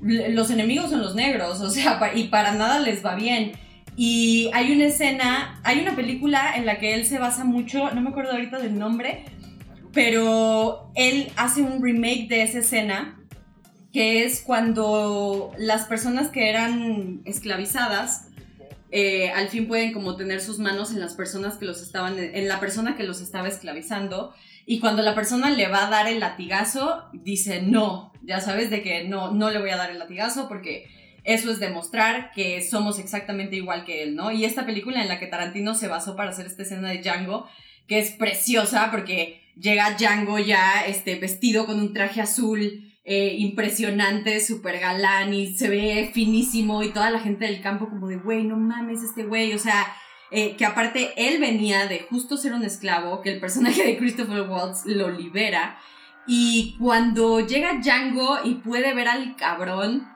los 0.00 0.50
enemigos 0.50 0.90
son 0.90 1.02
los 1.02 1.14
negros, 1.14 1.60
o 1.60 1.70
sea, 1.70 2.00
y 2.16 2.24
para 2.24 2.52
nada 2.52 2.80
les 2.80 3.04
va 3.04 3.14
bien. 3.14 3.52
Y 3.96 4.50
hay 4.52 4.72
una 4.72 4.86
escena, 4.86 5.60
hay 5.62 5.78
una 5.78 5.94
película 5.94 6.56
en 6.56 6.66
la 6.66 6.80
que 6.80 6.94
él 6.94 7.06
se 7.06 7.18
basa 7.18 7.44
mucho, 7.44 7.92
no 7.92 8.00
me 8.00 8.10
acuerdo 8.10 8.32
ahorita 8.32 8.58
del 8.58 8.76
nombre, 8.76 9.24
pero 9.92 10.90
él 10.96 11.30
hace 11.36 11.62
un 11.62 11.80
remake 11.80 12.26
de 12.28 12.42
esa 12.42 12.58
escena, 12.58 13.20
que 13.94 14.24
es 14.24 14.40
cuando 14.40 15.52
las 15.56 15.86
personas 15.86 16.28
que 16.28 16.50
eran 16.50 17.22
esclavizadas, 17.26 18.26
eh, 18.90 19.30
al 19.30 19.48
fin 19.48 19.68
pueden 19.68 19.92
como 19.92 20.16
tener 20.16 20.40
sus 20.40 20.58
manos 20.58 20.90
en 20.90 20.98
las 20.98 21.14
personas 21.14 21.58
que 21.58 21.64
los 21.64 21.80
estaban, 21.80 22.18
en 22.18 22.48
la 22.48 22.58
persona 22.58 22.96
que 22.96 23.04
los 23.04 23.20
estaba 23.20 23.46
esclavizando, 23.46 24.34
y 24.66 24.80
cuando 24.80 25.02
la 25.02 25.14
persona 25.14 25.48
le 25.50 25.68
va 25.68 25.86
a 25.86 25.90
dar 25.90 26.08
el 26.08 26.18
latigazo, 26.18 27.04
dice 27.12 27.62
no, 27.62 28.12
ya 28.24 28.40
sabes 28.40 28.68
de 28.68 28.82
que 28.82 29.04
no, 29.04 29.30
no 29.30 29.50
le 29.50 29.60
voy 29.60 29.70
a 29.70 29.76
dar 29.76 29.92
el 29.92 30.00
latigazo 30.00 30.48
porque 30.48 30.88
eso 31.22 31.52
es 31.52 31.60
demostrar 31.60 32.32
que 32.32 32.62
somos 32.62 32.98
exactamente 32.98 33.54
igual 33.54 33.84
que 33.84 34.02
él, 34.02 34.16
¿no? 34.16 34.32
Y 34.32 34.44
esta 34.44 34.66
película 34.66 35.02
en 35.02 35.08
la 35.08 35.20
que 35.20 35.28
Tarantino 35.28 35.76
se 35.76 35.86
basó 35.86 36.16
para 36.16 36.30
hacer 36.30 36.46
esta 36.46 36.64
escena 36.64 36.90
de 36.90 36.98
Django, 36.98 37.46
que 37.86 38.00
es 38.00 38.10
preciosa 38.10 38.88
porque 38.90 39.40
llega 39.56 39.96
Django 39.96 40.40
ya 40.40 40.84
este, 40.84 41.14
vestido 41.14 41.64
con 41.64 41.78
un 41.78 41.92
traje 41.92 42.20
azul 42.20 42.90
eh, 43.04 43.34
impresionante, 43.38 44.40
súper 44.40 44.80
galán 44.80 45.34
y 45.34 45.54
se 45.56 45.68
ve 45.68 46.10
finísimo 46.12 46.82
y 46.82 46.90
toda 46.90 47.10
la 47.10 47.20
gente 47.20 47.44
del 47.44 47.60
campo 47.60 47.88
como 47.88 48.08
de, 48.08 48.16
güey, 48.16 48.44
no 48.44 48.56
mames 48.56 49.02
este 49.02 49.24
güey, 49.24 49.52
o 49.52 49.58
sea, 49.58 49.86
eh, 50.30 50.56
que 50.56 50.64
aparte 50.64 51.12
él 51.16 51.38
venía 51.38 51.86
de 51.86 52.00
justo 52.00 52.36
ser 52.36 52.54
un 52.54 52.64
esclavo, 52.64 53.20
que 53.20 53.32
el 53.32 53.40
personaje 53.40 53.84
de 53.84 53.98
Christopher 53.98 54.48
Waltz 54.48 54.86
lo 54.86 55.10
libera 55.10 55.78
y 56.26 56.76
cuando 56.78 57.40
llega 57.40 57.80
Django 57.82 58.38
y 58.44 58.54
puede 58.54 58.94
ver 58.94 59.08
al 59.08 59.36
cabrón 59.36 60.08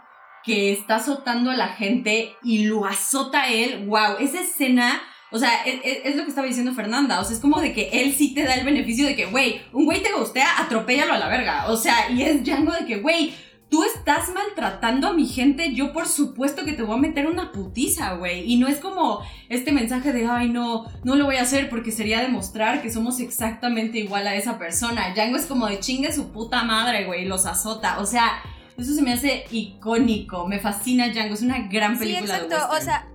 que 0.44 0.72
está 0.72 0.96
azotando 0.96 1.50
a 1.50 1.56
la 1.56 1.68
gente 1.68 2.34
y 2.42 2.64
lo 2.64 2.86
azota 2.86 3.48
él, 3.48 3.86
wow, 3.86 4.16
esa 4.18 4.40
escena, 4.40 5.02
o 5.30 5.38
sea, 5.38 5.62
es, 5.64 5.74
e, 5.84 6.02
es, 6.08 6.16
lo 6.16 6.24
que 6.24 6.30
estaba 6.30 6.46
diciendo 6.46 6.72
Fernanda, 6.74 7.20
o 7.20 7.24
sea, 7.24 7.34
es 7.34 7.40
como 7.40 7.60
de 7.60 7.72
que 7.72 7.88
él 7.92 8.14
sí 8.16 8.34
te 8.34 8.44
da 8.44 8.54
el 8.54 8.64
beneficio 8.64 9.06
de 9.06 9.16
que, 9.16 9.26
güey, 9.26 9.60
un 9.72 9.84
güey 9.84 10.02
te 10.02 10.12
gustea, 10.12 10.58
atropéllalo 10.58 11.12
a 11.12 11.18
la 11.18 11.28
verga, 11.28 11.66
o 11.68 11.76
sea, 11.76 12.10
y 12.10 12.22
es 12.22 12.44
Django 12.44 12.72
de 12.72 12.86
que, 12.86 12.98
güey, 12.98 13.34
tú 13.68 13.84
estás 13.84 14.30
maltratando 14.34 15.08
a 15.08 15.12
mi 15.12 15.26
gente, 15.26 15.74
yo 15.74 15.92
por 15.92 16.08
supuesto 16.08 16.64
que 16.64 16.72
te 16.72 16.82
voy 16.82 16.96
a 16.96 17.00
meter 17.00 17.26
una 17.26 17.52
putiza, 17.52 18.14
güey. 18.14 18.50
Y 18.50 18.56
no 18.56 18.66
es 18.66 18.78
como 18.78 19.20
este 19.48 19.72
mensaje 19.72 20.12
de, 20.12 20.26
ay, 20.26 20.48
no, 20.48 20.86
no 21.04 21.16
lo 21.16 21.26
voy 21.26 21.36
a 21.36 21.42
hacer 21.42 21.68
porque 21.68 21.92
sería 21.92 22.20
demostrar 22.20 22.82
que 22.82 22.90
somos 22.90 23.20
exactamente 23.20 23.98
igual 23.98 24.26
a 24.26 24.34
esa 24.34 24.58
persona. 24.58 25.12
Django 25.14 25.36
es 25.36 25.46
como 25.46 25.66
de 25.66 25.80
chingue 25.80 26.12
su 26.12 26.32
puta 26.32 26.62
madre, 26.64 27.04
güey, 27.04 27.26
los 27.26 27.46
azota. 27.46 27.98
O 27.98 28.06
sea, 28.06 28.42
eso 28.78 28.94
se 28.94 29.02
me 29.02 29.12
hace 29.12 29.44
icónico. 29.50 30.46
Me 30.46 30.60
fascina 30.60 31.08
Django, 31.08 31.34
es 31.34 31.42
una 31.42 31.68
gran 31.68 31.98
película. 31.98 32.38
Sí, 32.38 32.44
exacto. 32.44 32.74
o 32.74 32.80
sea, 32.80 33.06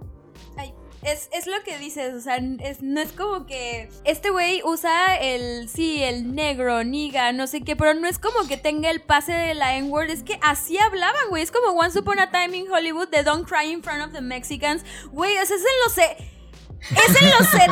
es, 1.06 1.48
lo 1.48 1.62
que 1.64 1.78
dices, 1.78 2.14
o 2.14 2.22
sea, 2.22 2.40
no 2.40 3.02
es 3.02 3.12
como 3.12 3.46
que 3.46 3.90
este 4.04 4.30
güey 4.30 4.62
usa 4.64 5.16
el, 5.18 5.70
sí, 5.70 6.04
el 6.04 6.36
negro, 6.36 6.84
niga, 6.84 7.32
no 7.32 7.48
sé 7.48 7.62
qué, 7.62 7.76
pero 7.76 7.94
no 7.94 8.08
es 8.08 8.20
como 8.20 8.48
que 8.48 8.58
tenga 8.58 8.90
el 8.90 9.02
pase 9.02 9.34
de 9.34 9.54
la 9.54 9.76
N-word, 9.78 10.10
es 10.10 10.24
que 10.24 10.40
así 10.42 10.78
hablaban, 10.78 11.30
güey, 11.30 11.44
es 11.44 11.52
como 11.52 11.78
Once 11.80 12.00
Upon 12.00 12.20
a 12.20 12.32
Time 12.32 12.58
in 12.58 12.72
Hollywood 12.72 13.10
de 13.10 13.24
Don't 13.24 13.48
Cry 13.48 13.72
in 13.72 13.84
Front 13.84 14.04
of 14.04 14.14
the 14.14 14.22
Mexicans, 14.22 14.84
güey, 15.12 15.38
o 15.38 15.46
sea, 15.46 15.56
es 15.56 15.62
en 15.62 15.68
los... 15.86 16.33
Es 16.92 17.22
en 17.22 17.30
los, 17.30 17.48
set, 17.48 17.72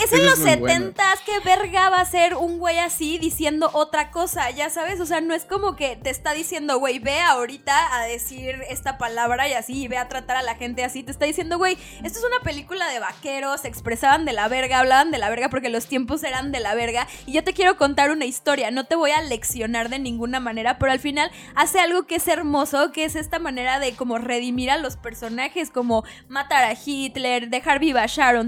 es 0.00 0.12
en 0.12 0.26
los 0.26 0.38
70 0.38 1.04
que 1.26 1.40
verga 1.40 1.90
va 1.90 2.00
a 2.00 2.04
ser 2.04 2.34
un 2.36 2.58
güey 2.58 2.78
así 2.78 3.18
diciendo 3.18 3.70
otra 3.74 4.10
cosa, 4.10 4.50
ya 4.50 4.70
sabes, 4.70 4.98
o 5.00 5.06
sea, 5.06 5.20
no 5.20 5.34
es 5.34 5.44
como 5.44 5.76
que 5.76 5.96
te 5.96 6.10
está 6.10 6.32
diciendo, 6.32 6.78
güey, 6.78 6.98
ve 6.98 7.20
ahorita 7.20 7.96
a 7.96 8.04
decir 8.04 8.62
esta 8.70 8.96
palabra 8.96 9.48
y 9.48 9.52
así, 9.52 9.82
y 9.82 9.88
ve 9.88 9.98
a 9.98 10.08
tratar 10.08 10.36
a 10.36 10.42
la 10.42 10.54
gente 10.54 10.84
así, 10.84 11.02
te 11.02 11.10
está 11.10 11.26
diciendo, 11.26 11.58
güey, 11.58 11.76
esto 12.02 12.18
es 12.18 12.24
una 12.24 12.40
película 12.42 12.88
de 12.88 12.98
vaqueros, 12.98 13.60
se 13.60 13.68
expresaban 13.68 14.24
de 14.24 14.32
la 14.32 14.48
verga, 14.48 14.78
hablaban 14.78 15.10
de 15.10 15.18
la 15.18 15.28
verga 15.28 15.50
porque 15.50 15.68
los 15.68 15.86
tiempos 15.86 16.22
eran 16.22 16.50
de 16.52 16.60
la 16.60 16.74
verga, 16.74 17.06
y 17.26 17.32
yo 17.32 17.44
te 17.44 17.52
quiero 17.52 17.76
contar 17.76 18.10
una 18.10 18.24
historia, 18.24 18.70
no 18.70 18.84
te 18.84 18.94
voy 18.94 19.10
a 19.10 19.20
leccionar 19.20 19.88
de 19.90 19.98
ninguna 19.98 20.40
manera, 20.40 20.78
pero 20.78 20.92
al 20.92 21.00
final 21.00 21.30
hace 21.54 21.80
algo 21.80 22.06
que 22.06 22.16
es 22.16 22.28
hermoso, 22.28 22.92
que 22.92 23.04
es 23.04 23.16
esta 23.16 23.38
manera 23.38 23.78
de 23.78 23.94
como 23.94 24.18
redimir 24.18 24.70
a 24.70 24.78
los 24.78 24.96
personajes, 24.96 25.70
como 25.70 26.04
matar 26.28 26.64
a 26.64 26.74
Hitler, 26.74 27.48
dejar 27.48 27.80
viva 27.80 28.02
a 28.02 28.06
Sharon, 28.06 28.45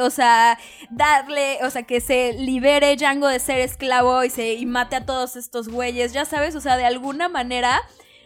O 0.00 0.10
sea, 0.10 0.58
darle, 0.90 1.58
o 1.62 1.70
sea, 1.70 1.82
que 1.82 2.00
se 2.00 2.32
libere 2.34 2.96
Django 2.96 3.28
de 3.28 3.38
ser 3.38 3.60
esclavo 3.60 4.24
y 4.24 4.30
se 4.30 4.54
y 4.54 4.66
mate 4.66 4.96
a 4.96 5.06
todos 5.06 5.36
estos 5.36 5.68
güeyes, 5.68 6.12
ya 6.12 6.24
sabes, 6.24 6.54
o 6.54 6.60
sea, 6.60 6.76
de 6.76 6.84
alguna 6.84 7.28
manera 7.28 7.80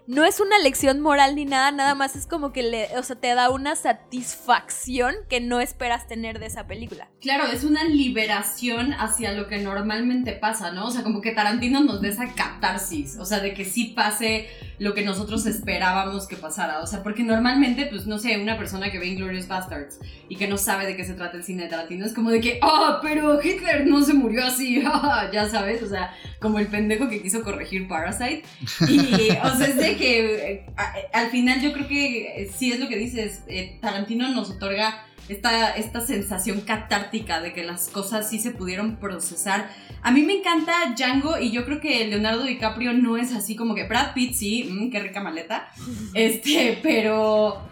no 0.06 0.24
es 0.24 0.40
una 0.40 0.58
lección 0.58 1.00
moral 1.00 1.36
ni 1.36 1.44
nada, 1.44 1.70
nada 1.70 1.94
más 1.94 2.16
es 2.16 2.26
como 2.26 2.52
que 2.52 2.62
le, 2.62 2.98
o 2.98 3.02
sea, 3.02 3.16
te 3.16 3.34
da 3.34 3.50
una 3.50 3.76
satisfacción 3.76 5.14
que 5.28 5.40
no 5.40 5.60
esperas 5.60 6.08
tener 6.08 6.40
de 6.40 6.46
esa 6.46 6.66
película. 6.66 7.08
Claro, 7.20 7.44
es 7.52 7.62
una 7.62 7.84
liberación 7.84 8.94
hacia 8.94 9.32
lo 9.32 9.46
que 9.46 9.58
normalmente 9.58 10.32
pasa, 10.32 10.72
¿no? 10.72 10.86
O 10.86 10.90
sea, 10.90 11.02
como 11.02 11.20
que 11.20 11.32
Tarantino 11.32 11.80
nos 11.80 12.00
dé 12.00 12.08
esa 12.08 12.34
catarsis, 12.34 13.16
o 13.18 13.24
sea, 13.24 13.38
de 13.38 13.54
que 13.54 13.64
sí 13.64 13.92
pase 13.94 14.48
lo 14.78 14.94
que 14.94 15.04
nosotros 15.04 15.46
esperábamos 15.46 16.26
que 16.26 16.36
pasara, 16.36 16.80
o 16.80 16.86
sea, 16.86 17.02
porque 17.04 17.22
normalmente, 17.22 17.86
pues, 17.86 18.06
no 18.06 18.18
sé, 18.18 18.36
una 18.38 18.58
persona 18.58 18.90
que 18.90 18.98
ve 18.98 19.06
Inglorious 19.06 19.46
Bastards 19.46 20.00
y 20.28 20.36
que 20.36 20.48
no 20.48 20.58
sabe 20.58 20.86
de 20.86 20.96
qué 20.96 21.04
se 21.04 21.14
trata 21.14 21.36
el 21.36 21.44
cine 21.44 21.64
de 21.64 21.68
Tarantino 21.68 22.04
es 22.04 22.12
como 22.12 22.30
de 22.30 22.40
que, 22.40 22.58
oh, 22.62 22.98
pero 23.02 23.40
Hitler 23.40 23.86
no 23.86 24.02
se 24.02 24.14
murió 24.14 24.44
así, 24.44 24.82
ya 25.32 25.48
sabes, 25.48 25.82
o 25.82 25.88
sea, 25.88 26.12
como 26.40 26.58
el 26.58 26.66
pendejo 26.66 27.08
que 27.08 27.22
quiso 27.22 27.42
corregir 27.42 27.86
Parasite. 27.86 28.42
Y, 28.88 29.30
o 29.42 29.56
sea, 29.56 29.66
es 29.68 29.76
de 29.76 29.91
que 29.96 30.52
eh, 30.52 30.66
al 31.12 31.30
final 31.30 31.60
yo 31.60 31.72
creo 31.72 31.88
que 31.88 32.42
eh, 32.42 32.50
sí 32.54 32.72
es 32.72 32.80
lo 32.80 32.88
que 32.88 32.96
dices, 32.96 33.42
eh, 33.46 33.78
Tarantino 33.80 34.28
nos 34.28 34.50
otorga 34.50 35.04
esta, 35.28 35.70
esta 35.70 36.00
sensación 36.00 36.60
catártica 36.62 37.40
de 37.40 37.52
que 37.52 37.62
las 37.62 37.88
cosas 37.88 38.28
sí 38.28 38.38
se 38.38 38.50
pudieron 38.50 38.96
procesar. 38.96 39.70
A 40.02 40.10
mí 40.10 40.22
me 40.22 40.34
encanta 40.34 40.94
Django 40.96 41.38
y 41.38 41.52
yo 41.52 41.64
creo 41.64 41.80
que 41.80 42.06
Leonardo 42.06 42.44
DiCaprio 42.44 42.92
no 42.92 43.16
es 43.16 43.32
así 43.32 43.56
como 43.56 43.74
que 43.74 43.84
Brad 43.84 44.14
Pitt 44.14 44.34
sí, 44.34 44.64
mm, 44.64 44.90
qué 44.90 45.00
rica 45.00 45.20
maleta, 45.20 45.68
este, 46.14 46.78
pero... 46.82 47.70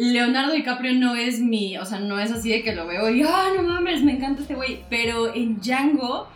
Leonardo 0.00 0.52
DiCaprio 0.52 0.94
no 0.94 1.16
es 1.16 1.40
mi, 1.40 1.76
o 1.76 1.84
sea, 1.84 1.98
no 1.98 2.20
es 2.20 2.30
así 2.30 2.50
de 2.50 2.62
que 2.62 2.72
lo 2.72 2.86
veo 2.86 3.10
y, 3.10 3.22
ah, 3.22 3.48
no 3.56 3.64
mames, 3.64 4.04
me 4.04 4.12
encanta 4.12 4.42
este 4.42 4.54
güey, 4.54 4.84
pero 4.88 5.34
en 5.34 5.58
Django 5.60 6.28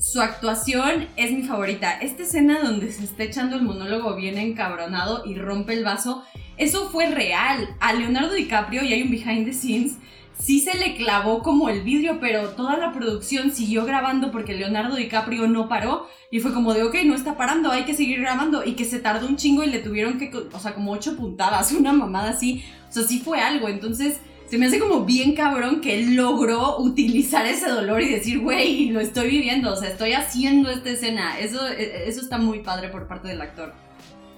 su 0.00 0.22
actuación 0.22 1.08
es 1.16 1.30
mi 1.30 1.42
favorita. 1.42 1.92
Esta 1.92 2.22
escena 2.22 2.60
donde 2.62 2.90
se 2.90 3.04
está 3.04 3.22
echando 3.22 3.56
el 3.56 3.62
monólogo 3.62 4.16
bien 4.16 4.38
encabronado 4.38 5.26
y 5.26 5.34
rompe 5.34 5.74
el 5.74 5.84
vaso, 5.84 6.24
eso 6.56 6.88
fue 6.88 7.10
real. 7.10 7.68
A 7.80 7.92
Leonardo 7.92 8.32
DiCaprio, 8.32 8.82
y 8.82 8.94
hay 8.94 9.02
un 9.02 9.10
behind 9.10 9.44
the 9.44 9.52
scenes, 9.52 9.98
sí 10.38 10.60
se 10.60 10.78
le 10.78 10.96
clavó 10.96 11.42
como 11.42 11.68
el 11.68 11.82
vidrio, 11.82 12.18
pero 12.18 12.48
toda 12.50 12.78
la 12.78 12.92
producción 12.92 13.52
siguió 13.52 13.84
grabando 13.84 14.32
porque 14.32 14.54
Leonardo 14.54 14.96
DiCaprio 14.96 15.46
no 15.48 15.68
paró 15.68 16.06
y 16.30 16.40
fue 16.40 16.54
como 16.54 16.72
de, 16.72 16.82
ok, 16.82 16.94
no 17.04 17.14
está 17.14 17.36
parando, 17.36 17.70
hay 17.70 17.84
que 17.84 17.94
seguir 17.94 18.22
grabando 18.22 18.64
y 18.64 18.72
que 18.72 18.86
se 18.86 19.00
tardó 19.00 19.26
un 19.26 19.36
chingo 19.36 19.64
y 19.64 19.70
le 19.70 19.80
tuvieron 19.80 20.18
que, 20.18 20.30
o 20.34 20.58
sea, 20.58 20.72
como 20.72 20.92
ocho 20.92 21.14
puntadas, 21.14 21.72
una 21.78 21.92
mamada 21.92 22.30
así, 22.30 22.64
o 22.88 22.92
sea, 22.92 23.02
sí 23.02 23.18
fue 23.18 23.42
algo, 23.42 23.68
entonces 23.68 24.18
se 24.50 24.58
me 24.58 24.66
hace 24.66 24.80
como 24.80 25.04
bien 25.04 25.36
cabrón 25.36 25.80
que 25.80 25.94
él 25.94 26.16
logró 26.16 26.80
utilizar 26.80 27.46
ese 27.46 27.68
dolor 27.68 28.02
y 28.02 28.08
decir, 28.08 28.40
güey, 28.40 28.90
lo 28.90 28.98
estoy 28.98 29.30
viviendo, 29.30 29.72
o 29.72 29.76
sea, 29.76 29.88
estoy 29.88 30.12
haciendo 30.12 30.70
esta 30.70 30.90
escena. 30.90 31.38
Eso, 31.38 31.68
e, 31.68 32.08
eso 32.08 32.20
está 32.20 32.36
muy 32.36 32.58
padre 32.58 32.88
por 32.88 33.06
parte 33.06 33.28
del 33.28 33.40
actor. 33.40 33.72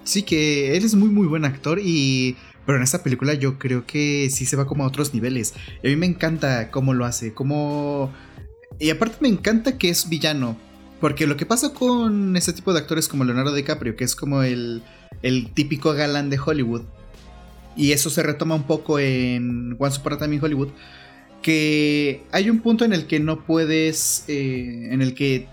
Sí, 0.05 0.23
que 0.23 0.77
él 0.77 0.85
es 0.85 0.95
muy, 0.95 1.09
muy 1.09 1.27
buen 1.27 1.47
actor 1.47 1.81
y... 1.83 2.37
Pero 2.67 2.77
en 2.77 2.85
esta 2.85 3.03
película 3.03 3.35
yo 3.35 3.59
creo 3.59 3.87
que 3.87 4.29
sí 4.31 4.45
se 4.45 4.55
va 4.55 4.67
como 4.67 4.85
a 4.85 4.87
otros 4.87 5.15
niveles. 5.15 5.55
Y 5.83 5.87
a 5.89 5.91
mí 5.91 5.97
me 5.97 6.07
encanta 6.07 6.71
cómo 6.71 6.93
lo 6.93 7.07
hace, 7.07 7.33
cómo... 7.33 8.13
Y 8.79 8.91
aparte 8.91 9.17
me 9.21 9.29
encanta 9.29 9.79
que 9.79 9.89
es 9.89 10.11
villano. 10.11 10.59
Porque 11.01 11.27
lo 11.27 11.39
que 11.39 11.47
pasa 11.47 11.73
con 11.73 12.37
este 12.37 12.53
tipo 12.53 12.73
de 12.73 12.81
actores 12.81 13.09
como 13.09 13.25
Leonardo 13.25 13.55
DiCaprio, 13.55 13.97
que 13.97 14.05
es 14.05 14.15
como 14.15 14.43
el, 14.43 14.83
el 15.23 15.53
típico 15.53 15.93
galán 15.95 16.31
de 16.31 16.39
Hollywood, 16.39 16.83
y 17.77 17.93
eso 17.93 18.11
se 18.11 18.23
retoma 18.23 18.55
un 18.55 18.65
poco 18.65 18.99
en 18.99 19.77
Once 19.79 20.01
Upon 20.01 20.13
a 20.15 20.19
Time 20.19 20.37
in 20.37 20.45
Hollywood, 20.45 20.69
que 21.43 22.25
hay 22.31 22.51
un 22.51 22.61
punto 22.61 22.85
en 22.85 22.93
el 22.93 23.07
que 23.07 23.21
no 23.21 23.45
puedes, 23.45 24.25
eh, 24.29 24.89
en 24.91 25.03
el 25.03 25.15
que 25.15 25.49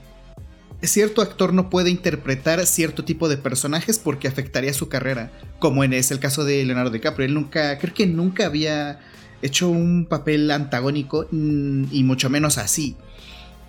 cierto 0.81 1.21
actor 1.21 1.53
no 1.53 1.69
puede 1.69 1.89
interpretar 1.89 2.65
cierto 2.65 3.03
tipo 3.03 3.27
de 3.27 3.37
personajes 3.37 3.99
porque 3.99 4.27
afectaría 4.27 4.73
su 4.73 4.87
carrera, 4.87 5.31
como 5.59 5.83
en 5.83 5.93
es 5.93 6.11
el 6.11 6.19
caso 6.19 6.45
de 6.45 6.63
Leonardo 6.63 6.91
DiCaprio. 6.91 7.25
Él 7.25 7.33
nunca, 7.33 7.77
creo 7.79 7.93
que 7.93 8.07
nunca 8.07 8.45
había 8.45 8.99
hecho 9.41 9.69
un 9.69 10.05
papel 10.05 10.49
antagónico 10.51 11.27
mm, 11.31 11.85
y 11.91 12.03
mucho 12.03 12.29
menos 12.29 12.57
así. 12.57 12.95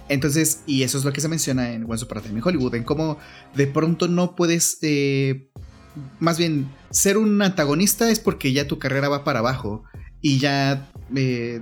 Entonces, 0.08 0.62
y 0.66 0.82
eso 0.82 0.98
es 0.98 1.04
lo 1.04 1.12
que 1.12 1.20
se 1.20 1.28
menciona 1.28 1.72
en 1.72 1.84
Once 1.88 2.04
Upon 2.04 2.18
a 2.18 2.20
Time 2.20 2.40
Hollywood, 2.44 2.74
en 2.74 2.84
cómo 2.84 3.18
de 3.54 3.66
pronto 3.66 4.08
no 4.08 4.34
puedes, 4.34 4.78
eh, 4.82 5.48
más 6.18 6.38
bien, 6.38 6.68
ser 6.90 7.16
un 7.16 7.40
antagonista 7.42 8.10
es 8.10 8.20
porque 8.20 8.52
ya 8.52 8.66
tu 8.66 8.78
carrera 8.78 9.08
va 9.08 9.24
para 9.24 9.40
abajo 9.40 9.84
y 10.20 10.38
ya 10.38 10.90
eh, 11.14 11.60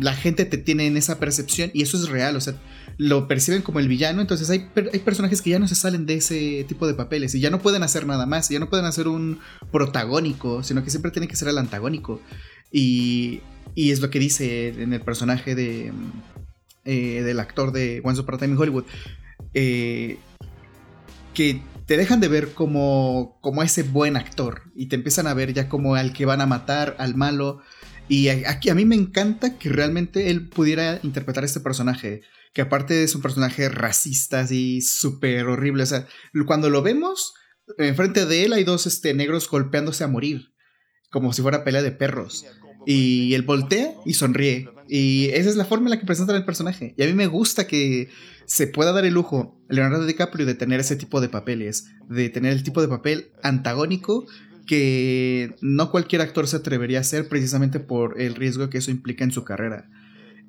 la 0.00 0.14
gente 0.14 0.44
te 0.44 0.58
tiene 0.58 0.86
en 0.86 0.96
esa 0.96 1.18
percepción 1.18 1.70
y 1.74 1.82
eso 1.82 1.96
es 1.96 2.08
real, 2.08 2.36
o 2.36 2.40
sea, 2.40 2.54
lo 2.96 3.28
perciben 3.28 3.62
como 3.62 3.78
el 3.78 3.88
villano, 3.88 4.20
entonces 4.20 4.50
hay, 4.50 4.68
hay 4.92 4.98
personajes 5.00 5.40
que 5.40 5.50
ya 5.50 5.58
no 5.58 5.68
se 5.68 5.76
salen 5.76 6.06
de 6.06 6.14
ese 6.14 6.64
tipo 6.66 6.86
de 6.86 6.94
papeles 6.94 7.34
y 7.34 7.40
ya 7.40 7.50
no 7.50 7.60
pueden 7.60 7.82
hacer 7.82 8.06
nada 8.06 8.26
más, 8.26 8.48
ya 8.48 8.58
no 8.58 8.68
pueden 8.68 8.86
hacer 8.86 9.06
un 9.06 9.38
protagónico, 9.70 10.64
sino 10.64 10.82
que 10.82 10.90
siempre 10.90 11.12
tiene 11.12 11.28
que 11.28 11.36
ser 11.36 11.48
el 11.48 11.58
antagónico. 11.58 12.20
Y, 12.72 13.40
y 13.74 13.92
es 13.92 14.00
lo 14.00 14.10
que 14.10 14.18
dice 14.18 14.68
en 14.82 14.92
el 14.92 15.00
personaje 15.00 15.54
de 15.54 15.92
eh, 16.90 17.22
del 17.22 17.38
actor 17.38 17.70
de 17.70 18.00
Once 18.02 18.18
Upon 18.18 18.36
a 18.36 18.38
Time 18.38 18.54
in 18.54 18.58
Hollywood, 18.58 18.84
eh, 19.52 20.16
que 21.34 21.60
te 21.88 21.96
dejan 21.96 22.20
de 22.20 22.28
ver 22.28 22.52
como, 22.52 23.38
como 23.40 23.62
ese 23.62 23.82
buen 23.82 24.18
actor 24.18 24.70
y 24.76 24.88
te 24.88 24.96
empiezan 24.96 25.26
a 25.26 25.32
ver 25.32 25.54
ya 25.54 25.70
como 25.70 25.94
al 25.94 26.12
que 26.12 26.26
van 26.26 26.42
a 26.42 26.46
matar, 26.46 26.94
al 26.98 27.14
malo. 27.14 27.62
Y 28.08 28.28
aquí 28.28 28.68
a 28.68 28.74
mí 28.74 28.84
me 28.84 28.94
encanta 28.94 29.56
que 29.56 29.70
realmente 29.70 30.28
él 30.28 30.50
pudiera 30.50 31.00
interpretar 31.02 31.44
este 31.44 31.60
personaje, 31.60 32.20
que 32.52 32.60
aparte 32.60 33.04
es 33.04 33.14
un 33.14 33.22
personaje 33.22 33.70
racista 33.70 34.46
y 34.50 34.82
súper 34.82 35.46
horrible. 35.46 35.82
O 35.82 35.86
sea, 35.86 36.06
cuando 36.46 36.68
lo 36.68 36.82
vemos, 36.82 37.32
enfrente 37.78 38.26
de 38.26 38.44
él 38.44 38.52
hay 38.52 38.64
dos 38.64 38.86
este, 38.86 39.14
negros 39.14 39.48
golpeándose 39.48 40.04
a 40.04 40.08
morir, 40.08 40.52
como 41.10 41.32
si 41.32 41.40
fuera 41.40 41.64
pelea 41.64 41.80
de 41.80 41.92
perros. 41.92 42.44
Y 42.84 43.32
él 43.32 43.42
voltea 43.42 43.94
y 44.04 44.12
sonríe. 44.12 44.68
Y 44.88 45.30
esa 45.32 45.48
es 45.48 45.56
la 45.56 45.64
forma 45.64 45.86
en 45.86 45.90
la 45.92 46.00
que 46.00 46.06
presentan 46.06 46.36
el 46.36 46.44
personaje. 46.44 46.94
Y 46.98 47.02
a 47.02 47.06
mí 47.06 47.14
me 47.14 47.26
gusta 47.28 47.66
que 47.66 48.10
se 48.48 48.66
pueda 48.66 48.92
dar 48.92 49.04
el 49.04 49.14
lujo 49.14 49.60
Leonardo 49.68 50.06
DiCaprio 50.06 50.46
de 50.46 50.54
tener 50.54 50.80
ese 50.80 50.96
tipo 50.96 51.20
de 51.20 51.28
papeles, 51.28 51.92
de 52.08 52.30
tener 52.30 52.52
el 52.52 52.62
tipo 52.62 52.80
de 52.80 52.88
papel 52.88 53.30
antagónico 53.42 54.26
que 54.66 55.54
no 55.60 55.90
cualquier 55.90 56.22
actor 56.22 56.48
se 56.48 56.56
atrevería 56.56 56.98
a 56.98 57.00
hacer 57.02 57.28
precisamente 57.28 57.78
por 57.78 58.20
el 58.20 58.34
riesgo 58.34 58.70
que 58.70 58.78
eso 58.78 58.90
implica 58.90 59.22
en 59.22 59.32
su 59.32 59.44
carrera. 59.44 59.88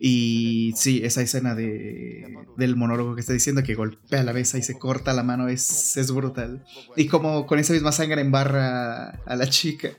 Y 0.02 0.72
sí, 0.78 1.02
esa 1.04 1.22
escena 1.22 1.56
de, 1.56 2.38
del 2.56 2.78
monólogo 2.78 3.16
que 3.16 3.22
está 3.22 3.34
diciendo 3.34 3.64
que 3.64 3.76
golpea 3.76 4.24
la 4.24 4.32
mesa 4.32 4.58
y 4.58 4.64
se 4.64 4.80
corta 4.80 5.14
la 5.14 5.24
mano 5.24 5.50
es, 5.50 5.98
es 5.98 6.12
brutal. 6.12 6.64
Y 6.96 7.08
como 7.08 7.46
con 7.46 7.60
esa 7.60 7.74
misma 7.74 7.92
sangre 7.92 8.22
embarra 8.22 9.10
a 9.26 9.36
la 9.36 9.50
chica. 9.50 9.90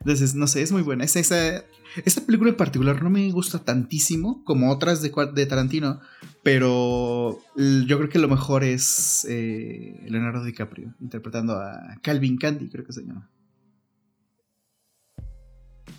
Entonces, 0.00 0.34
no 0.34 0.46
sé, 0.48 0.60
es 0.60 0.70
muy 0.70 0.82
buena. 0.82 1.04
esa, 1.04 1.64
esta 2.04 2.24
película 2.24 2.50
en 2.50 2.56
particular 2.56 3.02
no 3.02 3.10
me 3.10 3.30
gusta 3.30 3.58
tantísimo 3.60 4.44
como 4.44 4.70
otras 4.70 5.02
de, 5.02 5.12
de 5.34 5.46
Tarantino, 5.46 6.00
pero 6.42 7.40
yo 7.56 7.98
creo 7.98 8.08
que 8.08 8.18
lo 8.18 8.28
mejor 8.28 8.64
es 8.64 9.26
eh, 9.28 10.00
Leonardo 10.06 10.44
DiCaprio 10.44 10.94
interpretando 11.00 11.54
a 11.54 11.96
Calvin 12.02 12.36
Candy, 12.36 12.68
creo 12.68 12.84
que 12.84 12.92
se 12.92 13.02
llama. 13.02 13.28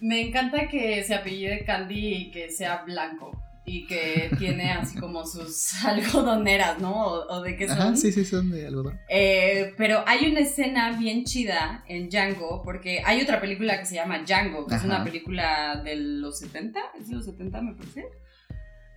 Me 0.01 0.21
encanta 0.21 0.69
que 0.69 1.03
se 1.03 1.15
apellide 1.15 1.65
Candy 1.65 2.13
y 2.13 2.31
que 2.31 2.49
sea 2.49 2.83
blanco 2.83 3.31
y 3.69 3.85
que 3.85 4.31
tiene 4.39 4.71
así 4.71 4.99
como 4.99 5.25
sus 5.25 5.73
algodoneras, 5.85 6.79
¿no? 6.79 7.03
O, 7.05 7.41
de 7.41 7.55
qué 7.55 7.67
son. 7.67 7.77
Ajá, 7.77 7.95
sí, 7.95 8.11
sí, 8.11 8.25
son 8.25 8.49
de 8.49 8.65
algodón. 8.65 8.99
Eh, 9.07 9.73
pero 9.77 10.03
hay 10.07 10.27
una 10.27 10.39
escena 10.39 10.97
bien 10.97 11.23
chida 11.23 11.83
en 11.87 12.09
Django, 12.09 12.63
porque 12.63 13.03
hay 13.05 13.21
otra 13.21 13.39
película 13.39 13.79
que 13.79 13.85
se 13.85 13.95
llama 13.95 14.19
Django, 14.19 14.65
que 14.65 14.75
es 14.75 14.83
una 14.83 15.03
película 15.03 15.81
de 15.83 15.95
los 15.95 16.39
70, 16.39 16.79
¿es 16.99 17.09
de 17.09 17.15
los 17.15 17.25
70 17.25 17.61
me 17.61 17.73
parece? 17.73 18.05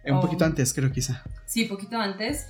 Un 0.06 0.20
poquito 0.20 0.44
antes, 0.44 0.72
creo 0.72 0.90
quizá. 0.90 1.22
Sí, 1.46 1.66
poquito 1.66 1.98
antes. 1.98 2.46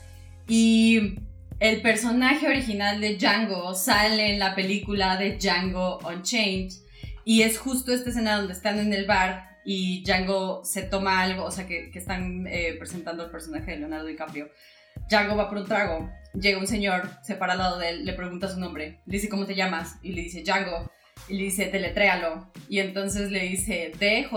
Y 0.47 1.17
el 1.59 1.83
personaje 1.83 2.49
original 2.49 3.01
de 3.01 3.17
Django 3.17 3.75
sale 3.75 4.33
en 4.33 4.39
la 4.39 4.55
película 4.55 5.17
de 5.17 5.39
Django 5.39 5.99
Unchained 6.07 6.73
y 7.25 7.43
es 7.43 7.59
justo 7.59 7.93
esta 7.93 8.11
escena 8.11 8.37
donde 8.37 8.53
están 8.53 8.79
en 8.79 8.93
el 8.93 9.07
bar 9.07 9.52
y 9.65 10.03
Django 10.05 10.65
se 10.65 10.83
toma 10.83 11.23
algo, 11.23 11.45
o 11.45 11.51
sea, 11.51 11.67
que, 11.67 11.91
están 11.95 12.47
eh, 12.47 12.75
presentando 12.79 13.25
el 13.25 13.31
personaje 13.31 13.73
de 13.73 13.79
Leonardo 13.79 14.07
DiCaprio. 14.07 14.51
Django 15.09 15.37
va 15.37 15.49
por 15.49 15.59
un 15.59 15.67
trago, 15.67 16.11
llega 16.35 16.59
un 16.59 16.67
señor, 16.67 17.09
se 17.23 17.35
para 17.37 17.53
al 17.53 17.59
lado 17.59 17.79
de 17.79 17.91
él, 17.91 18.05
le 18.05 18.13
pregunta 18.13 18.49
su 18.49 18.59
nombre, 18.59 19.01
le 19.07 19.13
dice 19.13 19.29
cómo 19.29 19.47
te 19.47 19.55
llamas 19.55 19.97
y 20.03 20.13
le 20.13 20.23
dice 20.23 20.43
Django. 20.43 20.91
Y 21.29 21.35
le 21.35 21.45
dice 21.45 21.71
deletréalo. 21.71 22.51
Y 22.69 22.81
entonces 22.81 23.31
le 23.31 23.41
dice 23.41 23.93
D-J-A-N-G-O, 23.99 24.35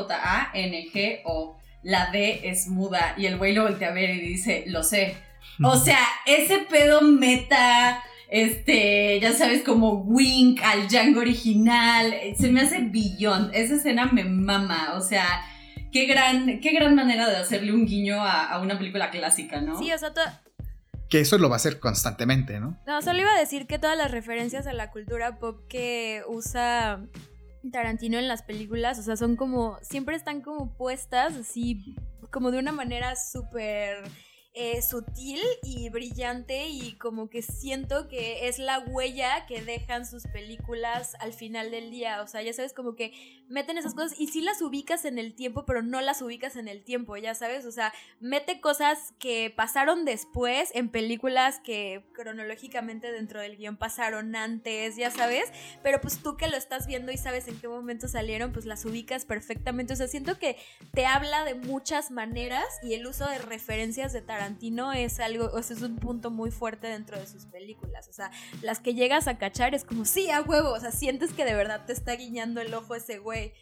la 1.81 2.11
D 2.11 2.41
es 2.43 2.68
muda. 2.68 3.15
Y 3.18 3.26
el 3.26 3.38
güey 3.38 3.53
lo 3.53 3.64
voltea 3.64 3.89
a 3.89 3.93
ver 3.93 4.11
y 4.11 4.19
dice 4.19 4.65
lo 4.68 4.84
sé. 4.84 5.18
O 5.64 5.77
sea, 5.77 6.06
ese 6.26 6.60
pedo 6.60 7.02
meta 7.02 8.03
este, 8.30 9.19
ya 9.19 9.34
sabes, 9.34 9.64
como 9.64 10.02
wink 10.02 10.61
al 10.64 10.88
Django 10.88 11.22
original, 11.22 12.14
se 12.38 12.52
me 12.52 12.61
hace 12.61 12.80
billón, 12.80 13.52
esa 13.53 13.76
escena 13.76 14.07
me 14.07 14.23
mama, 14.23 14.93
o 14.95 15.02
sea, 15.02 15.45
qué 15.91 16.06
gran, 16.06 16.60
qué 16.60 16.72
gran 16.72 16.95
manera 16.95 17.30
de 17.30 17.38
hacerle 17.38 17.73
un 17.73 17.85
guiño 17.85 18.18
a, 18.22 18.60
una 18.60 18.77
película 18.77 19.11
clásica, 19.11 19.61
¿no? 19.61 19.77
Sí, 19.77 19.91
o 19.93 19.97
sea, 19.97 20.11
que 21.10 21.19
eso 21.19 21.38
lo 21.38 21.49
va 21.49 21.56
a 21.56 21.57
hacer 21.57 21.80
constantemente, 21.80 22.60
¿no? 22.60 22.77
No, 22.88 23.02
solo 23.02 23.22
iba 23.22 23.34
a 23.34 23.39
decir 23.39 23.68
que 23.68 23.80
todas 23.80 23.97
las 23.97 24.11
referencias 24.11 24.68
a 24.68 24.73
la 24.73 24.91
cultura 24.91 25.39
pop 25.39 25.61
que 25.69 26.23
usa 26.27 27.06
Tarantino 27.72 28.18
en 28.18 28.27
las 28.27 28.43
películas, 28.43 28.99
o 28.99 29.03
sea, 29.03 29.15
son 29.15 29.35
como, 29.35 29.77
siempre 29.81 30.15
están 30.15 30.41
como 30.41 30.76
puestas 30.76 31.35
así, 31.35 31.95
como 32.31 32.52
de 32.52 32.60
una 32.60 32.72
manera 32.72 33.15
súper 33.15 34.03
eh, 34.57 34.82
sutil 34.82 35.41
y 35.64 35.90
brillante 35.90 36.69
y 36.69 36.94
como 36.94 37.30
que 37.30 37.41
siento 37.41 38.07
que 38.07 38.48
es 38.48 38.57
la 38.57 38.80
huella 38.80 39.45
que 39.48 39.61
dejan 39.61 40.06
sus 40.06 40.23
películas 40.27 41.14
al 41.19 41.34
final 41.34 41.72
del 41.72 41.91
día. 41.91 42.22
O 42.22 42.27
sea, 42.27 42.41
ya 42.41 42.53
sabes, 42.53 42.72
como 42.72 42.95
que 42.95 43.11
meten 43.49 43.77
esas 43.77 43.94
cosas 43.94 44.18
y 44.18 44.27
sí 44.27 44.40
las 44.40 44.61
ubicas 44.61 45.03
en 45.03 45.19
el 45.19 45.36
tiempo, 45.36 45.65
pero 45.65 45.82
no 45.82 45.99
las 45.99 46.22
ubicas 46.22 46.56
en 46.56 46.69
el 46.69 46.86
tiempo, 46.86 47.18
ya 47.18 47.36
sabes. 47.36 47.65
O 47.65 47.72
sea, 47.72 47.94
mete 48.22 48.61
cosas 48.61 49.14
que 49.19 49.53
pasaron 49.53 50.06
después 50.06 50.69
en 50.73 50.88
películas 50.88 51.60
que 51.60 52.06
cronológicamente 52.14 53.11
dentro 53.11 53.41
del 53.41 53.57
guion 53.57 53.76
pasaron 53.76 54.38
antes, 54.38 54.95
ya 54.95 55.11
sabes. 55.11 55.52
Pero 55.84 55.99
pues 55.99 56.19
tú 56.19 56.38
que 56.38 56.48
lo 56.48 56.56
estás 56.56 56.88
viendo 56.88 57.11
y 57.11 57.18
sabes 57.18 57.49
en 57.49 57.60
qué 57.60 57.68
momento 57.68 58.07
salieron, 58.07 58.53
pues 58.53 58.65
las 58.65 58.86
ubicas 58.86 59.26
perfectamente. 59.26 59.91
O 59.91 59.98
sea, 59.98 60.07
siento 60.07 60.40
que 60.40 60.56
te 60.94 61.06
habla 61.06 61.44
de 61.44 61.56
muchas 61.56 62.10
maneras 62.10 62.64
y 62.82 62.94
el 62.94 63.06
uso 63.06 63.30
de 63.30 63.40
referencias 63.40 64.14
de 64.14 64.22
Tarantino 64.22 64.45
Tarantino 64.46 64.94
es 64.94 65.20
algo, 65.20 65.50
o 65.54 65.62
sea, 65.64 65.76
es 65.76 65.82
un 65.82 65.96
punto 65.96 66.30
muy 66.30 66.52
fuerte 66.52 66.88
dentro 66.88 67.20
de 67.20 67.26
sus 67.26 67.46
películas. 67.46 68.08
O 68.10 68.14
sea, 68.14 68.30
las 68.62 68.80
que 68.80 68.94
llegas 68.94 69.28
a 69.28 69.40
cachar 69.40 69.74
es 69.74 69.84
como, 69.84 70.06
sí, 70.06 70.30
a 70.30 70.42
huevo, 70.42 70.70
o 70.72 70.80
sea, 70.80 70.92
sientes 70.92 71.34
que 71.34 71.46
de 71.46 71.56
verdad 71.56 71.86
te 71.88 71.94
está 71.94 72.16
guiñando 72.16 72.62
el 72.62 72.72
ojo 72.74 72.94
ese 72.94 73.18
güey. 73.18 73.54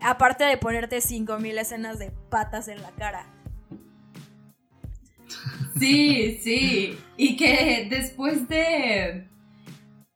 Aparte 0.00 0.42
de 0.42 0.56
ponerte 0.56 1.00
5000 1.00 1.58
escenas 1.58 2.00
de 2.00 2.10
patas 2.28 2.66
en 2.66 2.82
la 2.82 2.90
cara. 2.90 3.26
Sí, 5.78 6.40
sí. 6.42 6.98
Y 7.16 7.36
que 7.36 7.86
después 7.88 8.48
de 8.48 9.28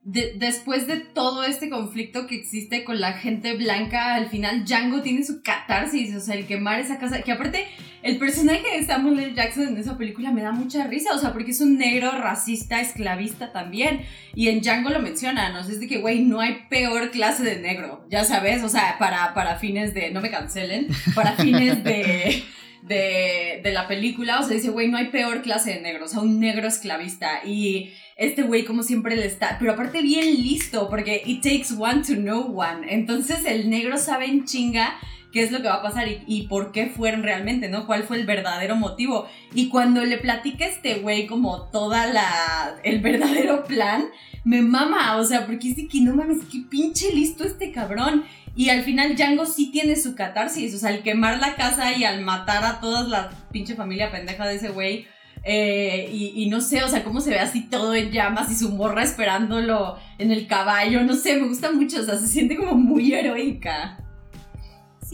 después 0.02 0.86
de 0.86 0.98
todo 0.98 1.42
este 1.42 1.68
conflicto 1.68 2.28
que 2.28 2.36
existe 2.36 2.84
con 2.84 3.00
la 3.00 3.14
gente 3.14 3.54
blanca, 3.54 4.14
al 4.14 4.28
final 4.28 4.64
Django 4.64 5.02
tiene 5.02 5.24
su 5.24 5.42
catarsis, 5.42 6.14
o 6.14 6.20
sea, 6.20 6.36
el 6.36 6.46
quemar 6.46 6.78
esa 6.78 6.98
casa, 6.98 7.22
que 7.22 7.32
aparte 7.32 7.66
el 8.06 8.18
personaje 8.18 8.62
de 8.76 8.86
Samuel 8.86 9.18
L. 9.18 9.34
Jackson 9.34 9.68
en 9.68 9.76
esa 9.76 9.98
película 9.98 10.30
me 10.30 10.42
da 10.42 10.52
mucha 10.52 10.86
risa, 10.86 11.12
o 11.12 11.18
sea, 11.18 11.32
porque 11.32 11.50
es 11.50 11.60
un 11.60 11.76
negro 11.76 12.12
racista, 12.12 12.80
esclavista 12.80 13.52
también, 13.52 14.02
y 14.34 14.48
en 14.48 14.60
Django 14.60 14.90
lo 14.90 15.00
mencionan, 15.00 15.56
o 15.56 15.64
sea, 15.64 15.74
es 15.74 15.80
de 15.80 15.88
que, 15.88 15.98
güey, 15.98 16.22
no 16.22 16.40
hay 16.40 16.66
peor 16.70 17.10
clase 17.10 17.42
de 17.42 17.58
negro, 17.58 18.06
ya 18.08 18.24
sabes, 18.24 18.62
o 18.62 18.68
sea, 18.68 18.96
para, 18.98 19.34
para 19.34 19.56
fines 19.56 19.92
de, 19.92 20.10
no 20.12 20.20
me 20.20 20.30
cancelen, 20.30 20.86
para 21.14 21.32
fines 21.32 21.82
de... 21.84 22.44
De, 22.86 23.62
de 23.64 23.72
la 23.72 23.88
película, 23.88 24.38
o 24.38 24.44
sea, 24.44 24.54
dice, 24.54 24.70
güey, 24.70 24.86
no 24.86 24.96
hay 24.96 25.06
peor 25.06 25.42
clase 25.42 25.74
de 25.74 25.80
negro, 25.80 26.04
o 26.04 26.08
sea, 26.08 26.20
un 26.20 26.38
negro 26.38 26.68
esclavista. 26.68 27.40
Y 27.44 27.90
este 28.16 28.42
güey 28.42 28.64
como 28.64 28.84
siempre 28.84 29.16
le 29.16 29.26
está, 29.26 29.56
pero 29.58 29.72
aparte 29.72 30.02
bien 30.02 30.24
listo, 30.36 30.88
porque 30.88 31.20
it 31.26 31.42
takes 31.42 31.74
one 31.76 32.04
to 32.06 32.14
know 32.14 32.56
one. 32.56 32.86
Entonces 32.94 33.44
el 33.44 33.70
negro 33.70 33.98
sabe 33.98 34.26
en 34.26 34.44
chinga 34.44 34.96
qué 35.36 35.42
es 35.42 35.52
lo 35.52 35.60
que 35.60 35.68
va 35.68 35.74
a 35.74 35.82
pasar 35.82 36.08
y, 36.26 36.42
por 36.44 36.72
qué 36.72 36.86
fueron 36.86 37.22
realmente, 37.22 37.68
¿no? 37.68 37.86
¿Cuál 37.86 38.04
fue 38.04 38.16
el 38.16 38.24
verdadero 38.24 38.74
motivo? 38.74 39.28
Y 39.52 39.68
cuando 39.68 40.02
le 40.02 40.16
platica 40.16 40.64
este 40.64 40.94
güey 41.00 41.26
como 41.26 41.64
toda 41.64 42.06
la, 42.06 42.76
el 42.84 43.00
verdadero 43.02 43.64
plan, 43.64 44.06
me 44.44 44.62
mama, 44.62 45.18
o 45.18 45.24
sea, 45.24 45.44
porque 45.44 45.68
dice 45.68 45.88
que 45.88 46.00
no 46.00 46.16
mames, 46.16 46.38
qué 46.50 46.60
pinche 46.70 47.12
listo 47.12 47.44
este 47.44 47.70
cabrón. 47.70 48.24
Y 48.54 48.70
al 48.70 48.82
final 48.82 49.14
Django 49.14 49.44
sí 49.44 49.70
tiene 49.70 49.96
su 49.96 50.14
catarsis, 50.14 50.74
o 50.74 50.78
sea, 50.78 50.88
al 50.88 51.02
quemar 51.02 51.38
la 51.38 51.54
casa 51.54 51.92
y 51.92 52.04
al 52.04 52.22
matar 52.22 52.64
a 52.64 52.80
toda 52.80 53.06
la 53.06 53.28
pinche 53.52 53.74
familia 53.74 54.10
pendeja 54.10 54.46
de 54.46 54.54
ese 54.54 54.70
güey, 54.70 55.06
Eh, 55.44 56.08
y, 56.12 56.48
no 56.48 56.62
sé, 56.62 56.82
o 56.82 56.88
sea, 56.88 57.04
cómo 57.04 57.20
se 57.20 57.28
ve 57.28 57.38
así 57.38 57.68
todo 57.68 57.94
en 57.94 58.10
llamas 58.10 58.50
y 58.50 58.56
su 58.56 58.70
morra 58.70 59.02
esperándolo 59.02 59.98
en 60.16 60.32
el 60.32 60.46
caballo, 60.46 61.02
no 61.02 61.14
sé, 61.14 61.36
me 61.36 61.46
gusta 61.46 61.70
mucho, 61.70 62.00
o 62.00 62.04
sea, 62.04 62.16
se 62.16 62.26
siente 62.26 62.56
como 62.56 62.74
muy 62.74 63.12
heroica. 63.12 63.98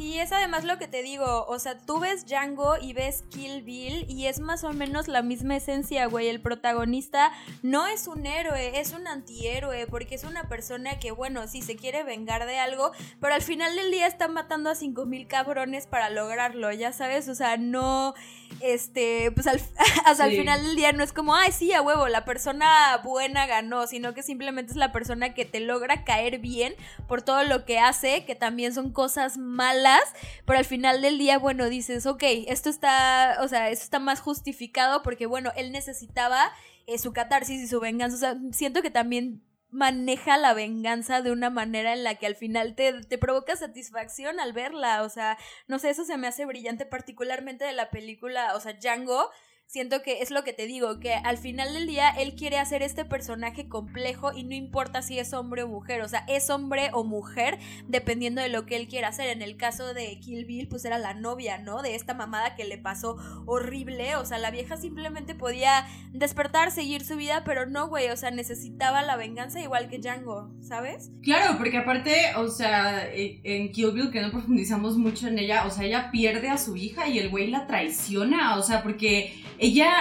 Sí, 0.02 0.18
es 0.18 0.32
además 0.32 0.64
lo 0.64 0.78
que 0.78 0.88
te 0.88 1.00
digo, 1.04 1.46
o 1.46 1.60
sea, 1.60 1.78
tú 1.78 2.00
ves 2.00 2.26
Django 2.26 2.74
y 2.76 2.92
ves 2.92 3.22
Kill 3.30 3.62
Bill 3.62 4.04
y 4.08 4.26
es 4.26 4.40
más 4.40 4.64
o 4.64 4.72
menos 4.72 5.06
la 5.06 5.22
misma 5.22 5.54
esencia, 5.54 6.06
güey. 6.06 6.26
El 6.26 6.40
protagonista 6.40 7.30
no 7.62 7.86
es 7.86 8.08
un 8.08 8.26
héroe, 8.26 8.80
es 8.80 8.94
un 8.94 9.06
antihéroe, 9.06 9.86
porque 9.86 10.16
es 10.16 10.24
una 10.24 10.48
persona 10.48 10.98
que, 10.98 11.12
bueno, 11.12 11.46
sí 11.46 11.62
se 11.62 11.76
quiere 11.76 12.02
vengar 12.02 12.46
de 12.46 12.58
algo, 12.58 12.90
pero 13.20 13.34
al 13.34 13.42
final 13.42 13.76
del 13.76 13.92
día 13.92 14.08
está 14.08 14.26
matando 14.26 14.70
a 14.70 14.74
5000 14.74 15.28
cabrones 15.28 15.86
para 15.86 16.10
lograrlo, 16.10 16.72
ya 16.72 16.92
sabes, 16.92 17.28
o 17.28 17.36
sea, 17.36 17.56
no, 17.56 18.14
este, 18.60 19.30
pues 19.32 19.46
al, 19.46 19.60
hasta 20.04 20.26
el 20.26 20.36
final 20.36 20.62
del 20.62 20.76
día 20.76 20.92
no 20.92 21.02
es 21.02 21.12
como, 21.12 21.34
ay, 21.34 21.52
sí, 21.52 21.72
a 21.72 21.82
huevo, 21.82 22.08
la 22.08 22.24
persona 22.24 23.00
buena 23.02 23.46
ganó, 23.46 23.86
sino 23.86 24.14
que 24.14 24.22
simplemente 24.22 24.72
es 24.72 24.76
la 24.76 24.92
persona 24.92 25.34
que 25.34 25.44
te 25.44 25.60
logra 25.60 26.04
caer 26.04 26.38
bien 26.38 26.74
por 27.08 27.22
todo 27.22 27.44
lo 27.44 27.64
que 27.64 27.78
hace, 27.78 28.24
que 28.24 28.34
también 28.34 28.74
son 28.74 28.92
cosas 28.92 29.38
malas 29.38 30.02
pero 30.44 30.58
al 30.58 30.64
final 30.64 31.02
del 31.02 31.18
día, 31.18 31.38
bueno, 31.38 31.68
dices, 31.68 32.06
ok, 32.06 32.22
esto 32.46 32.68
está, 32.70 33.38
o 33.40 33.48
sea, 33.48 33.70
esto 33.70 33.84
está 33.84 33.98
más 33.98 34.20
justificado 34.20 35.02
porque, 35.02 35.26
bueno, 35.26 35.52
él 35.56 35.72
necesitaba 35.72 36.52
eh, 36.86 36.98
su 36.98 37.12
catarsis 37.12 37.60
y 37.62 37.66
su 37.66 37.80
venganza. 37.80 38.16
O 38.16 38.20
sea, 38.20 38.36
siento 38.52 38.82
que 38.82 38.90
también 38.90 39.42
maneja 39.72 40.36
la 40.36 40.54
venganza 40.54 41.22
de 41.22 41.32
una 41.32 41.50
manera 41.50 41.94
en 41.94 42.04
la 42.04 42.14
que 42.14 42.26
al 42.26 42.36
final 42.36 42.76
te, 42.76 42.92
te, 43.04 43.18
provoca 43.18 43.56
satisfacción 43.56 44.38
al 44.38 44.52
verla. 44.52 45.02
O 45.02 45.08
sea, 45.08 45.38
no 45.66 45.78
sé, 45.78 45.90
eso 45.90 46.04
se 46.04 46.16
me 46.18 46.28
hace 46.28 46.44
brillante, 46.44 46.86
particularmente 46.86 47.64
de 47.64 47.72
la 47.72 47.90
película, 47.90 48.54
o 48.54 48.60
sea, 48.60 48.74
Django 48.74 49.30
siento 49.66 50.02
que 50.02 50.20
es 50.20 50.30
lo 50.30 50.44
que 50.44 50.52
te 50.52 50.66
digo, 50.66 51.00
que 51.00 51.14
al 51.14 51.38
final 51.38 51.72
del 51.72 51.86
día 51.86 52.10
él 52.10 52.34
quiere 52.34 52.58
hacer 52.58 52.82
este 52.82 53.04
personaje 53.04 53.68
complejo 53.68 54.32
y 54.34 54.44
no 54.44 54.54
importa 54.54 55.00
si 55.00 55.18
es 55.18 55.32
hombre 55.32 55.62
o 55.62 55.68
mujer, 55.68 56.02
o 56.02 56.08
sea, 56.08 56.24
es 56.28 56.50
hombre 56.50 56.90
o 56.92 57.04
mujer 57.04 57.58
dependiendo 57.88 58.42
de 58.42 58.50
lo 58.50 58.66
que 58.66 58.76
él 58.76 58.86
quiera 58.86 59.08
hacer. 59.08 59.28
En 59.28 59.40
el 59.40 59.56
caso 59.56 59.94
de 59.94 60.18
Kill 60.20 60.44
Bill, 60.44 60.68
pues 60.68 60.84
era 60.84 60.98
la 60.98 61.14
novia, 61.14 61.56
¿no? 61.58 61.80
De 61.80 61.94
esta 61.94 62.12
mamada 62.12 62.54
que 62.54 62.64
le 62.64 62.76
pasó 62.76 63.16
horrible, 63.46 64.16
o 64.16 64.26
sea, 64.26 64.38
la 64.38 64.50
vieja 64.50 64.76
simplemente 64.76 65.34
podía 65.34 65.86
despertar, 66.12 66.70
seguir 66.70 67.04
su 67.04 67.16
vida, 67.16 67.42
pero 67.44 67.64
no, 67.64 67.88
güey, 67.88 68.10
o 68.10 68.16
sea, 68.16 68.30
necesitaba 68.30 69.02
la 69.02 69.16
venganza 69.16 69.60
igual 69.60 69.88
que 69.88 69.98
Django, 69.98 70.52
¿sabes? 70.60 71.10
Claro, 71.22 71.56
porque 71.56 71.78
aparte, 71.78 72.34
o 72.36 72.48
sea, 72.48 73.06
e, 73.06 73.40
en 73.44 73.72
Kill 73.72 73.92
Bill, 73.92 74.10
que 74.10 74.20
no 74.20 74.30
profundizamos 74.30 74.98
mucho 74.98 75.28
en 75.28 75.38
ella, 75.38 75.64
o 75.66 75.70
sea, 75.70 75.84
ella 75.84 76.10
pierde 76.10 76.48
a 76.50 76.58
su 76.58 76.76
hija 76.76 77.08
y 77.08 77.18
el 77.18 77.30
güey 77.30 77.48
la 77.48 77.66
traiciona, 77.66 78.56
o 78.56 78.62
sea, 78.62 78.82
porque 78.82 79.32
ella 79.62 79.92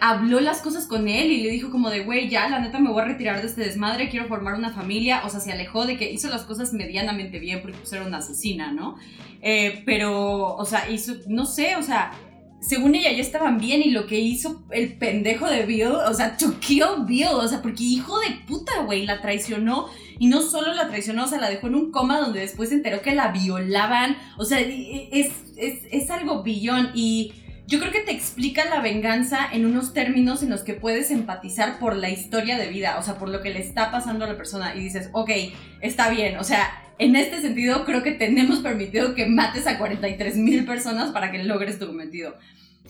habló 0.00 0.40
las 0.40 0.62
cosas 0.62 0.86
con 0.86 1.06
él 1.06 1.30
y 1.30 1.42
le 1.42 1.50
dijo 1.50 1.70
como 1.70 1.90
de, 1.90 2.02
güey, 2.02 2.28
ya, 2.30 2.48
la 2.48 2.60
neta 2.60 2.78
me 2.78 2.90
voy 2.90 3.02
a 3.02 3.04
retirar 3.04 3.40
de 3.40 3.46
este 3.46 3.60
desmadre, 3.60 4.08
quiero 4.08 4.26
formar 4.26 4.54
una 4.54 4.70
familia, 4.70 5.22
o 5.26 5.28
sea, 5.28 5.38
se 5.38 5.52
alejó 5.52 5.84
de 5.84 5.98
que 5.98 6.10
hizo 6.10 6.28
las 6.28 6.42
cosas 6.42 6.72
medianamente 6.72 7.38
bien 7.38 7.60
porque 7.60 7.76
pues 7.78 7.92
era 7.92 8.06
una 8.06 8.18
asesina, 8.18 8.72
¿no? 8.72 8.96
Eh, 9.42 9.82
pero, 9.84 10.56
o 10.56 10.64
sea, 10.64 10.88
hizo, 10.88 11.14
no 11.26 11.44
sé, 11.44 11.76
o 11.76 11.82
sea, 11.82 12.12
según 12.62 12.94
ella 12.94 13.12
ya 13.12 13.20
estaban 13.20 13.58
bien 13.58 13.82
y 13.82 13.90
lo 13.90 14.06
que 14.06 14.18
hizo 14.18 14.64
el 14.70 14.94
pendejo 14.94 15.46
de 15.46 15.66
Bill, 15.66 15.88
o 15.88 16.14
sea, 16.14 16.38
to 16.38 16.58
kill 16.60 17.04
Bill, 17.06 17.26
o 17.32 17.48
sea, 17.48 17.60
porque 17.60 17.82
hijo 17.82 18.18
de 18.20 18.30
puta, 18.46 18.82
güey, 18.86 19.04
la 19.04 19.20
traicionó 19.20 19.88
y 20.18 20.28
no 20.28 20.40
solo 20.40 20.72
la 20.72 20.88
traicionó, 20.88 21.24
o 21.24 21.26
sea, 21.26 21.38
la 21.38 21.50
dejó 21.50 21.66
en 21.66 21.74
un 21.74 21.90
coma 21.90 22.18
donde 22.18 22.40
después 22.40 22.70
se 22.70 22.76
enteró 22.76 23.02
que 23.02 23.14
la 23.14 23.32
violaban, 23.32 24.16
o 24.38 24.44
sea, 24.46 24.60
es, 24.60 25.32
es, 25.56 25.80
es 25.90 26.10
algo 26.10 26.42
billón 26.42 26.92
y 26.94 27.32
yo 27.66 27.78
creo 27.78 27.92
que 27.92 28.00
te 28.00 28.12
explica 28.12 28.64
la 28.64 28.80
venganza 28.80 29.48
en 29.52 29.64
unos 29.64 29.92
términos 29.92 30.42
en 30.42 30.50
los 30.50 30.62
que 30.62 30.74
puedes 30.74 31.10
empatizar 31.10 31.78
por 31.78 31.96
la 31.96 32.10
historia 32.10 32.58
de 32.58 32.68
vida, 32.68 32.98
o 32.98 33.02
sea, 33.02 33.18
por 33.18 33.28
lo 33.28 33.40
que 33.40 33.50
le 33.50 33.60
está 33.60 33.90
pasando 33.90 34.24
a 34.24 34.28
la 34.28 34.36
persona 34.36 34.74
y 34.74 34.80
dices, 34.80 35.08
ok, 35.12 35.30
está 35.80 36.10
bien, 36.10 36.38
o 36.38 36.44
sea, 36.44 36.70
en 36.98 37.16
este 37.16 37.40
sentido 37.40 37.84
creo 37.84 38.02
que 38.02 38.12
tenemos 38.12 38.60
permitido 38.60 39.14
que 39.14 39.26
mates 39.26 39.66
a 39.66 39.78
43 39.78 40.36
mil 40.36 40.64
personas 40.64 41.10
para 41.10 41.30
que 41.30 41.42
logres 41.42 41.78
tu 41.78 41.86
cometido. 41.86 42.36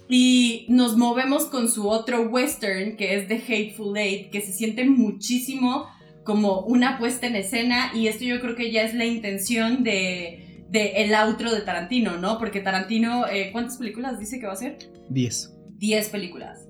Y 0.08 0.66
nos 0.68 0.96
movemos 0.96 1.46
con 1.46 1.70
su 1.70 1.88
otro 1.88 2.22
western, 2.22 2.96
que 2.96 3.16
es 3.16 3.28
The 3.28 3.36
Hateful 3.36 3.96
Eight, 3.96 4.30
que 4.30 4.40
se 4.40 4.52
siente 4.52 4.84
muchísimo 4.84 5.86
como 6.24 6.60
una 6.60 6.98
puesta 6.98 7.26
en 7.26 7.36
escena 7.36 7.92
y 7.94 8.08
esto 8.08 8.24
yo 8.24 8.40
creo 8.40 8.54
que 8.54 8.70
ya 8.70 8.82
es 8.82 8.94
la 8.94 9.04
intención 9.04 9.82
de 9.82 10.41
de 10.72 11.02
el 11.02 11.14
outro 11.14 11.52
de 11.54 11.60
Tarantino, 11.60 12.16
¿no? 12.16 12.38
Porque 12.38 12.60
Tarantino, 12.60 13.28
eh, 13.28 13.50
¿cuántas 13.52 13.76
películas 13.76 14.18
dice 14.18 14.40
que 14.40 14.46
va 14.46 14.52
a 14.52 14.54
hacer? 14.54 14.78
Diez. 15.10 15.54
Diez 15.76 16.08
películas. 16.08 16.66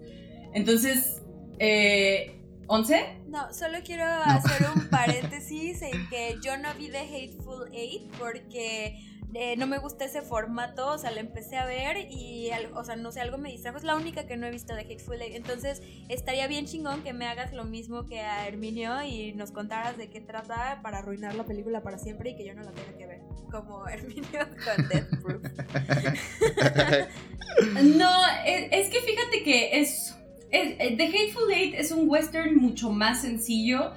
Entonces, 0.54 1.22
eh, 1.60 2.42
¿once? 2.66 3.20
No, 3.28 3.52
solo 3.54 3.78
quiero 3.84 4.04
hacer 4.04 4.66
un 4.74 4.88
paréntesis 4.90 5.80
en 5.82 6.08
que 6.10 6.36
yo 6.42 6.58
no 6.58 6.74
vi 6.74 6.88
The 6.88 6.98
Hateful 6.98 7.68
Eight 7.72 8.10
porque 8.18 8.98
eh, 9.34 9.56
no 9.56 9.66
me 9.66 9.78
gusta 9.78 10.04
ese 10.04 10.20
formato, 10.20 10.88
o 10.88 10.98
sea, 10.98 11.10
la 11.10 11.20
empecé 11.20 11.56
a 11.56 11.64
ver 11.64 11.96
y, 12.10 12.50
o 12.74 12.84
sea, 12.84 12.96
no 12.96 13.10
sé, 13.12 13.20
algo 13.20 13.38
me 13.38 13.50
distrajo. 13.50 13.78
Es 13.78 13.84
la 13.84 13.96
única 13.96 14.26
que 14.26 14.36
no 14.36 14.46
he 14.46 14.50
visto 14.50 14.74
de 14.74 14.82
Hateful 14.82 15.22
Eight. 15.22 15.34
Entonces, 15.34 15.80
estaría 16.08 16.46
bien 16.48 16.66
chingón 16.66 17.02
que 17.02 17.14
me 17.14 17.26
hagas 17.26 17.54
lo 17.54 17.64
mismo 17.64 18.04
que 18.06 18.20
a 18.20 18.46
Herminio 18.46 19.02
y 19.02 19.32
nos 19.32 19.50
contaras 19.50 19.96
de 19.96 20.10
qué 20.10 20.20
trata 20.20 20.80
para 20.82 20.98
arruinar 20.98 21.34
la 21.34 21.44
película 21.44 21.82
para 21.82 21.96
siempre 21.98 22.30
y 22.30 22.36
que 22.36 22.44
yo 22.44 22.54
no 22.54 22.62
la 22.62 22.72
tenga 22.72 22.94
que 22.98 23.06
ver. 23.06 23.22
Como 23.50 23.88
Herminio 23.88 24.46
con 24.64 24.88
Death 24.88 25.08
Proof. 25.22 25.42
no, 27.96 28.12
es, 28.44 28.88
que 28.88 29.00
fíjate 29.00 29.42
que 29.44 29.80
es, 29.80 30.14
es. 30.50 30.76
The 30.78 31.06
Hateful 31.06 31.50
Eight 31.50 31.74
es 31.76 31.90
un 31.90 32.06
western 32.08 32.56
mucho 32.56 32.90
más 32.90 33.22
sencillo 33.22 33.94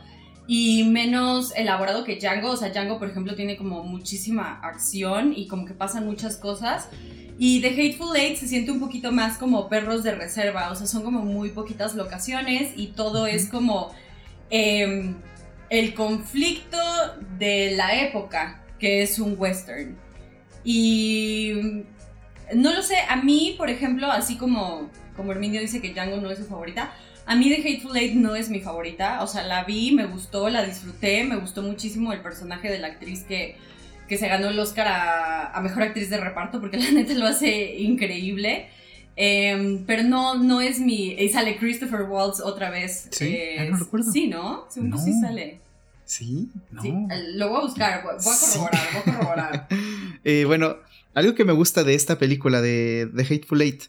y 0.48 0.84
menos 0.84 1.54
elaborado 1.56 2.04
que 2.04 2.18
Django. 2.18 2.52
O 2.52 2.58
sea, 2.58 2.70
Django, 2.70 3.00
por 3.00 3.10
ejemplo, 3.10 3.36
tiene 3.36 3.58
como 3.58 3.84
muchísima 3.84 4.60
acción 4.62 5.34
y 5.36 5.48
como 5.48 5.66
que 5.66 5.74
pasan 5.74 6.06
muchas 6.06 6.38
cosas. 6.38 6.90
Y 7.38 7.62
The 7.62 7.70
Hateful 7.70 8.16
Eight 8.16 8.38
se 8.38 8.48
siente 8.48 8.72
un 8.72 8.80
poquito 8.80 9.12
más 9.12 9.38
como 9.38 9.68
perros 9.68 10.04
de 10.04 10.16
reserva, 10.16 10.72
o 10.72 10.76
sea, 10.76 10.88
son 10.88 11.04
como 11.04 11.22
muy 11.22 11.50
poquitas 11.50 11.94
locaciones 11.94 12.72
y 12.78 12.88
todo 12.88 13.28
es 13.28 13.50
como 13.50 13.94
em, 14.50 15.16
el 15.70 15.94
conflicto 15.94 16.78
de 17.38 17.74
la 17.76 18.02
época, 18.02 18.64
que 18.80 19.02
es 19.02 19.20
un 19.20 19.36
western. 19.38 19.98
Y 20.64 21.84
no 22.54 22.74
lo 22.74 22.82
sé, 22.82 22.96
a 23.10 23.18
mí, 23.18 23.56
por 23.58 23.70
ejemplo, 23.70 24.10
así 24.12 24.38
como, 24.38 24.90
como 25.18 25.34
Herminio 25.34 25.60
dice 25.60 25.82
que 25.82 25.94
Django 25.94 26.18
no 26.18 26.32
es 26.32 26.40
su 26.40 26.46
favorita, 26.46 26.94
a 27.26 27.36
mí 27.36 27.50
The 27.50 27.68
Hateful 27.68 27.98
Eight 27.98 28.14
no 28.14 28.36
es 28.36 28.50
mi 28.50 28.60
favorita, 28.60 29.24
o 29.24 29.28
sea, 29.28 29.44
la 29.44 29.64
vi, 29.64 29.92
me 29.92 30.06
gustó, 30.06 30.50
la 30.50 30.64
disfruté, 30.64 31.24
me 31.24 31.38
gustó 31.38 31.64
muchísimo 31.64 32.14
el 32.14 32.22
personaje 32.22 32.70
de 32.70 32.80
la 32.80 32.88
actriz 32.88 33.24
que, 33.24 33.56
que 34.08 34.18
se 34.18 34.28
ganó 34.28 34.50
el 34.50 34.60
Oscar 34.60 34.88
a, 34.88 35.60
Mejor 35.62 35.84
Actriz 35.84 36.10
de 36.10 36.18
Reparto, 36.18 36.60
porque 36.60 36.78
la 36.80 36.92
neta 36.92 37.14
lo 37.14 37.26
hace 37.26 37.78
increíble. 37.78 38.70
Em, 39.18 39.86
pero 39.86 40.04
no, 40.04 40.36
no 40.36 40.60
es 40.60 40.80
mi... 40.80 41.14
Y 41.14 41.30
sale 41.30 41.58
Christopher 41.58 42.02
Waltz 42.02 42.42
otra 42.42 42.70
vez. 42.70 43.08
Sí, 43.12 43.34
eh, 43.34 43.68
no 43.72 43.78
recuerdo. 43.78 44.12
Sí, 44.12 44.28
¿no? 44.28 44.66
Según 44.70 45.00
sí 45.00 45.14
sale. 45.20 45.62
Sí, 46.04 46.50
no. 46.70 46.84
lo 47.34 47.50
voy 47.50 47.58
a 47.58 47.62
buscar, 47.62 48.04
voy 48.04 48.14
a 48.14 48.18
corroborar, 48.18 48.88
voy 48.92 49.02
a 49.02 49.04
corroborar. 49.04 49.68
eh, 50.24 50.44
bueno, 50.46 50.76
algo 51.16 51.34
que 51.34 51.46
me 51.46 51.54
gusta 51.54 51.84
de 51.84 51.96
esta 51.96 52.20
película 52.20 52.62
de 52.62 53.10
The 53.16 53.24
Hateful 53.24 53.62
Eight 53.62 53.86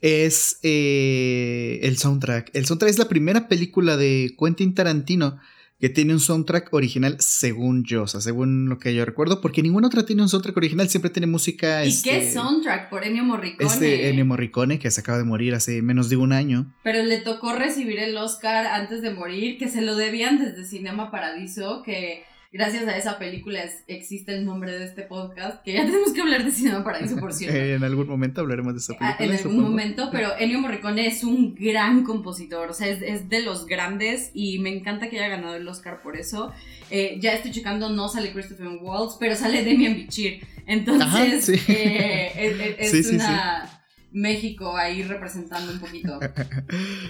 es 0.00 0.58
eh, 0.62 1.80
el 1.82 1.98
soundtrack. 1.98 2.50
El 2.54 2.66
soundtrack 2.66 2.90
es 2.90 2.98
la 2.98 3.08
primera 3.08 3.48
película 3.48 3.96
de 3.96 4.34
Quentin 4.38 4.74
Tarantino 4.74 5.38
que 5.80 5.88
tiene 5.88 6.12
un 6.12 6.20
soundtrack 6.20 6.74
original, 6.74 7.16
según 7.20 7.84
yo, 7.84 8.02
o 8.02 8.06
sea, 8.06 8.20
según 8.20 8.68
lo 8.68 8.78
que 8.78 8.94
yo 8.94 9.02
recuerdo, 9.06 9.40
porque 9.40 9.62
ninguna 9.62 9.86
otra 9.86 10.04
tiene 10.04 10.20
un 10.20 10.28
soundtrack 10.28 10.54
original, 10.58 10.90
siempre 10.90 11.10
tiene 11.10 11.26
música. 11.26 11.86
¿Y 11.86 12.02
qué 12.02 12.18
este, 12.18 12.34
soundtrack? 12.34 12.90
Por 12.90 13.02
Ennio 13.02 13.24
Morricone. 13.24 13.66
Este 13.66 14.10
Ennio 14.10 14.26
Morricone, 14.26 14.78
que 14.78 14.90
se 14.90 15.00
acaba 15.00 15.16
de 15.16 15.24
morir 15.24 15.54
hace 15.54 15.80
menos 15.80 16.10
de 16.10 16.18
un 16.18 16.34
año. 16.34 16.70
Pero 16.82 17.02
le 17.02 17.18
tocó 17.22 17.54
recibir 17.54 17.98
el 17.98 18.14
Oscar 18.18 18.66
antes 18.66 19.00
de 19.00 19.14
morir, 19.14 19.56
que 19.56 19.70
se 19.70 19.80
lo 19.80 19.96
debían 19.96 20.38
desde 20.38 20.66
Cinema 20.66 21.10
Paradiso, 21.10 21.82
que 21.82 22.24
gracias 22.52 22.86
a 22.88 22.96
esa 22.96 23.18
película 23.18 23.62
existe 23.86 24.34
el 24.34 24.44
nombre 24.44 24.76
de 24.76 24.84
este 24.84 25.02
podcast, 25.02 25.62
que 25.62 25.74
ya 25.74 25.86
tenemos 25.86 26.12
que 26.12 26.20
hablar 26.20 26.44
de 26.44 26.50
Cinema 26.50 26.82
Paraíso, 26.82 27.16
por 27.16 27.32
cierto. 27.32 27.56
en 27.56 27.84
algún 27.84 28.08
momento 28.08 28.40
hablaremos 28.40 28.74
de 28.74 28.78
esa 28.80 28.94
ah, 28.94 29.16
película. 29.16 29.38
En 29.38 29.46
algún 29.46 29.62
momento, 29.62 30.08
pero 30.10 30.36
Ennio 30.38 30.60
Morricone 30.60 31.06
es 31.06 31.22
un 31.22 31.54
gran 31.54 32.02
compositor, 32.02 32.70
o 32.70 32.74
sea, 32.74 32.88
es, 32.88 33.28
de 33.28 33.42
los 33.42 33.66
grandes 33.66 34.30
y 34.34 34.58
me 34.58 34.70
encanta 34.70 35.08
que 35.08 35.18
haya 35.18 35.28
ganado 35.28 35.54
el 35.54 35.68
Oscar 35.68 36.02
por 36.02 36.16
eso. 36.16 36.52
Eh, 36.90 37.18
ya 37.20 37.34
estoy 37.34 37.52
checando, 37.52 37.88
no 37.88 38.08
sale 38.08 38.32
Christopher 38.32 38.68
Waltz, 38.80 39.16
pero 39.20 39.36
sale 39.36 39.62
Demian 39.62 39.94
Bichir. 39.94 40.40
Entonces, 40.66 41.48
eh, 41.68 42.76
es, 42.78 43.06
una... 43.12 43.76
México 44.12 44.76
ahí 44.76 45.02
representando 45.02 45.72
un 45.72 45.78
poquito. 45.78 46.18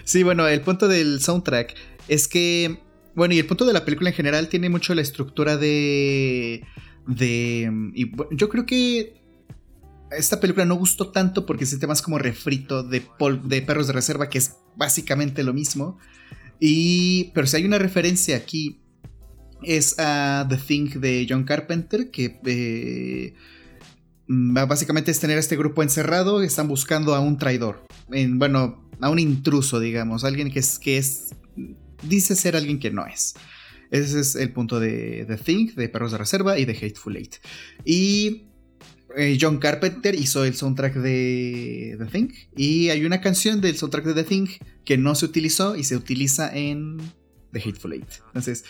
Sí, 0.05 0.23
bueno, 0.23 0.49
el 0.49 0.61
punto 0.61 0.89
del 0.89 1.21
soundtrack 1.21 1.75
es 2.09 2.27
que 2.27 2.81
bueno, 3.15 3.35
y 3.35 3.39
el 3.39 3.47
punto 3.47 3.65
de 3.65 3.73
la 3.73 3.85
película 3.85 4.11
en 4.11 4.16
general 4.16 4.49
tiene 4.49 4.69
mucho 4.69 4.95
la 4.95 5.03
estructura 5.03 5.57
de. 5.57 6.65
de. 7.07 7.93
Y 7.95 8.12
yo 8.32 8.49
creo 8.49 8.66
que. 8.66 9.23
esta 10.11 10.41
película 10.41 10.65
no 10.65 10.74
gustó 10.74 11.11
tanto 11.11 11.47
porque 11.47 11.66
siente 11.66 11.87
más 11.87 12.03
como 12.03 12.19
refrito 12.19 12.82
de, 12.82 13.03
de 13.45 13.62
perros 13.62 13.87
de 13.87 13.93
reserva, 13.93 14.28
que 14.28 14.39
es 14.39 14.57
básicamente 14.77 15.43
lo 15.43 15.53
mismo. 15.53 15.99
Y, 16.59 17.31
pero 17.35 17.47
si 17.47 17.57
hay 17.57 17.65
una 17.65 17.78
referencia 17.78 18.37
aquí, 18.37 18.81
es 19.62 19.99
a 19.99 20.47
The 20.49 20.57
Thing 20.57 21.01
de 21.01 21.27
John 21.28 21.45
Carpenter, 21.45 22.11
que 22.11 22.39
eh, 22.45 23.35
básicamente 24.28 25.11
es 25.11 25.20
tener 25.20 25.37
a 25.37 25.41
este 25.41 25.57
grupo 25.57 25.82
encerrado, 25.82 26.43
están 26.43 26.69
buscando 26.69 27.15
a 27.15 27.20
un 27.20 27.39
traidor, 27.39 27.85
en, 28.11 28.39
bueno, 28.39 28.89
a 29.01 29.11
un 29.11 29.19
intruso, 29.19 29.81
digamos, 29.81 30.24
alguien 30.24 30.51
que 30.51 30.61
es, 30.61 30.78
que 30.78 30.99
es, 30.99 31.35
dice 32.02 32.36
ser 32.36 32.56
alguien 32.56 32.78
que 32.78 32.90
no 32.90 33.06
es. 33.06 33.35
Ese 33.90 34.20
es 34.20 34.36
el 34.36 34.52
punto 34.52 34.78
de 34.78 35.24
The 35.27 35.36
Thing, 35.36 35.74
de 35.74 35.89
Perros 35.89 36.12
de 36.12 36.18
Reserva 36.18 36.59
y 36.59 36.64
de 36.64 36.72
Hateful 36.74 37.16
Eight. 37.16 37.36
Y 37.85 38.44
eh, 39.16 39.36
John 39.40 39.59
Carpenter 39.59 40.14
hizo 40.14 40.44
el 40.44 40.55
soundtrack 40.55 40.94
de 40.94 41.97
The 41.98 42.06
Thing. 42.06 42.28
Y 42.56 42.90
hay 42.90 43.05
una 43.05 43.20
canción 43.20 43.60
del 43.60 43.77
soundtrack 43.77 44.05
de 44.05 44.14
The 44.14 44.24
Thing 44.24 44.48
que 44.85 44.97
no 44.97 45.14
se 45.14 45.24
utilizó 45.24 45.77
y 45.77 45.85
se 45.85 45.97
utiliza 45.97 46.55
en 46.55 46.98
The 47.52 47.60
Hateful 47.60 47.94
Eight. 47.94 48.09
Entonces, 48.28 48.64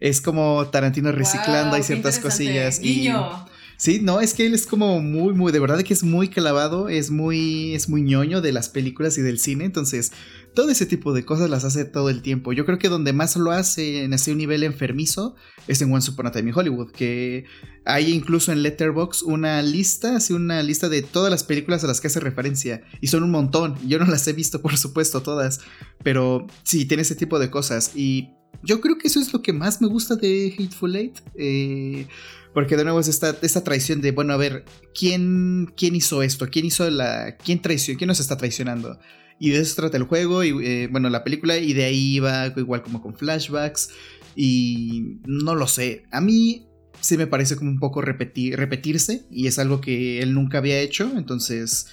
es 0.00 0.20
como 0.20 0.66
Tarantino 0.66 1.10
reciclando, 1.12 1.76
hay 1.76 1.82
ciertas 1.82 2.18
cosillas. 2.18 2.80
Guiño. 2.80 3.46
Sí, 3.78 4.00
no, 4.02 4.20
es 4.20 4.32
que 4.32 4.46
él 4.46 4.54
es 4.54 4.66
como 4.66 5.00
muy, 5.00 5.34
muy, 5.34 5.52
de 5.52 5.58
verdad 5.58 5.82
que 5.82 5.92
es 5.92 6.02
muy 6.02 6.28
clavado, 6.28 6.88
es 6.88 7.10
muy, 7.10 7.74
es 7.74 7.90
muy 7.90 8.00
ñoño 8.00 8.40
de 8.40 8.52
las 8.52 8.70
películas 8.70 9.18
y 9.18 9.22
del 9.22 9.38
cine, 9.38 9.66
entonces 9.66 10.12
todo 10.56 10.70
ese 10.70 10.86
tipo 10.86 11.12
de 11.12 11.24
cosas 11.24 11.50
las 11.50 11.64
hace 11.64 11.84
todo 11.84 12.08
el 12.08 12.22
tiempo. 12.22 12.54
Yo 12.54 12.64
creo 12.64 12.78
que 12.78 12.88
donde 12.88 13.12
más 13.12 13.36
lo 13.36 13.52
hace 13.52 14.02
en 14.04 14.14
ese 14.14 14.34
nivel 14.34 14.64
enfermizo 14.64 15.36
es 15.68 15.82
en 15.82 15.92
Once 15.92 16.10
Upon 16.10 16.26
a 16.26 16.32
Time 16.32 16.48
in 16.48 16.56
Hollywood, 16.56 16.90
que 16.90 17.44
hay 17.84 18.10
incluso 18.10 18.52
en 18.52 18.62
Letterboxd 18.62 19.22
una 19.26 19.60
lista, 19.60 20.16
así 20.16 20.32
una 20.32 20.62
lista 20.62 20.88
de 20.88 21.02
todas 21.02 21.30
las 21.30 21.44
películas 21.44 21.84
a 21.84 21.86
las 21.86 22.00
que 22.00 22.06
hace 22.06 22.20
referencia, 22.20 22.82
y 23.02 23.08
son 23.08 23.22
un 23.22 23.30
montón, 23.30 23.76
yo 23.86 23.98
no 23.98 24.06
las 24.06 24.26
he 24.28 24.32
visto 24.32 24.62
por 24.62 24.78
supuesto 24.78 25.22
todas, 25.22 25.60
pero 26.02 26.46
sí, 26.62 26.86
tiene 26.86 27.02
ese 27.02 27.16
tipo 27.16 27.38
de 27.38 27.50
cosas, 27.50 27.92
y 27.94 28.30
yo 28.62 28.80
creo 28.80 28.96
que 28.96 29.08
eso 29.08 29.20
es 29.20 29.32
lo 29.34 29.42
que 29.42 29.52
más 29.52 29.82
me 29.82 29.88
gusta 29.88 30.16
de 30.16 30.54
Hateful 30.58 30.96
Eight. 30.96 31.18
Eh, 31.36 32.08
porque 32.54 32.78
de 32.78 32.84
nuevo 32.84 32.98
es 33.00 33.08
esta, 33.08 33.36
esta, 33.42 33.62
traición 33.62 34.00
de, 34.00 34.12
bueno, 34.12 34.32
a 34.32 34.38
ver, 34.38 34.64
¿quién, 34.98 35.70
¿quién 35.76 35.94
hizo 35.94 36.22
esto? 36.22 36.48
¿Quién 36.48 36.64
hizo 36.64 36.88
la... 36.88 37.36
¿Quién 37.36 37.60
traicionó? 37.60 37.98
¿Quién 37.98 38.08
nos 38.08 38.18
está 38.18 38.38
traicionando? 38.38 38.98
Y 39.38 39.50
de 39.50 39.60
eso 39.60 39.74
trata 39.76 39.96
el 39.96 40.04
juego 40.04 40.44
y, 40.44 40.50
eh, 40.64 40.88
bueno, 40.90 41.10
la 41.10 41.24
película, 41.24 41.58
y 41.58 41.72
de 41.72 41.84
ahí 41.84 42.18
va 42.18 42.46
igual 42.56 42.82
como 42.82 43.02
con 43.02 43.16
flashbacks. 43.16 43.90
Y 44.34 45.18
no 45.26 45.54
lo 45.54 45.66
sé, 45.66 46.04
a 46.10 46.20
mí 46.20 46.66
sí 47.00 47.16
me 47.16 47.26
parece 47.26 47.56
como 47.56 47.70
un 47.70 47.78
poco 47.78 48.02
repetir, 48.02 48.56
repetirse 48.56 49.26
y 49.30 49.46
es 49.46 49.58
algo 49.58 49.80
que 49.80 50.22
él 50.22 50.34
nunca 50.34 50.58
había 50.58 50.80
hecho, 50.80 51.10
entonces... 51.16 51.88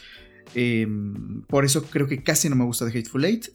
Em, 0.56 1.42
por 1.44 1.66
eso 1.66 1.84
creo 1.84 2.08
que 2.08 2.22
casi 2.22 2.50
no 2.50 2.56
me 2.56 2.66
gusta 2.66 2.86
de 2.86 2.92
Hateful 2.92 3.26
Eight. 3.26 3.48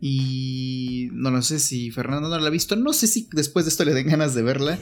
Y 0.00 1.08
no, 1.12 1.30
lo 1.30 1.40
sé 1.42 1.58
si 1.58 1.90
Fernando 1.90 2.28
no 2.28 2.38
la 2.38 2.46
ha 2.46 2.50
visto. 2.50 2.76
No 2.76 2.92
sé 2.92 3.06
si 3.06 3.28
después 3.32 3.64
de 3.64 3.70
esto 3.70 3.84
le 3.84 3.94
den 3.94 4.08
ganas 4.08 4.34
de 4.34 4.42
verla. 4.42 4.78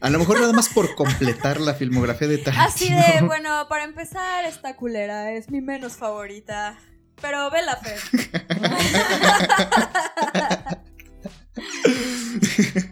A 0.00 0.10
lo 0.10 0.18
mejor 0.18 0.40
nada 0.40 0.52
más 0.52 0.68
por 0.68 0.94
completar 0.94 1.60
la 1.60 1.74
filmografía 1.74 2.28
de 2.28 2.38
Tarantino. 2.38 2.96
Así 2.96 3.18
de, 3.18 3.26
bueno, 3.26 3.66
para 3.68 3.84
empezar, 3.84 4.44
esta 4.44 4.76
culera 4.76 5.32
es 5.32 5.50
mi 5.50 5.60
menos 5.60 5.94
favorita. 5.96 6.78
Pero 7.20 7.50
ve 7.50 7.62
la 7.62 7.76
fe. 7.76 7.94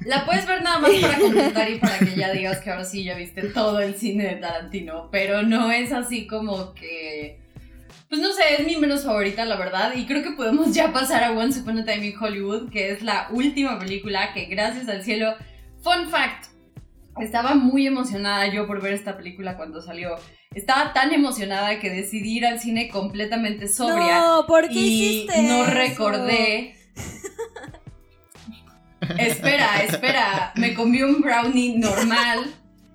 La 0.06 0.24
puedes 0.24 0.46
ver 0.46 0.62
nada 0.62 0.78
más 0.78 0.90
para 1.00 1.18
completar 1.18 1.70
y 1.70 1.78
para 1.78 1.98
que 1.98 2.14
ya 2.16 2.32
digas 2.32 2.58
que 2.60 2.70
ahora 2.70 2.84
sí 2.84 3.04
ya 3.04 3.14
viste 3.14 3.48
todo 3.48 3.80
el 3.80 3.94
cine 3.94 4.24
de 4.24 4.36
Tarantino. 4.36 5.08
Pero 5.10 5.42
no 5.42 5.70
es 5.70 5.92
así 5.92 6.26
como 6.26 6.74
que 6.74 7.40
pues 8.08 8.20
no 8.20 8.32
sé, 8.32 8.42
es 8.58 8.66
mi 8.66 8.76
menos 8.76 9.04
favorita, 9.04 9.44
la 9.44 9.56
verdad. 9.56 9.92
Y 9.94 10.06
creo 10.06 10.22
que 10.22 10.30
podemos 10.30 10.72
ya 10.72 10.92
pasar 10.92 11.24
a 11.24 11.32
Once 11.32 11.60
Upon 11.60 11.78
a 11.78 11.84
Time 11.84 12.06
in 12.06 12.14
Hollywood, 12.18 12.70
que 12.70 12.92
es 12.92 13.02
la 13.02 13.28
última 13.30 13.78
película 13.78 14.32
que, 14.32 14.46
gracias 14.46 14.88
al 14.88 15.02
cielo, 15.02 15.34
fun 15.82 16.08
fact, 16.08 16.46
estaba 17.20 17.54
muy 17.54 17.86
emocionada 17.86 18.46
yo 18.46 18.66
por 18.66 18.80
ver 18.80 18.92
esta 18.92 19.16
película 19.16 19.56
cuando 19.56 19.82
salió. 19.82 20.16
Estaba 20.56 20.94
tan 20.94 21.12
emocionada 21.12 21.78
que 21.80 21.90
decidí 21.90 22.38
ir 22.38 22.46
al 22.46 22.58
cine 22.58 22.88
completamente 22.88 23.68
sobria. 23.68 24.20
No, 24.20 24.46
¿por 24.46 24.66
qué 24.68 24.74
y 24.74 25.18
hiciste 25.26 25.42
no 25.42 25.64
eso? 25.64 25.70
recordé. 25.70 26.74
espera, 29.18 29.82
espera. 29.82 30.52
Me 30.54 30.72
comí 30.72 31.02
un 31.02 31.20
brownie 31.20 31.76
normal 31.76 32.54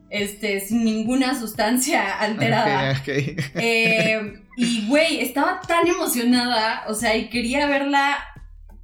este, 0.09 0.59
sin 0.59 0.83
ninguna 0.83 1.39
sustancia 1.39 2.17
alterada. 2.17 2.97
Okay, 2.99 3.35
okay. 3.37 3.63
Eh, 3.63 4.41
y, 4.57 4.87
güey, 4.87 5.19
estaba 5.19 5.61
tan 5.61 5.87
emocionada, 5.87 6.85
o 6.87 6.95
sea, 6.95 7.15
y 7.15 7.29
quería 7.29 7.67
verla 7.67 8.17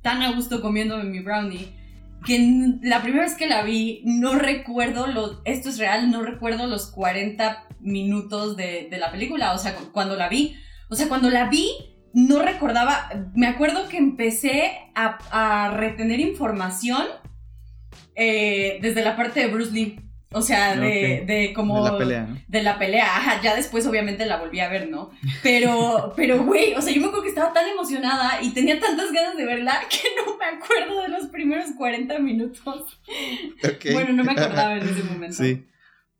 tan 0.03 0.21
a 0.21 0.33
gusto 0.33 0.61
comiéndome 0.61 1.05
mi 1.05 1.21
brownie, 1.21 1.75
que 2.25 2.77
la 2.81 3.01
primera 3.01 3.23
vez 3.23 3.35
que 3.35 3.47
la 3.47 3.63
vi, 3.63 4.01
no 4.05 4.35
recuerdo, 4.35 5.07
lo, 5.07 5.41
esto 5.45 5.69
es 5.69 5.77
real, 5.77 6.11
no 6.11 6.23
recuerdo 6.23 6.67
los 6.67 6.91
40 6.91 7.67
minutos 7.79 8.57
de, 8.57 8.87
de 8.89 8.97
la 8.97 9.11
película, 9.11 9.53
o 9.53 9.57
sea, 9.57 9.75
cuando 9.91 10.15
la 10.15 10.29
vi, 10.29 10.55
o 10.89 10.95
sea, 10.95 11.07
cuando 11.07 11.29
la 11.29 11.49
vi, 11.49 11.69
no 12.13 12.41
recordaba, 12.41 13.09
me 13.35 13.47
acuerdo 13.47 13.87
que 13.89 13.97
empecé 13.97 14.71
a, 14.95 15.17
a 15.31 15.77
retener 15.77 16.19
información 16.19 17.05
eh, 18.15 18.79
desde 18.81 19.03
la 19.03 19.15
parte 19.15 19.41
de 19.41 19.47
Bruce 19.47 19.71
Lee. 19.71 19.99
O 20.33 20.41
sea, 20.41 20.75
de, 20.75 21.23
de 21.25 21.53
como... 21.55 21.83
De 21.85 21.91
la 21.91 21.97
pelea, 21.97 22.27
¿no? 22.27 22.37
De 22.47 22.63
la 22.63 22.77
pelea, 22.77 23.15
ajá, 23.15 23.41
ya 23.41 23.55
después 23.55 23.87
obviamente 23.87 24.25
la 24.25 24.37
volví 24.37 24.59
a 24.59 24.67
ver, 24.67 24.89
¿no? 24.89 25.11
Pero, 25.41 26.13
pero, 26.17 26.43
güey, 26.43 26.73
o 26.73 26.81
sea, 26.81 26.93
yo 26.93 26.99
me 26.99 27.07
acuerdo 27.07 27.23
que 27.23 27.29
estaba 27.29 27.53
tan 27.53 27.65
emocionada 27.67 28.41
y 28.41 28.49
tenía 28.49 28.77
tantas 28.79 29.11
ganas 29.13 29.37
de 29.37 29.45
verla 29.45 29.79
que 29.89 30.09
no 30.17 30.37
me 30.37 30.45
acuerdo 30.45 31.01
de 31.01 31.07
los 31.07 31.27
primeros 31.27 31.67
40 31.77 32.19
minutos. 32.19 32.99
Bueno, 33.93 34.13
no 34.13 34.23
me 34.25 34.33
acordaba 34.33 34.77
en 34.77 34.89
ese 34.89 35.03
momento. 35.11 35.35
Sí. 35.35 35.65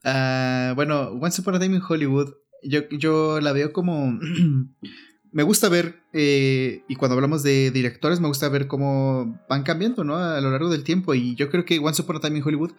Ah, 0.05 0.71
bueno, 0.75 1.09
Once 1.21 1.41
Upon 1.41 1.55
a 1.55 1.59
Time 1.59 1.75
in 1.75 1.83
Hollywood, 1.87 2.33
yo, 2.63 2.87
yo 2.89 3.41
la 3.41 3.51
veo 3.51 3.73
como... 3.73 4.17
me 5.33 5.43
gusta 5.43 5.67
ver, 5.67 6.03
eh, 6.13 6.83
y 6.87 6.95
cuando 6.95 7.15
hablamos 7.15 7.43
de 7.43 7.71
directores, 7.71 8.21
me 8.21 8.29
gusta 8.29 8.47
ver 8.47 8.67
cómo 8.67 9.37
van 9.49 9.63
cambiando, 9.63 10.05
¿no? 10.05 10.17
A 10.17 10.39
lo 10.39 10.49
largo 10.49 10.69
del 10.69 10.85
tiempo. 10.85 11.13
Y 11.13 11.35
yo 11.35 11.49
creo 11.49 11.65
que 11.65 11.79
Once 11.79 12.01
Upon 12.01 12.15
a 12.15 12.19
Time 12.21 12.37
in 12.37 12.43
Hollywood 12.43 12.71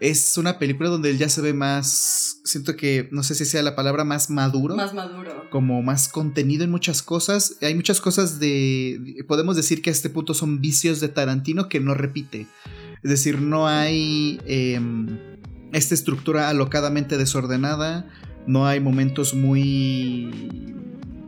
es 0.00 0.36
una 0.38 0.58
película 0.58 0.88
donde 0.88 1.10
él 1.10 1.18
ya 1.18 1.28
se 1.28 1.40
ve 1.40 1.52
más, 1.52 2.40
siento 2.44 2.76
que, 2.76 3.08
no 3.10 3.22
sé 3.22 3.34
si 3.34 3.44
sea 3.44 3.62
la 3.62 3.74
palabra, 3.74 4.04
más 4.04 4.30
maduro. 4.30 4.76
Más 4.76 4.94
maduro. 4.94 5.50
como 5.50 5.82
más 5.82 6.08
contenido 6.08 6.64
en 6.64 6.70
muchas 6.70 7.02
cosas. 7.02 7.56
Hay 7.62 7.74
muchas 7.74 8.00
cosas 8.00 8.38
de. 8.38 9.24
Podemos 9.26 9.56
decir 9.56 9.82
que 9.82 9.90
a 9.90 9.92
este 9.92 10.10
punto 10.10 10.34
son 10.34 10.60
vicios 10.60 11.00
de 11.00 11.08
Tarantino 11.08 11.68
que 11.68 11.80
no 11.80 11.94
repite. 11.94 12.46
Es 13.02 13.10
decir, 13.10 13.40
no 13.40 13.66
hay 13.66 14.40
eh, 14.46 14.80
esta 15.72 15.94
estructura 15.94 16.48
alocadamente 16.48 17.16
desordenada. 17.16 18.08
No 18.46 18.66
hay 18.66 18.80
momentos 18.80 19.34
muy. 19.34 20.30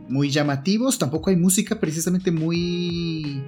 muy 0.07 0.29
llamativos. 0.29 0.97
Tampoco 0.97 1.29
hay 1.29 1.35
música 1.35 1.79
precisamente 1.79 2.31
muy. 2.31 3.43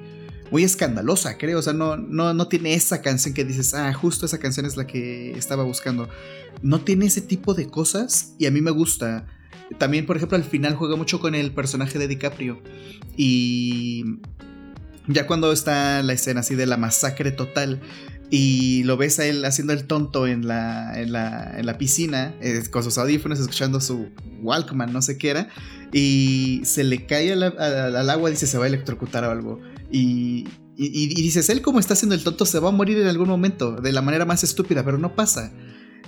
Muy 0.53 0.63
escandalosa, 0.63 1.39
creo. 1.39 1.57
O 1.57 1.61
sea, 1.63 1.73
no, 1.73 1.97
no, 1.97 2.35
no 2.35 2.47
tiene 2.47 2.75
esa 2.75 3.01
canción 3.01 3.33
que 3.33 3.43
dices, 3.43 3.73
ah, 3.73 3.91
justo 3.91 4.27
esa 4.27 4.37
canción 4.37 4.67
es 4.67 4.77
la 4.77 4.85
que 4.85 5.31
estaba 5.31 5.63
buscando. 5.63 6.07
No 6.61 6.79
tiene 6.81 7.07
ese 7.07 7.21
tipo 7.21 7.55
de 7.55 7.65
cosas 7.65 8.35
y 8.37 8.45
a 8.45 8.51
mí 8.51 8.61
me 8.61 8.69
gusta. 8.69 9.25
También, 9.79 10.05
por 10.05 10.15
ejemplo, 10.15 10.37
al 10.37 10.43
final 10.43 10.75
juega 10.75 10.95
mucho 10.95 11.19
con 11.19 11.33
el 11.33 11.51
personaje 11.53 11.97
de 11.97 12.07
DiCaprio. 12.07 12.61
Y 13.17 14.19
ya 15.07 15.25
cuando 15.25 15.51
está 15.51 16.03
la 16.03 16.13
escena 16.13 16.41
así 16.41 16.53
de 16.53 16.67
la 16.67 16.77
masacre 16.77 17.31
total 17.31 17.81
y 18.29 18.83
lo 18.83 18.95
ves 18.95 19.17
a 19.17 19.25
él 19.25 19.43
haciendo 19.45 19.73
el 19.73 19.85
tonto 19.85 20.27
en 20.27 20.47
la, 20.47 21.01
en 21.01 21.13
la, 21.13 21.57
en 21.57 21.65
la 21.65 21.79
piscina, 21.79 22.31
eh, 22.41 22.61
con 22.69 22.83
sus 22.83 22.99
audífonos, 22.99 23.39
escuchando 23.39 23.81
su 23.81 24.09
Walkman, 24.43 24.93
no 24.93 25.01
sé 25.01 25.17
qué 25.17 25.31
era, 25.31 25.49
y 25.91 26.61
se 26.63 26.83
le 26.83 27.07
cae 27.07 27.33
al, 27.33 28.09
agua, 28.11 28.29
dice 28.29 28.45
se 28.45 28.59
va 28.59 28.65
a 28.65 28.67
electrocutar 28.67 29.23
o 29.23 29.31
algo. 29.31 29.72
Y, 29.93 30.47
y, 30.75 31.21
dices, 31.21 31.49
él 31.49 31.61
como 31.61 31.79
está 31.79 31.93
haciendo 31.93 32.15
el 32.15 32.23
tonto 32.23 32.47
se 32.47 32.59
va 32.59 32.69
a 32.69 32.71
morir 32.71 32.97
en 32.97 33.07
algún 33.07 33.29
momento, 33.29 33.79
de 33.79 33.91
la 33.91 34.01
manera 34.01 34.25
más 34.25 34.43
estúpida, 34.43 34.83
pero 34.83 34.97
no 34.97 35.15
pasa. 35.15 35.53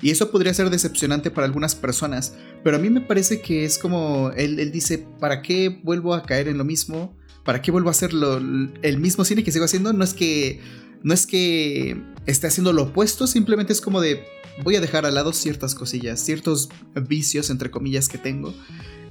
Y 0.02 0.10
eso 0.10 0.32
podría 0.32 0.54
ser 0.56 0.72
decepcionante 0.72 1.30
para 1.30 1.46
algunas 1.46 1.76
personas, 1.76 2.34
pero 2.64 2.78
a 2.78 2.80
mí 2.80 2.90
me 2.90 3.00
parece 3.02 3.42
que 3.42 3.64
es 3.64 3.78
como, 3.78 4.32
él, 4.36 4.60
él 4.60 4.72
dice, 4.72 5.08
¿para 5.20 5.44
qué 5.44 5.80
vuelvo 5.84 6.16
a 6.16 6.24
caer 6.24 6.48
en 6.48 6.58
lo 6.58 6.66
mismo? 6.66 7.16
¿Para 7.46 7.62
qué 7.62 7.70
vuelvo 7.72 7.90
a 7.90 7.92
hacer 7.92 8.12
lo- 8.12 8.38
el 8.38 8.98
mismo 8.98 9.24
cine 9.24 9.44
que 9.44 9.52
sigo 9.52 9.66
haciendo? 9.66 9.94
No 9.94 10.04
es 10.04 10.16
que, 10.16 10.60
no 11.04 11.14
es 11.14 11.28
que 11.28 12.02
esté 12.26 12.48
haciendo 12.48 12.74
lo 12.74 12.84
opuesto, 12.84 13.28
simplemente 13.28 13.72
es 13.72 13.82
como 13.82 14.02
de, 14.02 14.26
voy 14.64 14.76
a 14.76 14.82
dejar 14.82 15.06
al 15.06 15.14
lado 15.14 15.32
ciertas 15.32 15.76
cosillas, 15.76 16.20
ciertos 16.20 16.70
vicios, 17.08 17.52
entre 17.52 17.70
comillas, 17.70 18.10
que 18.10 18.18
tengo. 18.18 18.54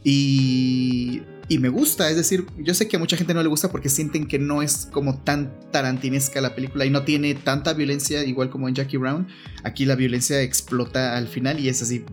Y, 0.04 1.22
y 1.48 1.58
me 1.58 1.70
gusta, 1.70 2.10
es 2.10 2.16
decir, 2.16 2.46
yo 2.58 2.74
sé 2.74 2.86
que 2.86 2.96
a 2.96 2.98
mucha 2.98 3.16
gente 3.16 3.34
no 3.34 3.42
le 3.42 3.48
gusta 3.48 3.70
porque 3.70 3.88
sienten 3.88 4.26
que 4.26 4.38
no 4.38 4.62
es 4.62 4.88
como 4.92 5.18
tan 5.18 5.58
tarantinesca 5.72 6.40
la 6.40 6.54
película 6.54 6.84
y 6.84 6.90
no 6.90 7.04
tiene 7.04 7.34
tanta 7.34 7.72
violencia, 7.72 8.22
igual 8.24 8.50
como 8.50 8.68
en 8.68 8.74
Jackie 8.74 8.98
Brown. 8.98 9.26
Aquí 9.64 9.86
la 9.86 9.96
violencia 9.96 10.40
explota 10.42 11.16
al 11.16 11.26
final 11.26 11.58
y 11.58 11.68
es 11.68 11.82
así, 11.82 12.04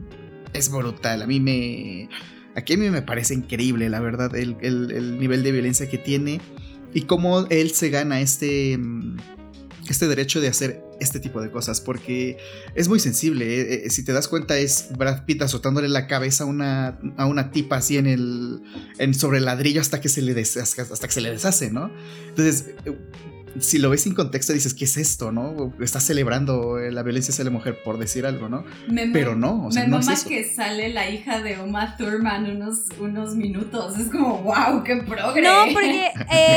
es 0.54 0.72
brutal. 0.72 1.22
A 1.22 1.28
mí 1.28 1.40
me, 1.40 2.10
Aquí 2.56 2.74
a 2.74 2.78
mí 2.78 2.90
me 2.90 3.02
parece 3.02 3.34
increíble, 3.34 3.90
la 3.90 4.00
verdad, 4.00 4.36
el, 4.36 4.58
el 4.62 5.20
nivel 5.20 5.44
de 5.44 5.52
violencia 5.52 5.90
que 5.90 5.98
tiene 5.98 6.42
y 6.94 7.04
cómo 7.04 7.46
él 7.50 7.72
se 7.72 7.90
gana 7.90 8.20
este, 8.20 8.78
mm, 8.78 9.18
este 9.90 10.08
derecho 10.08 10.42
de 10.42 10.50
hacer 10.50 10.84
este 11.02 11.20
tipo 11.20 11.42
de 11.42 11.50
cosas, 11.50 11.82
porque 11.82 12.38
es 12.76 12.88
muy 12.88 13.00
sensible. 13.00 13.46
Eh, 13.46 13.86
eh, 13.86 13.90
si 13.90 14.06
te 14.06 14.14
das 14.14 14.28
cuenta, 14.28 14.58
es 14.58 14.90
Brad 14.98 15.26
Pitt 15.26 15.42
azotándole 15.42 15.90
la 15.90 16.08
cabeza 16.08 16.44
a 16.44 16.48
una, 16.48 17.00
a 17.18 17.26
una 17.26 17.52
tipa 17.52 17.78
así 17.78 17.98
en 17.98 18.08
el. 18.08 18.62
En, 19.00 19.14
sobre 19.14 19.40
el 19.40 19.46
ladrillo 19.46 19.82
hasta 19.82 20.00
que 20.00 20.10
se 20.10 20.22
le 20.22 20.40
hasta 20.40 21.08
que 21.08 21.14
se 21.14 21.22
le 21.22 21.32
deshace, 21.32 21.72
¿no? 21.72 21.92
Entonces. 22.30 22.76
Eh, 22.86 22.98
si 23.60 23.80
lo 23.80 23.90
ves 23.90 24.04
sin 24.04 24.16
contexto 24.16 24.54
dices, 24.54 24.74
¿qué 24.74 24.86
es 24.86 24.96
esto, 24.96 25.34
no? 25.34 25.74
Estás 25.82 26.06
celebrando 26.06 26.80
la 26.80 27.04
violencia 27.04 27.34
hacia 27.34 27.44
la 27.44 27.50
mujer 27.50 27.84
por 27.84 27.98
decir 27.98 28.26
algo, 28.26 28.48
¿no? 28.48 28.64
Pero 29.12 29.36
no, 29.36 29.66
o 29.66 29.72
sea, 29.74 29.84
me 29.84 29.90
no 29.90 30.00
es 30.00 30.24
que 30.24 30.50
sale 30.50 30.88
la 30.88 31.10
hija 31.10 31.42
de 31.42 31.60
Uma 31.60 31.98
Thurman 31.98 32.50
unos, 32.50 32.86
unos 32.98 33.36
minutos. 33.36 34.00
Es 34.00 34.08
como, 34.08 34.38
wow, 34.44 34.86
qué 34.86 35.04
progre. 35.06 35.42
No, 35.42 35.66
porque 35.74 36.12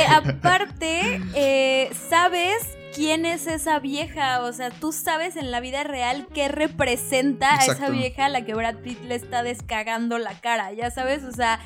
aparte, 0.08 1.90
¿sabes? 2.08 2.62
Quién 2.94 3.26
es 3.26 3.46
esa 3.46 3.78
vieja, 3.78 4.42
o 4.42 4.52
sea, 4.52 4.70
tú 4.70 4.92
sabes 4.92 5.36
en 5.36 5.50
la 5.50 5.60
vida 5.60 5.84
real 5.84 6.26
qué 6.32 6.48
representa 6.48 7.58
a 7.58 7.64
esa 7.64 7.90
vieja 7.90 8.26
a 8.26 8.28
la 8.28 8.44
que 8.44 8.54
Brad 8.54 8.76
Pitt 8.76 9.02
le 9.04 9.14
está 9.14 9.42
descagando 9.42 10.18
la 10.18 10.40
cara, 10.40 10.72
ya 10.72 10.90
sabes, 10.90 11.24
o 11.24 11.32
sea, 11.32 11.60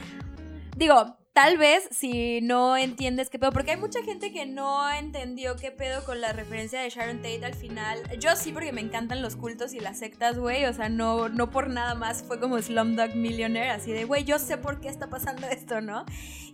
digo, 0.76 1.18
Tal 1.38 1.56
vez 1.56 1.88
si 1.92 2.40
no 2.40 2.76
entiendes 2.76 3.30
qué 3.30 3.38
pedo, 3.38 3.52
porque 3.52 3.70
hay 3.70 3.76
mucha 3.76 4.02
gente 4.02 4.32
que 4.32 4.44
no 4.44 4.90
entendió 4.90 5.54
qué 5.54 5.70
pedo 5.70 6.04
con 6.04 6.20
la 6.20 6.32
referencia 6.32 6.80
de 6.80 6.90
Sharon 6.90 7.18
Tate 7.18 7.44
al 7.44 7.54
final. 7.54 8.00
Yo 8.18 8.34
sí, 8.34 8.50
porque 8.50 8.72
me 8.72 8.80
encantan 8.80 9.22
los 9.22 9.36
cultos 9.36 9.72
y 9.72 9.78
las 9.78 10.00
sectas, 10.00 10.36
güey. 10.36 10.64
O 10.64 10.72
sea, 10.72 10.88
no, 10.88 11.28
no 11.28 11.48
por 11.48 11.70
nada 11.70 11.94
más 11.94 12.24
fue 12.24 12.40
como 12.40 12.60
Slumdog 12.60 13.14
Millionaire, 13.14 13.70
así 13.70 13.92
de, 13.92 14.04
güey, 14.04 14.24
yo 14.24 14.40
sé 14.40 14.58
por 14.58 14.80
qué 14.80 14.88
está 14.88 15.10
pasando 15.10 15.46
esto, 15.46 15.80
¿no? 15.80 16.04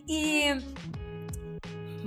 Y 0.05 0.43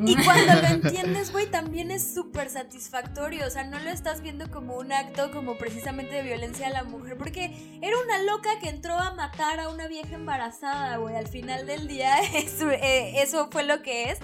y 0.07 0.17
cuando 0.25 0.55
lo 0.55 0.67
entiendes, 0.69 1.33
güey, 1.33 1.47
también 1.47 1.91
es 1.91 2.15
súper 2.15 2.51
satisfactorio. 2.51 3.47
O 3.47 3.51
sea, 3.51 3.65
no 3.65 3.79
lo 3.81 3.91
estás 3.91 4.21
viendo 4.21 4.51
como 4.51 4.77
un 4.77 4.93
acto 4.93 5.31
como 5.31 5.57
precisamente 5.57 6.15
de 6.15 6.23
violencia 6.23 6.69
a 6.69 6.71
la 6.71 6.85
mujer. 6.85 7.17
Porque 7.17 7.79
era 7.83 7.97
una 8.05 8.23
loca 8.23 8.51
que 8.61 8.69
entró 8.69 8.95
a 8.95 9.15
matar 9.15 9.61
a 9.61 9.69
una 9.69 9.89
vieja 9.89 10.15
embarazada, 10.15 10.97
güey. 10.99 11.17
Al 11.17 11.27
final 11.27 11.67
del 11.67 11.89
día, 11.89 12.19
eso, 12.35 12.71
eh, 12.71 13.21
eso 13.23 13.49
fue 13.51 13.65
lo 13.65 13.83
que 13.83 14.11
es. 14.11 14.19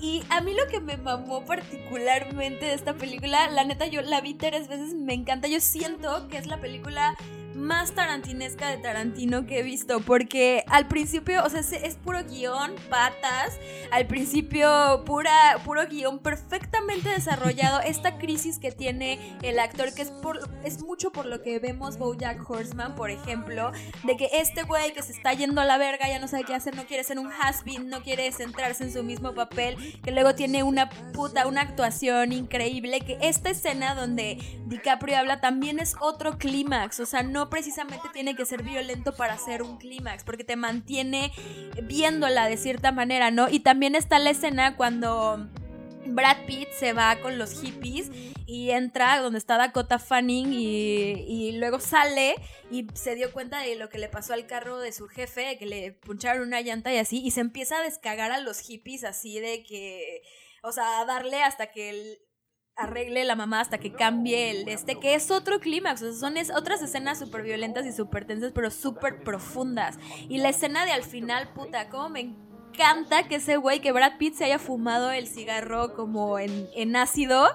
Y 0.00 0.22
a 0.30 0.40
mí 0.40 0.54
lo 0.54 0.66
que 0.68 0.80
me 0.80 0.96
mamó 0.96 1.44
particularmente 1.44 2.66
de 2.66 2.74
esta 2.74 2.94
película, 2.94 3.48
la 3.50 3.64
neta, 3.64 3.86
yo 3.86 4.00
la 4.00 4.20
vi 4.20 4.34
tres 4.34 4.68
veces, 4.68 4.94
me 4.94 5.12
encanta. 5.12 5.48
Yo 5.48 5.60
siento 5.60 6.28
que 6.28 6.38
es 6.38 6.46
la 6.46 6.60
película 6.60 7.16
más 7.58 7.92
tarantinesca 7.92 8.70
de 8.70 8.78
Tarantino 8.78 9.46
que 9.46 9.58
he 9.58 9.62
visto, 9.62 10.00
porque 10.00 10.64
al 10.68 10.86
principio, 10.86 11.44
o 11.44 11.50
sea, 11.50 11.60
es, 11.60 11.96
puro 11.96 12.24
guion, 12.24 12.74
patas, 12.88 13.58
al 13.90 14.06
principio 14.06 15.02
pura, 15.04 15.58
puro 15.64 15.86
guion 15.86 16.20
perfectamente 16.20 17.08
desarrollado, 17.08 17.80
esta 17.84 18.18
crisis 18.18 18.58
que 18.58 18.70
tiene 18.70 19.36
el 19.42 19.58
actor, 19.58 19.92
que 19.92 20.02
es, 20.02 20.10
por, 20.10 20.38
es 20.64 20.82
mucho 20.82 21.10
por 21.10 21.26
lo 21.26 21.42
que 21.42 21.58
vemos 21.58 21.98
Bojack 21.98 22.48
Horseman, 22.48 22.94
por 22.94 23.10
ejemplo, 23.10 23.72
de 24.04 24.16
que 24.16 24.30
este 24.34 24.62
güey 24.62 24.92
que 24.92 25.02
se 25.02 25.12
está 25.12 25.32
yendo 25.32 25.60
a 25.60 25.64
la 25.64 25.78
verga, 25.78 26.08
ya 26.08 26.18
no 26.20 26.28
sabe 26.28 26.44
qué 26.44 26.54
hacer, 26.54 26.76
no 26.76 26.86
quiere 26.86 27.02
ser 27.02 27.18
un 27.18 27.30
has-been, 27.32 27.88
no 27.88 28.02
quiere 28.02 28.30
centrarse 28.30 28.84
en 28.84 28.92
su 28.92 29.02
mismo 29.02 29.34
papel, 29.34 29.98
que 30.02 30.12
luego 30.12 30.34
tiene 30.34 30.62
una 30.62 30.88
puta, 31.12 31.46
una 31.46 31.62
actuación 31.62 32.32
increíble, 32.32 33.00
que 33.00 33.18
esta 33.20 33.50
escena 33.50 33.94
donde 33.94 34.38
DiCaprio 34.66 35.18
habla 35.18 35.40
también 35.40 35.80
es 35.80 35.96
otro 36.00 36.38
clímax, 36.38 37.00
o 37.00 37.06
sea, 37.06 37.22
no 37.22 37.47
precisamente 37.48 38.08
tiene 38.12 38.34
que 38.34 38.44
ser 38.46 38.62
violento 38.62 39.14
para 39.14 39.34
hacer 39.34 39.62
un 39.62 39.78
clímax, 39.78 40.24
porque 40.24 40.44
te 40.44 40.56
mantiene 40.56 41.32
viéndola 41.82 42.46
de 42.48 42.56
cierta 42.56 42.92
manera, 42.92 43.30
¿no? 43.30 43.48
Y 43.48 43.60
también 43.60 43.94
está 43.94 44.18
la 44.18 44.30
escena 44.30 44.76
cuando... 44.76 45.48
Brad 46.10 46.46
Pitt 46.46 46.70
se 46.72 46.94
va 46.94 47.20
con 47.20 47.38
los 47.38 47.60
hippies 47.60 48.10
y 48.46 48.70
entra 48.70 49.20
donde 49.20 49.38
está 49.38 49.58
Dakota 49.58 49.98
Fanning 49.98 50.52
y, 50.54 51.12
y, 51.28 51.52
luego 51.58 51.80
sale 51.80 52.34
y 52.70 52.86
se 52.94 53.14
dio 53.14 53.30
cuenta 53.32 53.60
de 53.60 53.76
lo 53.76 53.90
que 53.90 53.98
le 53.98 54.08
pasó 54.08 54.32
al 54.32 54.46
carro 54.46 54.78
de 54.78 54.92
su 54.92 55.06
jefe, 55.06 55.58
que 55.58 55.66
le 55.66 55.92
puncharon 55.92 56.46
una 56.46 56.62
llanta 56.62 56.92
y 56.92 56.96
así, 56.96 57.20
y 57.22 57.30
se 57.30 57.40
empieza 57.40 57.78
a 57.78 57.82
descagar 57.82 58.32
a 58.32 58.40
los 58.40 58.60
hippies 58.60 59.04
así 59.04 59.38
de 59.38 59.62
que, 59.62 60.22
o 60.62 60.72
sea, 60.72 61.00
a 61.00 61.04
darle 61.04 61.42
hasta 61.42 61.70
que 61.70 61.90
el, 61.90 62.18
arregle 62.78 63.24
la 63.24 63.34
mamá 63.34 63.60
hasta 63.60 63.78
que 63.78 63.92
cambie 63.92 64.50
el 64.50 64.68
este, 64.68 64.94
que 64.96 65.14
es 65.14 65.30
otro 65.30 65.58
clímax, 65.58 66.00
o 66.02 66.12
sea, 66.12 66.20
son 66.20 66.56
otras 66.56 66.80
escenas 66.80 67.18
súper 67.18 67.42
violentas 67.42 67.84
y 67.84 67.92
súper 67.92 68.24
tensas, 68.24 68.52
pero 68.54 68.70
súper 68.70 69.22
profundas. 69.22 69.98
Y 70.28 70.38
la 70.38 70.50
escena 70.50 70.86
de 70.86 70.92
al 70.92 71.02
final, 71.02 71.48
puta, 71.52 71.88
cómo 71.88 72.08
me 72.08 72.20
encanta 72.20 73.24
que 73.24 73.36
ese 73.36 73.56
güey, 73.56 73.80
que 73.80 73.90
Brad 73.90 74.16
Pitt 74.18 74.34
se 74.34 74.44
haya 74.44 74.60
fumado 74.60 75.10
el 75.10 75.26
cigarro 75.26 75.94
como 75.94 76.38
en, 76.38 76.68
en 76.76 76.94
ácido, 76.94 77.48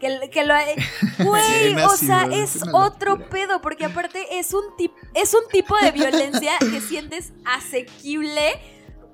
que, 0.00 0.28
que 0.30 0.44
lo... 0.44 0.54
Güey, 1.24 1.74
o 1.76 1.96
sea, 1.96 2.26
es, 2.32 2.64
otro 2.72 3.28
pedo, 3.28 3.60
porque 3.60 3.84
aparte 3.84 4.38
es 4.38 4.52
un, 4.52 4.64
tip, 4.76 4.90
es 5.14 5.32
un 5.34 5.48
tipo 5.52 5.76
de 5.78 5.92
violencia 5.92 6.52
que 6.58 6.80
sientes 6.80 7.32
asequible 7.44 8.60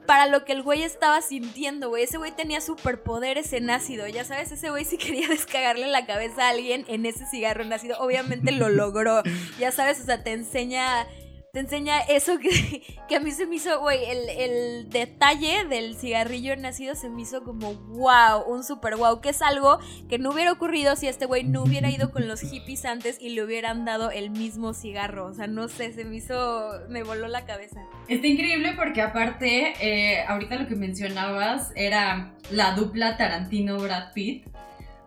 para 0.07 0.27
lo 0.27 0.45
que 0.45 0.53
el 0.53 0.63
güey 0.63 0.83
estaba 0.83 1.23
sintiendo, 1.23 1.89
güey. 1.89 2.05
Ese 2.05 2.19
güey 2.19 2.33
tenía 2.33 2.61
superpoderes 2.61 3.53
en 3.53 3.71
ácido, 3.71 4.07
ya 4.09 4.25
sabes, 4.25 4.53
ese 4.53 4.71
güey 4.71 4.85
si 4.85 4.99
quería 4.99 5.29
descagarle 5.29 5.87
la 5.87 6.07
cabeza 6.07 6.47
a 6.47 6.51
alguien 6.51 6.85
en 6.89 7.07
ese 7.07 7.27
cigarro 7.27 7.63
en 7.63 7.73
ácido, 7.73 7.99
obviamente 8.01 8.53
lo 8.53 8.69
logró, 8.69 9.23
ya 9.59 9.73
sabes, 9.73 10.01
o 10.01 10.05
sea, 10.05 10.23
te 10.23 10.33
enseña 10.33 11.07
te 11.53 11.61
enseña 11.61 12.01
eso 12.01 12.39
que, 12.39 12.83
que 13.09 13.17
a 13.17 13.21
mí 13.21 13.31
se 13.31 13.47
me 13.47 13.57
hizo, 13.57 13.81
güey, 13.81 13.99
el, 14.05 14.29
el, 14.29 14.91
detalle 14.91 15.65
del 15.65 15.97
cigarrillo 15.97 16.57
nacido 16.57 16.95
se 16.95 17.09
me 17.09 17.23
hizo 17.23 17.43
como 17.45 17.75
wow, 17.75 18.45
un 18.47 18.65
super 18.65 18.97
wow, 18.97 19.21
que 19.21 19.31
es 19.31 19.43
algo 19.43 19.79
que 20.09 20.19
no 20.19 20.31
hubiera 20.31 20.53
ocurrido 20.53 20.97
si 20.97 21.07
este 21.07 21.27
güey 21.27 21.45
no 21.45 21.63
hubiera 21.63 21.91
ido 21.91 22.11
con 22.11 22.29
los 22.29 22.41
hippies 22.41 22.85
antes 22.85 23.19
y 23.21 23.31
le 23.31 23.45
hubieran 23.45 23.85
dado 23.85 24.11
el 24.11 24.31
mismo 24.31 24.75
cigarro. 24.75 25.27
O 25.27 25.35
sea, 25.35 25.47
no 25.47 25.69
sé, 25.69 25.93
se 25.93 26.05
me 26.05 26.17
hizo, 26.17 26.81
me 26.89 27.03
voló 27.03 27.29
la 27.29 27.45
cabeza. 27.45 27.81
Está 28.09 28.27
increíble 28.27 28.75
porque 28.77 29.03
aparte, 29.03 29.75
eh, 29.81 30.25
ahorita 30.27 30.57
lo 30.57 30.67
que 30.67 30.77
mencionabas 30.77 31.73
era 31.75 32.35
la 32.51 32.73
dupla 32.73 33.17
Tarantino-Brad 33.17 34.13
Pitt. 34.13 34.47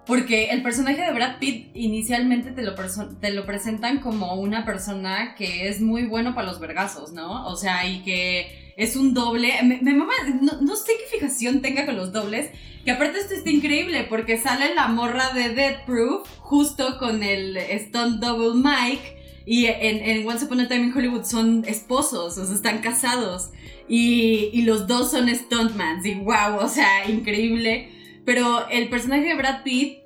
Porque 0.05 0.49
el 0.49 0.61
personaje 0.61 1.01
de 1.01 1.13
Brad 1.13 1.39
Pitt 1.39 1.71
inicialmente 1.73 2.51
te 2.51 2.61
lo, 2.61 2.75
te 3.21 3.31
lo 3.31 3.45
presentan 3.45 3.99
como 3.99 4.35
una 4.35 4.65
persona 4.65 5.33
que 5.35 5.69
es 5.69 5.79
muy 5.79 6.05
bueno 6.05 6.35
para 6.35 6.47
los 6.47 6.59
vergazos, 6.59 7.13
¿no? 7.13 7.47
O 7.47 7.55
sea, 7.55 7.87
y 7.87 8.01
que 8.01 8.73
es 8.75 8.95
un 8.95 9.13
doble. 9.13 9.53
Me, 9.63 9.79
no, 9.81 10.75
sé 10.75 10.91
qué 10.99 11.17
fijación 11.17 11.61
tenga 11.61 11.85
con 11.85 11.95
los 11.95 12.11
dobles. 12.11 12.49
Que 12.83 12.91
aparte 12.91 13.19
esto 13.19 13.33
está 13.33 13.49
increíble 13.49 14.05
porque 14.09 14.37
sale 14.37 14.75
la 14.75 14.87
morra 14.87 15.31
de 15.33 15.53
Dead 15.53 15.85
Proof 15.85 16.27
justo 16.39 16.97
con 16.99 17.23
el 17.23 17.57
Stunt 17.79 18.19
Double 18.19 18.61
Mike. 18.61 19.21
Y 19.45 19.65
en, 19.65 20.03
en, 20.03 20.27
Once 20.27 20.45
Upon 20.45 20.61
a 20.61 20.67
Time 20.67 20.85
in 20.85 20.97
Hollywood 20.97 21.25
son 21.25 21.65
esposos, 21.67 22.37
o 22.37 22.45
sea, 22.45 22.55
están 22.55 22.79
casados. 22.79 23.51
Y, 23.87 24.49
y 24.53 24.63
los 24.63 24.87
dos 24.87 25.11
son 25.11 25.33
stuntmans. 25.33 26.05
Y 26.05 26.15
wow, 26.15 26.57
o 26.59 26.67
sea, 26.67 27.09
increíble. 27.09 27.89
Pero 28.25 28.67
el 28.69 28.89
personaje 28.89 29.25
de 29.25 29.35
Brad 29.35 29.63
Pitt 29.63 30.03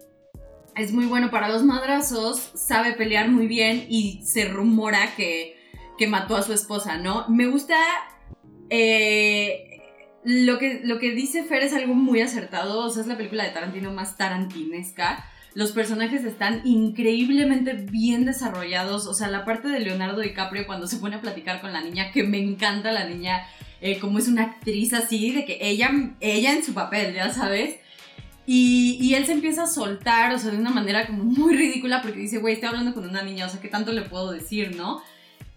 es 0.76 0.92
muy 0.92 1.06
bueno 1.06 1.32
para 1.32 1.50
los 1.50 1.64
madrazos, 1.64 2.52
sabe 2.56 2.94
pelear 2.94 3.30
muy 3.30 3.48
bien 3.48 3.86
y 3.90 4.22
se 4.24 4.46
rumora 4.46 5.16
que, 5.16 5.56
mató 6.08 6.36
a 6.36 6.44
su 6.44 6.54
esposa, 6.54 6.98
¿no? 6.98 7.28
Me 7.28 7.48
gusta... 7.48 7.76
Eh, 8.70 9.82
lo, 10.24 10.60
que, 10.60 10.82
lo 10.84 11.00
que 11.00 11.12
dice 11.12 11.44
Fer 11.44 11.64
es 11.64 11.74
algo 11.74 11.96
muy 11.96 12.22
acertado, 12.22 12.86
o 12.86 12.90
sea, 12.90 13.02
es 13.02 13.08
la 13.08 13.18
película 13.18 13.44
de 13.44 13.52
Tarantino 13.52 13.92
más 13.92 14.18
tarantinesca. 14.18 15.26
Los 15.54 15.72
personajes 15.72 16.24
están 16.24 16.62
increíblemente 16.66 17.74
bien 17.74 18.26
desarrollados. 18.26 19.08
O 19.08 19.16
sea, 19.16 19.28
la 19.28 19.44
parte 19.44 19.70
de 19.70 19.80
Leonardo 19.80 20.22
DiCaprio 20.22 20.68
cuando 20.68 20.86
se 20.86 20.98
pone 20.98 21.16
a 21.16 21.22
platicar 21.22 21.62
con 21.62 21.74
la 21.74 21.82
niña, 21.82 22.12
que 22.12 22.24
me 22.24 22.38
encanta 22.38 22.92
la 22.92 23.06
niña, 23.06 23.48
eh, 23.82 23.98
como 23.98 24.20
es 24.20 24.28
una 24.28 24.44
actriz 24.44 24.94
así, 24.94 25.32
de 25.32 25.46
que 25.46 25.58
ella, 25.62 25.90
ella 26.20 26.54
en 26.54 26.64
su 26.64 26.76
papel, 26.76 27.16
ya 27.16 27.34
sabes. 27.34 27.78
Y, 28.50 29.14
él 29.14 29.26
se 29.26 29.34
empieza 29.34 29.64
a 29.64 29.68
soltar, 29.68 30.34
o 30.34 30.40
sea, 30.40 30.52
de 30.52 30.58
una 30.58 30.70
manera 30.70 31.06
como 31.06 31.26
muy 31.26 31.54
ridícula, 31.58 32.02
porque 32.02 32.20
dice, 32.20 32.38
güey, 32.38 32.54
estoy 32.54 32.70
hablando 32.70 32.94
con 32.94 33.08
una 33.08 33.22
niña, 33.22 33.46
o 33.46 33.50
sea, 33.50 33.60
¿qué 33.60 33.68
tanto 33.68 33.92
le 33.92 34.04
puedo 34.04 34.32
decir, 34.32 34.74
no? 34.74 35.04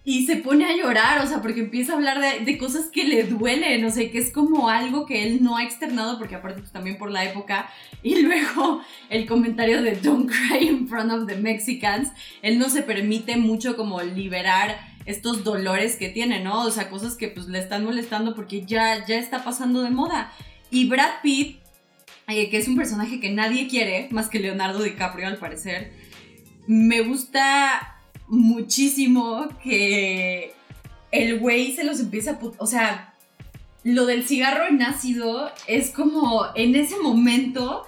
Y 0.03 0.27
se 0.27 0.37
pone 0.37 0.65
a 0.65 0.77
llorar, 0.77 1.23
o 1.23 1.29
sea, 1.29 1.41
porque 1.41 1.61
empieza 1.61 1.93
a 1.93 1.97
hablar 1.97 2.21
de, 2.45 2.59
cosas 2.59 2.87
que 2.87 3.05
le 3.05 3.23
duelen, 3.23 3.85
o 3.85 3.93
sea, 3.93 4.11
que 4.11 4.19
es 4.19 4.33
como 4.33 4.69
algo 4.69 5.07
que 5.07 5.23
él 5.23 5.39
no 5.41 5.57
ha 5.57 5.62
externado, 5.62 6.19
porque 6.19 6.35
aparte 6.35 6.62
pues, 6.62 6.73
también 6.73 6.99
por 6.99 7.12
la 7.12 7.25
época. 7.25 7.71
Y 8.03 8.23
luego 8.23 8.81
el 9.09 9.25
comentario 9.27 9.83
de 9.83 9.93
Don't 9.93 10.29
cry 10.29 10.67
in 10.67 10.89
front 10.89 11.12
of 11.12 11.29
the 11.29 11.37
Mexicans, 11.37 12.09
él 12.43 12.59
no 12.59 12.71
se 12.71 12.83
permite 12.83 13.37
mucho 13.37 13.77
como 13.77 14.03
liberar 14.03 14.81
estos 15.05 15.45
dolores 15.45 15.95
que 15.95 16.09
tiene, 16.09 16.43
¿no? 16.43 16.62
O 16.62 16.71
sea, 16.73 16.91
cosas 16.91 17.15
que 17.15 17.29
pues 17.29 17.47
le 17.47 17.61
están 17.61 17.85
molestando 17.85 18.35
porque 18.35 18.67
ya, 18.67 19.07
ya 19.07 19.17
está 19.17 19.45
pasando 19.45 19.83
de 19.83 19.91
moda. 19.91 20.33
Y 20.73 20.89
Brad 20.89 21.21
Pitt 21.23 21.60
que 22.35 22.57
es 22.57 22.69
un 22.69 22.77
personaje 22.77 23.20
que 23.20 23.31
nadie 23.31 23.69
quiere, 23.69 24.09
más 24.11 24.28
que 24.28 24.40
Leonardo 24.40 24.82
DiCaprio 24.82 25.27
al 25.27 25.39
parecer. 25.39 25.93
Me 26.66 27.02
gusta 27.02 27.98
muchísimo 28.28 29.48
que 29.62 30.52
el 31.11 31.39
güey 31.39 31.74
se 31.74 31.85
los 31.85 32.01
empieza 32.01 32.32
a... 32.32 32.39
O 32.59 32.66
sea, 32.66 33.15
lo 33.82 34.07
del 34.07 34.24
cigarro 34.27 34.66
en 34.66 34.82
ácido 34.82 35.51
es 35.66 35.90
como 35.90 36.44
en 36.55 36.77
ese 36.77 36.98
momento 36.98 37.86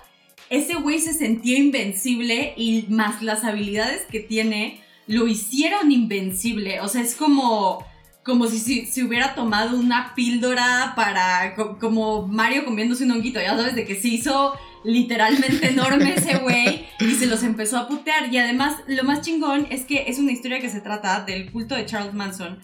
ese 0.50 0.74
güey 0.74 0.98
se 0.98 1.14
sentía 1.14 1.58
invencible 1.58 2.54
y 2.56 2.86
más 2.88 3.22
las 3.22 3.44
habilidades 3.44 4.02
que 4.10 4.20
tiene 4.20 4.80
lo 5.06 5.26
hicieron 5.26 5.90
invencible. 5.90 6.80
O 6.80 6.88
sea, 6.88 7.02
es 7.02 7.14
como 7.14 7.84
como 8.22 8.46
si 8.46 8.86
se 8.86 9.04
hubiera 9.04 9.34
tomado 9.34 9.76
una 9.78 10.14
píldora 10.14 10.92
para, 10.94 11.54
como 11.80 12.26
Mario 12.28 12.64
comiéndose 12.64 13.04
un 13.04 13.12
honguito, 13.12 13.40
ya 13.40 13.56
sabes, 13.56 13.74
de 13.74 13.84
que 13.84 13.96
se 13.96 14.08
hizo 14.08 14.54
literalmente 14.84 15.68
enorme 15.68 16.14
ese 16.16 16.38
güey 16.38 16.86
y 17.00 17.14
se 17.16 17.26
los 17.26 17.42
empezó 17.42 17.78
a 17.78 17.88
putear. 17.88 18.32
Y 18.32 18.38
además, 18.38 18.76
lo 18.86 19.02
más 19.04 19.22
chingón 19.22 19.66
es 19.70 19.84
que 19.84 20.04
es 20.06 20.18
una 20.18 20.32
historia 20.32 20.60
que 20.60 20.70
se 20.70 20.80
trata 20.80 21.24
del 21.24 21.50
culto 21.50 21.74
de 21.74 21.84
Charles 21.86 22.14
Manson. 22.14 22.60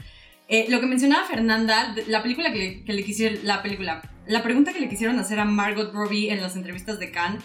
Eh, 0.49 0.67
lo 0.69 0.81
que 0.81 0.87
mencionaba 0.87 1.27
Fernanda, 1.27 1.95
la 2.07 2.23
película 2.23 2.53
que, 2.53 2.85
que 2.85 2.93
le 2.93 3.05
quisieron, 3.05 3.41
la 3.43 3.63
película, 3.63 4.03
la 4.27 4.43
pregunta 4.43 4.73
que 4.73 4.81
le 4.81 4.89
quisieron 4.89 5.19
hacer 5.19 5.41
a 5.41 5.45
Margot 5.45 5.93
Robbie 5.93 6.31
en 6.31 6.41
las 6.41 6.57
entrevistas 6.57 6.99
de 6.99 7.11
Cannes, 7.11 7.43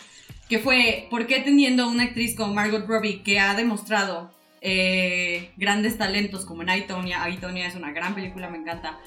que 0.48 0.60
fue, 0.60 1.08
¿por 1.10 1.26
qué 1.26 1.40
teniendo 1.40 1.90
una 1.90 2.04
actriz 2.04 2.36
como 2.36 2.54
Margot 2.54 2.86
Robbie 2.88 3.24
que 3.24 3.40
ha 3.40 3.56
demostrado 3.56 4.32
eh, 4.66 5.52
grandes 5.58 5.98
talentos 5.98 6.46
como 6.46 6.62
en 6.62 6.70
Aitonia. 6.70 7.22
Aitonia 7.22 7.68
es 7.68 7.76
una 7.76 7.92
gran 7.92 8.16
película, 8.16 8.50
me 8.50 8.58
encanta. 8.58 8.98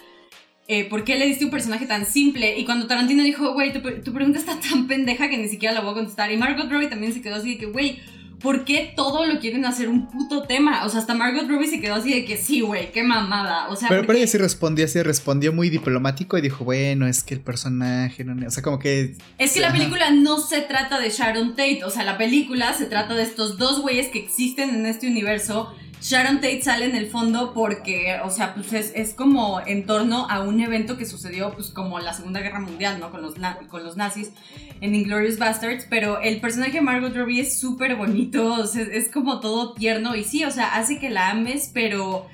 Eh, 0.68 0.84
¿Por 0.84 1.02
qué 1.02 1.16
le 1.16 1.26
diste 1.26 1.46
un 1.46 1.50
personaje 1.50 1.86
tan 1.86 2.04
simple? 2.04 2.58
Y 2.58 2.66
cuando 2.66 2.86
Tarantino 2.86 3.22
dijo, 3.22 3.54
güey, 3.54 3.72
tu, 3.72 3.80
pregunta 4.12 4.38
está 4.38 4.60
tan 4.60 4.86
pendeja 4.86 5.30
que 5.30 5.38
ni 5.38 5.48
siquiera 5.48 5.74
la 5.74 5.80
voy 5.80 5.92
a 5.92 5.94
contestar. 5.94 6.30
Y 6.30 6.36
Margot 6.36 6.70
Robbie 6.70 6.88
también 6.88 7.14
se 7.14 7.22
quedó 7.22 7.36
así 7.36 7.54
de 7.54 7.58
que, 7.58 7.66
güey, 7.66 8.00
¿por 8.40 8.64
qué 8.64 8.92
todo 8.94 9.26
lo 9.26 9.40
quieren 9.40 9.64
hacer 9.64 9.88
un 9.88 10.08
puto 10.08 10.42
tema? 10.42 10.84
O 10.84 10.88
sea, 10.88 11.00
hasta 11.00 11.14
Margot 11.14 11.48
Robbie 11.48 11.68
se 11.68 11.80
quedó 11.80 11.94
así 11.94 12.12
de 12.12 12.24
que 12.24 12.36
sí, 12.36 12.60
güey, 12.60 12.92
qué 12.92 13.02
mamada. 13.02 13.68
O 13.68 13.76
sea, 13.76 13.88
pero, 13.88 14.06
pero 14.06 14.18
ella 14.18 14.26
sí 14.26 14.38
respondió 14.38 14.84
así, 14.84 15.02
respondió 15.02 15.52
muy 15.52 15.70
diplomático 15.70 16.36
y 16.38 16.40
dijo, 16.40 16.64
bueno, 16.64 17.06
es 17.06 17.22
que 17.22 17.34
el 17.34 17.40
personaje, 17.40 18.24
no, 18.24 18.46
o 18.46 18.50
sea, 18.50 18.62
como 18.62 18.78
que... 18.78 19.14
Es 19.38 19.52
que 19.52 19.60
la 19.60 19.72
película 19.72 20.10
no 20.10 20.38
se 20.38 20.60
trata 20.62 21.00
de 21.00 21.10
Sharon 21.10 21.50
Tate, 21.50 21.84
o 21.84 21.90
sea, 21.90 22.04
la 22.04 22.18
película 22.18 22.74
se 22.74 22.86
trata 22.86 23.14
de 23.14 23.22
estos 23.22 23.58
dos 23.58 23.80
güeyes 23.80 24.08
que 24.08 24.18
existen 24.18 24.70
en 24.70 24.86
este 24.86 25.08
universo 25.08 25.74
Sharon 26.08 26.36
Tate 26.36 26.62
sale 26.62 26.84
en 26.84 26.94
el 26.94 27.08
fondo 27.08 27.52
porque, 27.52 28.20
o 28.22 28.30
sea, 28.30 28.54
pues 28.54 28.72
es, 28.72 29.12
como 29.12 29.60
en 29.66 29.86
torno 29.86 30.30
a 30.30 30.40
un 30.40 30.60
evento 30.60 30.96
que 30.96 31.04
sucedió, 31.04 31.52
pues 31.52 31.70
como 31.70 31.98
la 31.98 32.14
Segunda 32.14 32.38
Guerra 32.38 32.60
Mundial, 32.60 33.00
¿no? 33.00 33.10
Con 33.10 33.22
los, 33.22 33.34
con 33.68 33.82
los 33.82 33.96
nazis 33.96 34.30
en 34.80 34.94
Inglorious 34.94 35.36
Bastards, 35.36 35.84
pero 35.90 36.20
el 36.20 36.40
personaje 36.40 36.74
de 36.74 36.80
Margot 36.80 37.12
Robbie 37.12 37.40
es 37.40 37.58
súper 37.58 37.96
bonito, 37.96 38.62
es 38.62 39.10
como 39.10 39.40
todo 39.40 39.74
tierno 39.74 40.14
y 40.14 40.22
sí, 40.22 40.44
o 40.44 40.50
sea, 40.52 40.76
hace 40.76 41.00
que 41.00 41.10
la 41.10 41.30
ames, 41.30 41.72
pero... 41.74 42.28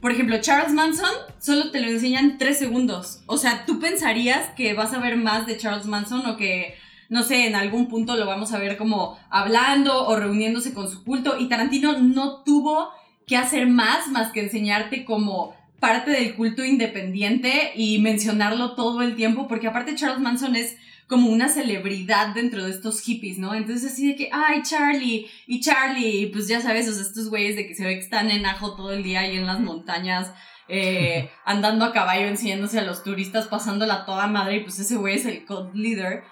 Por 0.00 0.12
ejemplo, 0.12 0.40
Charles 0.40 0.72
Manson 0.72 1.10
solo 1.38 1.70
te 1.70 1.78
lo 1.78 1.88
enseñan 1.88 2.38
tres 2.38 2.58
segundos. 2.58 3.22
O 3.26 3.36
sea, 3.36 3.66
tú 3.66 3.80
pensarías 3.80 4.48
que 4.56 4.72
vas 4.72 4.94
a 4.94 4.98
ver 4.98 5.18
más 5.18 5.46
de 5.46 5.58
Charles 5.58 5.84
Manson 5.84 6.24
o 6.24 6.38
que 6.38 6.74
no 7.10 7.24
sé, 7.24 7.46
en 7.46 7.56
algún 7.56 7.88
punto 7.88 8.16
lo 8.16 8.24
vamos 8.24 8.52
a 8.54 8.58
ver 8.58 8.78
como 8.78 9.18
hablando 9.28 10.06
o 10.06 10.16
reuniéndose 10.16 10.72
con 10.72 10.88
su 10.88 11.04
culto. 11.04 11.38
Y 11.38 11.48
Tarantino 11.48 11.98
no 11.98 12.42
tuvo 12.44 12.88
que 13.30 13.36
hacer 13.36 13.68
más 13.68 14.08
más 14.08 14.32
que 14.32 14.40
enseñarte 14.40 15.04
como 15.04 15.56
parte 15.78 16.10
del 16.10 16.34
culto 16.34 16.64
independiente 16.64 17.70
y 17.76 18.00
mencionarlo 18.00 18.74
todo 18.74 19.00
el 19.00 19.14
tiempo, 19.14 19.46
porque 19.48 19.68
aparte 19.68 19.94
Charles 19.94 20.20
Manson 20.20 20.56
es 20.56 20.76
como 21.06 21.30
una 21.30 21.48
celebridad 21.48 22.34
dentro 22.34 22.64
de 22.64 22.70
estos 22.70 23.00
hippies, 23.00 23.38
¿no? 23.38 23.54
Entonces 23.54 23.92
así 23.92 24.08
de 24.08 24.16
que, 24.16 24.28
ay, 24.32 24.62
Charlie, 24.62 25.26
y 25.46 25.60
Charlie, 25.60 26.26
pues 26.26 26.48
ya 26.48 26.60
sabes, 26.60 26.88
o 26.88 27.00
estos 27.00 27.30
güeyes 27.30 27.54
de 27.54 27.66
que 27.66 27.74
se 27.74 27.84
ve 27.84 27.94
que 27.94 28.00
están 28.00 28.30
en 28.30 28.44
ajo 28.44 28.74
todo 28.74 28.92
el 28.92 29.04
día 29.04 29.20
ahí 29.20 29.36
en 29.36 29.46
las 29.46 29.60
montañas, 29.60 30.32
eh, 30.68 31.30
andando 31.46 31.84
a 31.84 31.92
caballo, 31.92 32.26
enseñándose 32.26 32.80
a 32.80 32.84
los 32.84 33.04
turistas, 33.04 33.46
pasándola 33.46 34.04
toda 34.04 34.26
madre, 34.26 34.56
y 34.56 34.60
pues 34.60 34.78
ese 34.80 34.96
güey 34.96 35.14
es 35.14 35.24
el 35.24 35.46
cult 35.46 35.72
leader 35.74 36.24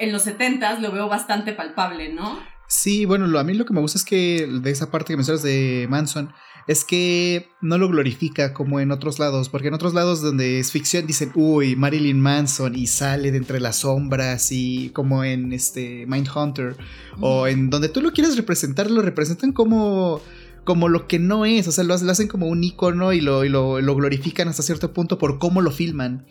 en 0.00 0.12
los 0.12 0.22
70 0.22 0.80
lo 0.80 0.90
veo 0.90 1.08
bastante 1.08 1.52
palpable, 1.52 2.08
¿no? 2.08 2.42
Sí, 2.70 3.04
bueno, 3.04 3.26
lo, 3.26 3.40
a 3.40 3.42
mí 3.42 3.52
lo 3.54 3.64
que 3.64 3.74
me 3.74 3.80
gusta 3.80 3.98
es 3.98 4.04
que 4.04 4.46
de 4.46 4.70
esa 4.70 4.92
parte 4.92 5.12
que 5.12 5.16
mencionas 5.16 5.42
de 5.42 5.88
Manson 5.90 6.32
es 6.68 6.84
que 6.84 7.48
no 7.60 7.78
lo 7.78 7.88
glorifica 7.88 8.54
como 8.54 8.78
en 8.78 8.92
otros 8.92 9.18
lados, 9.18 9.48
porque 9.48 9.66
en 9.66 9.74
otros 9.74 9.92
lados 9.92 10.22
donde 10.22 10.60
es 10.60 10.70
ficción 10.70 11.04
dicen, 11.04 11.32
uy, 11.34 11.74
Marilyn 11.74 12.20
Manson 12.20 12.76
y 12.76 12.86
sale 12.86 13.32
de 13.32 13.38
entre 13.38 13.58
las 13.58 13.78
sombras 13.78 14.52
y 14.52 14.90
como 14.90 15.24
en 15.24 15.52
este 15.52 16.06
Mindhunter 16.06 16.76
o 17.20 17.48
en 17.48 17.70
donde 17.70 17.88
tú 17.88 18.00
lo 18.00 18.12
quieres 18.12 18.36
representar, 18.36 18.88
lo 18.88 19.02
representan 19.02 19.50
como 19.50 20.22
como 20.62 20.88
lo 20.88 21.08
que 21.08 21.18
no 21.18 21.46
es, 21.46 21.66
o 21.66 21.72
sea, 21.72 21.82
lo, 21.82 21.94
hacen 21.94 22.28
como 22.28 22.46
un 22.46 22.62
icono 22.62 23.12
y, 23.12 23.20
lo, 23.20 23.44
y 23.44 23.48
lo, 23.48 23.80
glorifican 23.96 24.46
hasta 24.46 24.62
cierto 24.62 24.92
punto 24.92 25.18
por 25.18 25.40
cómo 25.40 25.60
lo 25.60 25.72
filman. 25.72 26.24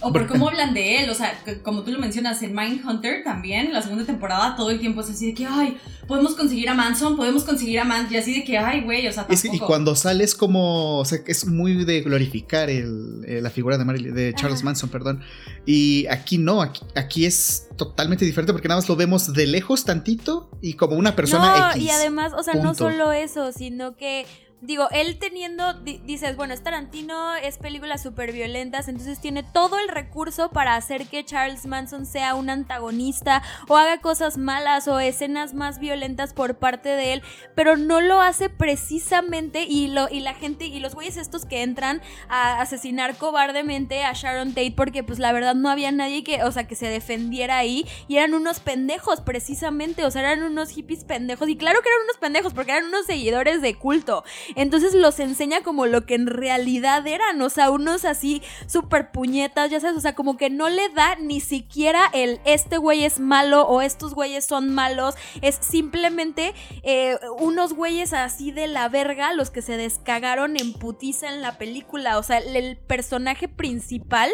O 0.00 0.12
por 0.12 0.26
cómo 0.26 0.48
hablan 0.48 0.74
de 0.74 0.98
él, 1.02 1.10
o 1.10 1.14
sea, 1.14 1.38
como 1.62 1.82
tú 1.82 1.90
lo 1.90 1.98
mencionas 1.98 2.42
en 2.42 2.54
Mindhunter 2.54 3.24
también, 3.24 3.72
la 3.72 3.82
segunda 3.82 4.04
temporada 4.04 4.56
todo 4.56 4.70
el 4.70 4.78
tiempo 4.78 5.00
es 5.00 5.10
así 5.10 5.26
de 5.26 5.34
que, 5.34 5.46
ay, 5.46 5.76
podemos 6.06 6.34
conseguir 6.34 6.68
a 6.68 6.74
Manson, 6.74 7.16
podemos 7.16 7.44
conseguir 7.44 7.80
a 7.80 7.84
Manson, 7.84 8.14
y 8.14 8.16
así 8.18 8.34
de 8.34 8.44
que, 8.44 8.58
ay, 8.58 8.82
güey, 8.82 9.06
o 9.08 9.12
sea, 9.12 9.26
tampoco. 9.26 9.54
y 9.54 9.58
cuando 9.58 9.96
sales 9.96 10.34
como, 10.34 10.98
o 10.98 11.04
sea, 11.04 11.18
es 11.26 11.46
muy 11.46 11.84
de 11.84 12.02
glorificar 12.02 12.68
el, 12.70 13.24
eh, 13.26 13.40
la 13.40 13.50
figura 13.50 13.78
de, 13.78 14.12
de 14.12 14.34
Charles 14.34 14.62
Manson, 14.62 14.90
perdón, 14.90 15.22
y 15.64 16.06
aquí 16.06 16.38
no, 16.38 16.62
aquí, 16.62 17.26
es 17.26 17.68
totalmente 17.76 18.24
diferente 18.24 18.52
porque 18.52 18.68
nada 18.68 18.80
más 18.80 18.88
lo 18.88 18.96
vemos 18.96 19.32
de 19.32 19.46
lejos 19.46 19.84
tantito 19.84 20.50
y 20.62 20.74
como 20.74 20.96
una 20.96 21.16
persona 21.16 21.74
no, 21.74 21.80
y 21.80 21.90
además, 21.90 22.32
o 22.36 22.42
sea, 22.42 22.54
no 22.54 22.74
solo 22.74 23.12
eso, 23.12 23.52
sino 23.52 23.96
que 23.96 24.26
digo, 24.66 24.88
él 24.90 25.18
teniendo, 25.18 25.74
dices, 25.74 26.36
bueno, 26.36 26.52
es 26.52 26.62
Tarantino, 26.62 27.36
es 27.36 27.56
películas 27.56 28.02
súper 28.02 28.32
violentas, 28.32 28.88
entonces 28.88 29.20
tiene 29.20 29.44
todo 29.44 29.78
el 29.78 29.88
recurso 29.88 30.50
para 30.50 30.74
hacer 30.74 31.06
que 31.06 31.24
Charles 31.24 31.66
Manson 31.66 32.04
sea 32.04 32.34
un 32.34 32.50
antagonista 32.50 33.42
o 33.68 33.76
haga 33.76 34.00
cosas 34.00 34.36
malas 34.36 34.88
o 34.88 34.98
escenas 34.98 35.54
más 35.54 35.78
violentas 35.78 36.32
por 36.32 36.56
parte 36.56 36.88
de 36.88 37.14
él, 37.14 37.22
pero 37.54 37.76
no 37.76 38.00
lo 38.00 38.20
hace 38.20 38.50
precisamente 38.50 39.64
y, 39.68 39.88
lo, 39.88 40.08
y 40.10 40.20
la 40.20 40.34
gente 40.34 40.66
y 40.66 40.80
los 40.80 40.94
güeyes 40.94 41.16
estos 41.16 41.44
que 41.44 41.62
entran 41.62 42.02
a 42.28 42.60
asesinar 42.60 43.16
cobardemente 43.16 44.02
a 44.02 44.12
Sharon 44.12 44.48
Tate 44.48 44.74
porque 44.76 45.04
pues 45.04 45.18
la 45.20 45.32
verdad 45.32 45.54
no 45.54 45.70
había 45.70 45.92
nadie 45.92 46.24
que, 46.24 46.42
o 46.42 46.50
sea, 46.50 46.66
que 46.66 46.74
se 46.74 46.88
defendiera 46.88 47.56
ahí 47.56 47.86
y 48.08 48.16
eran 48.16 48.34
unos 48.34 48.58
pendejos 48.58 49.20
precisamente, 49.20 50.04
o 50.04 50.10
sea, 50.10 50.22
eran 50.22 50.42
unos 50.42 50.70
hippies 50.70 51.04
pendejos 51.04 51.48
y 51.48 51.56
claro 51.56 51.80
que 51.82 51.88
eran 51.88 52.02
unos 52.02 52.16
pendejos 52.18 52.52
porque 52.52 52.72
eran 52.72 52.86
unos 52.86 53.06
seguidores 53.06 53.62
de 53.62 53.74
culto. 53.76 54.24
Entonces 54.56 54.94
los 54.94 55.20
enseña 55.20 55.62
como 55.62 55.86
lo 55.86 56.06
que 56.06 56.14
en 56.14 56.26
realidad 56.26 57.06
eran, 57.06 57.40
o 57.42 57.50
sea, 57.50 57.70
unos 57.70 58.04
así 58.04 58.42
súper 58.66 59.12
puñetas, 59.12 59.70
ya 59.70 59.78
sabes, 59.78 59.96
o 59.96 60.00
sea, 60.00 60.14
como 60.14 60.36
que 60.36 60.50
no 60.50 60.68
le 60.68 60.88
da 60.88 61.14
ni 61.16 61.40
siquiera 61.40 62.00
el 62.12 62.40
este 62.44 62.78
güey 62.78 63.04
es 63.04 63.20
malo 63.20 63.68
o 63.68 63.82
estos 63.82 64.14
güeyes 64.14 64.46
son 64.46 64.74
malos, 64.74 65.14
es 65.42 65.58
simplemente 65.60 66.54
eh, 66.82 67.18
unos 67.38 67.74
güeyes 67.74 68.12
así 68.12 68.50
de 68.50 68.66
la 68.66 68.88
verga 68.88 69.32
los 69.34 69.50
que 69.50 69.62
se 69.62 69.76
descagaron 69.76 70.56
en 70.56 70.72
putiza 70.72 71.28
en 71.28 71.42
la 71.42 71.58
película, 71.58 72.18
o 72.18 72.22
sea, 72.22 72.38
el, 72.38 72.78
personaje 72.86 73.48
principal 73.48 74.30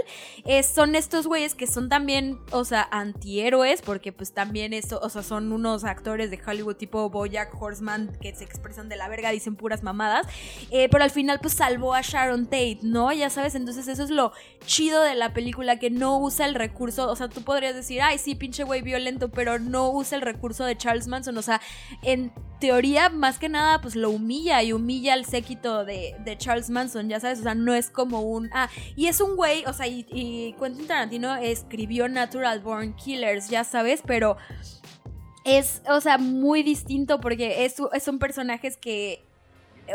son 0.63 0.95
estos 0.95 1.27
güeyes 1.27 1.55
que 1.55 1.67
son 1.67 1.89
también, 1.89 2.39
o 2.53 2.65
sea, 2.65 2.87
antihéroes, 2.91 3.83
porque 3.83 4.13
pues 4.13 4.33
también 4.33 4.73
eso, 4.73 5.01
o 5.03 5.09
sea, 5.09 5.23
son 5.23 5.53
unos 5.53 5.85
actores 5.85 6.31
de 6.31 6.41
Hollywood 6.45 6.77
tipo 6.77 7.09
Bojack 7.11 7.61
Horseman 7.61 8.17
que 8.21 8.35
se 8.35 8.45
expresan 8.45 8.89
de 8.89 8.97
la 8.97 9.09
verga, 9.09 9.31
dicen 9.31 9.57
puras 9.57 9.83
eh, 10.71 10.89
pero 10.91 11.05
al 11.05 11.11
final 11.11 11.39
pues 11.41 11.55
salvó 11.55 11.95
a 11.95 12.01
Sharon 12.03 12.47
Tate, 12.47 12.79
¿no? 12.83 13.13
Ya 13.13 13.31
sabes, 13.31 13.55
entonces 13.55 13.89
eso 13.89 14.03
es 14.03 14.11
lo 14.11 14.33
chido 14.67 15.03
de 15.03 15.15
la 15.15 15.33
película, 15.33 15.79
que 15.79 15.91
no 15.91 16.19
usa 16.19 16.47
el 16.47 16.55
recurso, 16.55 17.11
o 17.11 17.17
sea, 17.17 17.29
tú 17.29 17.43
podrías 17.43 17.75
decir, 17.75 18.01
ay, 18.03 18.19
sí, 18.19 18.35
pinche 18.35 18.65
güey 18.65 18.83
violento, 18.83 19.31
pero 19.31 19.59
no 19.59 19.91
usa 19.91 20.17
el 20.17 20.23
recurso 20.23 20.65
de 20.65 20.77
Charles 20.77 21.09
Manson, 21.09 21.37
o 21.37 21.43
sea, 21.43 21.61
en 22.03 22.33
teoría, 22.61 23.09
más 23.09 23.39
que 23.39 23.49
nada, 23.49 23.81
pues 23.81 23.97
lo 23.97 24.11
humilla 24.11 24.63
y 24.63 24.73
humilla 24.73 25.15
al 25.15 25.25
séquito 25.25 25.85
de, 25.85 26.15
Charles 26.39 26.71
Manson, 26.71 27.09
ya 27.09 27.21
sabes, 27.21 27.41
o 27.41 27.43
sea, 27.43 27.55
no 27.55 27.75
es 27.75 27.91
como 27.91 28.21
un... 28.23 28.51
Ah, 28.53 28.69
y 28.97 29.09
es 29.09 29.21
un 29.21 29.37
güey, 29.37 29.65
o 29.67 29.73
sea, 29.73 29.87
y, 29.87 30.07
y 30.11 30.55
Quentin 30.59 30.87
Tarantino 30.87 31.35
escribió 31.37 32.09
Natural 32.09 32.61
Born 32.61 32.95
Killers, 32.95 33.49
ya 33.49 33.65
sabes, 33.65 34.03
pero 34.07 34.37
es, 35.45 35.83
o 35.89 36.01
sea, 36.01 36.19
muy 36.19 36.63
distinto 36.63 37.21
porque 37.21 37.65
es, 37.65 37.77
son 38.03 38.19
personajes 38.19 38.77
que 38.77 39.25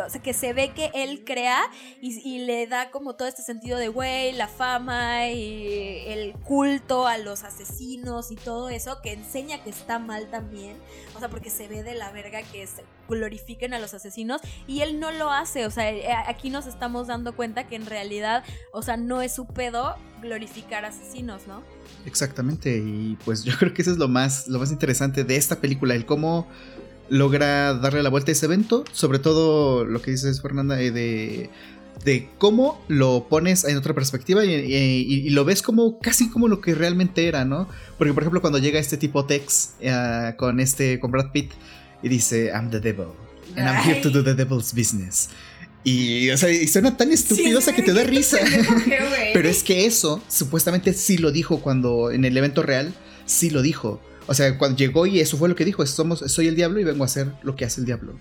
o 0.05 0.09
sea, 0.09 0.21
que 0.21 0.33
se 0.33 0.53
ve 0.53 0.71
que 0.73 0.91
él 0.93 1.23
crea 1.25 1.61
y, 2.01 2.39
le 2.39 2.67
da 2.67 2.91
como 2.91 3.15
todo 3.15 3.27
este 3.27 3.41
sentido 3.41 3.77
de, 3.77 3.87
güey, 3.87 4.31
la 4.33 4.47
fama 4.47 5.27
y 5.29 6.03
el 6.07 6.33
culto 6.33 7.07
a 7.07 7.17
los 7.17 7.43
asesinos 7.43 8.31
y 8.31 8.35
todo 8.35 8.69
eso, 8.69 9.01
que 9.01 9.13
enseña 9.13 9.63
que 9.63 9.69
está 9.69 9.99
mal 9.99 10.29
también, 10.29 10.77
o 11.15 11.19
sea, 11.19 11.29
porque 11.29 11.49
se 11.49 11.67
ve 11.67 11.83
de 11.83 11.95
la 11.95 12.11
verga 12.11 12.41
que 12.43 12.65
se 12.67 12.83
glorifiquen 13.09 13.73
a 13.73 13.79
los 13.79 13.93
asesinos 13.93 14.41
y 14.67 14.81
él 14.81 14.99
no 14.99 15.11
lo 15.11 15.31
hace, 15.31 15.65
o 15.65 15.71
sea, 15.71 15.91
eh, 15.91 16.07
aquí 16.27 16.49
nos 16.49 16.67
estamos 16.67 17.07
dando 17.07 17.35
cuenta 17.35 17.67
que 17.67 17.75
en 17.75 17.85
realidad, 17.85 18.43
o 18.71 18.81
sea, 18.81 18.97
no 18.97 19.21
es 19.21 19.33
su 19.33 19.47
pedo 19.47 19.95
glorificar 20.21 20.85
asesinos, 20.85 21.47
¿no? 21.47 21.63
Exactamente, 22.05 22.77
y 22.77 23.17
pues 23.25 23.43
yo 23.43 23.53
creo 23.57 23.73
que 23.73 23.81
eso 23.81 23.91
es 23.91 23.97
lo 23.97 24.07
más, 24.07 24.47
lo 24.47 24.59
más 24.59 24.71
interesante 24.71 25.23
de 25.23 25.35
esta 25.35 25.59
película, 25.59 25.95
el 25.95 26.05
cómo 26.05 26.47
logra 27.09 27.73
darle 27.73 28.03
la 28.03 28.09
vuelta 28.09 28.31
a 28.31 28.33
ese 28.33 28.45
evento. 28.45 28.83
Sobre 28.91 29.19
todo 29.19 29.85
lo 29.85 30.01
que 30.01 30.11
dices, 30.11 30.41
Fernanda, 30.41 30.81
eh, 30.81 30.91
de 30.91 31.49
de 32.03 32.29
cómo 32.37 32.83
lo 32.87 33.27
pones 33.27 33.63
en 33.63 33.77
otra 33.77 33.93
perspectiva 33.93 34.45
y, 34.45 35.29
lo 35.29 35.45
ves 35.45 35.61
como 35.61 35.99
casi 35.99 36.29
como 36.29 36.47
lo 36.47 36.61
que 36.61 36.75
realmente 36.75 37.27
era, 37.27 37.45
¿no? 37.45 37.67
Porque, 37.97 38.13
por 38.13 38.23
ejemplo, 38.23 38.41
cuando 38.41 38.59
llega 38.59 38.79
este 38.79 38.97
tipo 38.97 39.25
Tex 39.25 39.71
eh, 39.81 40.33
con 40.37 40.59
este 40.59 40.99
con 40.99 41.11
Brad 41.11 41.31
Pitt 41.31 41.51
y 42.03 42.09
dice, 42.09 42.51
I'm 42.53 42.69
the 42.69 42.79
devil, 42.79 43.07
and 43.55 43.67
I'm 43.67 43.77
here 43.83 44.01
to 44.01 44.09
do 44.09 44.23
the 44.23 44.33
devil's 44.33 44.73
business. 44.73 45.29
Y, 45.83 46.29
o 46.31 46.37
sea, 46.37 46.49
y 46.51 46.67
suena 46.67 46.97
tan 46.97 47.11
estúpido 47.11 47.61
que 47.61 47.81
te 47.81 47.93
da 47.93 48.03
risa. 48.03 48.39
Pero 49.33 49.47
es 49.47 49.63
que 49.63 49.85
eso, 49.85 50.21
supuestamente 50.27 50.93
sí 50.93 51.17
lo 51.17 51.31
dijo 51.31 51.61
cuando 51.61 52.11
en 52.11 52.25
el 52.25 52.35
evento 52.35 52.61
real, 52.61 52.93
sí 53.25 53.49
lo 53.49 53.61
dijo. 53.61 54.01
O 54.27 54.33
sea, 54.33 54.57
cuando 54.57 54.77
llegó 54.77 55.05
y 55.05 55.19
eso 55.19 55.37
fue 55.37 55.49
lo 55.49 55.55
que 55.55 55.65
dijo, 55.65 55.85
somos, 55.85 56.19
soy 56.19 56.47
el 56.47 56.55
diablo 56.55 56.79
y 56.79 56.83
vengo 56.83 57.03
a 57.03 57.05
hacer 57.05 57.31
lo 57.43 57.55
que 57.55 57.65
hace 57.65 57.81
el 57.81 57.85
diablo. 57.85 58.19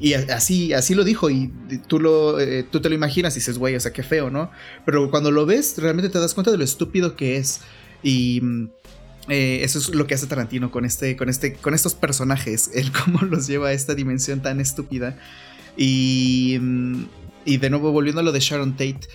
Y 0.00 0.14
así, 0.14 0.72
así 0.72 0.94
lo 0.94 1.04
dijo 1.04 1.30
y 1.30 1.52
tú, 1.86 2.00
lo, 2.00 2.40
eh, 2.40 2.64
tú 2.64 2.80
te 2.80 2.88
lo 2.88 2.94
imaginas 2.94 3.34
y 3.36 3.40
dices, 3.40 3.58
güey, 3.58 3.76
o 3.76 3.80
sea, 3.80 3.92
qué 3.92 4.02
feo, 4.02 4.30
¿no? 4.30 4.50
Pero 4.84 5.10
cuando 5.10 5.30
lo 5.30 5.46
ves, 5.46 5.74
realmente 5.78 6.08
te 6.08 6.18
das 6.18 6.34
cuenta 6.34 6.50
de 6.50 6.58
lo 6.58 6.64
estúpido 6.64 7.14
que 7.14 7.36
es. 7.36 7.60
Y 8.02 8.40
mm, 8.42 8.70
eh, 9.28 9.60
eso 9.62 9.78
es 9.78 9.90
lo 9.90 10.06
que 10.06 10.14
hace 10.14 10.26
Tarantino 10.26 10.70
con, 10.70 10.84
este, 10.84 11.16
con, 11.16 11.28
este, 11.28 11.54
con 11.54 11.74
estos 11.74 11.94
personajes, 11.94 12.70
el 12.74 12.90
cómo 12.90 13.20
los 13.22 13.46
lleva 13.46 13.68
a 13.68 13.72
esta 13.72 13.94
dimensión 13.94 14.42
tan 14.42 14.60
estúpida. 14.60 15.16
Y, 15.76 16.58
mm, 16.60 17.04
y 17.44 17.56
de 17.58 17.70
nuevo, 17.70 17.92
volviendo 17.92 18.20
a 18.20 18.24
lo 18.24 18.32
de 18.32 18.40
Sharon 18.40 18.72
Tate, 18.72 19.08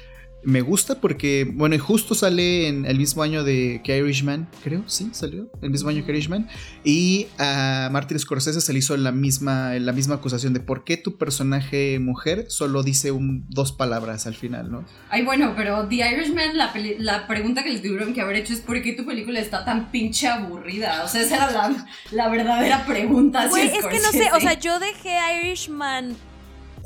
me 0.48 0.62
gusta 0.62 1.02
porque, 1.02 1.46
bueno, 1.46 1.76
y 1.76 1.78
justo 1.78 2.16
sale 2.16 2.70
en 2.70 2.86
el 2.86 2.98
mismo 2.98 3.22
año 3.22 3.44
de 3.44 3.82
que 3.84 3.98
Irishman, 3.98 4.48
creo, 4.64 4.88
sí, 4.88 5.10
salió, 5.12 5.52
el 5.62 5.70
mismo 5.70 5.90
año 5.90 6.06
que 6.06 6.14
Irishman. 6.14 6.48
Y 6.86 7.28
a 7.38 7.90
Martin 7.92 8.18
Scorsese 8.18 8.62
se 8.62 8.72
le 8.72 8.80
hizo 8.80 8.96
la 8.96 9.12
misma, 9.12 9.74
la 9.74 9.92
misma 9.92 10.16
acusación 10.16 10.54
de 10.54 10.62
por 10.62 10.86
qué 10.86 10.96
tu 10.96 11.18
personaje 11.18 12.00
mujer 12.00 12.46
solo 12.48 12.82
dice 12.82 13.12
un, 13.12 13.46
dos 13.50 13.74
palabras 13.74 14.26
al 14.26 14.36
final, 14.36 14.72
¿no? 14.72 14.86
Ay, 15.10 15.26
bueno, 15.26 15.54
pero 15.58 15.86
The 15.90 15.96
Irishman, 15.96 16.56
la, 16.56 16.74
la 17.00 17.28
pregunta 17.28 17.62
que 17.66 17.72
les 17.72 17.82
tuvieron 17.82 18.14
que 18.14 18.22
haber 18.22 18.38
hecho 18.38 18.54
es 18.54 18.62
por 18.62 18.82
qué 18.82 18.94
tu 18.94 19.06
película 19.06 19.42
está 19.42 19.66
tan 19.66 19.92
pinche 19.92 20.30
aburrida. 20.30 21.04
O 21.04 21.10
sea, 21.10 21.24
esa 21.24 21.36
era 21.36 21.52
la, 21.52 21.88
la 22.12 22.30
verdadera 22.30 22.86
pregunta. 22.86 23.48
Güey, 23.50 23.68
es 23.68 23.86
que 23.86 24.00
no 24.00 24.12
sé, 24.14 24.30
o 24.34 24.40
sea, 24.40 24.54
yo 24.54 24.80
dejé 24.80 25.18
Irishman 25.44 26.16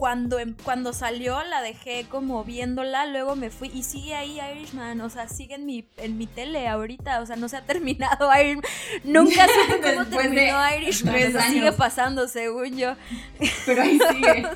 cuando, 0.02 0.40
em, 0.40 0.56
cuando 0.64 0.94
salió 0.94 1.44
la 1.44 1.62
dejé 1.62 2.08
como 2.10 2.44
viéndola, 2.44 3.06
luego 3.06 3.36
me 3.36 3.52
fui 3.52 3.70
y 3.72 3.84
sigue 3.84 4.16
ahí 4.16 4.40
Irishman, 4.56 5.00
o 5.02 5.12
sea, 5.12 5.30
sigue 5.30 5.54
en 5.54 5.68
mi, 5.68 5.86
en 5.98 6.18
mi 6.18 6.26
tele 6.26 6.68
ahorita, 6.68 7.22
o 7.22 7.26
sea, 7.28 7.36
no 7.36 7.48
se 7.48 7.58
ha 7.58 7.62
terminado 7.68 8.28
Irishman, 8.36 8.64
nunca 9.04 9.46
supe 9.70 9.80
cómo 9.80 10.08
terminó 10.08 10.58
Irishman, 10.76 11.32
sigue 11.52 11.72
pasando 11.74 12.28
según 12.28 12.76
yo. 12.76 12.96
Pero 13.68 13.84
ahí 13.84 14.00
sigue. 14.12 14.48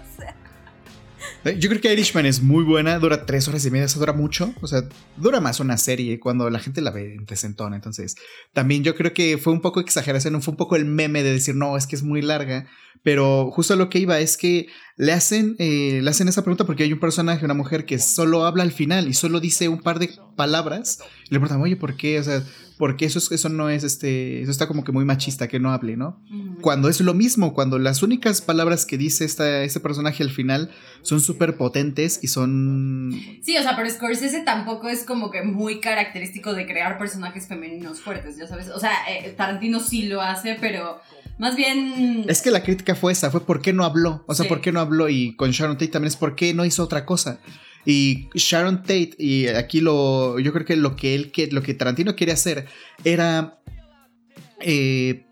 Eh, 1.43 1.59
yo 1.59 1.69
creo 1.69 1.79
que 1.79 1.93
Irishman 1.93 2.25
es 2.25 2.41
muy 2.41 2.63
buena, 2.63 2.97
dura 2.97 3.27
tres 3.27 3.47
horas 3.47 3.63
y 3.67 3.69
media, 3.69 3.87
se 3.87 3.99
dura 3.99 4.13
mucho. 4.13 4.51
O 4.61 4.67
sea, 4.67 4.81
dura 5.15 5.41
más 5.41 5.59
una 5.59 5.77
serie 5.77 6.19
cuando 6.19 6.49
la 6.49 6.57
gente 6.57 6.81
la 6.81 6.89
ve 6.89 7.13
en 7.13 7.27
presentón. 7.27 7.75
Entonces, 7.75 8.15
también 8.53 8.83
yo 8.83 8.95
creo 8.95 9.13
que 9.13 9.37
fue 9.37 9.53
un 9.53 9.61
poco 9.61 9.79
exageración, 9.79 10.41
fue 10.41 10.53
un 10.53 10.57
poco 10.57 10.75
el 10.75 10.85
meme 10.85 11.21
de 11.21 11.33
decir, 11.33 11.53
no, 11.55 11.77
es 11.77 11.85
que 11.85 11.95
es 11.95 12.01
muy 12.01 12.23
larga. 12.23 12.65
Pero 13.05 13.51
justo 13.51 13.75
lo 13.75 13.87
que 13.87 13.99
iba 13.99 14.17
es 14.17 14.35
que 14.35 14.65
le 14.97 15.13
hacen, 15.13 15.55
eh, 15.59 15.99
le 16.01 16.09
hacen 16.09 16.27
esa 16.27 16.41
pregunta 16.41 16.65
porque 16.65 16.81
hay 16.81 16.91
un 16.91 16.99
personaje, 16.99 17.45
una 17.45 17.53
mujer 17.53 17.85
que 17.85 17.99
solo 17.99 18.47
habla 18.47 18.63
al 18.63 18.71
final 18.71 19.07
y 19.07 19.13
solo 19.13 19.39
dice 19.39 19.69
un 19.69 19.79
par 19.79 19.99
de 19.99 20.09
palabras. 20.35 20.97
Y 21.29 21.35
le 21.35 21.39
preguntan, 21.39 21.61
oye, 21.61 21.75
¿por 21.75 21.97
qué? 21.97 22.19
O 22.19 22.23
sea, 22.23 22.41
porque 22.79 23.05
eso, 23.05 23.19
eso 23.31 23.47
no 23.49 23.69
es, 23.69 23.83
este, 23.83 24.41
eso 24.41 24.49
está 24.49 24.67
como 24.67 24.83
que 24.83 24.91
muy 24.91 25.05
machista 25.05 25.47
que 25.47 25.59
no 25.59 25.71
hable, 25.71 25.97
¿no? 25.97 26.19
Cuando 26.61 26.89
es 26.89 26.99
lo 26.99 27.13
mismo, 27.13 27.53
cuando 27.53 27.77
las 27.77 28.01
únicas 28.01 28.41
palabras 28.41 28.87
que 28.87 28.97
dice 28.97 29.23
esta, 29.23 29.61
este 29.61 29.79
personaje 29.79 30.23
al 30.23 30.31
final 30.31 30.71
son 31.03 31.21
súper 31.21 31.57
potentes 31.57 32.19
y 32.23 32.27
son... 32.27 33.11
Sí, 33.43 33.55
o 33.55 33.61
sea, 33.61 33.75
pero 33.75 33.87
Scorsese 33.87 34.41
tampoco 34.41 34.89
es 34.89 35.03
como 35.03 35.29
que 35.29 35.43
muy 35.43 35.79
característico 35.79 36.55
de 36.55 36.65
crear 36.65 36.97
personajes 36.97 37.47
femeninos 37.47 38.01
fuertes, 38.01 38.35
ya 38.35 38.47
sabes. 38.47 38.69
O 38.69 38.79
sea, 38.79 38.93
eh, 39.11 39.31
Tarantino 39.37 39.79
sí 39.79 40.07
lo 40.07 40.21
hace, 40.23 40.57
pero 40.59 41.01
más 41.37 41.55
bien... 41.55 42.25
Es 42.27 42.41
que 42.41 42.51
la 42.51 42.63
crítica 42.63 42.95
fue 42.95 43.11
esa, 43.11 43.31
fue 43.31 43.45
por 43.45 43.61
qué 43.61 43.73
no 43.73 43.83
habló, 43.83 44.23
o 44.27 44.33
sea, 44.33 44.47
por 44.47 44.61
qué 44.61 44.71
no 44.71 44.79
habló 44.79 45.09
y 45.09 45.35
con 45.35 45.51
Sharon 45.51 45.77
Tate 45.77 45.91
también 45.91 46.09
es 46.09 46.15
por 46.15 46.35
qué 46.35 46.53
no 46.53 46.65
hizo 46.65 46.83
otra 46.83 47.05
cosa. 47.05 47.39
Y 47.85 48.29
Sharon 48.33 48.81
Tate, 48.81 49.15
y 49.19 49.47
aquí 49.47 49.81
lo, 49.81 50.39
yo 50.39 50.51
creo 50.53 50.65
que 50.65 50.75
lo 50.75 50.95
que 50.95 51.13
él, 51.13 51.31
lo 51.51 51.61
que 51.61 51.73
Tarantino 51.73 52.15
quiere 52.15 52.31
hacer 52.31 52.65
era 53.03 53.59
eh, 54.59 55.27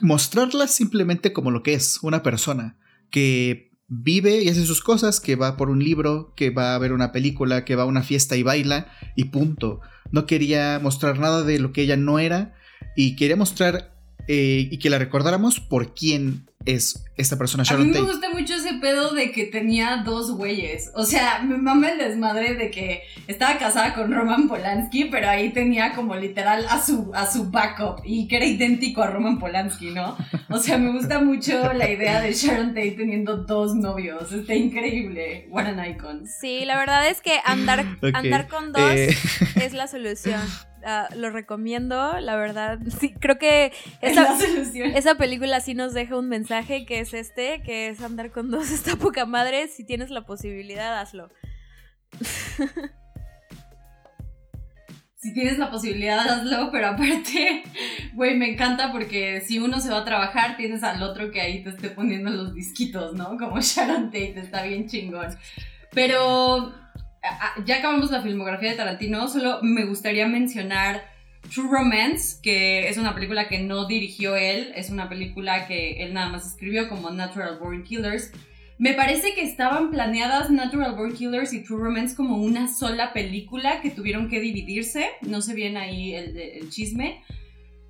mostrarla 0.00 0.68
simplemente 0.68 1.32
como 1.32 1.50
lo 1.50 1.62
que 1.62 1.74
es, 1.74 1.98
una 2.02 2.22
persona 2.22 2.76
que 3.10 3.72
vive 3.88 4.42
y 4.42 4.48
hace 4.48 4.64
sus 4.64 4.82
cosas, 4.82 5.20
que 5.20 5.36
va 5.36 5.56
por 5.56 5.70
un 5.70 5.82
libro, 5.84 6.32
que 6.34 6.50
va 6.50 6.74
a 6.74 6.78
ver 6.78 6.92
una 6.92 7.12
película, 7.12 7.64
que 7.64 7.76
va 7.76 7.82
a 7.82 7.86
una 7.86 8.02
fiesta 8.02 8.36
y 8.36 8.42
baila, 8.42 8.90
y 9.16 9.24
punto. 9.24 9.80
No 10.10 10.26
quería 10.26 10.78
mostrar 10.82 11.18
nada 11.18 11.42
de 11.42 11.58
lo 11.58 11.72
que 11.72 11.82
ella 11.82 11.96
no 11.96 12.18
era, 12.18 12.54
y 12.96 13.16
quería 13.16 13.36
mostrar 13.36 13.91
eh, 14.28 14.68
y 14.70 14.78
que 14.78 14.90
la 14.90 14.98
recordáramos 14.98 15.60
por 15.60 15.94
quién 15.94 16.46
es 16.64 17.04
esta 17.16 17.36
persona 17.36 17.64
Sharon 17.64 17.82
A 17.82 17.84
mí 17.84 17.90
me 17.92 18.00
gusta 18.00 18.30
mucho 18.30 18.54
ese 18.54 18.74
pedo 18.74 19.12
de 19.14 19.32
que 19.32 19.44
tenía 19.44 20.02
dos 20.04 20.32
güeyes. 20.32 20.90
O 20.94 21.04
sea, 21.04 21.40
me 21.42 21.58
mama 21.58 21.90
el 21.90 21.98
desmadre 21.98 22.54
de 22.54 22.70
que 22.70 23.02
estaba 23.26 23.58
casada 23.58 23.94
con 23.94 24.12
Roman 24.12 24.48
Polanski, 24.48 25.06
pero 25.06 25.28
ahí 25.28 25.50
tenía 25.50 25.92
como 25.92 26.14
literal 26.16 26.66
a 26.68 26.80
su, 26.80 27.10
a 27.14 27.30
su 27.30 27.50
backup 27.50 28.02
y 28.04 28.28
que 28.28 28.36
era 28.36 28.46
idéntico 28.46 29.02
a 29.02 29.08
Roman 29.08 29.38
Polanski, 29.38 29.90
¿no? 29.90 30.16
O 30.48 30.58
sea, 30.58 30.78
me 30.78 30.92
gusta 30.92 31.20
mucho 31.20 31.72
la 31.72 31.90
idea 31.90 32.20
de 32.20 32.32
Sharon 32.32 32.68
Tate 32.68 32.92
teniendo 32.92 33.38
dos 33.38 33.74
novios. 33.74 34.32
Está 34.32 34.54
increíble. 34.54 35.46
What 35.50 35.66
an 35.66 35.84
icon. 35.90 36.26
Sí, 36.26 36.64
la 36.64 36.76
verdad 36.76 37.08
es 37.08 37.20
que 37.20 37.40
andar, 37.44 37.84
andar 38.14 38.48
con 38.48 38.72
dos 38.72 38.92
eh. 38.92 39.16
es 39.56 39.72
la 39.72 39.86
solución. 39.86 40.40
Ah, 40.84 41.08
lo 41.14 41.30
recomiendo, 41.30 42.18
la 42.20 42.36
verdad. 42.36 42.78
Sí, 43.00 43.14
creo 43.14 43.38
que 43.38 43.72
esa, 44.00 44.36
esa, 44.94 45.14
película 45.16 45.60
sí 45.60 45.74
nos 45.74 45.92
deja 45.94 46.16
un 46.16 46.28
mensaje 46.28 46.84
que 46.86 47.00
es 47.00 47.14
este, 47.14 47.62
que 47.62 47.88
es 47.88 48.00
andar 48.02 48.30
con 48.30 48.50
dos 48.50 48.70
esta 48.72 48.96
poca 48.96 49.26
madre. 49.26 49.68
Si 49.68 49.84
tienes 49.84 50.10
la 50.10 50.26
posibilidad, 50.26 51.00
hazlo. 51.00 51.30
si 55.16 55.32
tienes 55.32 55.58
la 55.58 55.70
posibilidad, 55.70 56.18
hazlo, 56.18 56.70
pero 56.70 56.88
aparte, 56.88 57.62
güey, 58.14 58.36
me 58.36 58.52
encanta 58.52 58.92
porque 58.92 59.40
si 59.40 59.58
uno 59.58 59.80
se 59.80 59.90
va 59.90 59.98
a 59.98 60.04
trabajar, 60.04 60.56
tienes 60.56 60.82
al 60.82 61.02
otro 61.02 61.30
que 61.30 61.40
ahí 61.40 61.62
te 61.62 61.70
esté 61.70 61.90
poniendo 61.90 62.30
los 62.30 62.54
disquitos, 62.54 63.14
¿no? 63.14 63.36
Como 63.38 63.60
Sharon 63.60 64.06
Tate, 64.06 64.40
está 64.40 64.62
bien 64.64 64.88
chingón. 64.88 65.36
Pero 65.92 66.74
ya 67.64 67.76
acabamos 67.76 68.10
la 68.10 68.22
filmografía 68.22 68.70
de 68.70 68.76
Tarantino, 68.76 69.28
solo 69.28 69.60
me 69.62 69.84
gustaría 69.84 70.26
mencionar 70.26 71.10
True 71.52 71.68
Romance, 71.70 72.38
que 72.42 72.88
es 72.88 72.96
una 72.96 73.14
película 73.14 73.48
que 73.48 73.58
no 73.58 73.86
dirigió 73.86 74.36
él, 74.36 74.72
es 74.74 74.90
una 74.90 75.08
película 75.08 75.66
que 75.66 76.02
él 76.02 76.14
nada 76.14 76.28
más 76.28 76.46
escribió 76.46 76.88
como 76.88 77.10
Natural 77.10 77.58
Born 77.58 77.82
Killers. 77.82 78.32
Me 78.78 78.94
parece 78.94 79.34
que 79.34 79.42
estaban 79.42 79.90
planeadas 79.90 80.50
Natural 80.50 80.94
Born 80.94 81.12
Killers 81.12 81.52
y 81.52 81.62
True 81.62 81.84
Romance 81.84 82.16
como 82.16 82.36
una 82.36 82.68
sola 82.72 83.12
película 83.12 83.80
que 83.80 83.90
tuvieron 83.90 84.28
que 84.28 84.40
dividirse, 84.40 85.10
no 85.22 85.40
sé 85.42 85.54
bien 85.54 85.76
ahí 85.76 86.14
el, 86.14 86.68
chisme. 86.70 87.22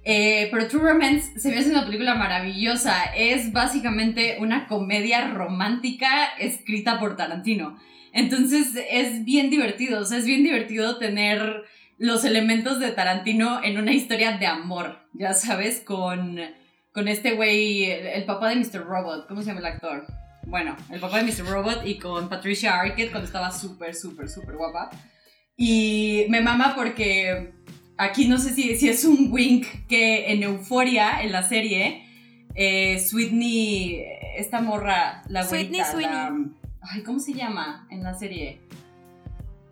Eh, 0.05 0.49
pero 0.51 0.67
True 0.67 0.93
Romance 0.93 1.39
se 1.39 1.51
ve 1.51 1.59
hace 1.59 1.71
una 1.71 1.87
película 1.87 2.15
maravillosa. 2.15 3.05
Es 3.17 3.53
básicamente 3.53 4.39
una 4.41 4.67
comedia 4.67 5.29
romántica 5.29 6.27
escrita 6.39 6.99
por 6.99 7.17
Tarantino. 7.17 7.79
Entonces 8.12 8.68
es 8.90 9.24
bien 9.24 9.51
divertido, 9.51 10.01
o 10.01 10.05
sea, 10.05 10.18
es 10.18 10.26
bien 10.26 10.44
divertido 10.44 10.98
tener 10.98 11.64
los 11.98 12.24
elementos 12.24 12.78
de 12.80 12.90
Tarantino 12.90 13.62
en 13.62 13.78
una 13.78 13.93
historia 13.93 14.36
de 14.36 14.47
amor, 14.47 14.98
ya 15.14 15.34
sabes, 15.34 15.80
con, 15.80 16.39
con 16.93 17.09
este 17.09 17.32
güey, 17.32 17.84
el, 17.84 18.24
papá 18.24 18.51
de 18.51 18.56
Mr. 18.56 18.84
Robot, 18.84 19.28
¿cómo 19.28 19.40
se 19.40 19.48
llama 19.48 19.60
el 19.60 19.66
actor? 19.66 20.06
Bueno, 20.44 20.76
el 20.90 21.01
papá 21.01 21.22
de 21.22 21.32
Mr. 21.32 21.47
Robot 21.47 21.86
y 21.86 21.98
con 21.98 22.28
Patricia 22.28 22.80
Arquette 22.80 23.10
cuando 23.10 23.26
estaba 23.26 23.51
súper, 23.51 23.94
súper, 23.94 24.28
súper 24.28 24.56
guapa. 24.56 24.90
Y 25.56 26.26
me 26.28 26.40
mama 26.40 26.74
porque 26.74 27.52
aquí 27.97 28.26
no 28.26 28.39
sé 28.39 28.52
si, 28.52 28.76
si 28.76 28.89
es 28.89 29.05
un 29.05 29.28
wink 29.30 29.66
que 29.89 30.32
en 30.32 30.43
Euforia, 30.43 31.22
en 31.22 31.30
la 31.30 31.44
serie, 31.44 32.05
eh, 32.55 32.98
Sweetney, 32.98 34.05
esta 34.36 34.60
morra, 34.60 35.22
la 35.28 35.44
Sweetney 35.44 35.82
Sweeney. 35.84 36.52
Ay, 36.83 37.03
¿cómo 37.03 37.19
se 37.21 37.33
llama 37.33 37.87
en 37.91 38.03
la 38.03 38.15
serie? 38.15 38.61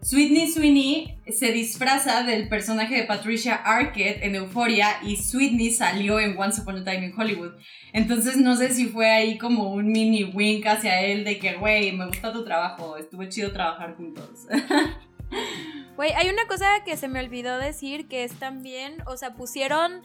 Sweetney 0.02 0.50
Sweeney 0.50 1.18
se 1.28 1.52
disfraza 1.52 2.22
del 2.22 2.48
personaje 2.48 2.96
de 2.96 3.04
Patricia 3.04 3.54
Arquette 3.54 4.22
en 4.22 4.34
Euphoria 4.34 4.96
y 5.02 5.16
Sweetney 5.16 5.70
salió 5.72 6.18
en 6.18 6.38
Once 6.38 6.62
Upon 6.62 6.78
a 6.78 6.84
Time 6.84 7.06
in 7.06 7.14
Hollywood. 7.14 7.52
Entonces 7.92 8.36
no 8.36 8.56
sé 8.56 8.72
si 8.72 8.86
fue 8.86 9.10
ahí 9.10 9.36
como 9.36 9.72
un 9.74 9.92
mini 9.92 10.24
wink 10.24 10.66
hacia 10.66 11.02
él 11.02 11.24
de 11.24 11.38
que, 11.38 11.56
güey, 11.56 11.92
me 11.92 12.06
gusta 12.06 12.32
tu 12.32 12.44
trabajo, 12.44 12.96
estuvo 12.96 13.24
chido 13.26 13.52
trabajar 13.52 13.96
juntos. 13.96 14.46
Güey, 15.96 16.12
hay 16.12 16.30
una 16.30 16.46
cosa 16.48 16.66
que 16.86 16.96
se 16.96 17.08
me 17.08 17.20
olvidó 17.20 17.58
decir 17.58 18.08
que 18.08 18.24
es 18.24 18.32
también, 18.32 19.02
o 19.06 19.18
sea, 19.18 19.34
pusieron 19.34 20.00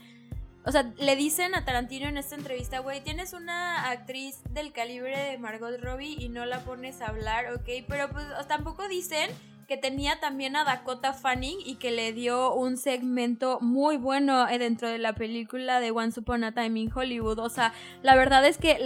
o 0.65 0.71
sea, 0.71 0.91
le 0.97 1.15
dicen 1.15 1.53
a 1.55 1.63
Tarantino 1.63 2.07
en 2.07 2.17
esta 2.17 2.35
entrevista, 2.35 2.79
güey, 2.79 3.01
tienes 3.01 3.33
una 3.33 3.89
actriz 3.89 4.41
del 4.49 4.71
calibre 4.71 5.17
de 5.17 5.37
Margot 5.37 5.79
Robbie 5.79 6.15
y 6.19 6.29
no 6.29 6.45
la 6.45 6.59
pones 6.61 7.01
a 7.01 7.07
hablar, 7.07 7.53
ok, 7.53 7.85
pero 7.87 8.09
pues 8.09 8.25
tampoco 8.47 8.87
dicen 8.87 9.29
que 9.67 9.77
tenía 9.77 10.19
también 10.19 10.55
a 10.55 10.63
Dakota 10.63 11.13
Fanning 11.13 11.57
y 11.65 11.75
que 11.75 11.91
le 11.91 12.13
dio 12.13 12.53
un 12.53 12.77
segmento 12.77 13.59
muy 13.61 13.97
bueno 13.97 14.47
eh, 14.47 14.59
dentro 14.59 14.89
de 14.89 14.99
la 14.99 15.13
película 15.13 15.79
de 15.79 15.91
Once 15.91 16.19
Upon 16.19 16.43
a 16.43 16.51
Time 16.51 16.79
in 16.79 16.91
Hollywood. 16.93 17.39
O 17.39 17.49
sea, 17.49 17.73
la 18.03 18.15
verdad 18.15 18.45
es 18.45 18.57
que 18.57 18.77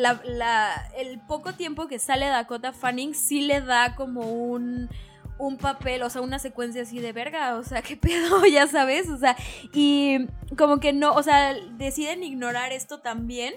el 0.97 1.19
poco 1.27 1.53
tiempo 1.53 1.87
que 1.87 1.99
sale 1.99 2.27
Dakota 2.27 2.71
Fanning 2.71 3.13
sí 3.13 3.41
le 3.41 3.61
da 3.61 3.95
como 3.95 4.21
un 4.21 4.89
un 5.39 5.57
papel, 5.57 6.03
o 6.03 6.09
sea, 6.09 6.21
una 6.21 6.37
secuencia 6.37 6.83
así 6.83 6.99
de 6.99 7.13
verga, 7.13 7.57
o 7.57 7.63
sea, 7.63 7.81
qué 7.81 7.97
pedo, 7.97 8.45
ya 8.45 8.67
sabes, 8.67 9.09
o 9.09 9.17
sea, 9.17 9.35
y 9.73 10.27
como 10.57 10.79
que 10.79 10.93
no, 10.93 11.13
o 11.13 11.23
sea, 11.23 11.55
deciden 11.77 12.23
ignorar 12.23 12.71
esto 12.71 12.99
también, 12.99 13.55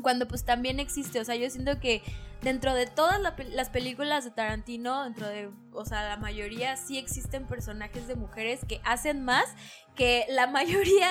cuando 0.00 0.26
pues 0.26 0.44
también 0.44 0.80
existe, 0.80 1.20
o 1.20 1.24
sea, 1.24 1.34
yo 1.34 1.50
siento 1.50 1.80
que 1.80 2.02
dentro 2.42 2.72
de 2.72 2.86
todas 2.86 3.20
las 3.20 3.68
películas 3.70 4.24
de 4.24 4.30
Tarantino, 4.30 5.02
dentro 5.04 5.26
de, 5.26 5.50
o 5.72 5.84
sea, 5.84 6.08
la 6.08 6.16
mayoría 6.16 6.76
sí 6.76 6.96
existen 6.96 7.46
personajes 7.46 8.06
de 8.06 8.14
mujeres 8.14 8.60
que 8.66 8.80
hacen 8.84 9.24
más 9.24 9.46
que 9.96 10.24
la 10.30 10.46
mayoría 10.50 11.10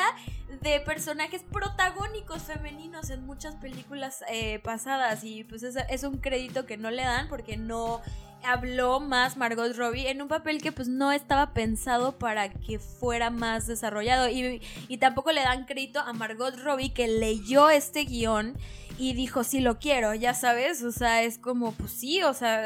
de 0.61 0.79
personajes 0.79 1.43
protagónicos 1.43 2.43
femeninos 2.43 3.09
en 3.09 3.25
muchas 3.25 3.55
películas 3.55 4.23
eh, 4.29 4.59
pasadas 4.59 5.25
y 5.25 5.43
pues 5.43 5.63
es, 5.63 5.75
es 5.89 6.03
un 6.03 6.19
crédito 6.19 6.65
que 6.65 6.77
no 6.77 6.91
le 6.91 7.03
dan 7.03 7.27
porque 7.27 7.57
no 7.57 8.01
habló 8.43 8.99
más 8.99 9.37
Margot 9.37 9.75
Robbie 9.75 10.09
en 10.09 10.21
un 10.21 10.27
papel 10.27 10.61
que 10.61 10.71
pues 10.71 10.87
no 10.87 11.11
estaba 11.11 11.53
pensado 11.53 12.17
para 12.17 12.49
que 12.49 12.79
fuera 12.79 13.29
más 13.29 13.67
desarrollado. 13.67 14.29
Y, 14.29 14.61
y 14.87 14.97
tampoco 14.97 15.31
le 15.31 15.41
dan 15.41 15.65
crédito 15.65 15.99
a 15.99 16.13
Margot 16.13 16.55
Robbie 16.57 16.93
que 16.93 17.07
leyó 17.07 17.69
este 17.69 18.05
guion 18.05 18.57
y 18.97 19.13
dijo, 19.13 19.43
sí 19.43 19.59
lo 19.59 19.77
quiero, 19.77 20.13
ya 20.15 20.33
sabes, 20.33 20.81
o 20.81 20.91
sea, 20.91 21.21
es 21.21 21.37
como, 21.37 21.71
pues 21.73 21.91
sí, 21.91 22.23
o 22.23 22.33
sea, 22.33 22.63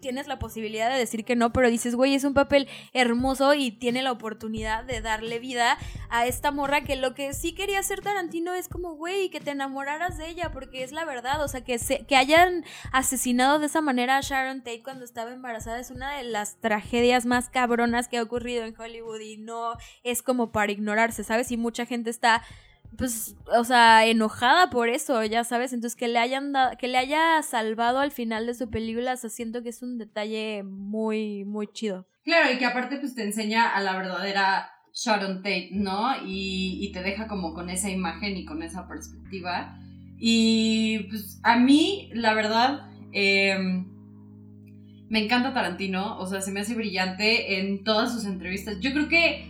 tienes 0.00 0.26
la 0.26 0.38
posibilidad 0.38 0.90
de 0.90 0.98
decir 0.98 1.24
que 1.24 1.36
no, 1.36 1.52
pero 1.52 1.68
dices, 1.68 1.94
güey, 1.94 2.14
es 2.14 2.24
un 2.24 2.32
papel 2.32 2.68
hermoso 2.94 3.52
y 3.52 3.70
tiene 3.70 4.02
la 4.02 4.12
oportunidad 4.12 4.84
de 4.84 5.02
darle 5.02 5.38
vida 5.38 5.76
a 6.08 6.26
esta 6.26 6.50
morra 6.52 6.84
que 6.84 6.96
lo 6.96 7.14
que 7.14 7.34
sí 7.34 7.52
quería 7.52 7.80
hacer 7.80 8.00
Tarantino 8.00 8.54
es 8.54 8.68
como, 8.68 8.94
güey, 8.94 9.28
que 9.28 9.40
te 9.40 9.50
enamoraras 9.50 10.16
de 10.16 10.28
ella, 10.28 10.50
porque 10.52 10.82
es 10.82 10.92
la 10.92 11.04
verdad, 11.04 11.42
o 11.42 11.48
sea, 11.48 11.62
que, 11.62 11.78
se, 11.78 12.06
que 12.06 12.16
hayan 12.16 12.64
asesinado 12.90 13.58
de 13.58 13.66
esa 13.66 13.82
manera 13.82 14.16
a 14.16 14.22
Sharon 14.22 14.60
Tate 14.60 14.82
cuando 14.82 14.97
estaba 15.04 15.32
embarazada 15.32 15.80
es 15.80 15.90
una 15.90 16.16
de 16.16 16.24
las 16.24 16.60
tragedias 16.60 17.26
más 17.26 17.50
cabronas 17.50 18.08
que 18.08 18.18
ha 18.18 18.22
ocurrido 18.22 18.64
en 18.64 18.78
Hollywood 18.78 19.20
y 19.20 19.36
no 19.38 19.74
es 20.02 20.22
como 20.22 20.52
para 20.52 20.72
ignorarse, 20.72 21.24
¿sabes? 21.24 21.50
Y 21.52 21.56
mucha 21.56 21.86
gente 21.86 22.10
está 22.10 22.42
pues, 22.96 23.36
o 23.56 23.64
sea, 23.64 24.06
enojada 24.06 24.70
por 24.70 24.88
eso, 24.88 25.22
ya 25.24 25.44
sabes, 25.44 25.72
entonces 25.72 25.96
que 25.96 26.08
le 26.08 26.18
hayan 26.18 26.52
dado, 26.52 26.76
que 26.78 26.88
le 26.88 26.98
haya 26.98 27.42
salvado 27.42 28.00
al 28.00 28.10
final 28.10 28.46
de 28.46 28.54
su 28.54 28.70
película, 28.70 29.12
o 29.12 29.28
siento 29.28 29.62
que 29.62 29.68
es 29.68 29.82
un 29.82 29.98
detalle 29.98 30.62
muy, 30.62 31.44
muy 31.44 31.66
chido. 31.68 32.06
Claro, 32.24 32.52
y 32.52 32.58
que 32.58 32.66
aparte 32.66 32.98
pues 32.98 33.14
te 33.14 33.22
enseña 33.22 33.68
a 33.68 33.80
la 33.80 33.96
verdadera 33.96 34.70
Sharon 34.92 35.42
Tate, 35.42 35.70
¿no? 35.72 36.14
Y, 36.26 36.78
y 36.80 36.92
te 36.92 37.02
deja 37.02 37.28
como 37.28 37.54
con 37.54 37.70
esa 37.70 37.90
imagen 37.90 38.36
y 38.36 38.44
con 38.44 38.62
esa 38.62 38.88
perspectiva. 38.88 39.78
Y 40.18 41.04
pues 41.10 41.40
a 41.44 41.56
mí, 41.56 42.10
la 42.12 42.34
verdad, 42.34 42.90
em, 43.12 43.86
me 45.08 45.24
encanta 45.24 45.54
Tarantino, 45.54 46.18
o 46.18 46.26
sea, 46.26 46.40
se 46.40 46.52
me 46.52 46.60
hace 46.60 46.74
brillante 46.74 47.58
en 47.60 47.82
todas 47.84 48.12
sus 48.12 48.24
entrevistas. 48.24 48.78
Yo 48.80 48.92
creo 48.92 49.08
que 49.08 49.46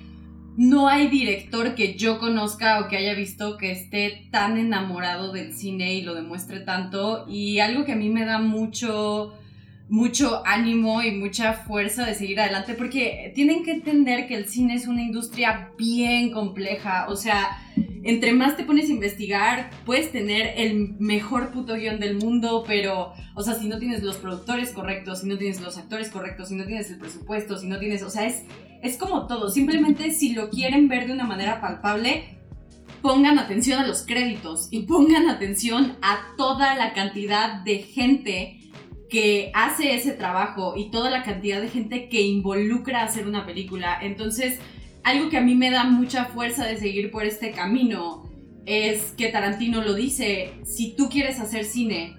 no 0.57 0.89
hay 0.89 1.09
director 1.09 1.75
que 1.75 1.95
yo 1.95 2.19
conozca 2.19 2.81
o 2.81 2.89
que 2.89 2.97
haya 2.97 3.15
visto 3.15 3.57
que 3.57 3.71
esté 3.71 4.29
tan 4.33 4.57
enamorado 4.57 5.33
del 5.33 5.55
cine 5.55 5.95
y 5.95 6.03
lo 6.03 6.15
demuestre 6.15 6.61
tanto. 6.61 7.27
Y 7.29 7.61
algo 7.61 7.85
que 7.85 7.93
a 7.93 7.97
mí 7.97 8.09
me 8.09 8.25
da 8.25 8.41
mucho, 8.41 9.35
mucho 9.89 10.43
ánimo 10.45 11.03
y 11.03 11.13
mucha 11.13 11.53
fuerza 11.53 12.05
de 12.05 12.15
seguir 12.15 12.41
adelante, 12.41 12.75
porque 12.75 13.33
tienen 13.35 13.63
que 13.63 13.71
entender 13.71 14.27
que 14.27 14.35
el 14.35 14.49
cine 14.49 14.75
es 14.75 14.89
una 14.89 15.03
industria 15.03 15.71
bien 15.79 16.33
compleja. 16.33 17.07
O 17.09 17.15
sea, 17.15 17.49
entre 18.05 18.33
más 18.33 18.57
te 18.57 18.65
pones 18.65 18.89
a 18.89 18.93
investigar, 18.93 19.71
puedes 19.85 20.13
tener 20.13 20.55
el 20.57 20.95
mejor 20.99 21.51
puto 21.51 21.75
guion 21.75 22.01
del 22.01 22.17
mundo, 22.17 22.65
pero, 22.67 23.13
o 23.35 23.43
sea, 23.43 23.55
si 23.55 23.69
no 23.69 23.79
tienes 23.79 24.03
los 24.03 24.17
productores 24.17 24.71
correctos, 24.71 25.21
si 25.21 25.27
no 25.27 25.37
tienes 25.37 25.61
los 25.61 25.79
actores 25.79 26.11
correctos, 26.11 26.49
si 26.49 26.57
no 26.57 26.65
tienes 26.65 26.91
el 26.91 26.99
presupuesto, 26.99 27.57
si 27.57 27.67
no 27.67 27.79
tienes, 27.79 28.03
o 28.03 28.11
sea, 28.11 28.27
es 28.27 28.45
es 28.83 28.97
como 28.97 29.27
todo, 29.27 29.51
simplemente 29.51 30.11
si 30.11 30.35
lo 30.35 30.51
quieren 30.51 30.89
ver 30.89 31.07
de 31.07 31.13
una 31.13 31.25
manera 31.25 31.61
palpable, 31.61 32.39
pongan 33.03 33.39
atención 33.39 33.81
a 33.81 33.87
los 33.87 34.03
créditos 34.03 34.69
y 34.71 34.83
pongan 34.83 35.29
atención 35.29 35.97
a 36.03 36.19
toda 36.37 36.75
la 36.75 36.93
cantidad 36.93 37.63
de 37.63 37.79
gente 37.79 38.61
que 39.11 39.51
hace 39.55 39.95
ese 39.95 40.13
trabajo 40.13 40.75
y 40.77 40.91
toda 40.91 41.11
la 41.11 41.23
cantidad 41.23 41.61
de 41.61 41.69
gente 41.69 42.09
que 42.09 42.23
involucra 42.23 43.03
hacer 43.03 43.27
una 43.27 43.47
película. 43.47 43.99
Entonces, 44.01 44.59
algo 45.09 45.31
que 45.31 45.39
a 45.39 45.41
mí 45.41 45.55
me 45.55 45.71
da 45.71 45.85
mucha 45.85 46.27
fuerza 46.27 46.67
de 46.67 46.77
seguir 46.77 47.11
por 47.11 47.25
este 47.25 47.51
camino 47.51 48.29
es 48.67 49.13
que 49.17 49.29
Tarantino 49.29 49.81
lo 49.81 49.95
dice, 49.95 50.53
si 50.65 50.95
tú 50.95 51.09
quieres 51.09 51.41
hacer 51.41 51.65
cine, 51.65 52.17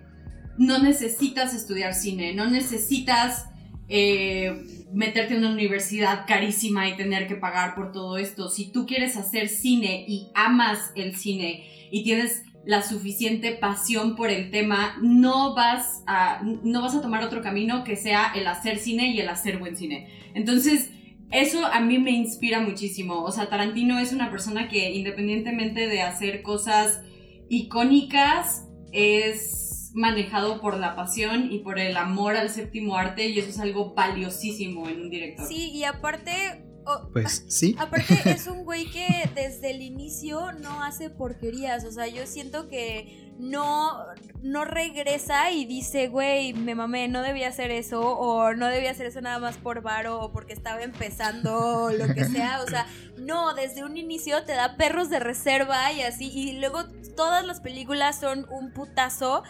no 0.58 0.80
necesitas 0.80 1.54
estudiar 1.54 1.94
cine, 1.94 2.34
no 2.34 2.50
necesitas 2.50 3.46
eh, 3.90 4.88
meterte 4.92 5.36
en 5.36 5.42
una 5.42 5.54
universidad 5.54 6.26
carísima 6.26 6.90
y 6.90 6.98
tener 6.98 7.28
que 7.28 7.36
pagar 7.36 7.76
por 7.76 7.92
todo 7.92 8.18
esto. 8.18 8.50
Si 8.50 8.72
tú 8.72 8.88
quieres 8.88 9.16
hacer 9.18 9.50
cine 9.50 10.06
y 10.08 10.32
amas 10.34 10.92
el 10.96 11.16
cine 11.16 11.66
y 11.92 12.04
tienes 12.04 12.42
la 12.66 12.82
suficiente 12.82 13.52
pasión 13.52 14.16
por 14.16 14.32
el 14.32 14.50
tema, 14.50 14.98
no 15.04 15.54
vas 15.54 16.04
a, 16.08 16.42
no 16.64 16.82
vas 16.82 16.96
a 16.96 17.02
tomar 17.02 17.24
otro 17.24 17.44
camino 17.44 17.84
que 17.84 17.96
sea 17.96 18.34
el 18.36 18.48
hacer 18.48 18.80
cine 18.80 19.12
y 19.12 19.20
el 19.20 19.30
hacer 19.30 19.60
buen 19.60 19.76
cine. 19.76 20.10
Entonces, 20.34 20.90
eso 21.32 21.66
a 21.66 21.80
mí 21.80 22.00
me 22.00 22.12
inspira 22.12 22.60
muchísimo. 22.60 23.24
O 23.24 23.32
sea, 23.32 23.50
Tarantino 23.50 24.00
es 24.00 24.14
una 24.14 24.32
persona 24.32 24.68
que 24.68 24.92
independientemente 24.92 25.88
de 25.88 26.02
hacer 26.02 26.42
cosas 26.42 27.02
icónicas, 27.50 28.66
es 28.92 29.92
manejado 29.94 30.62
por 30.62 30.78
la 30.78 30.96
pasión 30.96 31.52
y 31.52 31.60
por 31.60 31.80
el 31.80 31.98
amor 31.98 32.36
al 32.36 32.50
séptimo 32.50 32.96
arte 32.96 33.28
y 33.28 33.40
eso 33.40 33.50
es 33.50 33.60
algo 33.60 33.94
valiosísimo 33.94 34.88
en 34.88 35.02
un 35.02 35.10
director. 35.10 35.48
Sí, 35.48 35.72
y 35.72 35.84
aparte... 35.84 36.69
pues 37.14 37.46
sí. 37.48 37.76
Aparte 37.80 38.20
es 38.26 38.48
un 38.48 38.64
güey 38.64 38.90
que 38.90 39.30
desde 39.36 39.72
el 39.72 39.82
inicio 39.82 40.52
no 40.54 40.84
hace 40.84 41.10
porquerías, 41.10 41.86
o 41.86 41.92
sea, 41.92 42.08
yo 42.08 42.26
siento 42.26 42.68
que 42.68 43.30
no, 43.40 43.98
no 44.42 44.66
regresa 44.66 45.52
y 45.52 45.66
dice, 45.66 46.10
güey, 46.10 46.54
me 46.54 46.76
mamé, 46.76 47.08
no 47.08 47.22
debía 47.22 47.48
hacer 47.48 47.72
eso, 47.72 48.02
o 48.02 48.54
no 48.54 48.68
debía 48.68 48.92
hacer 48.92 49.06
eso 49.06 49.22
nada 49.22 49.40
más 49.40 49.58
por 49.58 49.82
varo, 49.82 50.20
o 50.20 50.32
porque 50.34 50.54
estaba 50.54 50.82
empezando, 50.82 51.86
o 51.86 51.92
lo 51.92 52.14
que 52.14 52.26
sea, 52.26 52.62
o 52.62 52.68
sea, 52.68 52.86
no, 53.18 53.54
desde 53.54 53.86
un 53.86 53.96
inicio 53.96 54.44
te 54.44 54.54
da 54.54 54.76
perros 54.76 55.10
de 55.10 55.20
reserva 55.20 55.92
y 55.94 56.02
así, 56.02 56.30
y 56.30 56.60
luego 56.60 56.84
todas 57.16 57.46
las 57.46 57.62
películas 57.62 58.20
son 58.20 58.46
un 58.50 58.72
putazo 58.72 59.44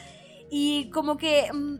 y 0.51 0.89
como 0.91 1.17
que 1.17 1.51
mm, 1.51 1.77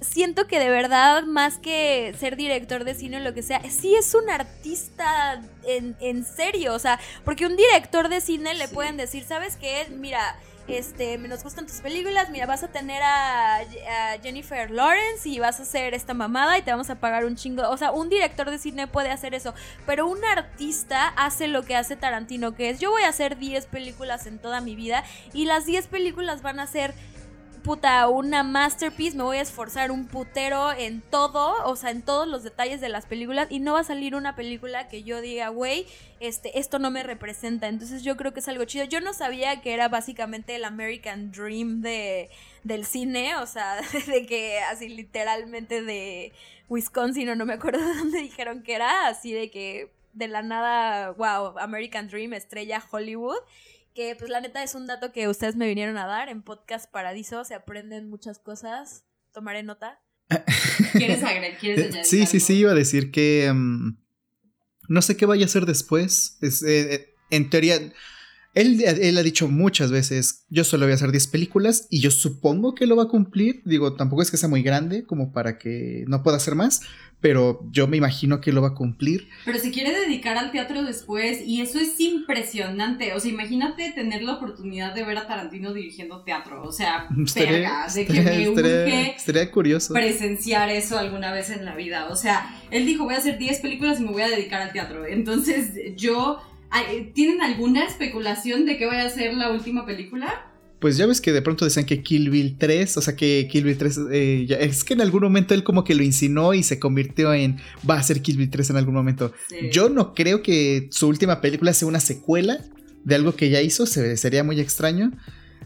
siento 0.00 0.46
que 0.46 0.58
de 0.58 0.70
verdad, 0.70 1.24
más 1.24 1.58
que 1.58 2.14
ser 2.18 2.36
director 2.36 2.84
de 2.84 2.94
cine 2.94 3.18
o 3.18 3.20
lo 3.20 3.34
que 3.34 3.42
sea, 3.42 3.60
sí 3.70 3.94
es 3.94 4.14
un 4.14 4.30
artista 4.30 5.42
en, 5.64 6.24
serio. 6.24 6.74
O 6.74 6.78
sea, 6.78 6.98
porque 7.24 7.46
un 7.46 7.56
director 7.56 8.08
de 8.08 8.20
cine 8.20 8.54
le 8.54 8.68
pueden 8.68 8.96
decir, 8.96 9.24
¿sabes 9.24 9.56
qué? 9.56 9.86
Mira, 9.90 10.36
este, 10.66 11.16
nos 11.16 11.42
gustan 11.42 11.66
tus 11.66 11.80
películas, 11.80 12.28
mira, 12.30 12.44
vas 12.44 12.62
a 12.62 12.68
tener 12.68 13.02
a, 13.02 13.60
Jennifer 14.22 14.70
Lawrence 14.70 15.28
y 15.28 15.38
vas 15.38 15.60
a 15.60 15.62
hacer 15.62 15.94
esta 15.94 16.12
mamada 16.12 16.58
y 16.58 16.62
te 16.62 16.70
vamos 16.70 16.90
a 16.90 16.96
pagar 16.96 17.24
un 17.24 17.36
chingo. 17.36 17.68
O 17.68 17.76
sea, 17.76 17.90
un 17.92 18.08
director 18.08 18.50
de 18.50 18.58
cine 18.58 18.86
puede 18.86 19.10
hacer 19.10 19.34
eso, 19.34 19.54
pero 19.86 20.06
un 20.06 20.24
artista 20.24 21.08
hace 21.08 21.48
lo 21.48 21.62
que 21.62 21.76
hace 21.76 21.96
Tarantino, 21.96 22.54
que 22.54 22.70
es 22.70 22.80
yo 22.80 22.90
voy 22.90 23.02
a 23.02 23.08
hacer 23.08 23.38
10 23.38 23.66
películas 23.66 24.26
en 24.26 24.38
toda 24.38 24.60
mi 24.60 24.74
vida 24.74 25.04
y 25.32 25.46
las 25.46 25.64
10 25.66 25.86
películas 25.86 26.42
van 26.42 26.60
a 26.60 26.66
ser 26.66 26.94
puta, 27.58 28.08
una 28.08 28.42
masterpiece, 28.42 29.16
me 29.16 29.22
voy 29.22 29.36
a 29.38 29.42
esforzar 29.42 29.90
un 29.90 30.06
putero 30.06 30.72
en 30.72 31.00
todo, 31.00 31.64
o 31.64 31.76
sea, 31.76 31.90
en 31.90 32.02
todos 32.02 32.26
los 32.26 32.42
detalles 32.42 32.80
de 32.80 32.88
las 32.88 33.06
películas 33.06 33.48
y 33.50 33.60
no 33.60 33.74
va 33.74 33.80
a 33.80 33.84
salir 33.84 34.14
una 34.14 34.34
película 34.34 34.88
que 34.88 35.02
yo 35.02 35.20
diga, 35.20 35.48
güey, 35.48 35.86
este, 36.20 36.58
esto 36.58 36.78
no 36.78 36.90
me 36.90 37.02
representa. 37.02 37.68
Entonces 37.68 38.02
yo 38.02 38.16
creo 38.16 38.32
que 38.32 38.40
es 38.40 38.48
algo 38.48 38.64
chido. 38.64 38.84
Yo 38.84 39.00
no 39.00 39.12
sabía 39.12 39.60
que 39.60 39.74
era 39.74 39.88
básicamente 39.88 40.56
el 40.56 40.64
American 40.64 41.30
Dream 41.30 41.80
de, 41.80 42.30
del 42.64 42.84
cine, 42.84 43.36
o 43.36 43.46
sea, 43.46 43.80
de 44.06 44.26
que 44.26 44.60
así 44.60 44.88
literalmente 44.88 45.82
de 45.82 46.32
Wisconsin 46.68 47.28
o 47.28 47.36
no 47.36 47.46
me 47.46 47.54
acuerdo 47.54 47.86
de 47.86 47.94
dónde 47.98 48.20
dijeron 48.20 48.62
que 48.62 48.74
era, 48.74 49.06
así 49.08 49.32
de 49.32 49.50
que 49.50 49.92
de 50.12 50.28
la 50.28 50.42
nada, 50.42 51.10
wow, 51.12 51.58
American 51.58 52.08
Dream, 52.08 52.32
estrella 52.32 52.82
Hollywood 52.90 53.38
que 53.94 54.16
pues 54.16 54.30
la 54.30 54.40
neta 54.40 54.62
es 54.62 54.74
un 54.74 54.86
dato 54.86 55.12
que 55.12 55.28
ustedes 55.28 55.56
me 55.56 55.66
vinieron 55.66 55.96
a 55.96 56.06
dar 56.06 56.28
en 56.28 56.42
Podcast 56.42 56.90
Paradiso, 56.90 57.44
se 57.44 57.54
aprenden 57.54 58.08
muchas 58.08 58.38
cosas, 58.38 59.04
tomaré 59.32 59.62
nota. 59.62 60.00
¿Quieres 60.92 61.22
agregar? 61.22 61.58
¿Quieres 61.58 61.86
añadir 61.86 62.04
Sí, 62.04 62.26
sí, 62.26 62.40
sí, 62.40 62.58
iba 62.58 62.72
a 62.72 62.74
decir 62.74 63.10
que 63.10 63.46
em, 63.46 63.96
no 64.88 65.02
sé 65.02 65.16
qué 65.16 65.26
vaya 65.26 65.44
a 65.44 65.46
hacer 65.46 65.66
después. 65.66 66.38
Es, 66.40 66.62
eh, 66.62 66.94
eh, 66.94 67.14
en 67.30 67.50
teoría, 67.50 67.78
Él, 68.54 68.82
él, 68.82 69.18
ha 69.18 69.22
dicho 69.22 69.46
muchas 69.46 69.90
veces, 69.90 70.46
yo 70.48 70.64
solo 70.64 70.86
voy 70.86 70.92
a 70.92 70.94
hacer 70.94 71.12
10 71.12 71.26
películas 71.28 71.86
y 71.90 72.00
yo 72.00 72.10
supongo 72.10 72.74
que 72.74 72.86
lo 72.86 72.96
va 72.96 73.04
a 73.04 73.08
cumplir. 73.08 73.62
Digo, 73.64 73.94
tampoco 73.94 74.22
es 74.22 74.30
que 74.30 74.36
sea 74.36 74.48
muy 74.48 74.62
grande 74.62 75.04
como 75.04 75.32
para 75.32 75.58
que 75.58 76.04
no 76.08 76.22
pueda 76.22 76.38
hacer 76.38 76.54
más, 76.54 76.80
pero 77.20 77.60
yo 77.70 77.86
me 77.88 77.96
imagino 77.96 78.40
que 78.40 78.52
lo 78.52 78.62
va 78.62 78.68
a 78.68 78.74
cumplir. 78.74 79.28
Pero 79.44 79.58
se 79.58 79.70
quiere 79.70 79.92
dedicar 79.92 80.36
al 80.36 80.52
teatro 80.52 80.82
después 80.82 81.42
y 81.44 81.60
eso 81.60 81.78
es 81.78 81.98
impresionante. 82.00 83.12
O 83.14 83.20
sea, 83.20 83.30
imagínate 83.30 83.92
tener 83.92 84.22
la 84.22 84.34
oportunidad 84.34 84.94
de 84.94 85.04
ver 85.04 85.18
a 85.18 85.26
Tarantino 85.26 85.74
dirigiendo 85.74 86.22
teatro. 86.22 86.62
O 86.62 86.72
sea, 86.72 87.08
estaría, 87.24 87.86
de 87.92 88.06
que 88.06 88.12
me 88.12 89.10
estaría, 89.10 89.50
curioso 89.50 89.94
presenciar 89.94 90.70
eso 90.70 90.98
alguna 90.98 91.32
vez 91.32 91.50
en 91.50 91.64
la 91.64 91.74
vida. 91.74 92.08
O 92.08 92.16
sea, 92.16 92.56
él 92.70 92.86
dijo, 92.86 93.04
voy 93.04 93.14
a 93.14 93.18
hacer 93.18 93.38
10 93.38 93.60
películas 93.60 94.00
y 94.00 94.04
me 94.04 94.12
voy 94.12 94.22
a 94.22 94.28
dedicar 94.28 94.62
al 94.62 94.72
teatro. 94.72 95.06
Entonces, 95.06 95.72
yo 95.96 96.40
¿Tienen 97.14 97.40
alguna 97.42 97.84
especulación 97.84 98.66
de 98.66 98.76
qué 98.76 98.86
vaya 98.86 99.04
a 99.04 99.10
ser 99.10 99.34
la 99.34 99.50
última 99.50 99.86
película? 99.86 100.52
Pues 100.78 100.96
ya 100.96 101.06
ves 101.06 101.20
que 101.20 101.32
de 101.32 101.42
pronto 101.42 101.64
decían 101.64 101.86
que 101.86 102.02
Kill 102.02 102.30
Bill 102.30 102.56
3, 102.56 102.96
o 102.98 103.02
sea 103.02 103.16
que 103.16 103.48
Kill 103.50 103.64
Bill 103.64 103.78
3, 103.78 103.98
eh, 104.12 104.46
es 104.60 104.84
que 104.84 104.94
en 104.94 105.00
algún 105.00 105.22
momento 105.22 105.54
él 105.54 105.64
como 105.64 105.82
que 105.82 105.94
lo 105.94 106.04
insinuó 106.04 106.54
y 106.54 106.62
se 106.62 106.78
convirtió 106.78 107.34
en, 107.34 107.56
va 107.88 107.96
a 107.96 108.02
ser 108.02 108.22
Kill 108.22 108.36
Bill 108.36 108.50
3 108.50 108.70
en 108.70 108.76
algún 108.76 108.94
momento. 108.94 109.32
Yo 109.72 109.88
no 109.88 110.14
creo 110.14 110.42
que 110.42 110.88
su 110.92 111.08
última 111.08 111.40
película 111.40 111.72
sea 111.72 111.88
una 111.88 111.98
secuela 111.98 112.64
de 113.02 113.14
algo 113.14 113.34
que 113.34 113.50
ya 113.50 113.60
hizo, 113.60 113.86
sería 113.86 114.44
muy 114.44 114.60
extraño. 114.60 115.12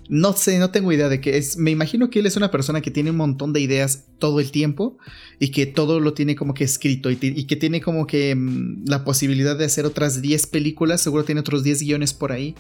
No 0.08 0.32
sé, 0.32 0.58
no 0.58 0.70
tengo 0.70 0.92
idea 0.92 1.08
de 1.08 1.20
qué 1.20 1.36
es. 1.36 1.56
Me 1.56 1.70
imagino 1.70 2.10
que 2.10 2.18
él 2.18 2.26
es 2.26 2.36
una 2.36 2.50
persona 2.50 2.80
que 2.80 2.90
tiene 2.90 3.10
un 3.10 3.16
montón 3.16 3.52
de 3.52 3.60
ideas 3.60 4.06
todo 4.18 4.40
el 4.40 4.50
tiempo 4.50 4.98
y 5.38 5.50
que 5.50 5.66
todo 5.66 6.00
lo 6.00 6.12
tiene 6.12 6.36
como 6.36 6.54
que 6.54 6.64
escrito 6.64 7.10
y, 7.10 7.16
que 7.16 7.56
tiene 7.56 7.80
como 7.80 8.06
que 8.06 8.34
mm, 8.34 8.84
la 8.86 9.04
posibilidad 9.04 9.56
de 9.56 9.64
hacer 9.64 9.86
otras 9.86 10.20
10 10.20 10.46
películas. 10.48 11.00
Seguro 11.00 11.24
tiene 11.24 11.40
otros 11.40 11.62
10 11.62 11.82
guiones 11.82 12.14
por 12.14 12.32
ahí. 12.32 12.54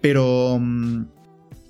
Pero 0.00 0.58
mm, 0.60 1.04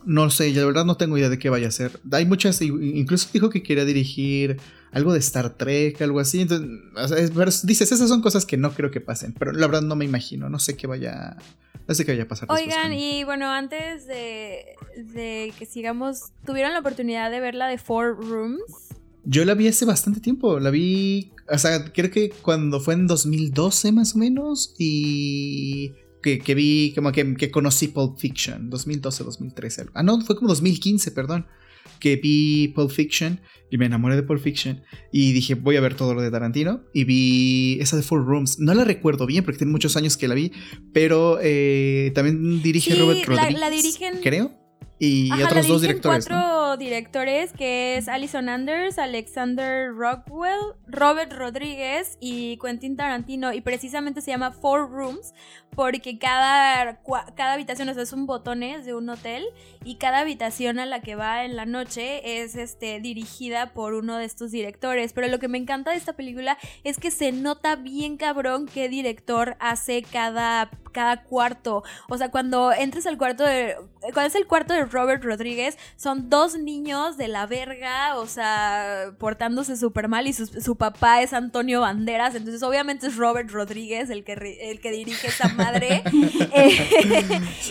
no 0.06 0.30
sé, 0.30 0.52
la 0.52 0.64
verdad 0.64 0.84
no 0.84 0.96
tengo 0.96 1.16
idea 1.16 1.28
de 1.28 1.38
qué 1.38 1.50
vaya 1.50 1.68
a 1.68 1.72
ser. 1.72 2.00
Hay 2.10 2.26
muchas, 2.26 2.60
incluso 2.60 3.28
dijo 3.32 3.50
que 3.50 3.62
quería 3.62 3.84
dirigir 3.84 4.58
algo 4.92 5.12
de 5.12 5.18
Star 5.18 5.56
Trek, 5.56 6.00
algo 6.02 6.20
así. 6.20 6.42
Entonces, 6.42 7.66
dices, 7.66 7.90
esas 7.90 8.08
son 8.08 8.20
cosas 8.20 8.46
que 8.46 8.56
no 8.56 8.72
creo 8.72 8.90
que 8.90 9.00
pasen. 9.00 9.34
Pero 9.38 9.52
la 9.52 9.66
verdad 9.66 9.82
no 9.82 9.96
me 9.96 10.04
imagino, 10.04 10.48
no 10.48 10.58
sé 10.58 10.76
qué 10.76 10.86
vaya 10.86 11.36
no 11.88 11.94
sé 11.94 12.04
qué 12.04 12.12
vaya 12.12 12.24
a 12.24 12.28
pasar. 12.28 12.50
Oigan, 12.50 12.92
y 12.92 13.24
bueno, 13.24 13.50
antes 13.50 14.06
de, 14.06 15.52
que 15.58 15.66
sigamos, 15.66 16.32
¿tuvieron 16.46 16.72
la 16.72 16.80
oportunidad 16.80 17.30
de 17.30 17.40
ver 17.40 17.54
la 17.54 17.66
de 17.66 17.78
Four 17.78 18.18
Rooms? 18.24 18.90
Yo 19.24 19.44
la 19.44 19.54
vi 19.54 19.68
hace 19.68 19.84
bastante 19.84 20.20
tiempo, 20.20 20.58
la 20.60 20.70
vi, 20.70 21.32
o 21.48 21.58
sea, 21.58 21.92
creo 21.92 22.10
que 22.10 22.30
cuando 22.30 22.80
fue 22.80 22.94
en 22.94 23.06
2012 23.06 23.92
más 23.92 24.14
o 24.14 24.18
menos 24.18 24.74
y 24.78 25.92
que, 26.22 26.54
vi, 26.54 26.92
como 26.94 27.12
que, 27.12 27.34
que 27.34 27.50
conocí 27.50 27.88
Pulp 27.88 28.18
Fiction, 28.18 28.70
2012, 28.70 29.24
2013. 29.24 29.86
Ah, 29.94 30.02
no, 30.02 30.20
fue 30.20 30.36
como 30.36 30.48
2015, 30.48 31.10
perdón 31.12 31.46
que 32.02 32.16
vi 32.16 32.66
Pulp 32.74 32.90
Fiction 32.90 33.40
y 33.70 33.78
me 33.78 33.86
enamoré 33.86 34.16
de 34.16 34.24
Pulp 34.24 34.42
Fiction 34.42 34.82
y 35.12 35.32
dije 35.32 35.54
voy 35.54 35.76
a 35.76 35.80
ver 35.80 35.94
todo 35.94 36.14
lo 36.14 36.20
de 36.20 36.32
Tarantino 36.32 36.82
y 36.92 37.04
vi 37.04 37.78
esa 37.80 37.96
de 37.96 38.02
Four 38.02 38.26
Rooms. 38.26 38.58
No 38.58 38.74
la 38.74 38.84
recuerdo 38.84 39.24
bien 39.24 39.44
porque 39.44 39.58
tiene 39.58 39.70
muchos 39.70 39.96
años 39.96 40.16
que 40.16 40.26
la 40.26 40.34
vi, 40.34 40.50
pero 40.92 41.38
eh, 41.40 42.10
también 42.12 42.60
dirige 42.60 42.96
Robert 42.96 43.24
Rodriguez. 43.24 43.60
La, 43.60 43.70
dirigen, 43.70 44.14
creo. 44.20 44.52
Y 44.98 45.30
otros 45.32 45.68
dos 45.68 45.80
directores. 45.80 46.26
Cuatro 46.26 46.61
directores 46.76 47.52
que 47.52 47.96
es 47.96 48.08
Alison 48.08 48.48
Anders, 48.48 48.98
Alexander 48.98 49.92
Rockwell, 49.94 50.74
Robert 50.86 51.32
Rodríguez 51.32 52.16
y 52.20 52.58
Quentin 52.58 52.96
Tarantino. 52.96 53.52
Y 53.52 53.60
precisamente 53.60 54.20
se 54.20 54.30
llama 54.30 54.52
Four 54.52 54.90
Rooms 54.90 55.34
porque 55.74 56.18
cada, 56.18 57.00
cada 57.34 57.54
habitación 57.54 57.88
o 57.88 57.94
sea, 57.94 58.04
son 58.04 58.26
botones 58.26 58.84
de 58.84 58.94
un 58.94 59.08
hotel 59.08 59.44
y 59.84 59.96
cada 59.96 60.20
habitación 60.20 60.78
a 60.78 60.86
la 60.86 61.00
que 61.00 61.14
va 61.14 61.44
en 61.44 61.56
la 61.56 61.64
noche 61.64 62.42
es 62.42 62.56
este, 62.56 63.00
dirigida 63.00 63.72
por 63.72 63.94
uno 63.94 64.16
de 64.18 64.24
estos 64.24 64.50
directores. 64.50 65.12
Pero 65.12 65.28
lo 65.28 65.38
que 65.38 65.48
me 65.48 65.58
encanta 65.58 65.90
de 65.90 65.96
esta 65.96 66.12
película 66.12 66.58
es 66.84 66.98
que 66.98 67.10
se 67.10 67.32
nota 67.32 67.76
bien 67.76 68.16
cabrón 68.16 68.66
qué 68.66 68.88
director 68.88 69.56
hace 69.60 70.02
cada, 70.02 70.70
cada 70.92 71.22
cuarto. 71.22 71.82
O 72.08 72.18
sea, 72.18 72.30
cuando 72.30 72.72
entres 72.72 73.06
al 73.06 73.16
cuarto 73.18 73.44
de... 73.44 73.76
Es 74.24 74.34
el 74.34 74.46
cuarto 74.46 74.74
de 74.74 74.84
Robert 74.84 75.24
Rodríguez, 75.24 75.78
son 75.96 76.28
dos 76.28 76.56
niños 76.64 77.16
de 77.16 77.28
la 77.28 77.46
verga, 77.46 78.18
o 78.18 78.26
sea, 78.26 79.14
portándose 79.18 79.76
súper 79.76 80.08
mal 80.08 80.26
y 80.26 80.32
su, 80.32 80.76
papá 80.76 81.22
es 81.22 81.32
Antonio 81.32 81.80
Banderas, 81.80 82.34
entonces 82.34 82.62
obviamente 82.62 83.06
es 83.06 83.16
Robert 83.16 83.50
Rodríguez 83.50 84.10
el 84.10 84.24
que, 84.24 84.58
el 84.60 84.80
que 84.80 84.90
dirige 84.90 85.28
esa 85.28 85.48
madre. 85.48 86.02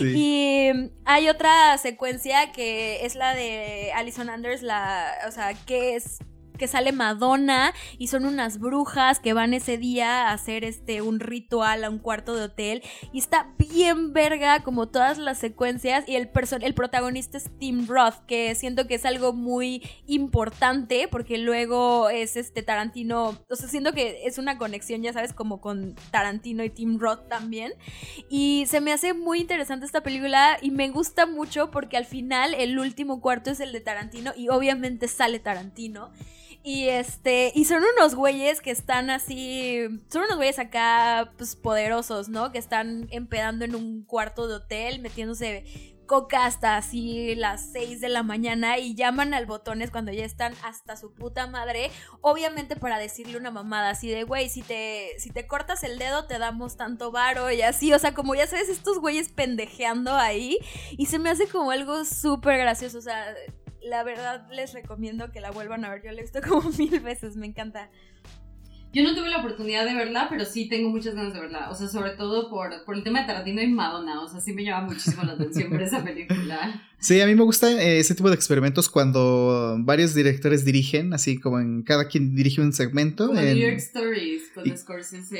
Y 0.02 0.70
hay 1.04 1.28
otra 1.28 1.76
secuencia 1.78 2.52
que 2.52 3.04
es 3.04 3.14
la 3.14 3.34
de 3.34 3.92
Alison 3.94 4.28
Anders, 4.30 4.62
la, 4.62 5.12
o 5.28 5.30
sea, 5.30 5.54
que 5.54 5.96
es 5.96 6.18
que 6.62 6.68
sale 6.68 6.92
Madonna 6.92 7.74
y 7.98 8.06
son 8.06 8.24
unas 8.24 8.60
brujas 8.60 9.18
que 9.18 9.32
van 9.32 9.52
ese 9.52 9.78
día 9.78 10.28
a 10.28 10.32
hacer 10.32 10.62
este 10.62 11.02
un 11.02 11.18
ritual 11.18 11.82
a 11.82 11.90
un 11.90 11.98
cuarto 11.98 12.36
de 12.36 12.44
hotel 12.44 12.84
y 13.12 13.18
está 13.18 13.52
bien 13.58 14.12
verga 14.12 14.62
como 14.62 14.86
todas 14.86 15.18
las 15.18 15.38
secuencias 15.38 16.04
y 16.06 16.14
el 16.14 16.30
el 16.60 16.74
protagonista 16.74 17.36
es 17.36 17.50
Tim 17.58 17.88
Roth 17.88 18.24
que 18.28 18.54
siento 18.54 18.86
que 18.86 18.94
es 18.94 19.04
algo 19.04 19.32
muy 19.32 19.82
importante 20.06 21.08
porque 21.10 21.36
luego 21.36 22.10
es 22.10 22.36
este 22.36 22.62
Tarantino, 22.62 23.36
o 23.50 23.56
sea, 23.56 23.68
siento 23.68 23.92
que 23.92 24.24
es 24.24 24.38
una 24.38 24.56
conexión 24.56 25.02
ya 25.02 25.12
sabes 25.12 25.32
como 25.32 25.60
con 25.60 25.96
Tarantino 26.12 26.62
y 26.62 26.70
Tim 26.70 27.00
Roth 27.00 27.26
también 27.26 27.72
y 28.30 28.66
se 28.68 28.80
me 28.80 28.92
hace 28.92 29.14
muy 29.14 29.40
interesante 29.40 29.84
esta 29.84 30.04
película 30.04 30.58
y 30.62 30.70
me 30.70 30.90
gusta 30.90 31.26
mucho 31.26 31.72
porque 31.72 31.96
al 31.96 32.04
final 32.04 32.54
el 32.54 32.78
último 32.78 33.20
cuarto 33.20 33.50
es 33.50 33.58
el 33.58 33.72
de 33.72 33.80
Tarantino 33.80 34.30
y 34.36 34.48
obviamente 34.48 35.08
sale 35.08 35.40
Tarantino. 35.40 36.12
Y 36.64 36.88
este, 36.88 37.50
y 37.54 37.64
son 37.64 37.82
unos 37.96 38.14
güeyes 38.14 38.60
que 38.60 38.70
están 38.70 39.10
así, 39.10 39.80
son 40.08 40.22
unos 40.22 40.36
güeyes 40.36 40.60
acá, 40.60 41.32
pues 41.36 41.56
poderosos, 41.56 42.28
¿no? 42.28 42.52
Que 42.52 42.58
están 42.58 43.08
empedando 43.10 43.64
en 43.64 43.74
un 43.74 44.04
cuarto 44.04 44.46
de 44.46 44.54
hotel, 44.54 45.00
metiéndose 45.00 45.92
coca 46.06 46.44
hasta 46.44 46.76
así 46.76 47.34
las 47.34 47.72
6 47.72 48.00
de 48.00 48.08
la 48.08 48.22
mañana 48.22 48.78
y 48.78 48.94
llaman 48.94 49.34
al 49.34 49.46
botones 49.46 49.90
cuando 49.90 50.12
ya 50.12 50.24
están 50.24 50.52
hasta 50.62 50.96
su 50.96 51.14
puta 51.14 51.46
madre, 51.46 51.90
obviamente 52.20 52.76
para 52.76 52.98
decirle 52.98 53.38
una 53.38 53.50
mamada 53.50 53.90
así 53.90 54.10
de, 54.10 54.24
güey, 54.24 54.48
si 54.48 54.62
te, 54.62 55.18
si 55.18 55.30
te 55.30 55.46
cortas 55.46 55.82
el 55.84 55.98
dedo 55.98 56.26
te 56.26 56.38
damos 56.38 56.76
tanto 56.76 57.12
varo 57.12 57.50
y 57.50 57.62
así, 57.62 57.92
o 57.94 57.98
sea, 57.98 58.14
como 58.14 58.34
ya 58.34 58.46
sabes, 58.46 58.68
estos 58.68 58.98
güeyes 58.98 59.30
pendejeando 59.30 60.14
ahí 60.14 60.58
y 60.98 61.06
se 61.06 61.18
me 61.18 61.30
hace 61.30 61.46
como 61.46 61.70
algo 61.70 62.04
súper 62.04 62.58
gracioso, 62.58 62.98
o 62.98 63.02
sea, 63.02 63.34
la 63.84 64.02
verdad 64.04 64.46
les 64.50 64.72
recomiendo 64.72 65.30
que 65.30 65.40
la 65.40 65.50
vuelvan 65.50 65.84
a 65.84 65.90
ver. 65.90 66.02
Yo 66.02 66.12
la 66.12 66.18
he 66.18 66.22
visto 66.22 66.40
como 66.48 66.70
mil 66.70 67.00
veces, 67.00 67.36
me 67.36 67.46
encanta. 67.46 67.90
Yo 68.92 69.02
no 69.02 69.14
tuve 69.14 69.30
la 69.30 69.38
oportunidad 69.38 69.86
de 69.86 69.94
verla, 69.94 70.26
pero 70.28 70.44
sí 70.44 70.68
tengo 70.68 70.90
muchas 70.90 71.14
ganas 71.14 71.32
de 71.32 71.40
verla. 71.40 71.70
O 71.70 71.74
sea, 71.74 71.88
sobre 71.88 72.10
todo 72.10 72.50
por, 72.50 72.84
por 72.84 72.94
el 72.94 73.02
tema 73.02 73.20
de 73.20 73.26
Tarantino 73.26 73.62
y 73.62 73.68
Madonna. 73.68 74.20
O 74.20 74.28
sea, 74.28 74.40
sí 74.40 74.52
me 74.52 74.64
llama 74.64 74.88
muchísimo 74.88 75.22
la 75.22 75.32
atención 75.32 75.70
por 75.70 75.80
esa 75.80 76.04
película. 76.04 76.82
Sí, 77.02 77.20
a 77.20 77.26
mí 77.26 77.34
me 77.34 77.42
gusta 77.42 77.68
eh, 77.68 77.98
ese 77.98 78.14
tipo 78.14 78.28
de 78.28 78.36
experimentos 78.36 78.88
cuando 78.88 79.76
varios 79.80 80.14
directores 80.14 80.64
dirigen, 80.64 81.12
así 81.12 81.36
como 81.36 81.58
en 81.58 81.82
cada 81.82 82.06
quien 82.06 82.36
dirige 82.36 82.60
un 82.60 82.72
segmento. 82.72 83.26
Como 83.26 83.40
New 83.40 83.56
York 83.56 83.78
Stories 83.78 84.42
con 84.54 84.68
y, 84.68 84.76
Scorsese 84.76 85.38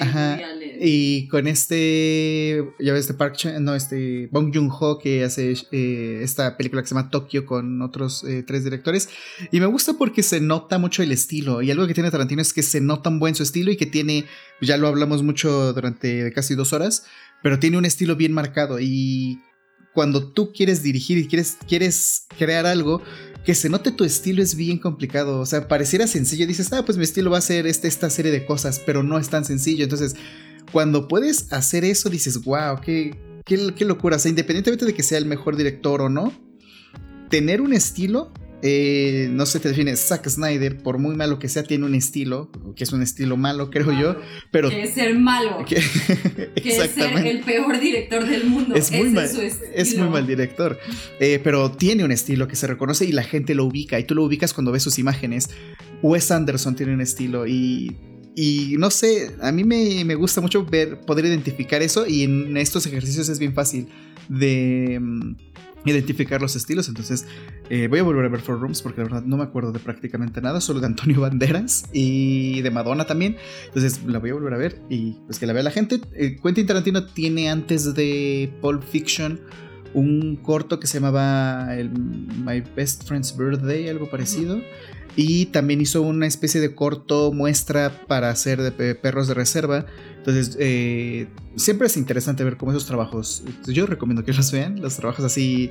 y 0.80 1.28
con 1.28 1.46
este, 1.46 2.64
ya 2.80 2.92
ves, 2.92 3.02
este 3.02 3.14
Park 3.14 3.36
Chan, 3.36 3.64
no, 3.64 3.76
este 3.76 4.28
Bong 4.32 4.52
Joon-ho 4.52 4.98
que 4.98 5.22
hace 5.22 5.54
eh, 5.70 6.18
esta 6.24 6.56
película 6.56 6.82
que 6.82 6.88
se 6.88 6.96
llama 6.96 7.10
Tokyo 7.10 7.46
con 7.46 7.80
otros 7.80 8.24
eh, 8.24 8.42
tres 8.44 8.64
directores. 8.64 9.08
Y 9.52 9.60
me 9.60 9.66
gusta 9.66 9.92
porque 9.92 10.24
se 10.24 10.40
nota 10.40 10.78
mucho 10.78 11.04
el 11.04 11.12
estilo. 11.12 11.62
Y 11.62 11.70
algo 11.70 11.86
que 11.86 11.94
tiene 11.94 12.10
Tarantino 12.10 12.42
es 12.42 12.52
que 12.52 12.64
se 12.64 12.80
nota 12.80 13.08
un 13.08 13.20
buen 13.20 13.36
su 13.36 13.44
estilo 13.44 13.70
y 13.70 13.76
que 13.76 13.86
tiene, 13.86 14.24
ya 14.60 14.76
lo 14.78 14.88
hablamos 14.88 15.22
mucho 15.22 15.72
durante 15.72 16.32
casi 16.32 16.56
dos 16.56 16.72
horas, 16.72 17.04
pero 17.40 17.60
tiene 17.60 17.78
un 17.78 17.84
estilo 17.84 18.16
bien 18.16 18.32
marcado 18.32 18.80
y 18.80 19.38
cuando 19.94 20.32
tú 20.32 20.52
quieres 20.52 20.82
dirigir 20.82 21.18
y 21.18 21.28
quieres, 21.28 21.58
quieres 21.66 22.26
crear 22.38 22.66
algo, 22.66 23.02
que 23.44 23.54
se 23.54 23.68
note 23.68 23.90
tu 23.90 24.04
estilo 24.04 24.42
es 24.42 24.54
bien 24.54 24.78
complicado. 24.78 25.40
O 25.40 25.46
sea, 25.46 25.68
pareciera 25.68 26.06
sencillo. 26.06 26.46
Dices, 26.46 26.72
ah, 26.72 26.84
pues 26.84 26.96
mi 26.96 27.04
estilo 27.04 27.30
va 27.30 27.38
a 27.38 27.42
ser 27.42 27.66
este, 27.66 27.88
esta 27.88 28.08
serie 28.08 28.30
de 28.30 28.46
cosas, 28.46 28.80
pero 28.84 29.02
no 29.02 29.18
es 29.18 29.28
tan 29.28 29.44
sencillo. 29.44 29.84
Entonces, 29.84 30.14
cuando 30.70 31.08
puedes 31.08 31.52
hacer 31.52 31.84
eso, 31.84 32.08
dices, 32.08 32.42
wow, 32.44 32.80
qué, 32.80 33.18
qué, 33.44 33.74
qué 33.76 33.84
locura. 33.84 34.16
O 34.16 34.18
sea, 34.18 34.30
independientemente 34.30 34.86
de 34.86 34.94
que 34.94 35.02
sea 35.02 35.18
el 35.18 35.26
mejor 35.26 35.56
director 35.56 36.00
o 36.00 36.08
no, 36.08 36.32
tener 37.28 37.60
un 37.60 37.72
estilo 37.72 38.32
eh, 38.62 39.28
no 39.30 39.44
se 39.44 39.60
te 39.60 39.68
define, 39.68 39.96
Zack 39.96 40.28
Snyder, 40.28 40.78
por 40.78 40.98
muy 40.98 41.16
malo 41.16 41.38
que 41.38 41.48
sea, 41.48 41.64
tiene 41.64 41.84
un 41.84 41.94
estilo, 41.94 42.50
que 42.76 42.84
es 42.84 42.92
un 42.92 43.02
estilo 43.02 43.36
malo, 43.36 43.70
creo 43.70 43.92
yo, 43.92 44.16
pero... 44.50 44.70
Que 44.70 44.82
es 44.82 44.94
ser 44.94 45.18
malo. 45.18 45.64
Que, 46.62 46.68
es 46.68 46.90
ser 46.92 47.26
el 47.26 47.40
peor 47.40 47.80
director 47.80 48.24
del 48.26 48.44
mundo. 48.44 48.74
Es 48.76 48.92
muy, 48.92 49.08
mal, 49.10 49.28
es 49.74 49.98
muy 49.98 50.08
mal 50.08 50.26
director, 50.26 50.78
eh, 51.18 51.40
pero 51.42 51.72
tiene 51.72 52.04
un 52.04 52.12
estilo 52.12 52.46
que 52.46 52.54
se 52.54 52.66
reconoce 52.66 53.04
y 53.04 53.12
la 53.12 53.24
gente 53.24 53.54
lo 53.54 53.64
ubica, 53.64 53.98
y 53.98 54.04
tú 54.04 54.14
lo 54.14 54.22
ubicas 54.22 54.54
cuando 54.54 54.70
ves 54.70 54.82
sus 54.82 54.98
imágenes. 54.98 55.50
Wes 56.02 56.30
Anderson 56.30 56.76
tiene 56.76 56.94
un 56.94 57.00
estilo 57.00 57.46
y 57.46 57.96
y 58.34 58.76
no 58.78 58.90
sé, 58.90 59.30
a 59.42 59.52
mí 59.52 59.62
me, 59.62 60.04
me, 60.06 60.14
gusta 60.14 60.40
mucho 60.40 60.64
ver, 60.64 61.00
poder 61.00 61.26
identificar 61.26 61.82
eso 61.82 62.06
y 62.06 62.22
en 62.22 62.56
estos 62.56 62.86
ejercicios 62.86 63.28
es 63.28 63.38
bien 63.38 63.52
fácil 63.52 63.88
de 64.28 64.98
mm, 65.00 65.36
identificar 65.84 66.40
los 66.40 66.56
estilos. 66.56 66.88
Entonces 66.88 67.26
eh, 67.70 67.88
voy 67.88 67.98
a 68.00 68.02
volver 68.02 68.24
a 68.24 68.28
ver 68.28 68.40
Four 68.40 68.60
Rooms 68.60 68.82
porque 68.82 69.00
la 69.00 69.08
verdad 69.08 69.22
no 69.22 69.36
me 69.36 69.44
acuerdo 69.44 69.72
de 69.72 69.78
prácticamente 69.78 70.40
nada, 70.40 70.60
solo 70.60 70.80
de 70.80 70.86
Antonio 70.86 71.20
Banderas 71.22 71.84
y 71.92 72.60
de 72.62 72.70
Madonna 72.70 73.06
también. 73.06 73.36
Entonces 73.66 74.02
la 74.06 74.18
voy 74.18 74.30
a 74.30 74.34
volver 74.34 74.54
a 74.54 74.58
ver 74.58 74.80
y 74.88 75.12
pues 75.26 75.38
que 75.38 75.46
la 75.46 75.52
vea 75.52 75.62
la 75.62 75.70
gente. 75.70 76.00
Eh, 76.14 76.36
Quentin 76.42 76.66
Tarantino 76.66 77.06
tiene 77.06 77.50
antes 77.50 77.94
de 77.94 78.52
Pulp 78.60 78.82
Fiction 78.82 79.40
un 79.94 80.36
corto 80.36 80.80
que 80.80 80.86
se 80.86 81.00
llamaba 81.00 81.68
My 82.44 82.62
Best 82.74 83.06
Friend's 83.06 83.36
Birthday, 83.36 83.88
algo 83.88 84.08
parecido. 84.08 84.60
Y 85.14 85.46
también 85.46 85.80
hizo 85.80 86.02
una 86.02 86.26
especie 86.26 86.60
de 86.60 86.74
corto 86.74 87.32
muestra 87.32 88.06
para 88.06 88.30
hacer 88.30 88.62
de 88.62 88.94
perros 88.94 89.28
de 89.28 89.34
reserva. 89.34 89.86
Entonces, 90.16 90.56
eh, 90.60 91.26
siempre 91.56 91.88
es 91.88 91.96
interesante 91.96 92.44
ver 92.44 92.56
cómo 92.56 92.72
esos 92.72 92.86
trabajos. 92.86 93.42
Yo 93.66 93.86
recomiendo 93.86 94.24
que 94.24 94.32
los 94.32 94.50
vean, 94.52 94.80
los 94.80 94.96
trabajos 94.96 95.24
así 95.24 95.70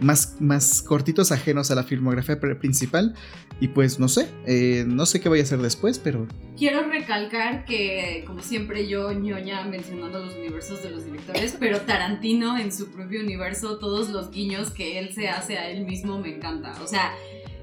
más, 0.00 0.36
más 0.40 0.82
cortitos, 0.82 1.32
ajenos 1.32 1.70
a 1.70 1.74
la 1.74 1.84
filmografía 1.84 2.38
principal. 2.40 3.14
Y 3.60 3.68
pues 3.68 3.98
no 3.98 4.06
sé, 4.06 4.28
eh, 4.46 4.84
no 4.86 5.04
sé 5.04 5.20
qué 5.20 5.28
voy 5.28 5.40
a 5.40 5.42
hacer 5.42 5.58
después, 5.58 5.98
pero. 5.98 6.28
Quiero 6.56 6.88
recalcar 6.88 7.64
que, 7.64 8.24
como 8.26 8.40
siempre, 8.40 8.88
yo 8.88 9.12
ñoña 9.12 9.64
mencionando 9.64 10.24
los 10.24 10.34
universos 10.34 10.82
de 10.82 10.90
los 10.90 11.04
directores, 11.04 11.56
pero 11.58 11.80
Tarantino 11.80 12.56
en 12.56 12.72
su 12.72 12.88
propio 12.90 13.20
universo, 13.20 13.78
todos 13.78 14.10
los 14.10 14.30
guiños 14.30 14.70
que 14.70 14.98
él 15.00 15.12
se 15.12 15.28
hace 15.28 15.58
a 15.58 15.70
él 15.70 15.84
mismo 15.84 16.20
me 16.20 16.36
encanta. 16.36 16.72
O 16.82 16.86
sea 16.86 17.12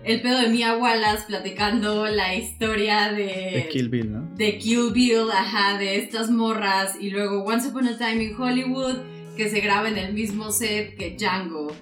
el 0.06 0.22
pedo 0.22 0.40
de 0.40 0.50
Mia 0.50 0.78
Wallace 0.78 1.24
platicando 1.28 2.06
la 2.06 2.36
historia 2.36 3.12
de... 3.12 3.52
De 3.56 3.70
Kill 3.72 3.90
Bill, 3.90 4.12
¿no? 4.12 4.30
De 4.36 4.58
Kill 4.60 4.92
Bill, 4.94 5.32
ajá, 5.34 5.78
de 5.80 5.98
estas 5.98 6.30
morras. 6.30 6.96
Y 7.00 7.10
luego 7.10 7.44
Once 7.44 7.68
Upon 7.68 7.88
a 7.88 7.98
Time 7.98 8.24
in 8.24 8.36
Hollywood, 8.40 8.98
que 9.36 9.50
se 9.50 9.60
graba 9.62 9.90
en 9.90 9.98
el 9.98 10.14
mismo 10.14 10.52
set 10.52 10.96
que 10.96 11.16
Django. 11.18 11.76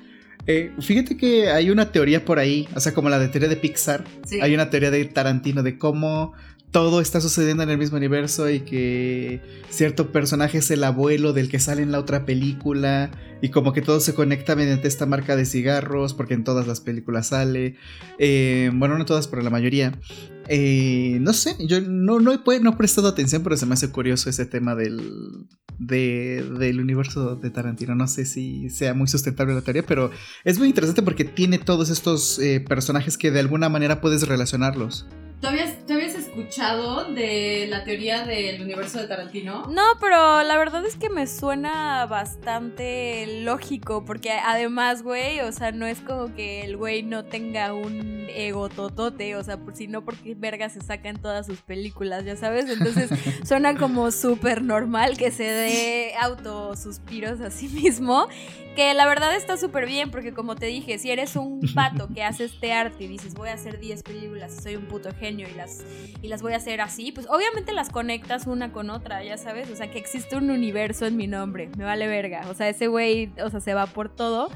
Eh, 0.45 0.71
fíjate 0.79 1.15
que 1.15 1.49
hay 1.49 1.69
una 1.69 1.91
teoría 1.91 2.25
por 2.25 2.39
ahí, 2.39 2.67
o 2.75 2.79
sea, 2.79 2.93
como 2.93 3.09
la 3.09 3.19
de 3.19 3.27
teoría 3.29 3.49
de 3.49 3.55
Pixar. 3.55 4.03
Hay 4.41 4.53
una 4.53 4.69
teoría 4.69 4.91
de 4.91 5.05
Tarantino 5.05 5.63
de 5.63 5.77
cómo 5.77 6.33
todo 6.73 7.01
está 7.01 7.21
sucediendo 7.21 7.61
en 7.61 7.69
el 7.69 7.77
mismo 7.77 7.97
universo 7.97 8.49
y 8.49 8.61
que 8.61 9.41
cierto 9.69 10.11
personaje 10.11 10.57
es 10.57 10.71
el 10.71 10.83
abuelo 10.83 11.31
del 11.31 11.47
que 11.47 11.59
sale 11.59 11.83
en 11.83 11.91
la 11.91 11.99
otra 11.99 12.25
película 12.25 13.11
y 13.43 13.49
como 13.49 13.73
que 13.73 13.83
todo 13.83 13.99
se 13.99 14.15
conecta 14.15 14.55
mediante 14.55 14.87
esta 14.87 15.05
marca 15.05 15.35
de 15.35 15.45
cigarros 15.45 16.15
porque 16.15 16.33
en 16.33 16.43
todas 16.43 16.65
las 16.65 16.81
películas 16.81 17.27
sale. 17.27 17.75
Eh, 18.17 18.71
bueno, 18.73 18.97
no 18.97 19.05
todas, 19.05 19.27
pero 19.27 19.43
la 19.43 19.51
mayoría. 19.51 19.99
Eh, 20.47 21.19
no 21.21 21.31
sé, 21.33 21.55
yo 21.59 21.79
no, 21.79 22.19
no, 22.19 22.33
he, 22.33 22.59
no 22.59 22.71
he 22.71 22.75
prestado 22.75 23.07
atención, 23.07 23.43
pero 23.43 23.55
se 23.55 23.67
me 23.67 23.75
hace 23.75 23.91
curioso 23.91 24.31
ese 24.31 24.47
tema 24.47 24.73
del, 24.73 25.45
del 25.77 26.79
universo 26.79 27.35
de 27.35 27.51
Tarantino. 27.51 27.93
No 27.93 28.07
sé 28.07 28.25
si 28.25 28.71
sea 28.71 28.95
muy 28.95 29.07
sustentable 29.07 29.53
la 29.53 29.61
teoría, 29.61 29.85
pero 29.85 30.09
es 30.43 30.57
muy 30.57 30.69
interesante 30.69 31.03
porque 31.03 31.23
tiene 31.23 31.59
todos 31.59 31.91
estos 31.91 32.39
eh, 32.39 32.61
personajes 32.67 33.19
que 33.19 33.29
de 33.29 33.41
alguna 33.41 33.69
manera 33.69 34.01
puedes 34.01 34.27
relacionarlos. 34.27 35.05
¿Tú 35.43 35.49
habías, 35.49 36.15
escuchado 36.15 37.03
de 37.13 37.67
la 37.69 37.83
teoría 37.83 38.23
del 38.23 38.61
universo 38.61 39.01
de 39.01 39.07
Tarantino? 39.07 39.63
No, 39.69 39.83
pero 39.99 40.41
la 40.41 40.57
verdad 40.57 40.85
es 40.85 40.95
que 40.95 41.09
me 41.09 41.27
suena 41.27 42.05
bastante 42.05 43.41
lógico, 43.41 44.05
porque 44.05 44.31
además, 44.31 45.03
güey, 45.03 45.41
o 45.41 45.51
sea, 45.51 45.73
no 45.73 45.85
es 45.85 45.99
como 45.99 46.33
que 46.33 46.61
el 46.61 46.77
güey 46.77 47.03
no 47.03 47.25
tenga 47.25 47.73
un 47.73 48.27
ego 48.33 48.69
totote, 48.69 49.35
o 49.35 49.43
sea, 49.43 49.57
por, 49.57 49.75
sino 49.75 50.05
porque 50.05 50.33
verga 50.33 50.69
se 50.69 50.79
saca 50.79 51.09
en 51.09 51.21
todas 51.21 51.45
sus 51.45 51.59
películas, 51.61 52.23
ya 52.23 52.37
sabes, 52.37 52.69
entonces 52.69 53.09
suena 53.45 53.75
como 53.75 54.11
súper 54.11 54.61
normal 54.61 55.17
que 55.17 55.29
se 55.29 55.43
dé 55.43 56.13
autosuspiros 56.21 57.41
a 57.41 57.51
sí 57.51 57.67
mismo, 57.67 58.29
que 58.75 58.93
la 58.93 59.05
verdad 59.05 59.35
está 59.35 59.57
súper 59.57 59.85
bien, 59.85 60.11
porque 60.11 60.33
como 60.33 60.55
te 60.55 60.65
dije, 60.65 60.97
si 60.97 61.11
eres 61.11 61.35
un 61.35 61.61
pato 61.75 62.07
que 62.13 62.23
hace 62.23 62.45
este 62.45 62.73
arte 62.73 63.03
y 63.03 63.07
dices, 63.07 63.33
voy 63.33 63.49
a 63.49 63.53
hacer 63.53 63.79
10 63.79 64.03
películas 64.03 64.55
y 64.57 64.61
soy 64.61 64.75
un 64.75 64.85
puto 64.85 65.13
genio, 65.13 65.47
y 65.49 65.53
las, 65.53 65.83
y 66.21 66.27
las 66.27 66.41
voy 66.41 66.53
a 66.53 66.57
hacer 66.57 66.81
así, 66.81 67.11
pues 67.11 67.27
obviamente 67.29 67.73
las 67.73 67.89
conectas 67.89 68.47
una 68.47 68.71
con 68.71 68.89
otra, 68.89 69.23
ya 69.23 69.37
sabes, 69.37 69.69
o 69.69 69.75
sea, 69.75 69.91
que 69.91 69.99
existe 69.99 70.35
un 70.35 70.49
universo 70.49 71.05
en 71.05 71.17
mi 71.17 71.27
nombre, 71.27 71.69
me 71.77 71.83
vale 71.83 72.07
verga, 72.07 72.45
o 72.49 72.53
sea, 72.53 72.69
ese 72.69 72.87
güey, 72.87 73.31
o 73.43 73.49
sea, 73.49 73.59
se 73.59 73.73
va 73.73 73.87
por 73.87 74.09
todo. 74.09 74.49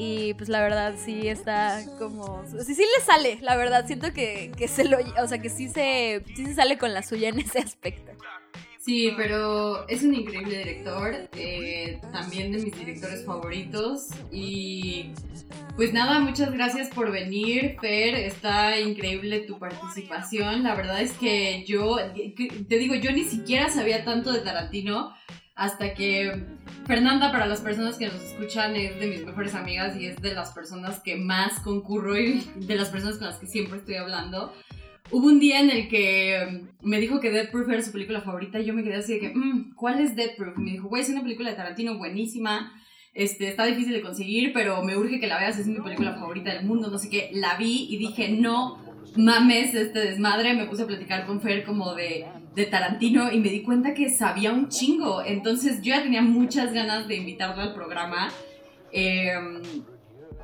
Y 0.00 0.34
pues 0.34 0.48
la 0.48 0.60
verdad 0.60 0.94
sí 0.96 1.26
está 1.26 1.82
como... 1.98 2.44
Sí, 2.64 2.76
sí 2.76 2.84
le 2.96 3.04
sale, 3.04 3.38
la 3.42 3.56
verdad. 3.56 3.84
Siento 3.84 4.12
que, 4.12 4.52
que 4.56 4.68
se 4.68 4.84
lo... 4.84 4.96
O 5.20 5.26
sea, 5.26 5.40
que 5.40 5.50
sí 5.50 5.66
se, 5.68 6.22
sí 6.36 6.46
se 6.46 6.54
sale 6.54 6.78
con 6.78 6.94
la 6.94 7.02
suya 7.02 7.30
en 7.30 7.40
ese 7.40 7.58
aspecto. 7.58 8.12
Sí, 8.78 9.12
pero 9.16 9.88
es 9.88 10.04
un 10.04 10.14
increíble 10.14 10.58
director, 10.58 11.28
eh, 11.36 12.00
también 12.12 12.52
de 12.52 12.58
mis 12.58 12.78
directores 12.78 13.24
favoritos. 13.24 14.06
Y 14.30 15.10
pues 15.76 15.92
nada, 15.92 16.20
muchas 16.20 16.52
gracias 16.52 16.88
por 16.88 17.10
venir, 17.10 17.76
Fer. 17.80 18.14
Está 18.14 18.78
increíble 18.78 19.40
tu 19.40 19.58
participación. 19.58 20.62
La 20.62 20.76
verdad 20.76 21.02
es 21.02 21.12
que 21.12 21.64
yo, 21.66 21.96
te 22.68 22.78
digo, 22.78 22.94
yo 22.94 23.10
ni 23.10 23.24
siquiera 23.24 23.68
sabía 23.68 24.04
tanto 24.04 24.32
de 24.32 24.40
Tarantino 24.40 25.12
hasta 25.56 25.92
que 25.92 26.46
Fernanda, 26.86 27.32
para 27.32 27.46
las 27.46 27.60
personas 27.60 27.96
que 27.96 28.06
nos 28.06 28.22
escuchan, 28.22 28.76
es 28.76 28.98
de 29.00 29.08
mis 29.08 29.26
mejores 29.26 29.54
amigas 29.54 29.96
y 29.96 30.06
es 30.06 30.22
de 30.22 30.34
las 30.34 30.52
personas 30.52 31.00
que 31.00 31.16
más 31.16 31.58
concurro 31.60 32.16
y 32.16 32.48
de 32.54 32.76
las 32.76 32.90
personas 32.90 33.18
con 33.18 33.26
las 33.26 33.38
que 33.38 33.48
siempre 33.48 33.78
estoy 33.78 33.96
hablando. 33.96 34.54
Hubo 35.10 35.26
un 35.26 35.40
día 35.40 35.60
en 35.60 35.70
el 35.70 35.88
que 35.88 36.64
me 36.82 37.00
dijo 37.00 37.18
que 37.20 37.30
Dead 37.30 37.50
Proof 37.50 37.68
era 37.70 37.82
su 37.82 37.92
película 37.92 38.20
favorita 38.20 38.60
y 38.60 38.66
yo 38.66 38.74
me 38.74 38.84
quedé 38.84 38.96
así 38.96 39.14
de 39.14 39.20
que, 39.20 39.28
mm, 39.30 39.74
¿cuál 39.74 40.00
es 40.00 40.14
Dead 40.14 40.36
Proof? 40.36 40.58
Me 40.58 40.72
dijo, 40.72 40.88
güey, 40.88 41.02
es 41.02 41.08
una 41.08 41.22
película 41.22 41.50
de 41.50 41.56
Tarantino 41.56 41.96
buenísima, 41.96 42.72
este, 43.14 43.48
está 43.48 43.64
difícil 43.64 43.94
de 43.94 44.02
conseguir, 44.02 44.52
pero 44.52 44.82
me 44.82 44.96
urge 44.96 45.18
que 45.18 45.26
la 45.26 45.38
veas, 45.38 45.58
es 45.58 45.66
mi 45.66 45.80
película 45.80 46.14
favorita 46.14 46.52
del 46.52 46.66
mundo, 46.66 46.90
no 46.90 46.98
sé 46.98 47.08
qué. 47.08 47.30
La 47.32 47.56
vi 47.56 47.88
y 47.90 47.96
dije, 47.96 48.28
no 48.28 48.78
mames 49.16 49.74
este 49.74 49.98
desmadre, 49.98 50.54
me 50.54 50.66
puse 50.66 50.82
a 50.82 50.86
platicar 50.86 51.26
con 51.26 51.40
Fer 51.40 51.64
como 51.64 51.94
de, 51.94 52.26
de 52.54 52.66
Tarantino 52.66 53.32
y 53.32 53.40
me 53.40 53.48
di 53.48 53.62
cuenta 53.62 53.94
que 53.94 54.10
sabía 54.10 54.52
un 54.52 54.68
chingo, 54.68 55.24
entonces 55.24 55.80
yo 55.82 55.94
ya 55.94 56.02
tenía 56.02 56.22
muchas 56.22 56.72
ganas 56.72 57.08
de 57.08 57.16
invitarlo 57.16 57.62
al 57.62 57.74
programa. 57.74 58.28
Eh, 58.92 59.32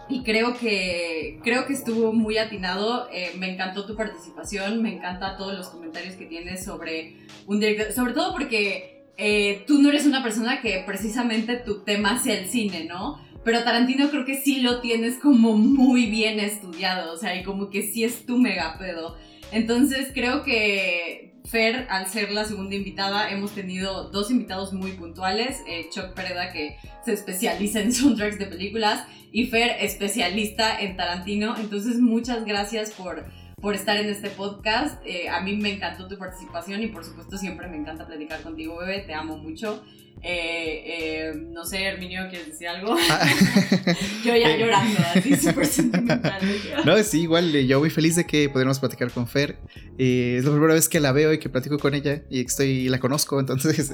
y 0.09 0.23
creo 0.23 0.57
que, 0.57 1.41
creo 1.43 1.67
que 1.67 1.73
estuvo 1.73 2.13
muy 2.13 2.39
atinado. 2.39 3.09
Eh, 3.13 3.33
me 3.39 3.53
encantó 3.53 3.87
tu 3.87 3.97
participación, 3.97 4.83
me 4.83 4.95
encanta 4.95 5.37
todos 5.37 5.57
los 5.57 5.69
comentarios 5.69 6.15
que 6.15 6.27
tienes 6.27 6.65
sobre 6.65 7.17
un 7.47 7.61
director, 7.61 7.93
sobre 7.93 8.13
todo 8.13 8.33
porque 8.33 9.05
eh, 9.17 9.65
tú 9.67 9.81
no 9.81 9.91
eres 9.91 10.07
una 10.07 10.23
persona 10.23 10.61
que 10.61 10.83
precisamente 10.87 11.57
tu 11.57 11.83
tema 11.83 12.19
sea 12.23 12.39
el 12.39 12.49
cine, 12.49 12.85
¿no? 12.85 13.21
Pero 13.45 13.63
Tarantino 13.63 14.09
creo 14.11 14.25
que 14.25 14.41
sí 14.41 14.61
lo 14.61 14.81
tienes 14.81 15.19
como 15.19 15.57
muy 15.57 16.07
bien 16.07 16.41
estudiado, 16.41 17.13
o 17.13 17.17
sea, 17.17 17.39
y 17.39 17.43
como 17.43 17.69
que 17.69 17.83
sí 17.83 18.03
es 18.03 18.25
tu 18.25 18.39
mega 18.39 18.79
pedo. 18.79 19.17
Entonces 19.53 20.11
creo 20.15 20.43
que 20.43 21.34
Fer, 21.45 21.87
al 21.91 22.07
ser 22.07 22.33
la 22.33 22.47
segunda 22.47 22.75
invitada, 22.75 23.31
hemos 23.31 23.53
tenido 23.55 24.11
dos 24.11 24.31
invitados 24.31 24.73
muy 24.73 24.93
puntuales. 24.93 25.63
Eh, 25.69 25.89
Chuck 25.91 26.15
Pereda, 26.15 26.51
que 26.53 26.79
se 27.05 27.13
especializa 27.13 27.81
en 27.81 27.93
soundtracks 27.95 28.39
de 28.39 28.47
películas, 28.47 29.07
y 29.31 29.47
Fer, 29.47 29.77
especialista 29.81 30.81
en 30.81 30.97
Tarantino. 30.97 31.55
Entonces, 31.59 32.01
muchas 32.01 32.45
gracias 32.47 32.93
por, 32.93 33.27
por 33.65 33.75
estar 33.75 33.97
en 33.97 34.11
este 34.11 34.29
podcast. 34.29 35.01
Eh, 35.07 35.31
a 35.31 35.41
mí 35.41 35.57
me 35.57 35.73
encantó 35.73 36.07
tu 36.07 36.19
participación 36.19 36.83
y 36.83 36.89
por 36.89 37.03
supuesto 37.03 37.39
siempre 37.39 37.67
me 37.67 37.79
encanta 37.79 38.07
platicar 38.07 38.43
contigo, 38.43 38.77
bebé. 38.77 39.01
Te 39.01 39.15
amo 39.15 39.39
mucho. 39.39 39.83
Eh, 40.23 40.83
eh, 40.87 41.33
no 41.35 41.65
sé, 41.65 41.83
Herminio, 41.83 42.29
¿quieres 42.29 42.49
decir 42.49 42.69
algo? 42.69 42.95
Ah. 42.95 43.27
yo 44.25 44.37
ya 44.37 44.55
llorando, 44.59 45.01
así 45.15 45.37
súper 45.41 45.65
sentimental. 45.65 46.43
no, 46.85 47.03
sí, 47.03 47.23
igual, 47.23 47.53
yo 47.67 47.81
muy 47.81 47.89
feliz 47.89 48.17
de 48.17 48.27
que 48.27 48.51
podamos 48.51 48.79
platicar 48.79 49.11
con 49.11 49.27
Fer. 49.27 49.57
es 49.97 50.45
la 50.45 50.51
primera 50.51 50.75
vez 50.75 50.91
que 50.91 51.01
la 51.01 51.13
veo 51.13 51.33
y 51.33 51.39
que 51.39 51.49
platico 51.49 51.79
con 51.79 51.95
ella 51.95 52.23
y 52.29 52.45
estoy 52.45 52.91
la 52.91 53.01
conozco, 53.01 53.41
entonces, 53.41 53.91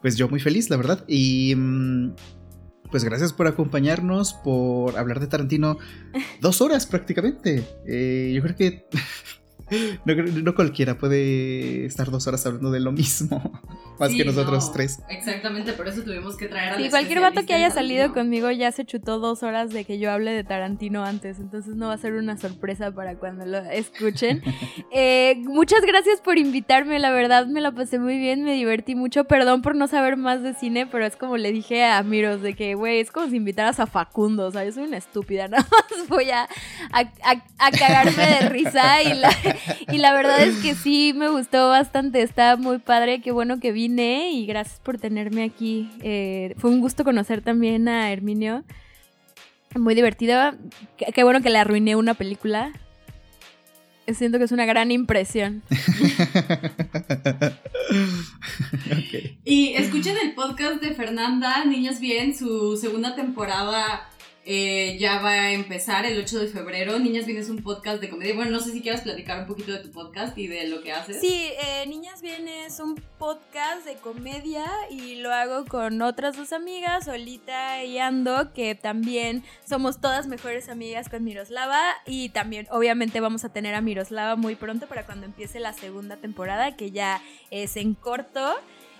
pues 0.00 0.16
yo 0.16 0.28
muy 0.30 0.40
feliz, 0.40 0.70
la 0.70 0.78
verdad. 0.78 1.04
Y 1.06 1.54
mm, 1.54 2.14
pues 2.94 3.02
gracias 3.02 3.32
por 3.32 3.48
acompañarnos, 3.48 4.34
por 4.34 4.96
hablar 4.96 5.18
de 5.18 5.26
Tarantino 5.26 5.78
dos 6.40 6.60
horas 6.60 6.86
prácticamente. 6.86 7.66
Eh, 7.84 8.30
yo 8.32 8.40
creo 8.40 8.54
que 8.54 8.86
no, 10.04 10.54
cualquiera 10.54 10.98
puede 10.98 11.86
estar 11.86 12.10
dos 12.10 12.26
horas 12.26 12.44
hablando 12.46 12.70
de 12.70 12.80
lo 12.80 12.92
mismo, 12.92 13.60
más 13.98 14.10
que 14.10 14.24
nosotros 14.24 14.72
tres. 14.72 15.00
Exactamente, 15.08 15.72
por 15.72 15.88
eso 15.88 16.02
tuvimos 16.02 16.36
que 16.36 16.46
traer 16.48 16.74
a 16.74 16.76
Sí, 16.76 16.90
cualquier 16.90 17.20
vato 17.20 17.44
que 17.46 17.54
haya 17.54 17.70
salido 17.70 18.12
conmigo 18.12 18.50
ya 18.50 18.70
se 18.72 18.84
chutó 18.84 19.18
dos 19.18 19.42
horas 19.42 19.70
de 19.70 19.84
que 19.84 19.98
yo 19.98 20.10
hable 20.10 20.32
de 20.32 20.44
Tarantino 20.44 21.04
antes, 21.04 21.38
entonces 21.38 21.74
no 21.76 21.88
va 21.88 21.94
a 21.94 21.98
ser 21.98 22.14
una 22.14 22.36
sorpresa 22.36 22.92
para 22.92 23.16
cuando 23.16 23.46
lo 23.46 23.58
escuchen. 23.58 24.42
Eh, 24.96 25.36
muchas 25.38 25.80
gracias 25.82 26.20
por 26.20 26.38
invitarme, 26.38 27.00
la 27.00 27.10
verdad 27.10 27.46
me 27.46 27.60
la 27.60 27.72
pasé 27.72 27.98
muy 27.98 28.16
bien, 28.16 28.44
me 28.44 28.52
divertí 28.52 28.94
mucho. 28.94 29.24
Perdón 29.24 29.60
por 29.60 29.74
no 29.74 29.88
saber 29.88 30.16
más 30.16 30.42
de 30.42 30.54
cine, 30.54 30.86
pero 30.86 31.04
es 31.04 31.16
como 31.16 31.36
le 31.36 31.50
dije 31.50 31.84
a 31.84 32.00
Miros, 32.04 32.42
de 32.42 32.54
que, 32.54 32.74
güey, 32.76 33.00
es 33.00 33.10
como 33.10 33.28
si 33.28 33.36
invitaras 33.36 33.80
a 33.80 33.86
Facundo, 33.86 34.46
o 34.46 34.50
sea, 34.52 34.64
yo 34.64 34.70
soy 34.70 34.84
una 34.84 34.98
estúpida, 34.98 35.48
nada 35.48 35.66
más 35.68 36.08
voy 36.08 36.30
a, 36.30 36.48
a, 36.92 37.00
a 37.58 37.70
cagarme 37.72 38.24
de 38.24 38.48
risa 38.50 39.02
y 39.02 39.14
la 39.14 39.30
y 39.92 39.98
la 39.98 40.12
verdad 40.12 40.40
es 40.42 40.56
que 40.56 40.74
sí 40.74 41.12
me 41.14 41.28
gustó 41.28 41.68
bastante, 41.68 42.22
está 42.22 42.56
muy 42.56 42.78
padre, 42.78 43.20
qué 43.20 43.32
bueno 43.32 43.60
que 43.60 43.72
vine 43.72 44.30
y 44.30 44.46
gracias 44.46 44.80
por 44.80 44.98
tenerme 44.98 45.44
aquí. 45.44 45.90
Eh, 46.02 46.54
fue 46.58 46.70
un 46.70 46.80
gusto 46.80 47.04
conocer 47.04 47.42
también 47.42 47.88
a 47.88 48.12
Herminio. 48.12 48.64
Muy 49.76 49.94
divertido. 49.94 50.52
Qué, 50.96 51.24
bueno 51.24 51.40
que 51.42 51.50
le 51.50 51.58
arruiné 51.58 51.96
una 51.96 52.14
película. 52.14 52.72
Siento 54.06 54.38
que 54.38 54.44
es 54.44 54.52
una 54.52 54.66
gran 54.66 54.90
impresión. 54.90 55.62
Y 59.44 59.74
escuchen 59.74 60.16
el 60.22 60.34
podcast 60.34 60.82
de 60.82 60.94
Fernanda, 60.94 61.64
Niñas 61.64 62.00
Bien, 62.00 62.36
su 62.36 62.76
segunda 62.76 63.14
temporada 63.14 64.08
eh, 64.46 64.98
ya 64.98 65.20
va 65.20 65.30
a 65.30 65.52
empezar 65.52 66.04
el 66.04 66.18
8 66.18 66.40
de 66.40 66.48
febrero. 66.48 66.98
Niñas 66.98 67.24
Bien 67.24 67.38
es 67.38 67.48
un 67.48 67.62
podcast 67.62 68.00
de 68.00 68.10
comedia. 68.10 68.34
Bueno, 68.34 68.50
no 68.50 68.60
sé 68.60 68.72
si 68.72 68.82
quieras 68.82 69.00
platicar 69.00 69.40
un 69.40 69.46
poquito 69.46 69.72
de 69.72 69.78
tu 69.78 69.90
podcast 69.90 70.36
y 70.36 70.46
de 70.48 70.68
lo 70.68 70.82
que 70.82 70.92
haces. 70.92 71.20
Sí, 71.20 71.50
eh, 71.62 71.86
Niñas 71.86 72.20
Bien 72.20 72.46
es 72.46 72.78
un 72.78 72.94
podcast 73.18 73.86
de 73.86 73.94
comedia 73.96 74.66
y 74.90 75.16
lo 75.16 75.32
hago 75.32 75.64
con 75.64 76.02
otras 76.02 76.36
dos 76.36 76.52
amigas, 76.52 77.08
Olita 77.08 77.82
y 77.84 77.98
Ando, 77.98 78.52
que 78.52 78.74
también 78.74 79.42
somos 79.66 80.00
todas 80.00 80.26
mejores 80.26 80.68
amigas 80.68 81.08
con 81.08 81.24
Miroslava 81.24 81.82
y 82.06 82.28
también 82.28 82.66
obviamente 82.70 83.20
vamos 83.20 83.44
a 83.44 83.48
tener 83.48 83.74
a 83.74 83.80
Miroslava 83.80 84.36
muy 84.36 84.56
pronto 84.56 84.86
para 84.86 85.06
cuando 85.06 85.24
empiece 85.24 85.58
la 85.58 85.72
segunda 85.72 86.16
temporada, 86.16 86.76
que 86.76 86.90
ya 86.90 87.22
es 87.50 87.76
en 87.76 87.94
corto. 87.94 88.54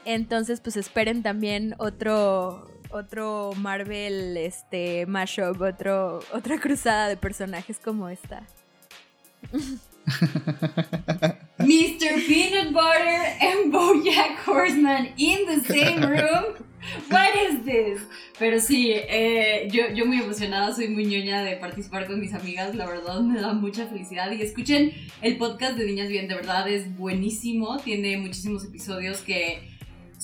Entonces, 0.07 0.61
pues 0.61 0.77
esperen 0.77 1.23
también 1.23 1.75
otro 1.79 2.74
otro 2.95 3.53
Marvel 3.57 4.37
este 4.37 5.05
mashup, 5.07 5.61
otro 5.61 6.21
otra 6.33 6.59
cruzada 6.61 7.09
de 7.09 7.17
personajes 7.17 7.79
como 7.79 8.09
esta. 8.09 8.45
Mr. 11.59 12.27
Peanut 12.27 12.73
Butter 12.73 13.37
and 13.41 13.73
Bojack 13.73 14.47
Horseman 14.47 15.13
in 15.17 15.47
the 15.47 15.61
same 15.67 16.07
room. 16.07 16.55
What 17.11 17.35
is 17.35 17.65
this? 17.65 18.03
Pero 18.39 18.61
sí, 18.61 18.93
eh, 18.93 19.69
yo, 19.73 19.89
yo 19.95 20.05
muy 20.05 20.21
emocionada, 20.21 20.75
soy 20.75 20.89
muy 20.89 21.07
ñoña 21.07 21.43
de 21.43 21.57
participar 21.57 22.07
con 22.07 22.21
mis 22.21 22.35
amigas, 22.35 22.75
la 22.75 22.87
verdad 22.87 23.21
me 23.21 23.41
da 23.41 23.55
mucha 23.55 23.87
felicidad. 23.87 24.31
Y 24.33 24.43
escuchen 24.43 24.93
el 25.23 25.39
podcast 25.39 25.79
de 25.79 25.87
Niñas 25.87 26.09
Bien, 26.09 26.29
de 26.29 26.35
verdad 26.35 26.69
es 26.69 26.95
buenísimo, 26.97 27.79
tiene 27.79 28.19
muchísimos 28.19 28.65
episodios 28.65 29.23
que 29.23 29.74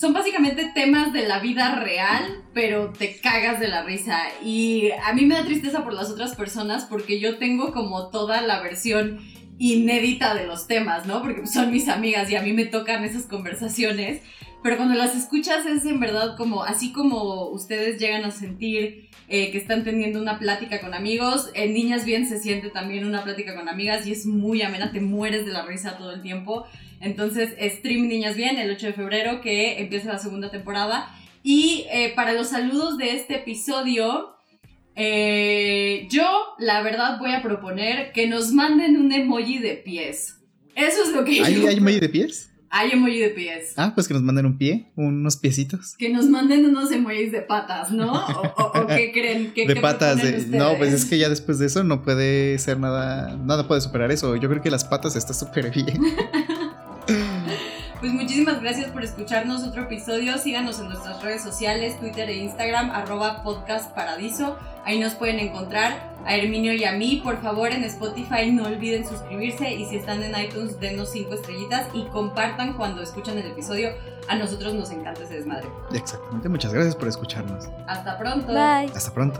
son 0.01 0.13
básicamente 0.13 0.71
temas 0.73 1.13
de 1.13 1.27
la 1.27 1.37
vida 1.37 1.75
real, 1.75 2.43
pero 2.55 2.91
te 2.91 3.17
cagas 3.17 3.59
de 3.59 3.67
la 3.67 3.83
risa. 3.83 4.17
Y 4.43 4.89
a 5.05 5.13
mí 5.13 5.27
me 5.27 5.35
da 5.35 5.45
tristeza 5.45 5.83
por 5.83 5.93
las 5.93 6.09
otras 6.09 6.35
personas 6.35 6.85
porque 6.85 7.19
yo 7.19 7.37
tengo 7.37 7.71
como 7.71 8.09
toda 8.09 8.41
la 8.41 8.63
versión 8.63 9.19
inédita 9.59 10.33
de 10.33 10.47
los 10.47 10.65
temas, 10.65 11.05
¿no? 11.05 11.21
Porque 11.21 11.45
son 11.45 11.69
mis 11.69 11.87
amigas 11.87 12.31
y 12.31 12.35
a 12.35 12.41
mí 12.41 12.51
me 12.51 12.65
tocan 12.65 13.03
esas 13.03 13.25
conversaciones. 13.25 14.23
Pero 14.63 14.77
cuando 14.77 14.95
las 14.95 15.15
escuchas 15.15 15.67
es 15.67 15.85
en 15.85 15.99
verdad 15.99 16.35
como, 16.35 16.63
así 16.63 16.91
como 16.91 17.49
ustedes 17.49 17.99
llegan 17.99 18.25
a 18.25 18.31
sentir 18.31 19.07
eh, 19.27 19.51
que 19.51 19.59
están 19.59 19.83
teniendo 19.83 20.19
una 20.19 20.39
plática 20.39 20.81
con 20.81 20.95
amigos, 20.95 21.51
en 21.53 21.75
Niñas 21.75 22.05
Bien 22.05 22.27
se 22.27 22.39
siente 22.39 22.71
también 22.71 23.05
una 23.05 23.23
plática 23.23 23.53
con 23.53 23.69
amigas 23.69 24.07
y 24.07 24.13
es 24.13 24.25
muy 24.25 24.63
amena, 24.63 24.91
te 24.91 24.99
mueres 24.99 25.45
de 25.45 25.51
la 25.51 25.63
risa 25.63 25.99
todo 25.99 26.11
el 26.11 26.23
tiempo. 26.23 26.65
Entonces, 27.01 27.49
stream 27.77 28.07
Niñas 28.07 28.35
Bien 28.35 28.57
el 28.57 28.71
8 28.71 28.87
de 28.87 28.93
febrero 28.93 29.41
que 29.41 29.79
empieza 29.79 30.11
la 30.11 30.19
segunda 30.19 30.51
temporada. 30.51 31.13
Y 31.43 31.85
eh, 31.91 32.13
para 32.15 32.33
los 32.33 32.49
saludos 32.49 32.97
de 32.97 33.15
este 33.15 33.35
episodio, 33.35 34.35
eh, 34.95 36.07
yo 36.09 36.25
la 36.59 36.81
verdad 36.81 37.17
voy 37.19 37.31
a 37.31 37.41
proponer 37.41 38.11
que 38.11 38.27
nos 38.27 38.51
manden 38.51 38.97
un 38.97 39.11
emoji 39.11 39.57
de 39.57 39.75
pies. 39.75 40.37
Eso 40.75 41.03
es 41.03 41.09
lo 41.13 41.25
que 41.25 41.43
¿Hay, 41.43 41.55
yo... 41.55 41.67
¿Hay 41.67 41.77
emoji 41.77 41.99
de 41.99 42.09
pies? 42.09 42.51
Hay 42.73 42.91
emoji 42.91 43.19
de 43.19 43.29
pies. 43.29 43.73
Ah, 43.75 43.91
pues 43.93 44.07
que 44.07 44.13
nos 44.13 44.23
manden 44.23 44.45
un 44.45 44.57
pie, 44.57 44.91
unos 44.95 45.35
piecitos. 45.35 45.95
Que 45.97 46.07
nos 46.07 46.27
manden 46.27 46.65
unos 46.65 46.89
emojis 46.91 47.31
de 47.31 47.41
patas, 47.41 47.91
¿no? 47.91 48.13
¿O, 48.13 48.87
qué 48.87 49.11
creen? 49.11 49.51
¿Qué, 49.53 49.67
de 49.67 49.73
qué 49.73 49.81
patas, 49.81 50.21
de, 50.21 50.57
no, 50.57 50.77
pues 50.77 50.93
es 50.93 51.03
que 51.03 51.17
ya 51.17 51.27
después 51.27 51.59
de 51.59 51.65
eso 51.65 51.83
no 51.83 52.01
puede 52.01 52.57
ser 52.59 52.79
nada, 52.79 53.35
nada 53.35 53.67
puede 53.67 53.81
superar 53.81 54.09
eso. 54.11 54.37
Yo 54.37 54.47
creo 54.47 54.61
que 54.61 54.71
las 54.71 54.85
patas 54.85 55.17
está 55.17 55.33
súper 55.33 55.69
bien. 55.71 55.99
Pues 58.01 58.13
muchísimas 58.13 58.59
gracias 58.61 58.89
por 58.89 59.03
escucharnos 59.03 59.63
otro 59.63 59.83
episodio. 59.83 60.35
Síganos 60.39 60.79
en 60.79 60.89
nuestras 60.89 61.21
redes 61.21 61.43
sociales, 61.43 61.99
Twitter 61.99 62.27
e 62.31 62.37
Instagram, 62.37 62.89
arroba 62.89 63.43
podcast 63.43 63.93
paradiso. 63.93 64.57
Ahí 64.83 64.99
nos 64.99 65.13
pueden 65.13 65.37
encontrar 65.37 66.11
a 66.25 66.35
Herminio 66.35 66.73
y 66.73 66.83
a 66.83 66.93
mí. 66.93 67.21
Por 67.23 67.39
favor, 67.43 67.71
en 67.71 67.83
Spotify 67.83 68.51
no 68.51 68.65
olviden 68.65 69.07
suscribirse 69.07 69.71
y 69.71 69.85
si 69.85 69.97
están 69.97 70.23
en 70.23 70.35
iTunes, 70.35 70.79
denos 70.79 71.11
5 71.11 71.35
estrellitas 71.35 71.89
y 71.93 72.05
compartan 72.05 72.73
cuando 72.73 73.03
escuchan 73.03 73.37
el 73.37 73.45
episodio. 73.45 73.91
A 74.27 74.35
nosotros 74.35 74.73
nos 74.73 74.89
encanta 74.89 75.21
ese 75.21 75.35
desmadre. 75.35 75.67
Exactamente, 75.93 76.49
muchas 76.49 76.73
gracias 76.73 76.95
por 76.95 77.07
escucharnos. 77.07 77.69
Hasta 77.85 78.17
pronto. 78.17 78.47
Bye. 78.47 78.91
Hasta 78.95 79.13
pronto. 79.13 79.39